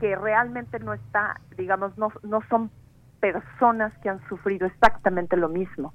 que 0.00 0.16
realmente 0.16 0.78
no 0.78 0.94
está, 0.94 1.40
digamos, 1.56 1.96
no, 1.98 2.12
no 2.22 2.42
son 2.48 2.70
personas 3.20 3.92
que 4.02 4.08
han 4.08 4.20
sufrido 4.28 4.66
exactamente 4.66 5.36
lo 5.36 5.48
mismo. 5.48 5.94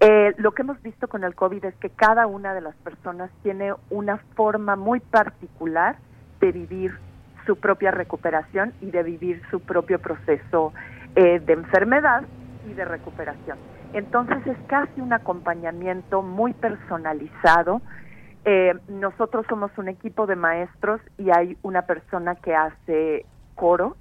Eh, 0.00 0.34
lo 0.38 0.52
que 0.52 0.62
hemos 0.62 0.82
visto 0.82 1.06
con 1.06 1.22
el 1.22 1.34
COVID 1.34 1.64
es 1.64 1.74
que 1.76 1.90
cada 1.90 2.26
una 2.26 2.54
de 2.54 2.60
las 2.60 2.74
personas 2.76 3.30
tiene 3.42 3.72
una 3.90 4.18
forma 4.34 4.74
muy 4.74 5.00
particular 5.00 5.96
de 6.40 6.50
vivir 6.50 6.92
su 7.46 7.56
propia 7.56 7.90
recuperación 7.90 8.72
y 8.80 8.90
de 8.90 9.02
vivir 9.02 9.42
su 9.50 9.60
propio 9.60 10.00
proceso 10.00 10.72
eh, 11.14 11.40
de 11.40 11.52
enfermedad 11.52 12.24
y 12.68 12.72
de 12.74 12.84
recuperación. 12.84 13.58
Entonces 13.92 14.44
es 14.46 14.56
casi 14.66 15.00
un 15.00 15.12
acompañamiento 15.12 16.22
muy 16.22 16.52
personalizado, 16.54 17.82
eh, 18.44 18.74
nosotros 18.88 19.46
somos 19.48 19.70
un 19.78 19.88
equipo 19.88 20.26
de 20.26 20.36
maestros 20.36 21.00
y 21.16 21.30
hay 21.30 21.56
una 21.62 21.82
persona 21.82 22.34
que 22.34 22.54
hace 22.54 23.24
coro, 23.54 23.96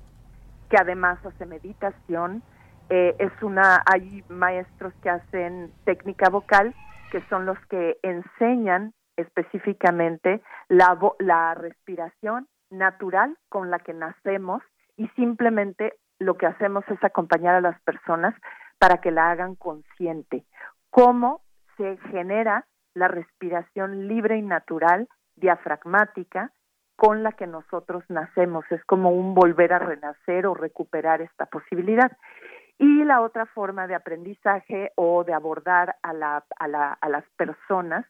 que 0.70 0.78
además 0.78 1.24
hace 1.26 1.46
meditación. 1.46 2.42
Eh, 2.90 3.16
es 3.20 3.32
una, 3.42 3.84
hay 3.86 4.24
maestros 4.30 4.94
que 5.04 5.10
hacen 5.10 5.72
técnica 5.86 6.30
vocal, 6.30 6.74
que 7.12 7.22
son 7.30 7.46
los 7.46 7.58
que 7.68 7.98
enseñan 8.02 8.94
específicamente 9.16 10.42
la, 10.70 10.98
la 11.20 11.54
respiración 11.54 12.48
natural 12.72 13.38
con 13.50 13.70
la 13.70 13.80
que 13.80 13.94
nacemos 13.94 14.64
y 14.98 15.08
simplemente 15.10 15.94
lo 16.20 16.38
que 16.38 16.48
hacemos 16.48 16.84
es 16.88 17.04
acompañar 17.04 17.56
a 17.56 17.62
las 17.62 17.80
personas 17.82 18.34
para 18.80 18.98
que 19.02 19.12
la 19.12 19.30
hagan 19.30 19.56
consciente. 19.56 20.46
Cómo 20.90 21.42
se 21.78 21.98
genera 22.10 22.66
la 22.94 23.08
respiración 23.08 24.08
libre 24.08 24.38
y 24.38 24.42
natural, 24.42 25.08
diafragmática, 25.36 26.52
con 26.96 27.24
la 27.24 27.32
que 27.32 27.48
nosotros 27.48 28.04
nacemos. 28.10 28.66
Es 28.70 28.84
como 28.86 29.12
un 29.12 29.34
volver 29.34 29.74
a 29.74 29.80
renacer 29.80 30.46
o 30.46 30.54
recuperar 30.54 31.22
esta 31.22 31.46
posibilidad. 31.48 32.12
Y 32.78 33.04
la 33.04 33.22
otra 33.22 33.46
forma 33.48 33.88
de 33.88 33.96
aprendizaje 33.96 34.92
o 34.96 35.24
de 35.24 35.34
abordar 35.34 35.96
a, 36.04 36.14
la, 36.14 36.44
a, 36.58 36.68
la, 36.68 36.94
a 36.94 37.10
las 37.10 37.24
personas 37.38 38.06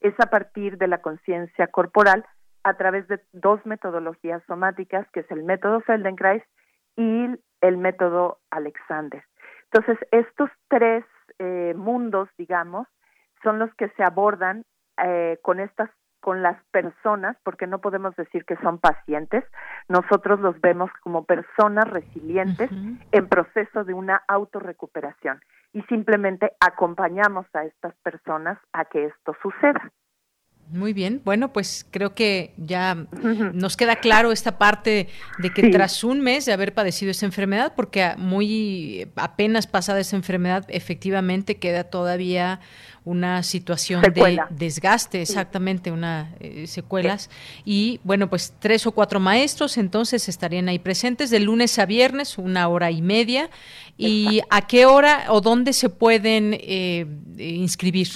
es 0.00 0.14
a 0.20 0.26
partir 0.26 0.78
de 0.78 0.88
la 0.88 0.98
conciencia 0.98 1.68
corporal 1.68 2.24
a 2.64 2.74
través 2.74 3.06
de 3.08 3.20
dos 3.32 3.64
metodologías 3.64 4.42
somáticas, 4.46 5.06
que 5.12 5.20
es 5.20 5.30
el 5.30 5.44
método 5.44 5.80
Feldenkrais 5.80 6.42
y 6.96 7.26
el 7.60 7.76
método 7.76 8.38
Alexander. 8.50 9.22
Entonces, 9.70 9.98
estos 10.10 10.50
tres 10.68 11.04
eh, 11.38 11.74
mundos, 11.76 12.28
digamos, 12.38 12.86
son 13.46 13.60
los 13.60 13.72
que 13.76 13.88
se 13.90 14.02
abordan 14.02 14.64
eh, 15.04 15.38
con 15.42 15.60
estas 15.60 15.88
con 16.20 16.42
las 16.42 16.60
personas, 16.72 17.36
porque 17.44 17.68
no 17.68 17.80
podemos 17.80 18.16
decir 18.16 18.44
que 18.44 18.56
son 18.56 18.78
pacientes, 18.78 19.44
nosotros 19.88 20.40
los 20.40 20.60
vemos 20.60 20.90
como 21.00 21.24
personas 21.24 21.88
resilientes 21.88 22.68
en 23.12 23.28
proceso 23.28 23.84
de 23.84 23.94
una 23.94 24.24
autorrecuperación 24.26 25.38
y 25.72 25.82
simplemente 25.82 26.50
acompañamos 26.58 27.46
a 27.54 27.62
estas 27.62 27.94
personas 28.02 28.58
a 28.72 28.86
que 28.86 29.04
esto 29.04 29.36
suceda. 29.40 29.92
Muy 30.68 30.92
bien, 30.92 31.22
bueno, 31.24 31.52
pues 31.52 31.86
creo 31.92 32.16
que 32.16 32.52
ya 32.56 33.06
nos 33.52 33.76
queda 33.76 33.96
claro 33.96 34.32
esta 34.32 34.58
parte 34.58 35.08
de 35.38 35.50
que 35.50 35.70
tras 35.70 36.02
un 36.02 36.22
mes 36.22 36.44
de 36.44 36.52
haber 36.52 36.74
padecido 36.74 37.12
esa 37.12 37.24
enfermedad, 37.24 37.74
porque 37.76 38.14
muy 38.18 39.08
apenas 39.14 39.68
pasada 39.68 40.00
esa 40.00 40.16
enfermedad, 40.16 40.64
efectivamente 40.68 41.60
queda 41.60 41.84
todavía 41.84 42.58
una 43.06 43.44
situación 43.44 44.02
de 44.02 44.40
desgaste, 44.50 45.22
exactamente, 45.22 45.92
una 45.92 46.34
eh, 46.40 46.66
secuelas. 46.66 47.30
Y 47.64 48.00
bueno, 48.02 48.28
pues 48.28 48.52
tres 48.58 48.84
o 48.88 48.92
cuatro 48.92 49.20
maestros 49.20 49.78
entonces 49.78 50.28
estarían 50.28 50.68
ahí 50.68 50.80
presentes 50.80 51.30
de 51.30 51.38
lunes 51.38 51.78
a 51.78 51.86
viernes, 51.86 52.36
una 52.36 52.66
hora 52.66 52.90
y 52.90 53.02
media. 53.02 53.48
¿Y 53.96 54.40
a 54.50 54.66
qué 54.66 54.86
hora 54.86 55.26
o 55.28 55.40
dónde 55.40 55.72
se 55.72 55.88
pueden 55.88 56.54
eh, 56.54 57.06
inscribir? 57.38 58.08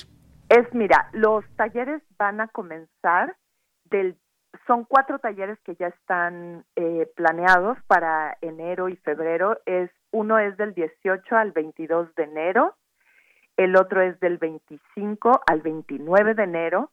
Es, 0.49 0.67
mira, 0.75 1.09
los 1.12 1.45
talleres 1.57 2.03
van 2.19 2.41
a 2.41 2.49
comenzar 2.49 3.37
del 3.85 4.17
son 4.67 4.85
cuatro 4.85 5.21
talleres 5.21 5.59
que 5.65 5.77
ya 5.77 5.87
están 5.87 6.65
eh, 6.75 7.09
planeados 7.15 7.79
para 7.87 8.37
enero 8.41 8.89
y 8.89 8.97
febrero. 8.97 9.61
Es 9.67 9.91
uno 10.11 10.41
es 10.41 10.57
del 10.57 10.75
18 10.75 11.37
al 11.37 11.53
22 11.53 12.12
de 12.17 12.25
enero, 12.25 12.75
el 13.65 13.77
otro 13.77 14.01
es 14.01 14.19
del 14.20 14.39
25 14.39 15.43
al 15.47 15.61
29 15.61 16.32
de 16.35 16.43
enero, 16.43 16.91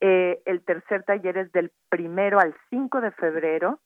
eh, 0.00 0.40
el 0.46 0.64
tercer 0.64 1.02
taller 1.02 1.36
es 1.36 1.52
del 1.52 1.70
primero 1.90 2.40
al 2.40 2.54
5 2.70 3.02
de 3.02 3.10
febrero 3.10 3.78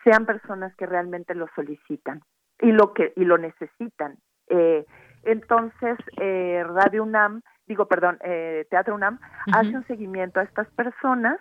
sean 0.02 0.26
personas 0.26 0.74
que 0.74 0.86
realmente 0.86 1.36
lo 1.36 1.46
solicitan 1.54 2.22
y 2.60 2.72
lo 2.72 2.92
que 2.92 3.12
y 3.16 3.24
lo 3.24 3.38
necesitan. 3.38 4.16
Eh, 4.48 4.84
entonces, 5.22 5.98
eh, 6.18 6.64
Radio 6.66 7.04
UNAM, 7.04 7.42
digo, 7.66 7.86
perdón, 7.86 8.18
eh, 8.24 8.66
Teatro 8.70 8.94
UNAM 8.94 9.18
hace 9.52 9.76
un 9.76 9.86
seguimiento 9.86 10.40
a 10.40 10.44
estas 10.44 10.68
personas 10.70 11.38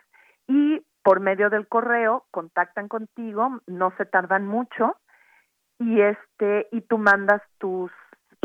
y 0.48 0.82
por 1.04 1.20
medio 1.20 1.50
del 1.50 1.68
correo 1.68 2.26
contactan 2.32 2.88
contigo, 2.88 3.62
no 3.68 3.94
se 3.98 4.06
tardan 4.06 4.46
mucho 4.46 4.98
y 5.80 6.02
este 6.02 6.68
y 6.72 6.82
tú 6.82 6.98
mandas 6.98 7.42
tus 7.58 7.92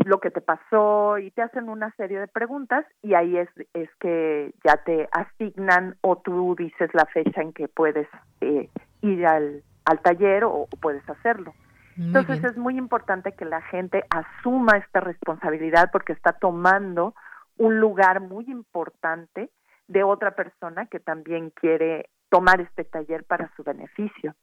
lo 0.05 0.19
que 0.19 0.31
te 0.31 0.41
pasó 0.41 1.17
y 1.17 1.31
te 1.31 1.41
hacen 1.41 1.69
una 1.69 1.91
serie 1.95 2.19
de 2.19 2.27
preguntas 2.27 2.85
y 3.01 3.13
ahí 3.13 3.37
es 3.37 3.49
es 3.73 3.89
que 3.99 4.53
ya 4.63 4.77
te 4.83 5.07
asignan 5.11 5.97
o 6.01 6.17
tú 6.17 6.55
dices 6.57 6.89
la 6.93 7.05
fecha 7.05 7.41
en 7.41 7.53
que 7.53 7.67
puedes 7.67 8.07
eh, 8.41 8.69
ir 9.01 9.25
al, 9.25 9.63
al 9.85 9.99
taller 10.01 10.45
o 10.45 10.67
puedes 10.81 11.07
hacerlo. 11.09 11.53
Entonces 11.97 12.43
es 12.43 12.57
muy 12.57 12.77
importante 12.77 13.31
que 13.33 13.45
la 13.45 13.61
gente 13.61 14.03
asuma 14.09 14.77
esta 14.77 14.99
responsabilidad 14.99 15.89
porque 15.91 16.13
está 16.13 16.33
tomando 16.33 17.15
un 17.57 17.79
lugar 17.79 18.19
muy 18.19 18.45
importante 18.49 19.49
de 19.87 20.03
otra 20.03 20.31
persona 20.31 20.87
que 20.87 20.99
también 20.99 21.51
quiere 21.51 22.09
tomar 22.29 22.59
este 22.59 22.83
taller 22.83 23.23
para 23.23 23.49
su 23.55 23.63
beneficio. 23.63 24.35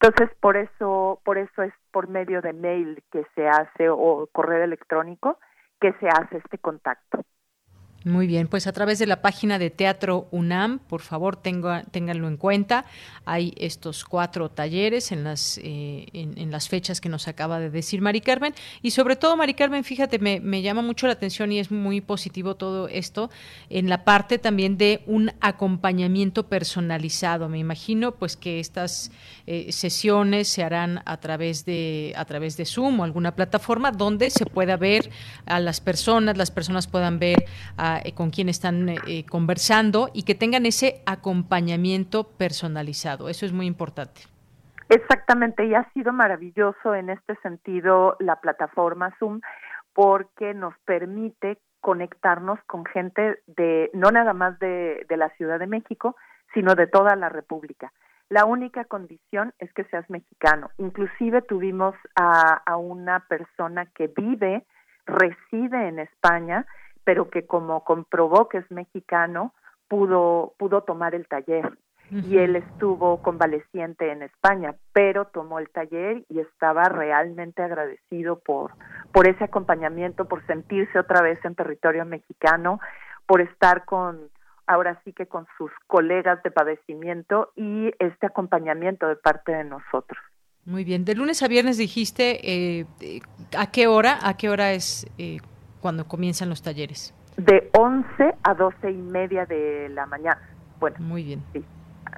Entonces, 0.00 0.36
por 0.40 0.56
eso, 0.56 1.20
por 1.24 1.38
eso 1.38 1.62
es 1.62 1.72
por 1.90 2.08
medio 2.08 2.42
de 2.42 2.52
mail 2.52 3.02
que 3.10 3.24
se 3.34 3.48
hace 3.48 3.88
o 3.88 4.28
correo 4.32 4.62
electrónico 4.62 5.38
que 5.80 5.92
se 5.94 6.08
hace 6.08 6.38
este 6.38 6.58
contacto. 6.58 7.24
Muy 8.04 8.26
bien, 8.26 8.48
pues 8.48 8.66
a 8.66 8.72
través 8.72 8.98
de 8.98 9.06
la 9.06 9.22
página 9.22 9.58
de 9.58 9.70
Teatro 9.70 10.28
UNAM, 10.30 10.78
por 10.78 11.00
favor, 11.00 11.36
ténganlo 11.36 12.28
en 12.28 12.36
cuenta. 12.36 12.84
Hay 13.24 13.54
estos 13.56 14.04
cuatro 14.04 14.50
talleres 14.50 15.10
en 15.10 15.24
las, 15.24 15.58
eh, 15.62 16.04
en, 16.12 16.50
las 16.50 16.68
fechas 16.68 17.00
que 17.00 17.08
nos 17.08 17.28
acaba 17.28 17.58
de 17.58 17.70
decir 17.70 18.02
Mari 18.02 18.20
Carmen. 18.20 18.54
Y 18.82 18.90
sobre 18.90 19.16
todo, 19.16 19.38
Mari 19.38 19.54
Carmen, 19.54 19.84
fíjate, 19.84 20.18
me, 20.18 20.38
me, 20.40 20.60
llama 20.60 20.82
mucho 20.82 21.06
la 21.06 21.14
atención 21.14 21.50
y 21.50 21.58
es 21.58 21.70
muy 21.70 22.02
positivo 22.02 22.56
todo 22.56 22.88
esto 22.88 23.30
en 23.70 23.88
la 23.88 24.04
parte 24.04 24.38
también 24.38 24.76
de 24.76 25.02
un 25.06 25.32
acompañamiento 25.40 26.46
personalizado. 26.46 27.48
Me 27.48 27.58
imagino 27.58 28.12
pues 28.12 28.36
que 28.36 28.60
estas 28.60 29.12
eh, 29.46 29.72
sesiones 29.72 30.48
se 30.48 30.62
harán 30.62 31.00
a 31.06 31.16
través, 31.20 31.64
de, 31.64 32.12
a 32.16 32.26
través 32.26 32.58
de 32.58 32.66
Zoom 32.66 33.00
o 33.00 33.04
alguna 33.04 33.34
plataforma 33.34 33.92
donde 33.92 34.28
se 34.28 34.44
pueda 34.44 34.76
ver 34.76 35.10
a 35.46 35.58
las 35.58 35.80
personas, 35.80 36.36
las 36.36 36.50
personas 36.50 36.86
puedan 36.86 37.18
ver 37.18 37.46
a 37.78 37.93
eh, 37.98 38.14
con 38.14 38.30
quien 38.30 38.48
están 38.48 38.88
eh, 38.88 39.24
conversando 39.28 40.08
y 40.12 40.24
que 40.24 40.34
tengan 40.34 40.66
ese 40.66 41.02
acompañamiento 41.06 42.24
personalizado. 42.24 43.28
Eso 43.28 43.46
es 43.46 43.52
muy 43.52 43.66
importante. 43.66 44.22
Exactamente, 44.88 45.64
y 45.64 45.74
ha 45.74 45.90
sido 45.92 46.12
maravilloso 46.12 46.94
en 46.94 47.10
este 47.10 47.36
sentido 47.36 48.16
la 48.20 48.40
plataforma 48.40 49.14
Zoom 49.18 49.40
porque 49.94 50.54
nos 50.54 50.74
permite 50.84 51.58
conectarnos 51.80 52.58
con 52.66 52.84
gente 52.84 53.42
de 53.46 53.90
no 53.94 54.10
nada 54.10 54.32
más 54.32 54.58
de, 54.58 55.06
de 55.08 55.16
la 55.16 55.30
Ciudad 55.30 55.58
de 55.58 55.66
México, 55.66 56.16
sino 56.52 56.74
de 56.74 56.86
toda 56.86 57.16
la 57.16 57.28
República. 57.28 57.92
La 58.28 58.44
única 58.44 58.84
condición 58.84 59.52
es 59.58 59.72
que 59.74 59.84
seas 59.84 60.08
mexicano. 60.08 60.70
Inclusive 60.78 61.42
tuvimos 61.42 61.94
a 62.16 62.76
una 62.76 63.20
persona 63.28 63.86
que 63.94 64.08
vive, 64.08 64.64
reside 65.06 65.88
en 65.88 65.98
España 65.98 66.66
pero 67.04 67.30
que 67.30 67.46
como 67.46 67.84
comprobó 67.84 68.48
que 68.48 68.58
es 68.58 68.70
mexicano, 68.70 69.54
pudo, 69.88 70.54
pudo 70.58 70.82
tomar 70.82 71.14
el 71.14 71.26
taller. 71.28 71.78
Y 72.10 72.36
él 72.36 72.56
estuvo 72.56 73.22
convaleciente 73.22 74.12
en 74.12 74.22
España, 74.22 74.74
pero 74.92 75.24
tomó 75.24 75.58
el 75.58 75.70
taller 75.70 76.22
y 76.28 76.38
estaba 76.38 76.84
realmente 76.84 77.62
agradecido 77.62 78.38
por, 78.38 78.72
por 79.10 79.26
ese 79.26 79.44
acompañamiento, 79.44 80.26
por 80.26 80.46
sentirse 80.46 80.98
otra 80.98 81.22
vez 81.22 81.42
en 81.44 81.54
territorio 81.54 82.04
mexicano, 82.04 82.78
por 83.26 83.40
estar 83.40 83.86
con, 83.86 84.28
ahora 84.66 85.00
sí 85.02 85.12
que 85.12 85.26
con 85.26 85.46
sus 85.56 85.70
colegas 85.86 86.42
de 86.42 86.50
padecimiento 86.50 87.52
y 87.56 87.90
este 87.98 88.26
acompañamiento 88.26 89.08
de 89.08 89.16
parte 89.16 89.52
de 89.52 89.64
nosotros. 89.64 90.22
Muy 90.66 90.84
bien, 90.84 91.04
de 91.04 91.14
lunes 91.14 91.42
a 91.42 91.48
viernes 91.48 91.78
dijiste, 91.78 92.40
eh, 92.42 92.86
¿a 93.56 93.70
qué 93.70 93.86
hora? 93.86 94.18
¿A 94.22 94.36
qué 94.36 94.48
hora 94.48 94.72
es 94.72 95.06
eh, 95.18 95.38
cuando 95.84 96.06
comienzan 96.06 96.48
los 96.48 96.62
talleres? 96.62 97.12
De 97.36 97.68
11 97.74 98.36
a 98.42 98.54
12 98.54 98.90
y 98.90 98.96
media 98.96 99.44
de 99.44 99.90
la 99.90 100.06
mañana. 100.06 100.40
Bueno, 100.80 100.96
muy 100.98 101.22
bien. 101.22 101.42
Sí, 101.52 101.62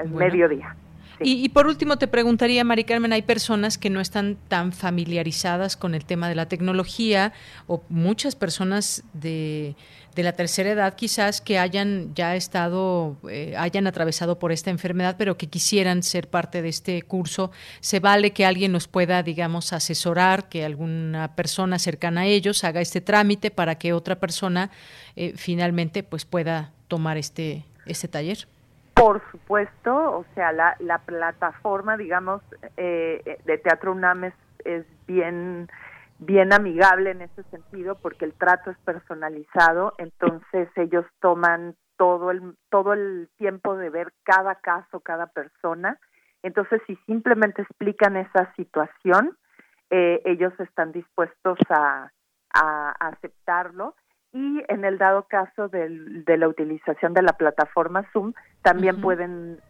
mediodía. 0.04 0.76
Y, 1.20 1.48
por 1.48 1.66
último 1.66 1.96
te 1.96 2.08
preguntaría, 2.08 2.62
Mari 2.62 2.84
Carmen, 2.84 3.12
hay 3.12 3.22
personas 3.22 3.78
que 3.78 3.88
no 3.88 4.00
están 4.00 4.36
tan 4.48 4.72
familiarizadas 4.72 5.76
con 5.76 5.94
el 5.94 6.04
tema 6.04 6.28
de 6.28 6.34
la 6.34 6.46
tecnología 6.46 7.32
o 7.66 7.82
muchas 7.88 8.34
personas 8.34 9.02
de, 9.14 9.76
la 10.14 10.32
tercera 10.32 10.70
edad 10.70 10.94
quizás 10.94 11.40
que 11.40 11.58
hayan 11.58 12.14
ya 12.14 12.36
estado, 12.36 13.16
eh, 13.30 13.54
hayan 13.56 13.86
atravesado 13.86 14.38
por 14.38 14.52
esta 14.52 14.70
enfermedad, 14.70 15.16
pero 15.18 15.38
que 15.38 15.46
quisieran 15.46 16.02
ser 16.02 16.28
parte 16.28 16.60
de 16.60 16.68
este 16.68 17.00
curso. 17.02 17.50
¿Se 17.80 17.98
vale 17.98 18.32
que 18.32 18.44
alguien 18.44 18.72
nos 18.72 18.86
pueda, 18.86 19.22
digamos, 19.22 19.72
asesorar, 19.72 20.50
que 20.50 20.64
alguna 20.66 21.34
persona 21.34 21.78
cercana 21.78 22.22
a 22.22 22.26
ellos 22.26 22.62
haga 22.62 22.82
este 22.82 23.00
trámite 23.00 23.50
para 23.50 23.76
que 23.76 23.94
otra 23.94 24.18
persona 24.18 24.70
eh, 25.16 25.32
finalmente 25.36 26.02
pues 26.02 26.26
pueda 26.26 26.72
tomar 26.88 27.16
este, 27.16 27.64
este 27.86 28.08
taller? 28.08 28.46
Por 28.96 29.20
supuesto, 29.30 29.94
o 29.94 30.24
sea, 30.34 30.52
la, 30.52 30.74
la 30.78 31.00
plataforma, 31.00 31.98
digamos, 31.98 32.40
eh, 32.78 33.38
de 33.44 33.58
Teatro 33.58 33.92
UNAM 33.92 34.24
es, 34.24 34.86
bien 35.06 35.68
bien 36.18 36.52
amigable 36.52 37.10
en 37.10 37.20
ese 37.20 37.42
sentido 37.50 37.94
porque 37.96 38.24
el 38.24 38.32
trato 38.32 38.70
es 38.70 38.78
personalizado, 38.78 39.92
entonces 39.98 40.68
ellos 40.74 41.04
toman 41.20 41.76
todo 41.98 42.30
el 42.30 42.56
todo 42.70 42.94
el 42.94 43.28
tiempo 43.36 43.76
de 43.76 43.90
ver 43.90 44.14
cada 44.24 44.56
caso, 44.56 45.00
cada 45.00 45.26
persona. 45.26 46.00
Entonces, 46.42 46.80
si 46.86 46.96
simplemente 47.06 47.62
explican 47.62 48.16
esa 48.16 48.52
situación, 48.56 49.36
eh, 49.90 50.22
ellos 50.24 50.54
están 50.58 50.90
dispuestos 50.92 51.58
a 51.68 52.10
aceptarlo 52.98 53.94
y 54.36 54.62
en 54.68 54.84
el 54.84 54.98
dado 54.98 55.22
caso 55.28 55.68
del, 55.68 56.26
de 56.26 56.36
la 56.36 56.46
utilización 56.46 57.14
de 57.14 57.22
la 57.22 57.32
plataforma 57.32 58.04
Zoom, 58.12 58.34
también 58.60 59.00
pueden 59.00 59.60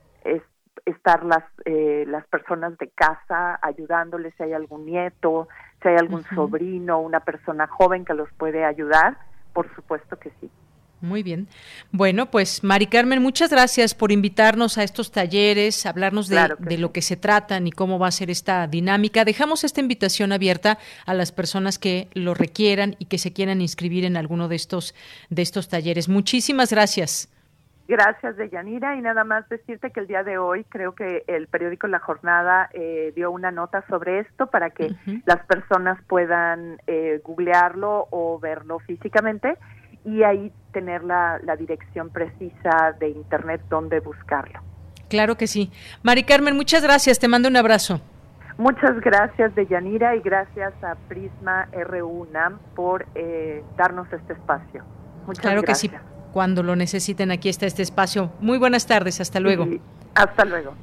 estar 0.85 1.25
las, 1.25 1.45
eh, 1.65 2.05
las 2.09 2.27
personas 2.27 2.77
de 2.79 2.89
casa 2.89 3.61
ayudándoles 3.63 4.35
si 4.37 4.43
hay 4.43 4.55
algún 4.55 4.85
nieto, 4.85 5.47
si 5.83 5.89
hay 5.89 5.97
algún 5.97 6.25
sobrino, 6.25 7.01
una 7.01 7.21
persona 7.21 7.69
joven 7.69 8.05
que 8.05 8.15
los 8.15 8.29
puede 8.33 8.65
ayudar, 8.65 9.17
por 9.53 9.73
supuesto 9.77 10.19
que 10.19 10.31
sí. 10.41 10.51
Muy 11.01 11.23
bien. 11.23 11.47
Bueno, 11.93 12.27
pues 12.31 12.65
Mari 12.65 12.87
Carmen, 12.87 13.21
muchas 13.21 13.51
gracias 13.51 13.95
por 13.95 14.13
invitarnos 14.13 14.79
a 14.79 14.83
estos 14.83 15.13
talleres, 15.13 15.85
hablarnos 15.85 16.29
de, 16.29 16.79
lo 16.79 16.93
que 16.93 17.03
se 17.03 17.17
tratan 17.17 17.67
y 17.67 17.73
cómo 17.73 17.99
va 17.99 18.09
a 18.09 18.13
ser 18.13 18.31
esta 18.31 18.67
dinámica. 18.67 19.25
Dejamos 19.25 19.65
esta 19.65 19.81
invitación 19.81 20.33
abierta 20.33 20.79
a 21.05 21.13
las 21.13 21.33
personas 21.33 21.79
que 21.79 22.09
lo 22.15 22.33
requieran 22.33 22.97
y 22.99 23.07
que 23.07 23.19
se 23.19 23.33
quieran 23.33 23.61
inscribir 23.61 24.07
en 24.07 24.17
alguno 24.17 24.49
de 24.49 24.57
estos, 24.57 24.95
de 25.29 25.43
estos 25.43 25.69
talleres. 25.69 26.09
Muchísimas 26.09 26.71
gracias. 26.71 27.31
Gracias, 27.89 28.37
Deyanira. 28.37 28.97
Y 28.97 29.01
nada 29.01 29.23
más 29.23 29.49
decirte 29.49 29.91
que 29.91 30.01
el 30.01 30.07
día 30.09 30.25
de 30.25 30.39
hoy 30.39 30.65
creo 30.65 30.95
que 30.95 31.25
el 31.29 31.47
periódico 31.47 31.87
La 31.87 32.01
Jornada 32.01 32.69
eh, 32.73 33.13
dio 33.15 33.31
una 33.31 33.53
nota 33.53 33.85
sobre 33.89 34.21
esto 34.21 34.49
para 34.49 34.71
que 34.71 34.93
las 35.25 35.47
personas 35.47 36.03
puedan 36.09 36.79
eh, 36.87 37.21
googlearlo 37.23 38.09
o 38.11 38.41
verlo 38.41 38.81
físicamente 38.81 39.57
y 40.07 40.23
ahí 40.23 40.53
tener 40.73 41.05
la, 41.05 41.39
la 41.45 41.57
dirección 41.57 42.11
precisa 42.11 42.95
de 42.99 43.11
Internet 43.11 43.61
donde 43.69 44.01
buscarlo. 44.01 44.61
Claro 45.09 45.37
que 45.37 45.47
sí. 45.47 45.71
Mari 46.03 46.23
Carmen, 46.23 46.57
muchas 46.57 46.83
gracias. 46.83 47.19
Te 47.19 47.29
mando 47.29 47.49
un 47.49 47.57
abrazo. 47.57 48.01
Muchas 48.59 48.99
gracias, 49.01 49.55
Deyanira, 49.55 50.17
y 50.17 50.21
gracias 50.21 50.73
a 50.83 50.95
Prisma 51.09 51.69
RUNAM 51.73 52.59
por 52.75 53.07
eh, 53.15 53.63
darnos 53.77 54.11
este 54.13 54.33
espacio. 54.33 54.83
Muchas 55.27 55.43
claro 55.43 55.61
gracias. 55.63 55.93
que 55.93 55.99
sí. 55.99 56.05
Cuando 56.33 56.63
lo 56.63 56.75
necesiten, 56.75 57.31
aquí 57.31 57.49
está 57.49 57.67
este 57.67 57.83
espacio. 57.83 58.33
Muy 58.41 58.59
buenas 58.59 58.87
tardes. 58.87 59.21
Hasta 59.21 59.41
luego. 59.41 59.67
hasta 60.15 60.45
luego. 60.45 60.75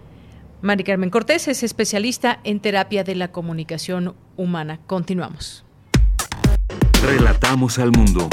Mari 0.61 0.83
Carmen 0.83 1.09
Cortés 1.09 1.47
es 1.47 1.63
especialista 1.63 2.39
en 2.43 2.59
terapia 2.59 3.03
de 3.03 3.15
la 3.15 3.29
comunicación 3.29 4.15
humana. 4.37 4.79
Continuamos. 4.85 5.65
Relatamos 7.03 7.79
al 7.79 7.91
mundo. 7.91 8.29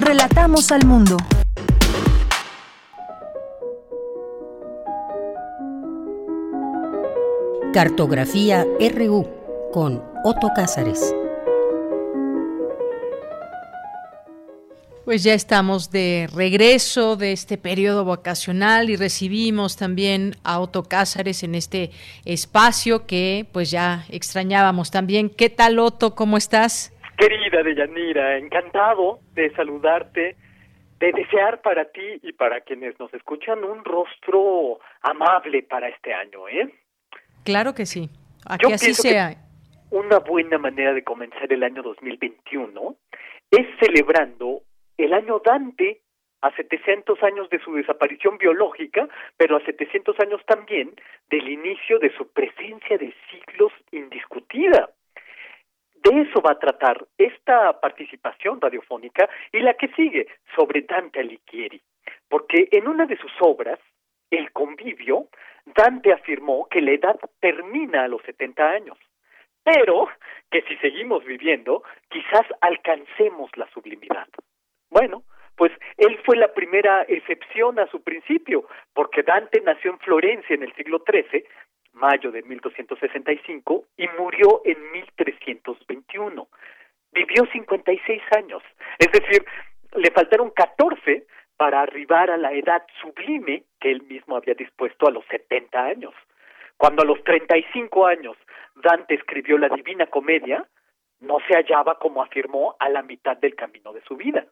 Relatamos 0.00 0.72
al 0.72 0.86
mundo. 0.86 1.18
Cartografía 7.74 8.64
RU 8.96 9.28
con 9.74 10.02
Otto 10.24 10.48
Cázares. 10.56 11.14
Pues 15.04 15.22
ya 15.22 15.34
estamos 15.34 15.90
de 15.90 16.30
regreso 16.32 17.16
de 17.16 17.32
este 17.32 17.58
periodo 17.58 18.06
vacacional 18.06 18.88
y 18.88 18.96
recibimos 18.96 19.76
también 19.76 20.34
a 20.44 20.60
Otto 20.60 20.84
Cázares 20.84 21.42
en 21.42 21.54
este 21.54 21.90
espacio 22.24 23.06
que 23.06 23.46
pues 23.52 23.70
ya 23.70 24.06
extrañábamos 24.08 24.90
también. 24.90 25.28
¿Qué 25.28 25.50
tal 25.50 25.78
Otto? 25.78 26.14
¿Cómo 26.14 26.38
estás? 26.38 26.90
Querida 27.20 27.62
Deyanira, 27.62 28.38
encantado 28.38 29.20
de 29.34 29.54
saludarte, 29.54 30.36
de 30.98 31.12
desear 31.12 31.60
para 31.60 31.84
ti 31.84 32.18
y 32.22 32.32
para 32.32 32.62
quienes 32.62 32.98
nos 32.98 33.12
escuchan 33.12 33.62
un 33.62 33.84
rostro 33.84 34.78
amable 35.02 35.62
para 35.64 35.88
este 35.88 36.14
año, 36.14 36.48
¿eh? 36.48 36.72
Claro 37.44 37.74
que 37.74 37.84
sí. 37.84 38.08
A 38.46 38.56
que 38.56 38.72
así 38.72 38.94
sea. 38.94 39.34
una 39.90 40.18
buena 40.20 40.56
manera 40.56 40.94
de 40.94 41.04
comenzar 41.04 41.52
el 41.52 41.62
año 41.62 41.82
2021 41.82 42.96
es 43.50 43.66
celebrando 43.78 44.62
el 44.96 45.12
año 45.12 45.42
Dante 45.44 46.00
a 46.40 46.50
700 46.56 47.22
años 47.22 47.50
de 47.50 47.60
su 47.60 47.74
desaparición 47.74 48.38
biológica, 48.38 49.06
pero 49.36 49.58
a 49.58 49.64
700 49.66 50.18
años 50.20 50.40
también 50.46 50.94
del 51.28 51.46
inicio 51.50 51.98
de 51.98 52.16
su 52.16 52.28
presencia 52.28 52.96
de 52.96 53.12
siglos 53.30 53.72
indiscutida. 53.92 54.88
De 56.02 56.22
eso 56.22 56.40
va 56.40 56.52
a 56.52 56.58
tratar 56.58 57.06
esta 57.18 57.78
participación 57.78 58.60
radiofónica 58.60 59.28
y 59.52 59.60
la 59.60 59.74
que 59.74 59.88
sigue 59.88 60.26
sobre 60.56 60.82
Dante 60.82 61.20
Alighieri, 61.20 61.80
porque 62.28 62.68
en 62.72 62.88
una 62.88 63.06
de 63.06 63.18
sus 63.18 63.32
obras, 63.40 63.78
El 64.30 64.52
convivio, 64.52 65.26
Dante 65.66 66.12
afirmó 66.12 66.68
que 66.70 66.80
la 66.80 66.92
edad 66.92 67.18
termina 67.40 68.04
a 68.04 68.08
los 68.08 68.22
70 68.22 68.70
años, 68.70 68.98
pero 69.62 70.08
que 70.50 70.62
si 70.62 70.76
seguimos 70.76 71.24
viviendo, 71.24 71.82
quizás 72.08 72.46
alcancemos 72.60 73.50
la 73.56 73.68
sublimidad. 73.70 74.28
Bueno, 74.88 75.24
pues 75.56 75.72
él 75.98 76.18
fue 76.24 76.36
la 76.36 76.54
primera 76.54 77.04
excepción 77.08 77.78
a 77.78 77.86
su 77.88 78.02
principio, 78.02 78.66
porque 78.94 79.22
Dante 79.22 79.60
nació 79.60 79.90
en 79.90 79.98
Florencia 79.98 80.54
en 80.54 80.62
el 80.62 80.74
siglo 80.74 81.04
XIII, 81.06 81.44
mayo 81.92 82.30
de 82.30 82.42
1265, 82.42 83.84
y 83.96 84.08
murió 84.18 84.62
en 84.64 84.92
1321. 84.92 86.48
Vivió 87.12 87.44
56 87.52 88.22
años, 88.36 88.62
es 88.98 89.10
decir, 89.10 89.44
le 89.96 90.10
faltaron 90.10 90.50
14 90.50 91.26
para 91.56 91.82
arribar 91.82 92.30
a 92.30 92.36
la 92.36 92.52
edad 92.52 92.86
sublime 93.00 93.64
que 93.80 93.90
él 93.90 94.02
mismo 94.02 94.36
había 94.36 94.54
dispuesto 94.54 95.08
a 95.08 95.10
los 95.10 95.24
70 95.26 95.78
años. 95.78 96.14
Cuando 96.76 97.02
a 97.02 97.04
los 97.04 97.22
35 97.24 98.06
años 98.06 98.36
Dante 98.76 99.14
escribió 99.14 99.58
la 99.58 99.68
Divina 99.68 100.06
Comedia, 100.06 100.66
no 101.20 101.38
se 101.46 101.54
hallaba, 101.54 101.98
como 101.98 102.22
afirmó, 102.22 102.76
a 102.78 102.88
la 102.88 103.02
mitad 103.02 103.36
del 103.36 103.54
camino 103.54 103.92
de 103.92 104.00
su 104.02 104.16
vida. 104.16 104.46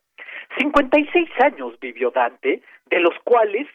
56 0.59 1.31
años 1.41 1.79
vivió 1.81 2.11
Dante, 2.11 2.63
de 2.87 3.01
los 3.01 3.15
cuales 3.25 3.67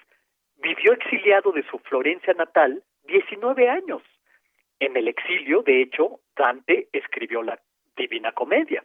vivió 0.57 0.93
exiliado 0.93 1.51
de 1.51 1.63
su 1.63 1.79
Florencia 1.79 2.33
natal 2.33 2.83
19 3.05 3.69
años. 3.69 4.01
En 4.79 4.97
el 4.97 5.07
exilio, 5.07 5.61
de 5.61 5.81
hecho, 5.81 6.19
Dante 6.35 6.87
escribió 6.91 7.41
la 7.41 7.59
Divina 7.95 8.31
Comedia. 8.31 8.83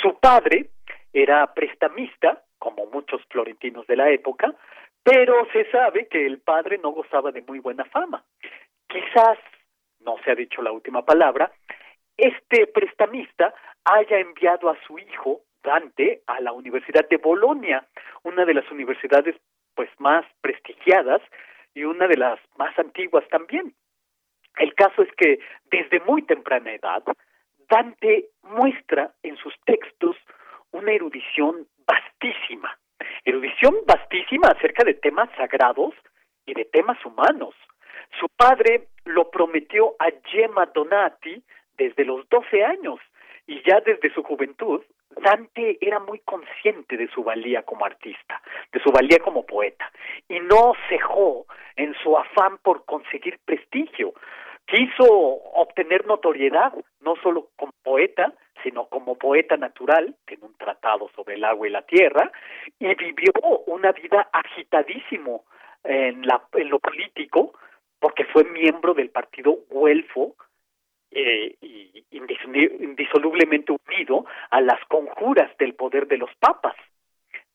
Su 0.00 0.18
padre 0.18 0.70
era 1.12 1.52
prestamista, 1.54 2.42
como 2.58 2.86
muchos 2.86 3.22
florentinos 3.28 3.86
de 3.86 3.96
la 3.96 4.10
época, 4.10 4.54
pero 5.02 5.46
se 5.52 5.70
sabe 5.70 6.08
que 6.08 6.24
el 6.24 6.38
padre 6.40 6.78
no 6.78 6.90
gozaba 6.90 7.32
de 7.32 7.42
muy 7.42 7.58
buena 7.58 7.84
fama. 7.84 8.24
Quizás, 8.88 9.38
no 10.00 10.16
se 10.24 10.30
ha 10.30 10.34
dicho 10.34 10.62
la 10.62 10.72
última 10.72 11.04
palabra, 11.04 11.52
este 12.16 12.66
prestamista 12.66 13.54
haya 13.84 14.18
enviado 14.18 14.70
a 14.70 14.78
su 14.86 14.98
hijo 14.98 15.42
Dante 15.62 16.22
a 16.26 16.40
la 16.40 16.52
Universidad 16.52 17.08
de 17.08 17.16
Bolonia, 17.16 17.86
una 18.22 18.44
de 18.44 18.54
las 18.54 18.70
universidades 18.70 19.36
pues 19.74 19.88
más 19.98 20.24
prestigiadas 20.40 21.22
y 21.74 21.84
una 21.84 22.06
de 22.06 22.16
las 22.16 22.38
más 22.56 22.78
antiguas 22.78 23.24
también. 23.28 23.74
El 24.58 24.74
caso 24.74 25.02
es 25.02 25.12
que 25.16 25.38
desde 25.70 26.00
muy 26.00 26.22
temprana 26.22 26.72
edad 26.72 27.02
Dante 27.68 28.28
muestra 28.42 29.14
en 29.22 29.36
sus 29.36 29.54
textos 29.64 30.16
una 30.72 30.92
erudición 30.92 31.66
vastísima, 31.86 32.78
erudición 33.24 33.76
vastísima 33.86 34.48
acerca 34.48 34.84
de 34.84 34.94
temas 34.94 35.30
sagrados 35.36 35.94
y 36.44 36.54
de 36.54 36.64
temas 36.66 37.02
humanos. 37.04 37.54
Su 38.20 38.26
padre 38.36 38.88
lo 39.04 39.30
prometió 39.30 39.94
a 39.98 40.10
Gemma 40.24 40.66
Donati 40.66 41.42
desde 41.78 42.04
los 42.04 42.28
12 42.28 42.64
años 42.64 43.00
y 43.46 43.62
ya 43.62 43.80
desde 43.80 44.12
su 44.12 44.22
juventud 44.22 44.82
Dante 45.20 45.78
era 45.80 45.98
muy 45.98 46.20
consciente 46.20 46.96
de 46.96 47.08
su 47.08 47.22
valía 47.22 47.62
como 47.62 47.84
artista, 47.84 48.40
de 48.72 48.80
su 48.80 48.90
valía 48.90 49.18
como 49.18 49.44
poeta, 49.44 49.90
y 50.28 50.40
no 50.40 50.72
cejó 50.88 51.46
en 51.76 51.94
su 52.02 52.16
afán 52.16 52.58
por 52.58 52.84
conseguir 52.84 53.38
prestigio. 53.44 54.14
Quiso 54.66 55.04
obtener 55.04 56.06
notoriedad, 56.06 56.72
no 57.00 57.14
solo 57.22 57.48
como 57.56 57.72
poeta, 57.82 58.32
sino 58.62 58.86
como 58.86 59.16
poeta 59.16 59.56
natural, 59.56 60.14
en 60.26 60.44
un 60.44 60.54
tratado 60.56 61.10
sobre 61.16 61.34
el 61.34 61.44
agua 61.44 61.66
y 61.66 61.70
la 61.70 61.82
tierra, 61.82 62.30
y 62.78 62.94
vivió 62.94 63.32
una 63.66 63.92
vida 63.92 64.28
agitadísimo 64.32 65.44
en, 65.84 66.26
la, 66.26 66.42
en 66.52 66.68
lo 66.70 66.78
político, 66.78 67.52
porque 67.98 68.24
fue 68.26 68.44
miembro 68.44 68.94
del 68.94 69.10
partido 69.10 69.58
Guelfo, 69.70 70.36
eh, 71.12 71.56
indisolublemente 72.10 73.76
unido 73.86 74.24
a 74.50 74.60
las 74.60 74.82
conjuras 74.86 75.56
del 75.58 75.74
poder 75.74 76.06
de 76.06 76.18
los 76.18 76.30
papas. 76.36 76.74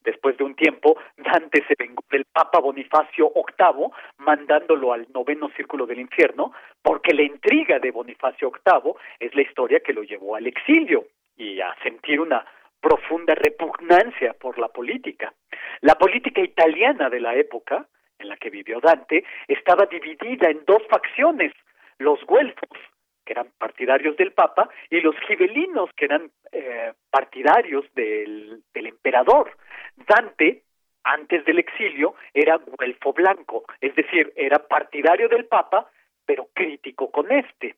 Después 0.02 0.36
de 0.38 0.44
un 0.44 0.54
tiempo, 0.54 0.96
Dante 1.16 1.64
se 1.66 1.74
vengó 1.78 2.02
del 2.10 2.24
Papa 2.24 2.60
Bonifacio 2.60 3.30
VIII, 3.34 3.90
mandándolo 4.18 4.92
al 4.92 5.06
noveno 5.12 5.50
círculo 5.56 5.86
del 5.86 6.00
infierno, 6.00 6.52
porque 6.82 7.12
la 7.12 7.22
intriga 7.22 7.78
de 7.78 7.90
Bonifacio 7.90 8.50
VIII 8.50 8.94
es 9.18 9.34
la 9.34 9.42
historia 9.42 9.80
que 9.80 9.92
lo 9.92 10.02
llevó 10.02 10.36
al 10.36 10.46
exilio 10.46 11.04
y 11.36 11.60
a 11.60 11.74
sentir 11.82 12.20
una 12.20 12.44
profunda 12.80 13.34
repugnancia 13.34 14.34
por 14.34 14.58
la 14.58 14.68
política. 14.68 15.32
La 15.80 15.96
política 15.96 16.40
italiana 16.40 17.10
de 17.10 17.20
la 17.20 17.34
época, 17.34 17.86
en 18.18 18.28
la 18.28 18.36
que 18.36 18.50
vivió 18.50 18.80
Dante, 18.80 19.24
estaba 19.46 19.86
dividida 19.86 20.48
en 20.48 20.64
dos 20.64 20.82
facciones, 20.88 21.52
los 21.98 22.24
güelfos, 22.24 22.78
que 23.28 23.34
eran 23.34 23.52
partidarios 23.58 24.16
del 24.16 24.32
Papa, 24.32 24.70
y 24.88 25.02
los 25.02 25.14
gibelinos, 25.26 25.90
que 25.94 26.06
eran 26.06 26.30
eh, 26.50 26.94
partidarios 27.10 27.84
del, 27.94 28.62
emperador. 28.72 29.52
Dante, 29.96 30.62
antes 31.04 31.44
del 31.44 31.58
exilio, 31.58 32.14
era 32.32 32.58
guelfo 32.78 33.12
blanco, 33.12 33.64
es 33.82 33.94
decir, 33.94 34.32
era 34.34 34.66
partidario 34.66 35.28
del 35.28 35.44
Papa, 35.44 35.90
pero 36.24 36.48
crítico 36.54 37.10
con 37.10 37.30
este. 37.30 37.76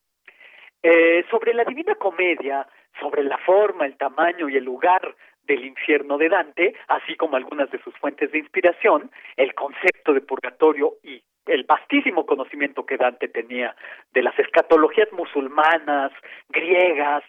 Eh, 0.84 1.24
sobre 1.28 1.52
la 1.52 1.64
Divina 1.64 1.96
Comedia, 1.96 2.64
sobre 3.00 3.24
la 3.24 3.38
forma, 3.38 3.86
el 3.86 3.96
tamaño 3.96 4.48
y 4.48 4.56
el 4.56 4.64
lugar 4.64 5.16
del 5.42 5.64
infierno 5.64 6.16
de 6.16 6.28
Dante, 6.28 6.74
así 6.86 7.16
como 7.16 7.36
algunas 7.36 7.68
de 7.72 7.82
sus 7.82 7.96
fuentes 7.96 8.30
de 8.30 8.38
inspiración, 8.38 9.10
el 9.36 9.52
concepto 9.54 10.12
de 10.12 10.20
purgatorio 10.20 10.94
y 11.02 11.20
el 11.50 11.64
vastísimo 11.64 12.26
conocimiento 12.26 12.86
que 12.86 12.96
Dante 12.96 13.28
tenía 13.28 13.74
de 14.12 14.22
las 14.22 14.38
escatologías 14.38 15.12
musulmanas, 15.12 16.12
griegas, 16.48 17.22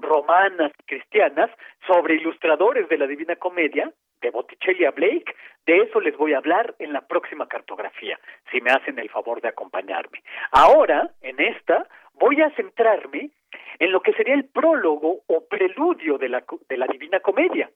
romanas, 0.00 0.72
cristianas, 0.86 1.50
sobre 1.86 2.16
ilustradores 2.16 2.88
de 2.88 2.98
la 2.98 3.06
Divina 3.06 3.36
Comedia, 3.36 3.92
de 4.20 4.30
Botticelli 4.30 4.84
a 4.84 4.90
Blake, 4.90 5.34
de 5.66 5.82
eso 5.82 6.00
les 6.00 6.16
voy 6.16 6.34
a 6.34 6.38
hablar 6.38 6.74
en 6.78 6.92
la 6.92 7.06
próxima 7.06 7.46
cartografía, 7.46 8.18
si 8.50 8.60
me 8.60 8.70
hacen 8.70 8.98
el 8.98 9.10
favor 9.10 9.40
de 9.40 9.48
acompañarme. 9.48 10.22
Ahora, 10.50 11.10
en 11.22 11.38
esta, 11.40 11.86
voy 12.14 12.40
a 12.42 12.50
centrarme 12.56 13.30
en 13.78 13.92
lo 13.92 14.00
que 14.00 14.12
sería 14.12 14.34
el 14.34 14.46
prólogo 14.46 15.20
o 15.26 15.46
preludio 15.48 16.18
de 16.18 16.28
la, 16.28 16.44
de 16.68 16.76
la 16.76 16.86
Divina 16.86 17.20
Comedia. 17.20 17.70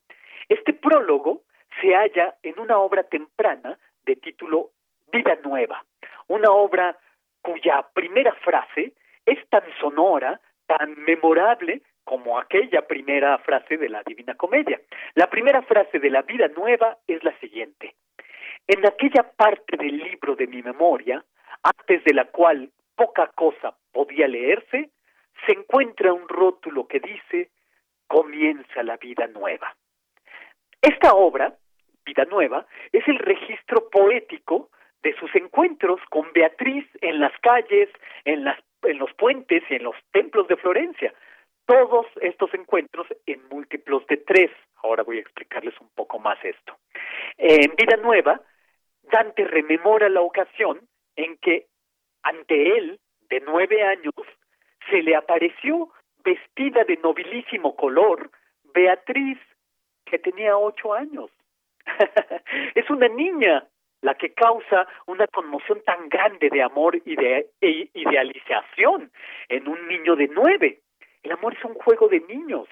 Este 0.49 0.73
prólogo 0.73 0.93
prólogo 0.93 1.41
se 1.81 1.95
halla 1.95 2.35
en 2.43 2.59
una 2.59 2.77
obra 2.77 3.03
temprana 3.03 3.77
de 4.05 4.15
título 4.15 4.69
Vida 5.13 5.37
Nueva, 5.43 5.85
una 6.27 6.49
obra 6.49 6.97
cuya 7.43 7.85
primera 7.93 8.33
frase 8.33 8.93
es 9.27 9.47
tan 9.49 9.63
sonora, 9.79 10.41
tan 10.65 10.95
memorable 11.03 11.83
como 12.03 12.39
aquella 12.39 12.87
primera 12.87 13.37
frase 13.37 13.77
de 13.77 13.89
la 13.89 14.01
Divina 14.03 14.33
Comedia. 14.33 14.81
La 15.13 15.29
primera 15.29 15.61
frase 15.61 15.99
de 15.99 16.09
la 16.09 16.23
vida 16.23 16.47
nueva 16.47 16.97
es 17.05 17.23
la 17.23 17.37
siguiente. 17.37 17.93
En 18.67 18.83
aquella 18.87 19.21
parte 19.23 19.77
del 19.77 19.97
libro 19.97 20.35
de 20.35 20.47
mi 20.47 20.63
memoria, 20.63 21.23
antes 21.61 22.03
de 22.03 22.13
la 22.13 22.25
cual 22.25 22.71
poca 22.95 23.27
cosa 23.35 23.77
podía 23.91 24.27
leerse, 24.27 24.89
se 25.45 25.51
encuentra 25.51 26.11
un 26.11 26.27
rótulo 26.27 26.87
que 26.87 26.99
dice 26.99 27.51
comienza 28.07 28.81
la 28.81 28.97
vida 28.97 29.27
nueva. 29.27 29.75
Esta 30.81 31.13
obra, 31.13 31.55
Vida 32.03 32.25
Nueva, 32.25 32.65
es 32.91 33.07
el 33.07 33.19
registro 33.19 33.89
poético 33.89 34.69
de 35.03 35.13
sus 35.17 35.33
encuentros 35.35 35.99
con 36.09 36.31
Beatriz 36.33 36.85
en 37.01 37.19
las 37.19 37.33
calles, 37.41 37.89
en, 38.25 38.45
las, 38.45 38.59
en 38.83 38.97
los 38.97 39.13
puentes 39.13 39.61
y 39.69 39.75
en 39.75 39.83
los 39.83 39.95
templos 40.11 40.47
de 40.47 40.55
Florencia. 40.55 41.13
Todos 41.65 42.07
estos 42.21 42.53
encuentros 42.53 43.07
en 43.25 43.41
múltiplos 43.49 44.05
de 44.07 44.17
tres. 44.17 44.51
Ahora 44.81 45.03
voy 45.03 45.17
a 45.17 45.21
explicarles 45.21 45.79
un 45.79 45.89
poco 45.95 46.19
más 46.19 46.37
esto. 46.43 46.77
En 47.37 47.73
Vida 47.75 47.97
Nueva, 47.97 48.41
Dante 49.03 49.45
rememora 49.45 50.09
la 50.09 50.21
ocasión 50.21 50.79
en 51.15 51.37
que 51.37 51.67
ante 52.23 52.77
él, 52.77 52.99
de 53.29 53.41
nueve 53.41 53.83
años, 53.83 54.13
se 54.89 55.01
le 55.01 55.15
apareció 55.15 55.89
vestida 56.23 56.83
de 56.85 56.97
nobilísimo 56.97 57.75
color 57.75 58.31
Beatriz, 58.73 59.37
que 60.05 60.19
tenía 60.19 60.57
ocho 60.57 60.93
años. 60.93 61.29
es 62.75 62.89
una 62.89 63.07
niña 63.09 63.67
la 64.03 64.15
que 64.15 64.33
causa 64.33 64.85
una 65.07 65.27
conmoción 65.27 65.81
tan 65.85 66.09
grande 66.09 66.49
de 66.49 66.61
amor 66.61 66.95
y 67.05 67.15
de 67.15 67.47
e 67.61 67.89
idealización 67.93 69.11
en 69.47 69.67
un 69.67 69.87
niño 69.87 70.15
de 70.15 70.27
nueve. 70.27 70.81
El 71.23 71.31
amor 71.31 71.55
es 71.57 71.63
un 71.63 71.73
juego 71.75 72.09
de 72.09 72.19
niños. 72.19 72.67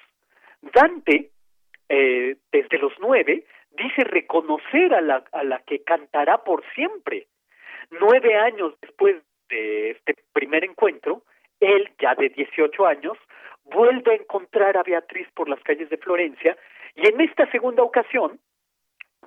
Dante, 0.60 1.30
eh, 1.88 2.36
desde 2.52 2.78
los 2.78 2.92
nueve, 3.00 3.44
dice 3.70 4.04
reconocer 4.04 4.94
a 4.94 5.00
la, 5.00 5.24
a 5.32 5.42
la 5.42 5.60
que 5.60 5.82
cantará 5.82 6.44
por 6.44 6.62
siempre. 6.74 7.26
Nueve 7.90 8.36
años 8.36 8.74
después 8.82 9.16
de 9.48 9.90
este 9.92 10.14
primer 10.34 10.64
encuentro, 10.64 11.22
él, 11.60 11.90
ya 11.98 12.14
de 12.14 12.28
18 12.28 12.86
años, 12.86 13.16
vuelve 13.64 14.12
a 14.12 14.16
encontrar 14.16 14.76
a 14.76 14.82
Beatriz 14.82 15.28
por 15.34 15.48
las 15.48 15.60
calles 15.60 15.88
de 15.88 15.96
Florencia 15.96 16.58
y 16.94 17.08
en 17.08 17.20
esta 17.22 17.50
segunda 17.50 17.82
ocasión, 17.82 18.38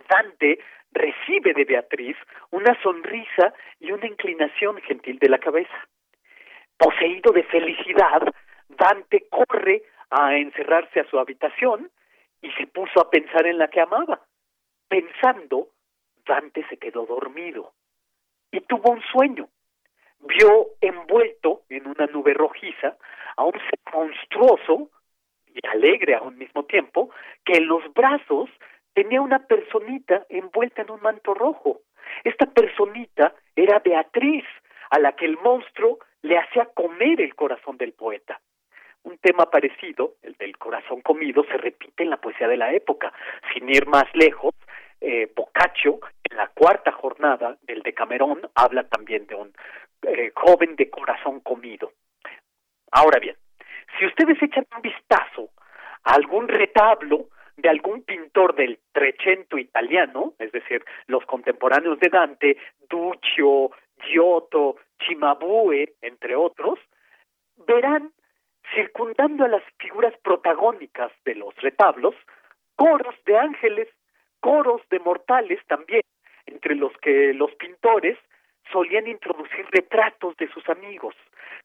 Dante 0.07 0.60
recibe 0.96 1.54
de 1.54 1.66
Beatriz 1.66 2.18
una 2.52 2.82
sonrisa 2.82 3.54
y 3.80 3.92
una 3.92 4.08
inclinación 4.08 4.82
gentil 4.82 5.20
de 5.20 5.30
la 5.30 5.38
cabeza. 5.38 5.88
Poseído 6.78 7.32
de 7.32 7.44
felicidad, 7.44 8.34
Dante 8.70 9.28
corre 9.30 9.84
a 10.10 10.36
encerrarse 10.36 11.02
a 11.02 11.10
su 11.10 11.20
habitación 11.20 11.92
y 12.42 12.52
se 12.54 12.68
puso 12.68 13.00
a 13.00 13.10
pensar 13.10 13.46
en 13.46 13.58
la 13.58 13.68
que 13.68 13.82
amaba. 13.82 14.22
Pensando, 14.88 15.68
Dante 16.26 16.66
se 16.70 16.78
quedó 16.78 17.06
dormido 17.06 17.74
y 18.52 18.62
tuvo 18.62 18.92
un 18.92 19.02
sueño. 19.04 19.50
Vio 20.20 20.70
envuelto 20.82 21.64
en 21.70 21.88
una 21.88 22.08
nube 22.08 22.34
rojiza 22.34 22.98
a 23.36 23.44
un 23.44 23.54
ser 23.54 23.80
monstruoso 23.94 24.90
y 25.54 25.66
alegre 25.68 26.16
a 26.16 26.22
un 26.22 26.38
mismo 26.38 26.64
tiempo, 26.66 27.12
que 27.46 27.58
en 27.58 27.68
los 27.68 27.82
brazos 27.94 28.50
tenía 28.96 29.22
una 29.22 29.40
personita 29.40 30.26
envuelta 30.30 30.82
en 30.82 30.90
un 30.90 31.02
manto 31.02 31.34
rojo. 31.36 31.82
Esta 32.24 32.48
personita 32.48 33.36
era 33.56 33.80
Beatriz, 33.80 34.46
a 34.90 35.00
la 35.00 35.12
que 35.12 35.26
el 35.26 35.38
monstruo 35.38 36.00
le 36.22 36.40
hacía 36.40 36.70
comer 36.74 37.22
el 37.22 37.36
corazón 37.36 37.78
del 37.78 37.92
poeta. 37.92 38.40
Un 39.04 39.18
tema 39.20 39.52
parecido, 39.52 40.14
el 40.24 40.34
del 40.36 40.58
corazón 40.58 41.02
comido, 41.02 41.44
se 41.44 41.58
repite 41.58 42.04
en 42.04 42.10
la 42.10 42.18
poesía 42.18 42.48
de 42.48 42.58
la 42.58 42.74
época. 42.74 43.12
Sin 43.54 43.70
ir 43.70 43.86
más 43.86 44.06
lejos, 44.14 44.56
eh, 45.02 45.30
Boccaccio, 45.36 46.00
en 46.24 46.38
la 46.38 46.48
cuarta 46.48 46.92
jornada 46.94 47.58
del 47.64 47.84
Decamerón, 47.84 48.50
habla 48.56 48.88
también 48.88 49.28
de 49.28 49.36
un 49.36 49.54
eh, 50.04 50.32
joven 50.34 50.76
de 50.78 50.90
corazón 50.90 51.42
comido. 51.42 51.92
Ahora 52.92 53.20
bien, 53.20 53.36
si 54.00 54.06
ustedes 54.06 54.42
echan 54.42 54.66
un 54.76 54.82
vistazo 54.82 55.50
a 56.04 56.14
algún 56.14 56.48
retablo 56.48 57.28
de 57.57 57.69
algún 57.69 58.03
pintor 58.03 58.56
del 58.56 58.80
Trecento 58.91 59.57
italiano, 59.57 60.34
es 60.40 60.52
decir, 60.52 60.84
los 61.07 61.26
contemporáneos 61.26 61.99
de 61.99 62.10
Dante, 62.10 62.57
Duccio, 62.90 63.72
Giotto, 64.03 64.77
Cimabue, 65.06 65.94
entre 66.02 66.36
otros, 66.36 66.80
verán 67.68 68.11
circundando 68.73 69.45
a 69.45 69.49
las 69.49 69.64
figuras 69.80 70.14
protagónicas 70.23 71.11
de 71.23 71.36
los 71.36 71.56
retablos, 71.57 72.15
coros 72.76 73.15
de 73.26 73.38
ángeles, 73.38 73.88
coros 74.40 74.82
de 74.90 74.99
mortales 74.99 75.60
también, 75.68 76.02
entre 76.45 76.76
los 76.76 76.91
que 76.98 77.34
los 77.34 77.53
pintores 77.56 78.18
solían 78.72 79.07
introducir 79.07 79.65
retratos 79.72 80.36
de 80.38 80.49
sus 80.49 80.68
amigos, 80.69 81.15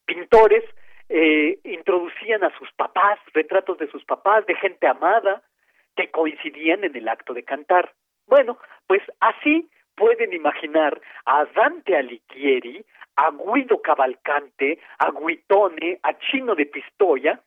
pintores 0.05 0.65
eh, 1.09 1.59
introducían 1.65 2.45
a 2.45 2.57
sus 2.57 2.71
papás, 2.73 3.19
retratos 3.33 3.79
de 3.79 3.91
sus 3.91 4.05
papás, 4.05 4.47
de 4.47 4.55
gente 4.55 4.87
amada, 4.87 5.43
que 5.97 6.11
coincidían 6.11 6.85
en 6.85 6.97
el 6.97 7.09
acto 7.09 7.35
de 7.35 7.43
cantar. 7.43 7.93
Bueno, 8.27 8.59
pues 8.87 9.03
así 9.21 9.69
pueden 9.97 10.33
imaginar 10.33 11.01
a 11.27 11.45
Dante 11.45 11.97
Alighieri, 11.97 12.85
a 13.17 13.31
Guido 13.31 13.83
Cavalcante, 13.83 14.79
a 14.99 15.11
Guitone, 15.11 15.99
a 16.03 16.19
Chino 16.19 16.55
de 16.55 16.67
Pistoia, 16.67 17.41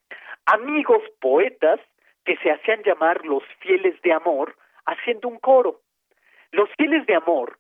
amigos 0.46 1.02
poetas 1.20 1.80
que 2.26 2.38
se 2.38 2.52
hacían 2.52 2.84
llamar 2.84 3.26
los 3.26 3.44
fieles 3.60 4.00
de 4.02 4.14
amor, 4.14 4.56
haciendo 4.86 5.28
un 5.28 5.40
coro. 5.40 5.82
Los 6.52 6.70
fieles 6.78 7.06
de 7.08 7.16
amor 7.16 7.58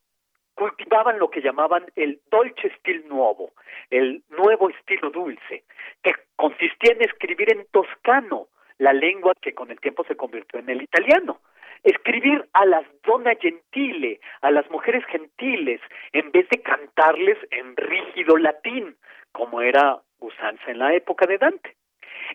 cultivaban 0.55 1.17
lo 1.17 1.29
que 1.29 1.41
llamaban 1.41 1.85
el 1.95 2.21
dolce 2.29 2.69
stil 2.77 3.07
nuovo, 3.07 3.51
el 3.89 4.23
nuevo 4.29 4.69
estilo 4.69 5.09
dulce, 5.09 5.63
que 6.03 6.13
consistía 6.35 6.93
en 6.93 7.01
escribir 7.01 7.51
en 7.51 7.65
toscano, 7.71 8.47
la 8.77 8.93
lengua 8.93 9.33
que 9.41 9.53
con 9.53 9.71
el 9.71 9.79
tiempo 9.79 10.03
se 10.05 10.15
convirtió 10.15 10.59
en 10.59 10.69
el 10.69 10.81
italiano. 10.81 11.39
Escribir 11.83 12.47
a 12.53 12.65
las 12.65 12.85
donna 13.03 13.33
gentile, 13.39 14.19
a 14.41 14.51
las 14.51 14.69
mujeres 14.71 15.03
gentiles, 15.05 15.81
en 16.13 16.31
vez 16.31 16.47
de 16.49 16.61
cantarles 16.61 17.37
en 17.51 17.75
rígido 17.75 18.37
latín, 18.37 18.95
como 19.31 19.61
era 19.61 19.99
usanza 20.19 20.71
en 20.71 20.79
la 20.79 20.93
época 20.93 21.25
de 21.25 21.37
Dante. 21.37 21.75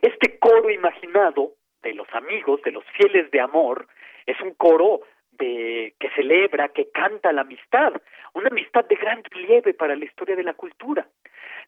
Este 0.02 0.39
coro 0.39 0.70
imaginado 0.70 1.55
de 1.82 1.94
los 1.94 2.09
amigos, 2.12 2.60
de 2.62 2.73
los 2.73 2.85
fieles 2.97 3.31
de 3.31 3.40
amor, 3.40 3.86
es 4.27 4.39
un 4.40 4.52
coro 4.55 5.01
de, 5.32 5.94
que 5.98 6.10
celebra, 6.10 6.69
que 6.69 6.90
canta 6.90 7.32
la 7.32 7.43
amistad, 7.43 7.93
una 8.35 8.48
amistad 8.48 8.85
de 8.85 8.97
gran 8.97 9.23
relieve 9.24 9.73
para 9.73 9.97
la 9.97 10.05
historia 10.05 10.36
de 10.36 10.43
la 10.43 10.55
cultura. 10.55 11.09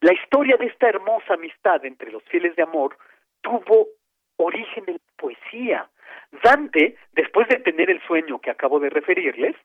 La 0.01 0.13
historia 0.13 0.57
de 0.57 0.65
esta 0.65 0.89
hermosa 0.89 1.33
amistad 1.33 1.83
entre 1.85 2.11
los 2.11 2.23
fieles 2.23 2.55
de 2.55 2.63
amor 2.63 2.97
tuvo 3.41 3.87
origen 4.45 4.83
en 4.87 4.93
la 4.93 5.17
poesía. 5.17 5.89
Dante, 6.43 6.95
después 7.13 7.47
de 7.47 7.57
tener 7.57 7.89
el 7.89 8.01
sueño 8.03 8.39
que 8.39 8.51
acabo 8.51 8.79
de 8.79 8.89
referirles, 8.89 9.55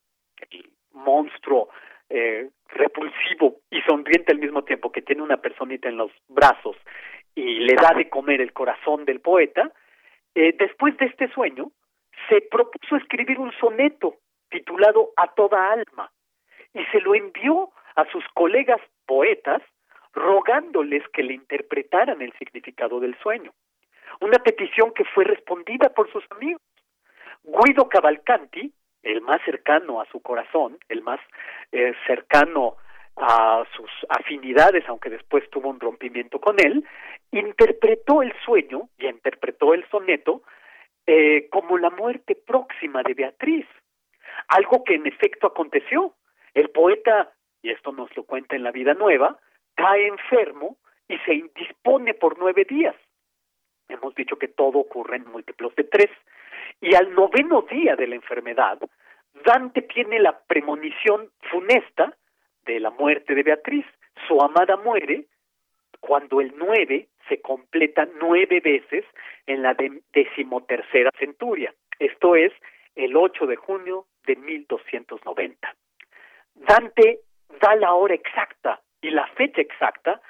el 0.51 0.70
monstruo 0.93 1.69
eh, 2.09 2.51
repulsivo 2.69 3.61
y 3.70 3.81
sonriente 3.82 4.32
al 4.32 4.39
mismo 4.39 4.65
tiempo 4.65 4.93
que 4.93 5.03
tiene 5.03 5.23
una 5.23 5.39
personita 5.39 5.89
en 5.89 5.97
los 5.97 6.11
brazos 6.28 6.77
y 7.35 7.61
le 7.61 7.74
da 7.74 7.93
de 7.94 8.09
comer 8.09 8.40
el 8.40 8.53
corazón 8.53 9.05
del 9.05 9.20
poeta, 9.20 9.73
eh, 10.35 10.55
después 10.59 10.97
de 10.98 11.07
este 11.07 11.28
sueño, 11.28 11.70
se 12.28 12.40
propuso 12.43 12.97
escribir 12.97 13.39
un 13.39 13.53
soneto 13.53 14.16
titulado 14.51 15.11
A 15.16 15.28
toda 15.35 15.73
alma 15.73 16.11
y 16.73 16.85
se 16.86 17.01
lo 17.01 17.15
envió 17.15 17.70
a 17.94 18.05
sus 18.11 18.24
colegas 18.35 18.81
poetas 19.07 19.62
rogándoles 20.12 21.03
que 21.12 21.23
le 21.23 21.35
interpretaran 21.35 22.23
el 22.23 22.32
significado 22.39 23.01
del 23.01 23.16
sueño. 23.19 23.53
Una 24.20 24.38
petición 24.38 24.93
que 24.93 25.05
fue 25.05 25.24
respondida 25.24 25.90
por 25.90 26.10
sus 26.10 26.24
amigos. 26.30 26.62
Guido 27.44 27.88
Cavalcanti, 27.88 28.72
el 29.02 29.20
más 29.20 29.40
cercano 29.44 30.01
a 30.01 30.06
su 30.06 30.20
corazón, 30.20 30.78
el 30.88 31.02
más 31.02 31.20
eh, 31.72 31.93
cercano 32.06 32.76
a 33.16 33.64
sus 33.74 33.90
afinidades, 34.09 34.84
aunque 34.88 35.10
después 35.10 35.48
tuvo 35.51 35.70
un 35.70 35.80
rompimiento 35.80 36.40
con 36.40 36.56
él, 36.60 36.84
interpretó 37.30 38.22
el 38.22 38.32
sueño 38.44 38.88
y 38.98 39.06
interpretó 39.06 39.74
el 39.74 39.88
soneto 39.88 40.43
eh, 41.06 41.48
como 41.51 41.78
la 41.78 41.90
muerte 41.90 42.34
próxima 42.34 43.02
de 43.02 43.14
Beatriz, 43.14 43.66
algo 44.48 44.84
que 44.84 44.94
en 44.94 45.06
efecto 45.06 45.47
aconteció. 45.47 46.14
El 46.52 46.70
poeta, 46.70 47.32
y 47.62 47.70
esto 47.70 47.93
nos 47.93 48.14
lo 48.16 48.24
cuenta 48.24 48.56
en 48.56 48.64
la 48.64 48.72
vida 48.72 48.94
nueva, 48.94 49.38
cae 49.74 50.09
enfermo 50.09 50.78
y 51.09 51.18
se 51.18 51.34
indispone 51.34 52.14
por 52.14 52.38
nueve 52.38 52.64
días. 52.68 52.97
Hemos 53.89 54.15
dicho 54.15 54.37
que 54.37 54.49
todo 54.49 54.79
ocurre 54.79 55.17
en 55.17 55.31
múltiplos 55.31 55.75
de 55.77 55.85
tres. 55.85 56.11
Y 56.81 56.95
al 56.95 57.15
noveno 57.15 57.63
día 57.63 57.97
de 57.97 58.07
la 58.07 58.15
enfermedad, 58.17 58.79
Dante 59.45 59.83
tiene 59.83 60.19
la 60.19 60.39
premonición 60.39 61.31
funesta 61.51 62.17
de 62.65 62.81
la 62.81 62.91
muerte 62.91 63.35
de 63.35 63.43
Beatriz. 63.43 63.87
Su 64.27 64.41
amada 64.41 64.77
muere 64.77 65.27
cuando 66.01 66.41
el 66.41 66.55
nueve 66.57 67.09
se 67.29 67.41
completa 67.41 68.09
nueve 68.21 68.61
veces 68.61 69.05
en 69.47 69.63
la 69.63 69.77
decimotercera 70.13 71.11
centuria. 71.19 71.73
Esto 71.99 72.37
es 72.37 72.53
el 72.95 73.17
8 73.17 73.47
de 73.47 73.57
junio 73.57 74.07
de 74.27 74.37
1290. 74.37 75.75
Dante 76.55 77.21
da 77.61 77.75
la 77.77 77.95
hora 77.95 78.15
exacta 78.15 78.81
y 79.01 79.11
la 79.11 79.27
fecha 79.29 79.61
exacta 79.61 80.21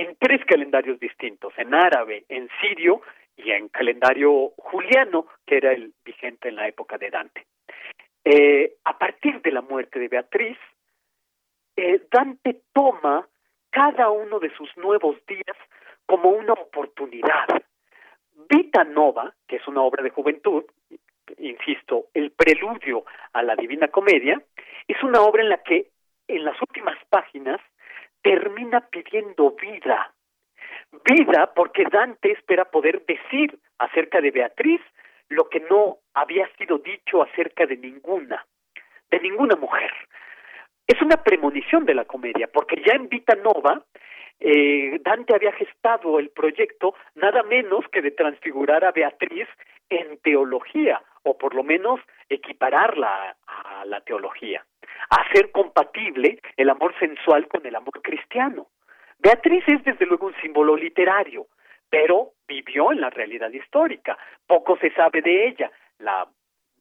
en 0.00 0.16
tres 0.16 0.44
calendarios 0.44 1.00
distintos, 1.00 1.52
en 1.56 1.74
árabe, 1.74 2.24
en 2.28 2.48
sirio 2.60 3.02
y 3.36 3.50
en 3.50 3.68
calendario 3.68 4.52
juliano, 4.56 5.26
que 5.46 5.56
era 5.56 5.72
el 5.72 5.92
vigente 6.04 6.48
en 6.48 6.56
la 6.56 6.68
época 6.68 6.98
de 6.98 7.10
Dante. 7.10 7.46
Eh, 8.24 8.76
a 8.84 8.98
partir 8.98 9.40
de 9.42 9.50
la 9.50 9.62
muerte 9.62 9.98
de 9.98 10.08
Beatriz, 10.08 10.58
eh, 11.76 12.02
Dante 12.10 12.62
toma 12.72 13.26
cada 13.70 14.10
uno 14.10 14.38
de 14.38 14.54
sus 14.54 14.76
nuevos 14.76 15.16
días 15.26 15.56
como 16.06 16.30
una 16.30 16.52
oportunidad. 16.52 17.46
Vita 18.48 18.84
Nova, 18.84 19.34
que 19.46 19.56
es 19.56 19.68
una 19.68 19.82
obra 19.82 20.02
de 20.02 20.10
juventud, 20.10 20.64
insisto, 21.38 22.06
el 22.14 22.30
preludio 22.30 23.04
a 23.32 23.42
la 23.42 23.54
Divina 23.56 23.88
Comedia, 23.88 24.40
es 24.86 25.02
una 25.02 25.20
obra 25.20 25.42
en 25.42 25.50
la 25.50 25.62
que 25.62 25.90
en 26.28 26.44
las 26.44 26.60
últimas 26.60 26.96
páginas 27.10 27.60
termina 28.22 28.80
pidiendo 28.88 29.52
vida. 29.52 30.12
Vida 31.04 31.52
porque 31.54 31.84
Dante 31.84 32.32
espera 32.32 32.64
poder 32.64 33.04
decir 33.06 33.58
acerca 33.78 34.20
de 34.20 34.30
Beatriz 34.30 34.80
lo 35.28 35.48
que 35.48 35.60
no 35.60 35.98
había 36.14 36.48
sido 36.56 36.78
dicho 36.78 37.22
acerca 37.22 37.66
de 37.66 37.76
ninguna, 37.76 38.46
de 39.10 39.20
ninguna 39.20 39.56
mujer. 39.56 39.92
Es 40.86 41.00
una 41.02 41.22
premonición 41.22 41.84
de 41.84 41.94
la 41.94 42.06
comedia, 42.06 42.48
porque 42.50 42.82
ya 42.84 42.94
en 42.94 43.08
Vita 43.08 43.34
Nova 43.34 43.84
eh, 44.40 44.98
Dante 45.02 45.34
había 45.34 45.52
gestado 45.52 46.18
el 46.18 46.30
proyecto 46.30 46.94
nada 47.14 47.42
menos 47.42 47.84
que 47.92 48.00
de 48.00 48.12
transfigurar 48.12 48.84
a 48.84 48.92
Beatriz 48.92 49.48
en 49.90 50.18
teología, 50.18 51.02
o 51.24 51.36
por 51.36 51.54
lo 51.54 51.62
menos 51.62 52.00
equipararla 52.28 53.36
a, 53.46 53.84
la 53.84 54.00
teología, 54.00 54.64
hacer 55.10 55.50
compatible 55.50 56.40
el 56.56 56.70
amor 56.70 56.94
sensual 56.98 57.48
con 57.48 57.64
el 57.66 57.74
amor 57.74 58.02
cristiano. 58.02 58.68
Beatriz 59.18 59.64
es 59.66 59.82
desde 59.84 60.06
luego 60.06 60.26
un 60.26 60.36
símbolo 60.40 60.76
literario, 60.76 61.46
pero 61.88 62.32
vivió 62.46 62.92
en 62.92 63.00
la 63.00 63.10
realidad 63.10 63.50
histórica. 63.50 64.16
Poco 64.46 64.76
se 64.78 64.90
sabe 64.92 65.22
de 65.22 65.48
ella. 65.48 65.70
La 65.98 66.28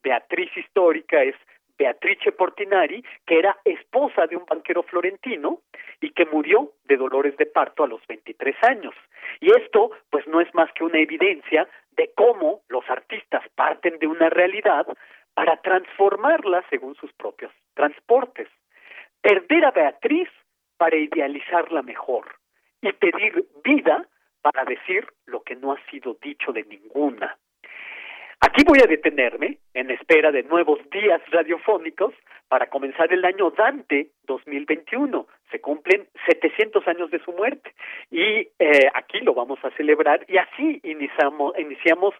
Beatriz 0.04 0.56
histórica 0.56 1.24
es 1.24 1.36
Beatrice 1.78 2.32
Portinari, 2.32 3.04
que 3.26 3.40
era 3.40 3.58
esposa 3.64 4.26
de 4.28 4.36
un 4.36 4.46
banquero 4.46 4.84
florentino 4.84 5.62
y 6.02 6.12
que 6.12 6.26
murió 6.26 6.74
de 6.86 6.98
dolores 6.98 7.38
de 7.38 7.46
parto 7.46 7.84
a 7.84 7.88
los 7.88 8.06
23 8.08 8.56
años. 8.64 8.96
Y 9.40 9.52
esto, 9.52 9.92
pues, 10.10 10.28
no 10.28 10.42
es 10.42 10.54
más 10.56 10.72
que 10.74 10.84
una 10.84 11.00
evidencia 11.00 11.68
de 11.92 12.12
cómo 12.16 12.62
los 12.70 12.88
artistas 12.90 13.44
parten 13.56 14.00
de 14.00 14.08
una 14.08 14.30
realidad 14.30 14.88
para 15.38 15.56
transformarla 15.58 16.66
según 16.68 16.96
sus 16.96 17.14
propios 17.14 17.52
transportes. 17.76 18.48
Perder 19.22 19.66
a 19.66 19.72
Beatriz 19.72 20.28
para 20.78 20.96
idealizarla 20.96 21.84
mejor 21.84 22.26
y 22.82 22.92
pedir 22.94 23.46
vida 23.64 24.08
para 24.42 24.66
decir 24.66 25.06
lo 25.28 25.44
que 25.44 25.56
no 25.56 25.74
ha 25.74 25.92
sido 25.92 26.18
dicho 26.24 26.52
de 26.52 26.64
ninguna. 26.64 27.38
Aquí 28.40 28.64
voy 28.66 28.80
a 28.84 28.88
detenerme 28.88 29.60
en 29.76 29.92
espera 29.92 30.32
de 30.32 30.42
nuevos 30.42 30.80
días 30.90 31.22
radiofónicos 31.30 32.16
para 32.48 32.68
comenzar 32.72 33.14
el 33.14 33.24
año 33.24 33.52
Dante 33.52 34.10
2021. 34.24 35.28
Se 35.52 35.62
cumplen 35.62 36.08
700 36.26 36.88
años 36.88 37.12
de 37.12 37.24
su 37.24 37.32
muerte 37.32 37.76
y 38.10 38.48
eh, 38.58 38.90
aquí 38.96 39.20
lo 39.20 39.36
vamos 39.36 39.60
a 39.64 39.70
celebrar 39.78 40.26
y 40.28 40.40
así 40.40 40.82
iniciamos, 40.84 41.54
iniciamos 41.60 42.16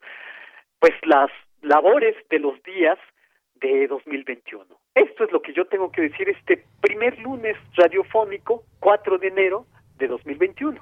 pues 0.80 0.94
las 1.02 1.32
labores 1.62 2.16
de 2.30 2.40
los 2.40 2.62
días 2.64 2.98
de 3.56 3.88
2021. 3.88 4.66
Esto 4.96 5.24
es 5.24 5.32
lo 5.32 5.42
que 5.42 5.54
yo 5.54 5.66
tengo 5.66 5.92
que 5.92 6.02
decir 6.02 6.30
este 6.30 6.64
primer 6.82 7.18
lunes 7.20 7.56
radiofónico, 7.76 8.64
4 8.80 9.18
de 9.18 9.28
enero 9.28 9.66
de 9.98 10.08
2021. 10.08 10.80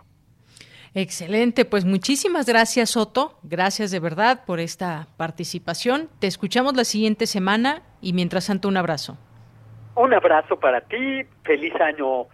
Excelente, 0.94 1.66
pues 1.66 1.84
muchísimas 1.84 2.46
gracias 2.46 2.92
Soto, 2.92 3.38
gracias 3.44 3.92
de 3.92 4.00
verdad 4.00 4.46
por 4.46 4.62
esta 4.62 5.08
participación. 5.18 6.10
Te 6.20 6.28
escuchamos 6.28 6.76
la 6.78 6.86
siguiente 6.86 7.26
semana 7.26 7.84
y 8.02 8.14
mientras 8.14 8.48
tanto 8.48 8.70
un 8.70 8.78
abrazo. 8.78 9.18
Un 9.96 10.14
abrazo 10.14 10.58
para 10.58 10.82
ti, 10.82 11.24
feliz 11.44 11.76
año 11.76 12.28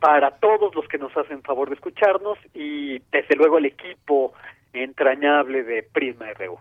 para 0.00 0.30
todos 0.30 0.74
los 0.74 0.88
que 0.88 0.98
nos 0.98 1.14
hacen 1.16 1.42
favor 1.42 1.68
de 1.68 1.74
escucharnos 1.74 2.38
y 2.54 3.00
desde 3.12 3.36
luego 3.36 3.58
el 3.58 3.66
equipo 3.66 4.32
entrañable 4.72 5.62
de 5.62 5.82
Prisma 5.82 6.26
RU. 6.34 6.58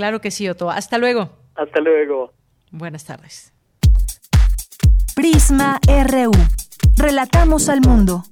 Claro 0.00 0.22
que 0.22 0.30
sí, 0.30 0.48
Otto. 0.48 0.70
Hasta 0.70 0.96
luego. 0.96 1.28
Hasta 1.54 1.78
luego. 1.82 2.32
Buenas 2.70 3.04
tardes. 3.04 3.52
Prisma 5.14 5.78
RU. 5.86 6.32
Relatamos 6.96 7.68
al 7.68 7.82
mundo. 7.82 8.22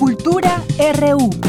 Cultura 0.00 0.60
RU. 0.98 1.47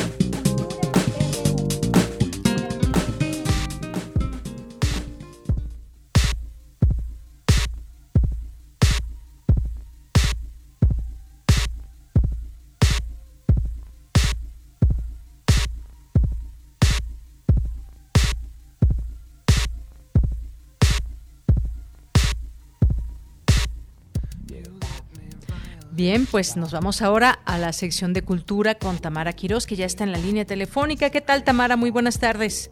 Bien, 25.99 26.25
pues 26.31 26.55
nos 26.55 26.71
vamos 26.71 27.01
ahora 27.01 27.39
a 27.43 27.57
la 27.57 27.73
sección 27.73 28.13
de 28.13 28.21
cultura 28.21 28.75
con 28.75 28.99
Tamara 28.99 29.33
Quiroz, 29.33 29.67
que 29.67 29.75
ya 29.75 29.85
está 29.85 30.05
en 30.05 30.13
la 30.13 30.17
línea 30.17 30.45
telefónica. 30.45 31.09
¿Qué 31.09 31.19
tal, 31.19 31.43
Tamara? 31.43 31.75
Muy 31.75 31.91
buenas 31.91 32.21
tardes. 32.21 32.71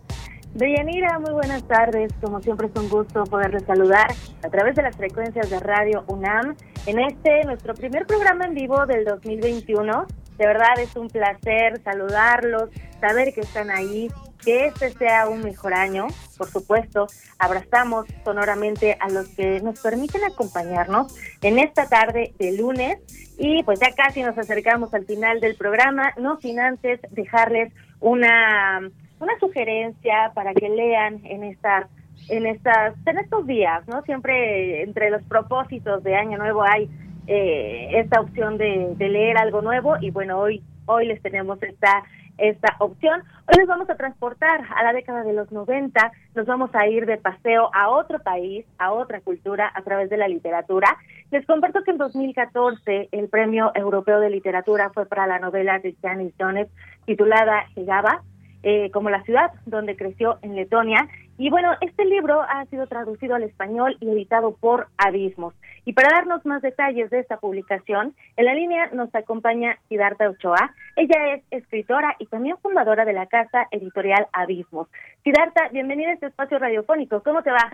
Deyanira, 0.54 1.20
muy 1.20 1.34
buenas 1.34 1.62
tardes. 1.68 2.10
Como 2.22 2.42
siempre 2.42 2.68
es 2.68 2.82
un 2.82 2.88
gusto 2.88 3.26
poderles 3.26 3.64
saludar 3.66 4.08
a 4.46 4.48
través 4.48 4.76
de 4.76 4.84
las 4.84 4.96
frecuencias 4.96 5.50
de 5.50 5.60
Radio 5.60 6.06
UNAM 6.08 6.56
en 6.86 7.00
este, 7.00 7.44
nuestro 7.44 7.74
primer 7.74 8.06
programa 8.06 8.46
en 8.46 8.54
vivo 8.54 8.86
del 8.86 9.04
2021. 9.04 10.06
De 10.38 10.46
verdad 10.46 10.80
es 10.80 10.96
un 10.96 11.10
placer 11.10 11.82
saludarlos, 11.84 12.70
saber 13.00 13.34
que 13.34 13.42
están 13.42 13.72
ahí, 13.72 14.10
que 14.44 14.68
este 14.68 14.92
sea 14.92 15.28
un 15.28 15.44
mejor 15.44 15.74
año. 15.74 16.08
Por 16.38 16.48
supuesto, 16.48 17.08
abrazamos 17.40 18.06
sonoramente 18.24 18.98
a 19.00 19.10
los 19.10 19.28
que 19.30 19.60
nos 19.62 19.80
permiten 19.82 20.24
acompañarnos 20.24 21.16
en 21.42 21.60
esta 21.60 21.88
tarde 21.90 22.34
de 22.38 22.56
lunes 22.56 23.00
y 23.38 23.64
pues 23.64 23.80
ya 23.80 23.94
casi 23.96 24.22
nos 24.22 24.38
acercamos 24.38 24.94
al 24.94 25.06
final 25.06 25.40
del 25.40 25.56
programa, 25.56 26.14
no 26.18 26.40
sin 26.40 26.60
antes 26.60 27.00
dejarles 27.12 27.74
una, 28.00 28.80
una 29.20 29.40
sugerencia 29.40 30.32
para 30.34 30.54
que 30.54 30.70
lean 30.70 31.22
en 31.26 31.44
estas 31.44 31.88
en 32.30 32.46
estas 32.46 32.96
en 33.06 33.20
estos 33.20 33.46
días, 33.46 33.88
¿no? 33.88 34.02
Siempre 34.02 34.82
entre 34.82 35.10
los 35.10 35.24
propósitos 35.24 36.04
de 36.04 36.16
año 36.16 36.38
nuevo 36.38 36.64
hay 36.64 36.90
eh, 37.28 37.90
esta 37.94 38.22
opción 38.22 38.58
de, 38.58 38.94
de 38.96 39.10
leer 39.10 39.38
algo 39.38 39.62
nuevo 39.62 39.96
y 40.02 40.12
bueno, 40.12 40.40
hoy 40.40 40.64
hoy 40.86 41.06
les 41.06 41.22
tenemos 41.22 41.62
esta 41.62 42.04
esta 42.38 42.76
opción. 42.80 43.24
Hoy 43.48 43.60
nos 43.60 43.68
vamos 43.68 43.90
a 43.90 43.96
transportar 43.96 44.62
a 44.76 44.84
la 44.84 44.94
década 44.94 45.24
de 45.24 45.34
los 45.34 45.52
90, 45.52 46.12
nos 46.36 46.46
vamos 46.46 46.70
a 46.74 46.88
ir 46.88 47.06
de 47.06 47.18
paseo 47.18 47.70
a 47.74 47.90
otro 47.90 48.20
país, 48.20 48.66
a 48.78 48.92
otra 48.92 49.22
cultura 49.22 49.72
a 49.74 49.82
través 49.82 50.10
de 50.10 50.18
la 50.18 50.28
literatura. 50.28 50.98
Les 51.32 51.46
comparto 51.46 51.84
que 51.84 51.92
en 51.92 51.98
2014 51.98 53.10
el 53.12 53.28
Premio 53.30 53.72
Europeo 53.76 54.20
de 54.20 54.30
Literatura 54.30 54.92
fue 54.94 55.06
para 55.06 55.28
la 55.28 55.40
novela 55.40 55.80
de 55.80 55.96
Janis 56.02 56.34
Jones 56.40 56.68
titulada 57.06 57.66
Llegaba, 57.76 58.22
eh, 58.64 58.92
como 58.92 59.10
la 59.10 59.24
ciudad 59.24 59.52
donde 59.66 59.96
creció 59.96 60.38
en 60.42 60.56
Letonia. 60.56 61.08
Y 61.40 61.52
bueno, 61.52 61.72
este 61.82 62.04
libro 62.06 62.42
ha 62.42 62.66
sido 62.66 62.88
traducido 62.88 63.36
al 63.36 63.44
español 63.44 63.96
y 64.00 64.10
editado 64.10 64.56
por 64.56 64.88
Abismos. 64.98 65.54
Y 65.86 65.94
para 65.94 66.10
darnos 66.10 66.44
más 66.48 66.64
detalles 66.64 67.12
de 67.12 67.20
esta 67.20 67.38
publicación, 67.38 68.16
en 68.38 68.46
la 68.46 68.56
línea 68.56 68.90
nos 68.94 69.14
acompaña 69.14 69.78
Siddhartha 69.88 70.32
Ochoa. 70.32 70.74
Ella 70.96 71.36
es 71.36 71.44
escritora 71.52 72.16
y 72.18 72.26
también 72.26 72.58
fundadora 72.58 73.06
de 73.06 73.14
la 73.14 73.28
casa 73.28 73.68
editorial 73.70 74.26
Abismos. 74.34 74.88
Siddhartha, 75.24 75.70
bienvenida 75.70 76.10
a 76.10 76.14
este 76.14 76.26
espacio 76.26 76.58
radiofónico. 76.58 77.22
¿Cómo 77.22 77.44
te 77.44 77.52
va? 77.52 77.72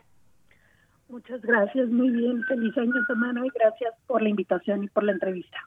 Muchas 1.08 1.42
gracias, 1.42 1.88
muy 1.88 2.10
bien. 2.10 2.44
Feliz 2.44 2.78
año, 2.78 3.06
semana 3.08 3.46
y 3.46 3.50
gracias 3.58 3.94
por 4.08 4.22
la 4.22 4.30
invitación 4.30 4.84
y 4.84 4.88
por 4.90 5.04
la 5.04 5.14
entrevista. 5.14 5.58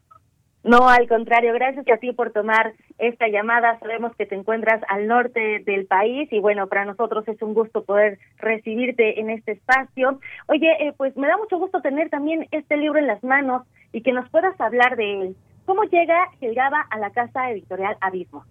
No, 0.66 0.88
al 0.88 1.06
contrario, 1.06 1.52
gracias 1.52 1.88
a 1.88 1.97
ti 1.98 2.10
por 2.10 2.32
tomar 2.32 2.72
esta 2.98 3.28
llamada. 3.28 3.78
Sabemos 3.78 4.16
que 4.16 4.26
te 4.26 4.34
encuentras 4.34 4.82
al 4.88 5.06
norte 5.06 5.62
del 5.64 5.86
país 5.86 6.28
y 6.32 6.40
bueno, 6.40 6.66
para 6.66 6.84
nosotros 6.84 7.22
es 7.28 7.40
un 7.40 7.55
gusto 7.55 7.84
poder 7.84 8.18
recibirte 8.38 9.20
en 9.20 9.30
este 9.30 9.52
espacio. 9.52 10.18
Oye, 10.48 10.66
eh, 10.80 10.93
pues 10.97 11.16
me 11.16 11.28
da 11.28 11.36
mucho 11.36 11.59
gusto 11.59 11.80
tener 11.82 12.10
también 12.10 12.48
este 12.51 12.76
libro 12.76 12.98
en 12.98 13.06
las 13.06 13.22
manos 13.22 13.62
y 13.93 14.02
que 14.02 14.12
nos 14.12 14.28
puedas 14.30 14.60
hablar 14.60 14.97
de 14.97 15.22
él. 15.22 15.36
¿Cómo 15.66 15.84
llega 15.84 16.32
Gelgaba 16.40 16.84
a 16.90 16.98
la 16.98 17.10
casa 17.10 17.48
editorial 17.48 17.97
Abismo? 18.01 18.44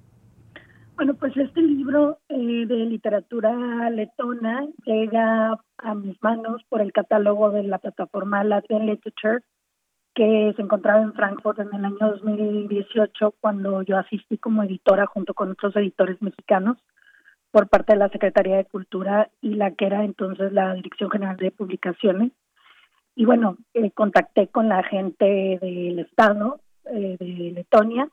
Bueno, 0.95 1.15
pues 1.15 1.35
este 1.35 1.61
libro 1.61 2.19
eh, 2.29 2.65
de 2.65 2.75
literatura 2.75 3.89
letona 3.89 4.65
llega 4.85 5.59
a 5.79 5.95
mis 5.95 6.23
manos 6.23 6.63
por 6.69 6.79
el 6.79 6.93
catálogo 6.93 7.51
de 7.51 7.63
la 7.63 7.79
plataforma 7.79 8.45
Latin 8.45 8.85
Literature 8.85 9.43
que 10.15 10.53
se 10.55 10.61
encontraba 10.61 11.01
en 11.01 11.13
Frankfurt 11.13 11.59
en 11.59 11.73
el 11.73 11.85
año 11.85 11.97
2018 11.99 13.35
cuando 13.41 13.81
yo 13.83 13.97
asistí 13.97 14.37
como 14.37 14.63
editora 14.63 15.05
junto 15.05 15.33
con 15.33 15.51
otros 15.51 15.75
editores 15.75 16.21
mexicanos 16.21 16.77
por 17.51 17.67
parte 17.67 17.93
de 17.93 17.99
la 17.99 18.09
Secretaría 18.09 18.55
de 18.55 18.65
Cultura 18.65 19.29
y 19.41 19.55
la 19.55 19.71
que 19.71 19.85
era 19.85 20.03
entonces 20.03 20.53
la 20.53 20.73
Dirección 20.73 21.11
General 21.11 21.35
de 21.37 21.51
Publicaciones. 21.51 22.31
Y 23.15 23.25
bueno, 23.25 23.57
eh, 23.73 23.91
contacté 23.91 24.47
con 24.47 24.69
la 24.69 24.83
gente 24.83 25.59
del 25.61 25.99
Estado 25.99 26.59
eh, 26.85 27.17
de 27.19 27.51
Letonia 27.51 28.09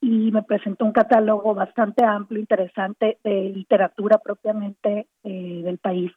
y 0.00 0.30
me 0.32 0.42
presentó 0.42 0.84
un 0.84 0.92
catálogo 0.92 1.54
bastante 1.54 2.04
amplio, 2.04 2.40
interesante 2.40 3.18
de 3.22 3.50
literatura 3.50 4.18
propiamente 4.18 5.06
eh, 5.24 5.60
del 5.62 5.78
país. 5.78 6.12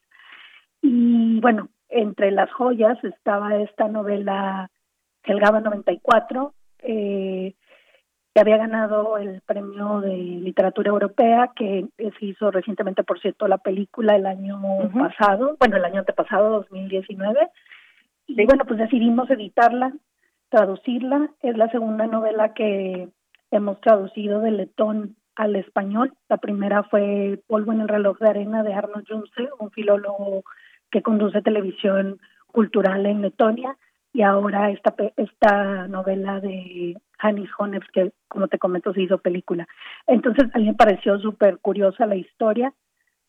Y 0.82 1.40
bueno, 1.42 1.70
entre 1.90 2.32
las 2.32 2.52
joyas 2.52 3.02
estaba 3.04 3.56
esta 3.58 3.88
novela 3.88 4.70
el 5.32 5.40
GABA 5.40 5.62
94, 5.62 6.54
eh, 6.80 7.54
que 8.34 8.42
había 8.42 8.58
ganado 8.58 9.18
el 9.18 9.42
premio 9.42 10.00
de 10.02 10.16
literatura 10.16 10.90
europea, 10.90 11.52
que 11.56 11.88
se 11.98 12.26
hizo 12.26 12.52
recientemente, 12.52 13.04
por 13.04 13.20
cierto, 13.20 13.48
la 13.48 13.58
película 13.58 14.16
el 14.16 14.28
año 14.28 14.60
pasado, 14.94 15.58
bueno, 15.60 15.78
el 15.78 15.86
año 15.86 16.00
antepasado, 16.00 16.52
2019. 16.52 17.50
Y 18.28 18.46
bueno, 18.46 18.66
pues 18.66 18.80
decidimos 18.80 19.30
editarla, 19.32 19.92
traducirla. 20.50 21.32
Es 21.42 21.58
la 21.58 21.70
segunda 21.72 22.06
novela 22.06 22.54
que 22.54 23.10
hemos 23.50 23.82
traducido 23.82 24.42
de 24.42 24.52
letón 24.52 25.16
al 25.36 25.56
español. 25.56 26.14
La 26.30 26.38
primera 26.38 26.84
fue 26.84 27.40
Polvo 27.48 27.72
en 27.72 27.82
el 27.82 27.88
reloj 27.88 28.20
de 28.20 28.30
arena 28.30 28.64
de 28.64 28.74
Arnold 28.74 29.08
Junse, 29.08 29.50
un 29.60 29.72
filólogo 29.72 30.44
que 30.92 31.02
conduce 31.02 31.42
televisión 31.42 32.20
cultural 32.52 33.06
en 33.06 33.22
Letonia 33.22 33.78
y 34.18 34.24
ahora 34.24 34.72
esta 34.72 34.96
esta 35.16 35.88
novela 35.88 36.40
de 36.40 36.98
Hannes 37.20 37.52
Honef 37.60 37.84
que 37.94 38.14
como 38.28 38.48
te 38.48 38.58
comento 38.58 38.92
se 38.92 39.04
hizo 39.04 39.20
película. 39.20 39.68
Entonces 40.08 40.50
a 40.56 40.58
mí 40.58 40.66
me 40.66 40.74
pareció 40.74 41.20
súper 41.20 41.60
curiosa 41.60 42.08
la 42.08 42.16
historia, 42.16 42.74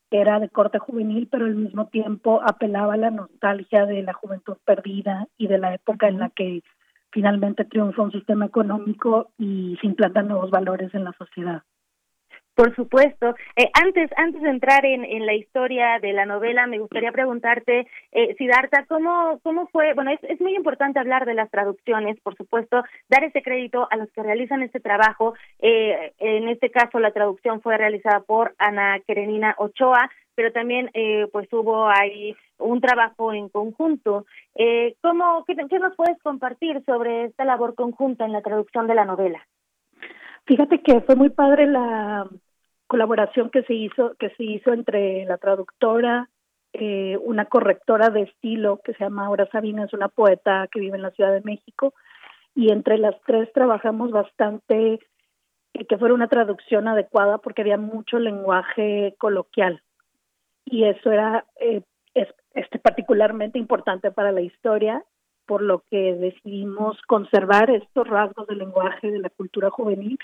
era 0.09 0.39
de 0.39 0.49
corte 0.49 0.79
juvenil, 0.79 1.27
pero 1.31 1.45
al 1.45 1.53
mismo 1.53 1.89
tiempo 1.89 2.41
apelaba 2.43 2.95
a 2.95 2.97
la 2.97 3.11
nostalgia 3.11 3.85
de 3.85 4.01
la 4.01 4.13
juventud 4.13 4.57
perdida 4.65 5.27
y 5.37 5.45
de 5.45 5.59
la 5.59 5.75
época 5.75 6.07
en 6.07 6.17
la 6.17 6.31
que 6.31 6.63
finalmente 7.11 7.65
triunfa 7.65 8.01
un 8.01 8.11
sistema 8.11 8.47
económico 8.47 9.29
y 9.37 9.77
se 9.81 9.85
implantan 9.85 10.27
nuevos 10.27 10.49
valores 10.49 10.91
en 10.95 11.03
la 11.03 11.13
sociedad. 11.13 11.61
Por 12.59 12.75
supuesto. 12.75 13.35
Eh, 13.55 13.71
antes, 13.71 14.11
antes 14.17 14.41
de 14.41 14.49
entrar 14.49 14.85
en, 14.85 15.25
la 15.25 15.33
historia 15.33 15.97
de 16.01 16.11
la 16.11 16.25
novela, 16.25 16.67
me 16.67 16.77
gustaría 16.77 17.13
preguntarte, 17.13 17.87
eh, 18.11 18.35
Siddhartha, 18.37 18.83
¿cómo, 18.85 19.39
¿cómo 19.43 19.67
fue? 19.67 19.93
Bueno, 19.93 20.11
es, 20.11 20.19
es 20.23 20.41
muy 20.41 20.57
importante 20.57 20.99
hablar 20.99 21.25
de 21.25 21.35
las 21.35 21.49
traducciones, 21.49 22.19
por 22.19 22.35
supuesto, 22.35 22.83
dar 23.07 23.23
ese 23.23 23.41
crédito 23.43 23.87
a 23.89 23.95
los 23.95 24.11
que 24.11 24.23
realizan 24.23 24.61
este 24.61 24.81
trabajo. 24.81 25.35
Eh, 25.59 26.11
en 26.19 26.49
este 26.49 26.69
caso, 26.69 26.99
la 26.99 27.11
traducción 27.11 27.61
fue 27.61 27.77
realizada 27.77 28.19
por 28.19 28.53
Ana 28.57 28.99
Kerenina 29.07 29.55
Ochoa, 29.57 30.11
pero 30.35 30.51
también 30.51 30.91
eh, 30.93 31.27
pues 31.31 31.47
hubo 31.53 31.87
ahí 31.87 32.35
un 32.57 32.81
trabajo 32.81 33.31
en 33.31 33.47
conjunto. 33.47 34.25
Eh, 34.55 34.97
¿cómo, 35.01 35.45
qué, 35.45 35.55
¿Qué 35.55 35.79
nos 35.79 35.95
puedes 35.95 36.21
compartir 36.23 36.83
sobre 36.85 37.23
esta 37.23 37.45
labor 37.45 37.73
conjunta 37.75 38.25
en 38.25 38.33
la 38.33 38.41
traducción 38.41 38.85
de 38.85 38.95
la 38.95 39.05
novela? 39.05 39.47
Fíjate 40.45 40.81
que 40.81 40.99
fue 41.01 41.15
muy 41.15 41.29
padre 41.29 41.67
la 41.67 42.27
colaboración 42.89 43.51
que 43.51 43.63
se 43.63 43.75
hizo 43.75 44.15
que 44.19 44.31
se 44.31 44.43
hizo 44.43 44.73
entre 44.73 45.23
la 45.25 45.37
traductora 45.37 46.27
eh, 46.73 47.17
una 47.23 47.45
correctora 47.45 48.09
de 48.09 48.23
estilo 48.23 48.81
que 48.83 48.93
se 48.93 49.03
llama 49.03 49.27
Aura 49.27 49.47
Sabina 49.51 49.85
es 49.85 49.93
una 49.93 50.09
poeta 50.09 50.67
que 50.71 50.79
vive 50.79 50.97
en 50.97 51.03
la 51.03 51.11
Ciudad 51.11 51.31
de 51.31 51.41
México 51.41 51.93
y 52.55 52.71
entre 52.71 52.97
las 52.97 53.15
tres 53.25 53.51
trabajamos 53.53 54.11
bastante 54.11 54.99
eh, 55.73 55.85
que 55.85 55.97
fuera 55.97 56.15
una 56.15 56.27
traducción 56.27 56.87
adecuada 56.87 57.37
porque 57.37 57.61
había 57.61 57.77
mucho 57.77 58.17
lenguaje 58.17 59.15
coloquial. 59.19 59.81
Y 60.65 60.85
eso 60.85 61.11
era 61.11 61.45
eh, 61.59 61.81
es, 62.15 62.27
este 62.53 62.79
particularmente 62.79 63.59
importante 63.59 64.11
para 64.11 64.31
la 64.31 64.41
historia 64.41 65.03
por 65.45 65.61
lo 65.61 65.83
que 65.89 66.15
decidimos 66.15 66.99
conservar 67.07 67.69
estos 67.69 68.07
rasgos 68.07 68.47
del 68.47 68.59
lenguaje 68.59 69.11
de 69.11 69.19
la 69.19 69.29
cultura 69.29 69.69
juvenil 69.69 70.17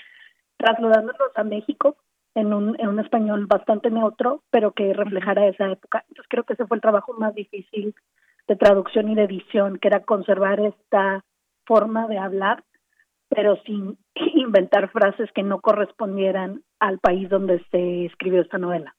trasladándonos 0.56 1.30
a 1.34 1.44
México 1.44 1.96
en 2.36 2.52
un, 2.52 2.76
en 2.78 2.88
un 2.88 3.00
español 3.00 3.46
bastante 3.46 3.90
neutro, 3.90 4.42
pero 4.50 4.72
que 4.72 4.92
reflejara 4.92 5.48
esa 5.48 5.72
época. 5.72 6.04
Entonces 6.08 6.26
creo 6.28 6.44
que 6.44 6.52
ese 6.52 6.66
fue 6.66 6.76
el 6.76 6.82
trabajo 6.82 7.14
más 7.14 7.34
difícil 7.34 7.94
de 8.46 8.56
traducción 8.56 9.08
y 9.08 9.14
de 9.14 9.24
edición, 9.24 9.78
que 9.78 9.88
era 9.88 10.04
conservar 10.04 10.60
esta 10.60 11.24
forma 11.64 12.06
de 12.06 12.18
hablar, 12.18 12.62
pero 13.28 13.56
sin 13.64 13.98
inventar 14.34 14.90
frases 14.90 15.32
que 15.32 15.42
no 15.42 15.60
correspondieran 15.60 16.62
al 16.78 16.98
país 16.98 17.28
donde 17.30 17.64
se 17.70 18.04
escribió 18.04 18.42
esta 18.42 18.58
novela. 18.58 18.94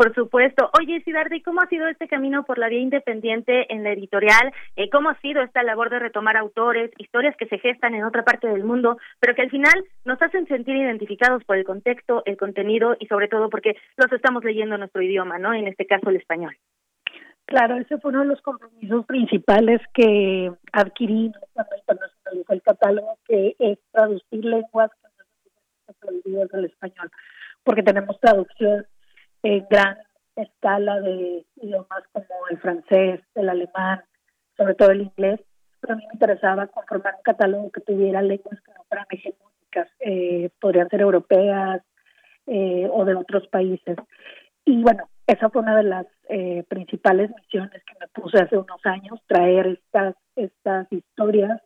Por 0.00 0.14
supuesto. 0.14 0.70
Oye, 0.80 1.02
Sidardi, 1.02 1.42
¿cómo 1.42 1.60
ha 1.60 1.68
sido 1.68 1.86
este 1.86 2.08
camino 2.08 2.42
por 2.44 2.56
la 2.56 2.68
vía 2.68 2.80
independiente 2.80 3.70
en 3.70 3.84
la 3.84 3.92
editorial? 3.92 4.50
Eh, 4.74 4.88
¿Cómo 4.88 5.10
ha 5.10 5.20
sido 5.20 5.42
esta 5.42 5.62
labor 5.62 5.90
de 5.90 5.98
retomar 5.98 6.38
autores, 6.38 6.90
historias 6.96 7.36
que 7.36 7.44
se 7.48 7.58
gestan 7.58 7.94
en 7.94 8.04
otra 8.04 8.24
parte 8.24 8.48
del 8.48 8.64
mundo, 8.64 8.96
pero 9.18 9.34
que 9.34 9.42
al 9.42 9.50
final 9.50 9.74
nos 10.06 10.22
hacen 10.22 10.46
sentir 10.46 10.74
identificados 10.74 11.44
por 11.44 11.58
el 11.58 11.66
contexto, 11.66 12.22
el 12.24 12.38
contenido 12.38 12.96
y 12.98 13.08
sobre 13.08 13.28
todo 13.28 13.50
porque 13.50 13.76
los 13.98 14.10
estamos 14.10 14.42
leyendo 14.42 14.76
en 14.76 14.80
nuestro 14.80 15.02
idioma, 15.02 15.38
¿no? 15.38 15.52
En 15.52 15.68
este 15.68 15.84
caso, 15.84 16.08
el 16.08 16.16
español. 16.16 16.56
Claro, 17.44 17.76
ese 17.76 17.98
fue 17.98 18.10
uno 18.12 18.20
de 18.20 18.28
los 18.28 18.40
compromisos 18.40 19.04
principales 19.04 19.82
que 19.92 20.50
adquirí 20.72 21.30
cuando 21.52 21.76
internacionalizó 21.76 22.52
el 22.54 22.62
catálogo, 22.62 23.18
que 23.26 23.54
es 23.58 23.78
traducir 23.92 24.46
lenguas 24.46 24.90
que 24.92 25.08
no 25.18 25.24
se 25.88 26.00
traducidas 26.00 26.54
al 26.54 26.64
español, 26.64 27.10
porque 27.64 27.82
tenemos 27.82 28.18
traducción 28.18 28.86
en 29.42 29.66
gran 29.70 29.96
escala 30.36 31.00
de 31.00 31.44
idiomas 31.56 32.02
como 32.12 32.26
el 32.50 32.58
francés, 32.58 33.20
el 33.34 33.48
alemán, 33.48 34.02
sobre 34.56 34.74
todo 34.74 34.90
el 34.90 35.02
inglés, 35.02 35.40
pero 35.80 35.94
a 35.94 35.96
mí 35.96 36.04
me 36.06 36.14
interesaba 36.14 36.66
conformar 36.66 37.14
un 37.16 37.22
catálogo 37.22 37.70
que 37.70 37.80
tuviera 37.80 38.22
lenguas 38.22 38.60
que 38.60 38.72
no 38.72 38.84
fueran 38.84 39.06
hegemónicas, 39.10 39.88
eh, 40.00 40.50
podrían 40.60 40.88
ser 40.88 41.00
europeas 41.00 41.82
eh, 42.46 42.88
o 42.92 43.04
de 43.04 43.14
otros 43.14 43.46
países. 43.48 43.96
Y 44.64 44.82
bueno, 44.82 45.08
esa 45.26 45.48
fue 45.48 45.62
una 45.62 45.76
de 45.76 45.84
las 45.84 46.06
eh, 46.28 46.64
principales 46.68 47.30
misiones 47.30 47.82
que 47.84 47.94
me 48.00 48.08
puse 48.08 48.38
hace 48.38 48.58
unos 48.58 48.84
años, 48.84 49.20
traer 49.26 49.66
estas, 49.66 50.14
estas 50.36 50.86
historias 50.92 51.60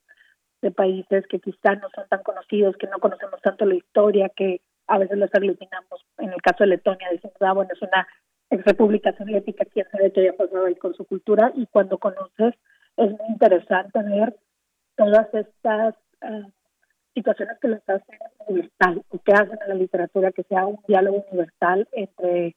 de 0.62 0.70
países 0.70 1.26
que 1.26 1.40
quizás 1.40 1.80
no 1.80 1.88
son 1.94 2.08
tan 2.08 2.22
conocidos, 2.22 2.76
que 2.76 2.86
no 2.86 2.98
conocemos 2.98 3.40
tanto 3.42 3.66
la 3.66 3.74
historia, 3.74 4.30
que 4.34 4.62
a 4.86 4.98
veces 4.98 5.18
los 5.18 5.30
aglutinamos. 5.34 6.04
En 6.18 6.32
el 6.32 6.42
caso 6.42 6.64
de 6.64 6.68
Letonia 6.68 7.08
decimos, 7.10 7.36
ah, 7.40 7.52
bueno, 7.52 7.70
es 7.72 7.82
una 7.82 8.06
ex 8.50 8.64
república 8.64 9.16
soviética, 9.16 9.64
quién 9.64 9.86
sabe 9.90 10.12
qué 10.12 10.20
haya 10.20 10.36
pasado 10.36 10.66
ahí 10.66 10.74
con 10.76 10.94
su 10.94 11.04
cultura, 11.04 11.52
y 11.54 11.66
cuando 11.66 11.98
conoces 11.98 12.54
es 12.96 13.10
muy 13.10 13.28
interesante 13.28 14.02
ver 14.02 14.36
todas 14.96 15.32
estas 15.34 15.94
uh, 16.22 16.48
situaciones 17.14 17.58
que 17.60 17.68
los 17.68 17.80
hacen 17.88 18.18
universal, 18.46 19.02
o 19.08 19.18
que 19.18 19.32
hacen 19.32 19.58
a 19.62 19.68
la 19.68 19.74
literatura 19.74 20.32
que 20.32 20.44
sea 20.44 20.66
un 20.66 20.78
diálogo 20.86 21.24
universal 21.30 21.88
entre 21.92 22.56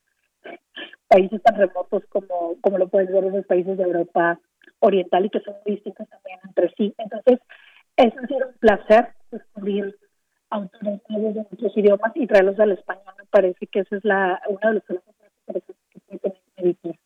países 1.07 1.41
tan 1.43 1.55
remotos 1.55 2.03
como, 2.09 2.55
como 2.61 2.77
lo 2.77 2.87
pueden 2.87 3.11
ver 3.11 3.23
en 3.25 3.37
los 3.37 3.45
países 3.45 3.77
de 3.77 3.83
Europa 3.83 4.39
Oriental 4.79 5.25
y 5.25 5.29
que 5.29 5.39
son 5.41 5.55
distintos 5.65 6.07
también 6.09 6.39
entre 6.43 6.71
sí. 6.77 6.93
Entonces, 6.97 7.39
es 7.95 8.13
un 8.13 8.53
placer 8.59 9.09
descubrir 9.31 9.97
autores 10.49 11.01
de 11.07 11.45
muchos 11.51 11.77
idiomas 11.77 12.11
y 12.15 12.27
traerlos 12.27 12.59
al 12.59 12.71
español. 12.71 13.13
Me 13.17 13.25
parece 13.25 13.67
que 13.67 13.79
esa 13.79 13.97
es 13.97 14.05
la 14.05 14.41
una 14.47 14.69
de 14.69 14.73
las 14.75 14.83
cosas 14.85 15.03
que. 16.63 16.97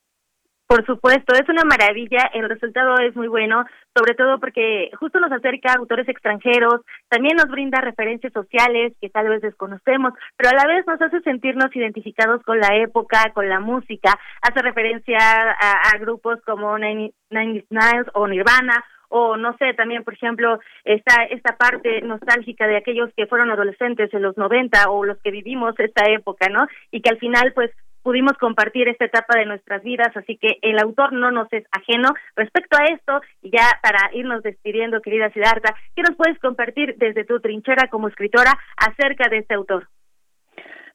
Por 0.67 0.85
supuesto, 0.85 1.33
es 1.33 1.49
una 1.49 1.65
maravilla, 1.65 2.31
el 2.33 2.47
resultado 2.47 2.95
es 2.99 3.13
muy 3.13 3.27
bueno, 3.27 3.65
sobre 3.93 4.15
todo 4.15 4.39
porque 4.39 4.89
justo 4.97 5.19
nos 5.19 5.29
acerca 5.29 5.73
a 5.73 5.75
autores 5.75 6.07
extranjeros, 6.07 6.79
también 7.09 7.35
nos 7.35 7.49
brinda 7.49 7.81
referencias 7.81 8.31
sociales 8.31 8.93
que 9.01 9.09
tal 9.09 9.27
vez 9.27 9.41
desconocemos, 9.41 10.13
pero 10.37 10.51
a 10.51 10.53
la 10.53 10.73
vez 10.73 10.87
nos 10.87 11.01
hace 11.01 11.19
sentirnos 11.23 11.75
identificados 11.75 12.41
con 12.43 12.57
la 12.61 12.77
época, 12.77 13.33
con 13.33 13.49
la 13.49 13.59
música, 13.59 14.17
hace 14.41 14.61
referencia 14.61 15.17
a, 15.19 15.89
a 15.93 15.97
grupos 15.99 16.39
como 16.45 16.77
Nine, 16.77 17.11
Nine 17.29 17.65
Niles 17.69 18.07
o 18.13 18.25
Nirvana 18.29 18.81
o 19.11 19.37
no 19.37 19.55
sé, 19.57 19.73
también, 19.73 20.03
por 20.03 20.13
ejemplo, 20.13 20.59
está 20.83 21.23
esta 21.25 21.57
parte 21.57 22.01
nostálgica 22.01 22.65
de 22.65 22.77
aquellos 22.77 23.09
que 23.15 23.27
fueron 23.27 23.51
adolescentes 23.51 24.11
en 24.13 24.21
los 24.21 24.37
90 24.37 24.89
o 24.89 25.03
los 25.05 25.19
que 25.21 25.31
vivimos 25.31 25.75
esta 25.77 26.09
época, 26.09 26.47
¿no? 26.49 26.65
Y 26.91 27.01
que 27.01 27.09
al 27.09 27.19
final, 27.19 27.51
pues, 27.53 27.71
pudimos 28.03 28.33
compartir 28.39 28.87
esta 28.87 29.05
etapa 29.05 29.37
de 29.37 29.45
nuestras 29.45 29.83
vidas, 29.83 30.15
así 30.15 30.37
que 30.37 30.57
el 30.61 30.79
autor 30.79 31.13
no 31.13 31.29
nos 31.29 31.51
es 31.51 31.65
ajeno. 31.71 32.09
Respecto 32.35 32.77
a 32.77 32.85
esto, 32.85 33.21
ya 33.43 33.79
para 33.83 34.09
irnos 34.13 34.43
despidiendo, 34.43 35.01
querida 35.01 35.29
Siddhartha, 35.29 35.75
¿qué 35.95 36.01
nos 36.01 36.15
puedes 36.15 36.39
compartir 36.39 36.95
desde 36.97 37.25
tu 37.25 37.39
trinchera 37.39 37.87
como 37.89 38.07
escritora 38.07 38.53
acerca 38.77 39.29
de 39.29 39.39
este 39.39 39.53
autor? 39.53 39.87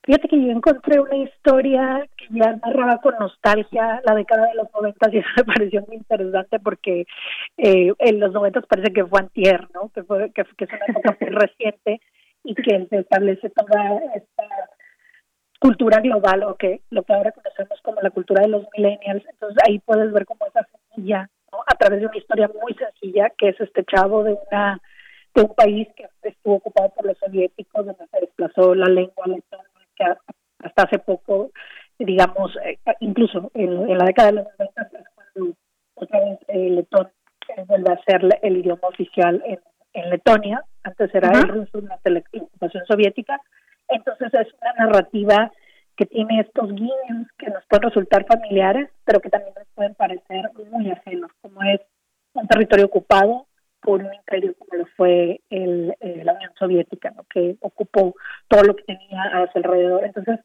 Fíjate 0.07 0.28
que 0.28 0.41
yo 0.41 0.53
encontré 0.53 1.01
una 1.01 1.16
historia 1.16 2.09
que 2.16 2.27
ya 2.31 2.53
narraba 2.65 3.01
con 3.01 3.16
nostalgia 3.19 4.01
la 4.05 4.15
década 4.15 4.47
de 4.47 4.55
los 4.55 4.73
noventas 4.73 5.12
y 5.12 5.19
eso 5.19 5.28
me 5.37 5.45
pareció 5.55 5.85
muy 5.89 5.97
interesante 5.97 6.61
porque 6.61 7.07
eh, 7.57 7.93
en 7.99 8.20
los 8.20 8.33
noventas 8.33 8.65
parece 8.66 8.93
que 8.93 9.05
fue 9.05 9.19
antier, 9.19 9.66
¿no? 9.74 9.89
Que, 9.89 10.05
fue, 10.05 10.31
que, 10.31 10.45
que 10.57 10.65
es 10.65 10.70
una 10.70 10.87
época 10.87 11.16
muy 11.20 11.31
reciente 11.31 12.01
y 12.45 12.55
que 12.55 12.87
se 12.89 12.99
establece 12.99 13.51
toda 13.51 13.97
esta 14.15 14.45
cultura 15.59 15.99
global 16.01 16.45
o 16.45 16.55
que 16.55 16.83
lo 16.91 17.03
que 17.03 17.12
ahora 17.12 17.33
conocemos 17.33 17.81
como 17.83 18.01
la 18.01 18.11
cultura 18.11 18.43
de 18.43 18.49
los 18.49 18.65
millennials. 18.77 19.24
Entonces 19.28 19.59
ahí 19.66 19.81
puedes 19.81 20.12
ver 20.12 20.24
como 20.24 20.47
esa 20.47 20.65
semilla 20.95 21.28
¿no? 21.51 21.59
a 21.66 21.74
través 21.74 21.99
de 21.99 22.07
una 22.07 22.16
historia 22.16 22.49
muy 22.62 22.74
sencilla 22.74 23.31
que 23.37 23.49
es 23.49 23.61
este 23.61 23.85
chavo 23.85 24.23
de 24.23 24.39
una 24.49 24.81
de 25.35 25.43
un 25.43 25.55
país 25.55 25.89
que 25.97 26.09
estuvo 26.23 26.55
ocupado 26.55 26.91
por 26.91 27.07
los 27.07 27.19
soviéticos 27.19 27.85
donde 27.85 28.07
se 28.07 28.20
desplazó 28.20 28.73
la 28.73 28.87
lengua 28.87 29.27
letona 29.27 29.66
que 29.97 30.05
hasta 30.62 30.82
hace 30.82 30.98
poco 30.98 31.51
digamos 31.98 32.56
eh, 32.64 32.78
incluso 33.01 33.51
en, 33.55 33.97
la 33.97 34.05
década 34.05 34.28
de 34.28 34.35
los 34.35 34.47
90 34.59 34.82
es 34.82 35.06
cuando 35.14 35.56
otra 35.94 36.20
vez 36.20 36.39
el 36.48 36.77
letón 36.77 37.09
vuelve 37.66 37.93
a 37.93 38.02
ser 38.05 38.20
el 38.43 38.56
idioma 38.59 38.89
oficial 38.89 39.43
en, 39.47 39.60
en 39.97 40.10
Letonia. 40.10 40.62
Antes 40.82 41.14
era 41.14 41.31
el 41.31 41.48
ruso 41.48 41.81
durante 41.81 42.10
la 42.10 42.23
ocupación 42.40 42.85
soviética. 42.86 43.40
Entonces 43.89 44.32
es 44.35 44.48
una 44.60 44.86
narrativa 44.86 45.52
que 45.97 46.06
tiene 46.06 46.40
estos 46.40 46.73
guiños 46.73 47.27
que 47.39 47.48
nos 47.48 47.64
pueden 47.66 47.89
resultar 47.89 48.27
familiares, 48.27 48.90
pero 49.05 49.20
que 49.20 49.31
también 49.31 49.55
nos 49.56 49.66
pueden 49.74 49.94
parecer 49.94 50.51
muy 50.70 50.90
ajenos, 50.90 51.31
como 51.40 51.62
es 51.62 51.81
un 52.35 52.47
territorio 52.47 52.86
ocupado 52.86 53.47
por 53.87 54.03
un 54.03 54.13
imperio 54.13 54.53
como 54.59 54.83
lo 54.83 54.87
fue 54.97 55.41
el, 55.49 55.95
eh, 56.01 56.23
la 56.25 56.33
Unión 56.33 56.51
Soviética, 56.59 57.15
que 57.31 57.57
ocupó 57.61 58.17
todo 58.49 58.65
lo 58.65 58.75
que 58.75 58.83
tenía 58.83 59.23
a 59.23 59.51
su 59.53 59.59
alrededor. 59.59 60.05
Entonces, 60.05 60.41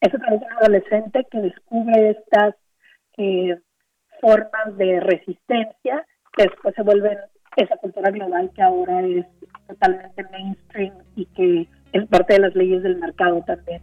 es 0.00 0.14
a 0.14 0.18
través 0.18 0.40
de 0.40 0.46
un 0.46 0.52
adolescente 0.52 1.26
que 1.30 1.38
descubre 1.38 2.10
estas 2.10 2.54
eh, 3.18 3.58
formas 4.22 4.76
de 4.78 5.00
resistencia 5.00 6.06
que 6.34 6.44
después 6.44 6.74
se 6.74 6.82
vuelven 6.82 7.18
esa 7.56 7.76
cultura 7.76 8.10
global 8.10 8.50
que 8.54 8.62
ahora 8.62 9.02
es 9.02 9.26
totalmente 9.66 10.24
mainstream 10.32 10.94
y 11.14 11.26
que 11.26 11.68
es 11.92 12.06
parte 12.06 12.34
de 12.34 12.40
las 12.40 12.54
leyes 12.54 12.82
del 12.82 12.96
mercado 12.96 13.44
también. 13.46 13.82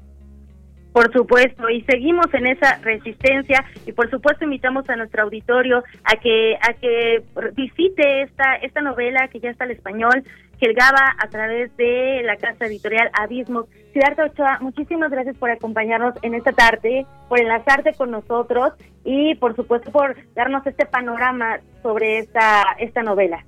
Por 0.96 1.12
supuesto, 1.12 1.70
y 1.70 1.82
seguimos 1.82 2.34
en 2.34 2.48
esa 2.48 2.78
resistencia 2.78 3.66
y 3.86 3.92
por 3.92 4.10
supuesto 4.10 4.46
invitamos 4.46 4.90
a 4.90 4.96
nuestro 4.96 5.24
auditorio 5.24 5.84
a 6.06 6.16
que 6.16 6.56
a 6.56 6.72
que 6.72 7.22
visite 7.54 8.22
esta 8.22 8.56
esta 8.62 8.80
novela 8.80 9.28
que 9.28 9.42
ya 9.42 9.50
está 9.50 9.66
al 9.66 9.72
español, 9.72 10.24
que 10.58 10.68
llegaba 10.68 11.14
a 11.22 11.28
través 11.28 11.76
de 11.76 12.22
la 12.24 12.38
casa 12.38 12.68
editorial 12.68 13.10
Abismo. 13.12 13.68
Siddhartha 13.92 14.28
Ochoa, 14.28 14.60
muchísimas 14.62 15.12
gracias 15.12 15.36
por 15.36 15.52
acompañarnos 15.52 16.16
en 16.22 16.34
esta 16.34 16.54
tarde, 16.54 17.06
por 17.28 17.42
enlazarte 17.42 17.94
con 17.96 18.12
nosotros 18.12 18.72
y 19.04 19.36
por 19.36 19.54
supuesto 19.54 19.92
por 19.92 20.16
darnos 20.34 20.66
este 20.66 20.86
panorama 20.86 21.60
sobre 21.84 22.20
esta 22.20 22.64
esta 22.80 23.04
novela. 23.04 23.44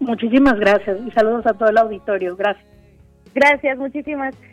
Muchísimas 0.00 0.58
gracias 0.58 0.98
y 1.06 1.12
saludos 1.12 1.46
a 1.46 1.54
todo 1.54 1.68
el 1.68 1.78
auditorio. 1.78 2.34
Gracias. 2.34 2.66
Gracias, 3.32 3.78
muchísimas 3.78 4.34
gracias. 4.34 4.49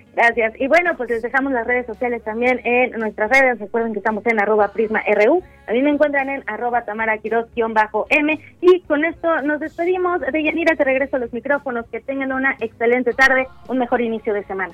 Y 0.58 0.68
bueno, 0.68 0.98
pues 0.98 1.10
les 1.12 1.22
dejamos 1.22 1.54
las 1.54 1.68
redes 1.68 1.86
sociales 1.86 2.24
también 2.24 2.60
en 2.64 2.92
nuestras 3.00 3.30
redes. 3.30 3.60
Recuerden 3.60 3.94
que 3.94 4.00
estamos 4.00 4.26
en 4.26 4.40
arroba 4.40 4.70
prisma 4.70 5.04
RU. 5.08 5.44
A 5.68 5.74
mí 5.74 5.82
me 5.84 5.92
encuentran 5.92 6.30
en 6.30 6.44
arroba 6.48 6.86
tamara 6.86 7.20
m 8.10 8.40
Y 8.62 8.82
con 8.82 9.06
esto 9.06 9.42
nos 9.44 9.60
despedimos. 9.60 10.22
De 10.22 10.44
Yanira, 10.44 10.76
te 10.76 10.84
regreso 10.84 11.18
a 11.18 11.20
los 11.20 11.32
micrófonos. 11.34 11.86
Que 11.92 12.02
tengan 12.02 12.32
una 12.32 12.56
excelente 12.60 13.14
tarde, 13.14 13.48
un 13.68 13.78
mejor 13.78 14.02
inicio 14.02 14.34
de 14.34 14.44
semana. 14.46 14.74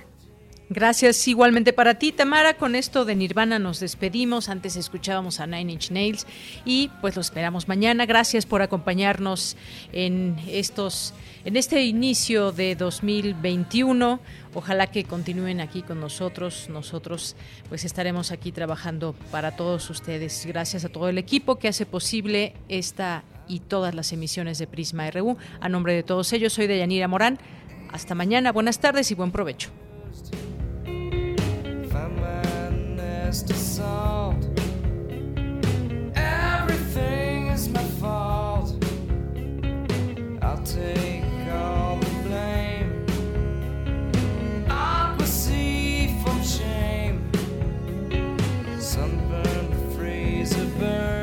Gracias 0.70 1.28
igualmente 1.28 1.74
para 1.74 1.96
ti, 2.00 2.12
Tamara. 2.12 2.56
Con 2.56 2.76
esto 2.76 3.04
de 3.04 3.16
Nirvana 3.16 3.60
nos 3.60 3.80
despedimos. 3.80 4.48
Antes 4.48 4.78
escuchábamos 4.78 5.40
a 5.40 5.46
Nine 5.46 5.74
Inch 5.74 5.92
Nails 5.92 6.26
y 6.66 6.90
pues 7.02 7.16
lo 7.16 7.22
esperamos 7.22 7.68
mañana. 7.68 8.06
Gracias 8.06 8.46
por 8.46 8.62
acompañarnos 8.62 9.58
en 9.92 10.38
estos 10.48 11.14
en 11.44 11.58
este 11.58 11.84
inicio 11.84 12.54
de 12.54 12.76
2021. 12.76 14.22
Ojalá 14.54 14.88
que 14.88 15.04
continúen 15.04 15.60
aquí 15.60 15.82
con 15.82 16.00
nosotros. 16.00 16.70
Nosotros 16.70 17.36
pues 17.68 17.84
estaremos 17.84 18.32
aquí 18.32 18.54
trabajando 18.54 19.16
para 19.32 19.58
todos 19.58 19.90
ustedes. 19.90 20.46
Gracias 20.46 20.86
a 20.86 20.90
todo 20.90 21.10
el 21.10 21.18
equipo 21.18 21.60
que 21.60 21.68
hace 21.68 21.86
posible 21.86 22.54
esta 22.70 23.26
y 23.50 23.60
todas 23.60 23.94
las 23.94 24.14
emisiones 24.14 24.60
de 24.60 24.68
Prisma 24.68 25.12
RU. 25.12 25.38
A 25.60 25.68
nombre 25.68 25.94
de 25.94 26.04
todos 26.04 26.32
ellos, 26.32 26.54
soy 26.54 26.68
Deyanira 26.68 27.10
Morán. 27.10 27.38
Hasta 27.92 28.16
mañana, 28.16 28.54
buenas 28.54 28.80
tardes 28.80 29.12
y 29.12 29.16
buen 29.16 29.32
provecho. 29.32 29.70
Just 33.34 33.50
assault. 33.50 34.46
Everything 36.14 37.48
is 37.48 37.68
my 37.68 37.84
fault. 38.00 38.76
I'll 40.44 40.62
take 40.64 41.24
all 41.52 41.98
the 41.98 42.14
blame. 42.28 43.06
See 45.26 46.16
from 46.24 46.44
shame. 46.44 47.32
Sunburn, 48.80 49.96
freezer 49.96 50.68
burn. 50.78 51.23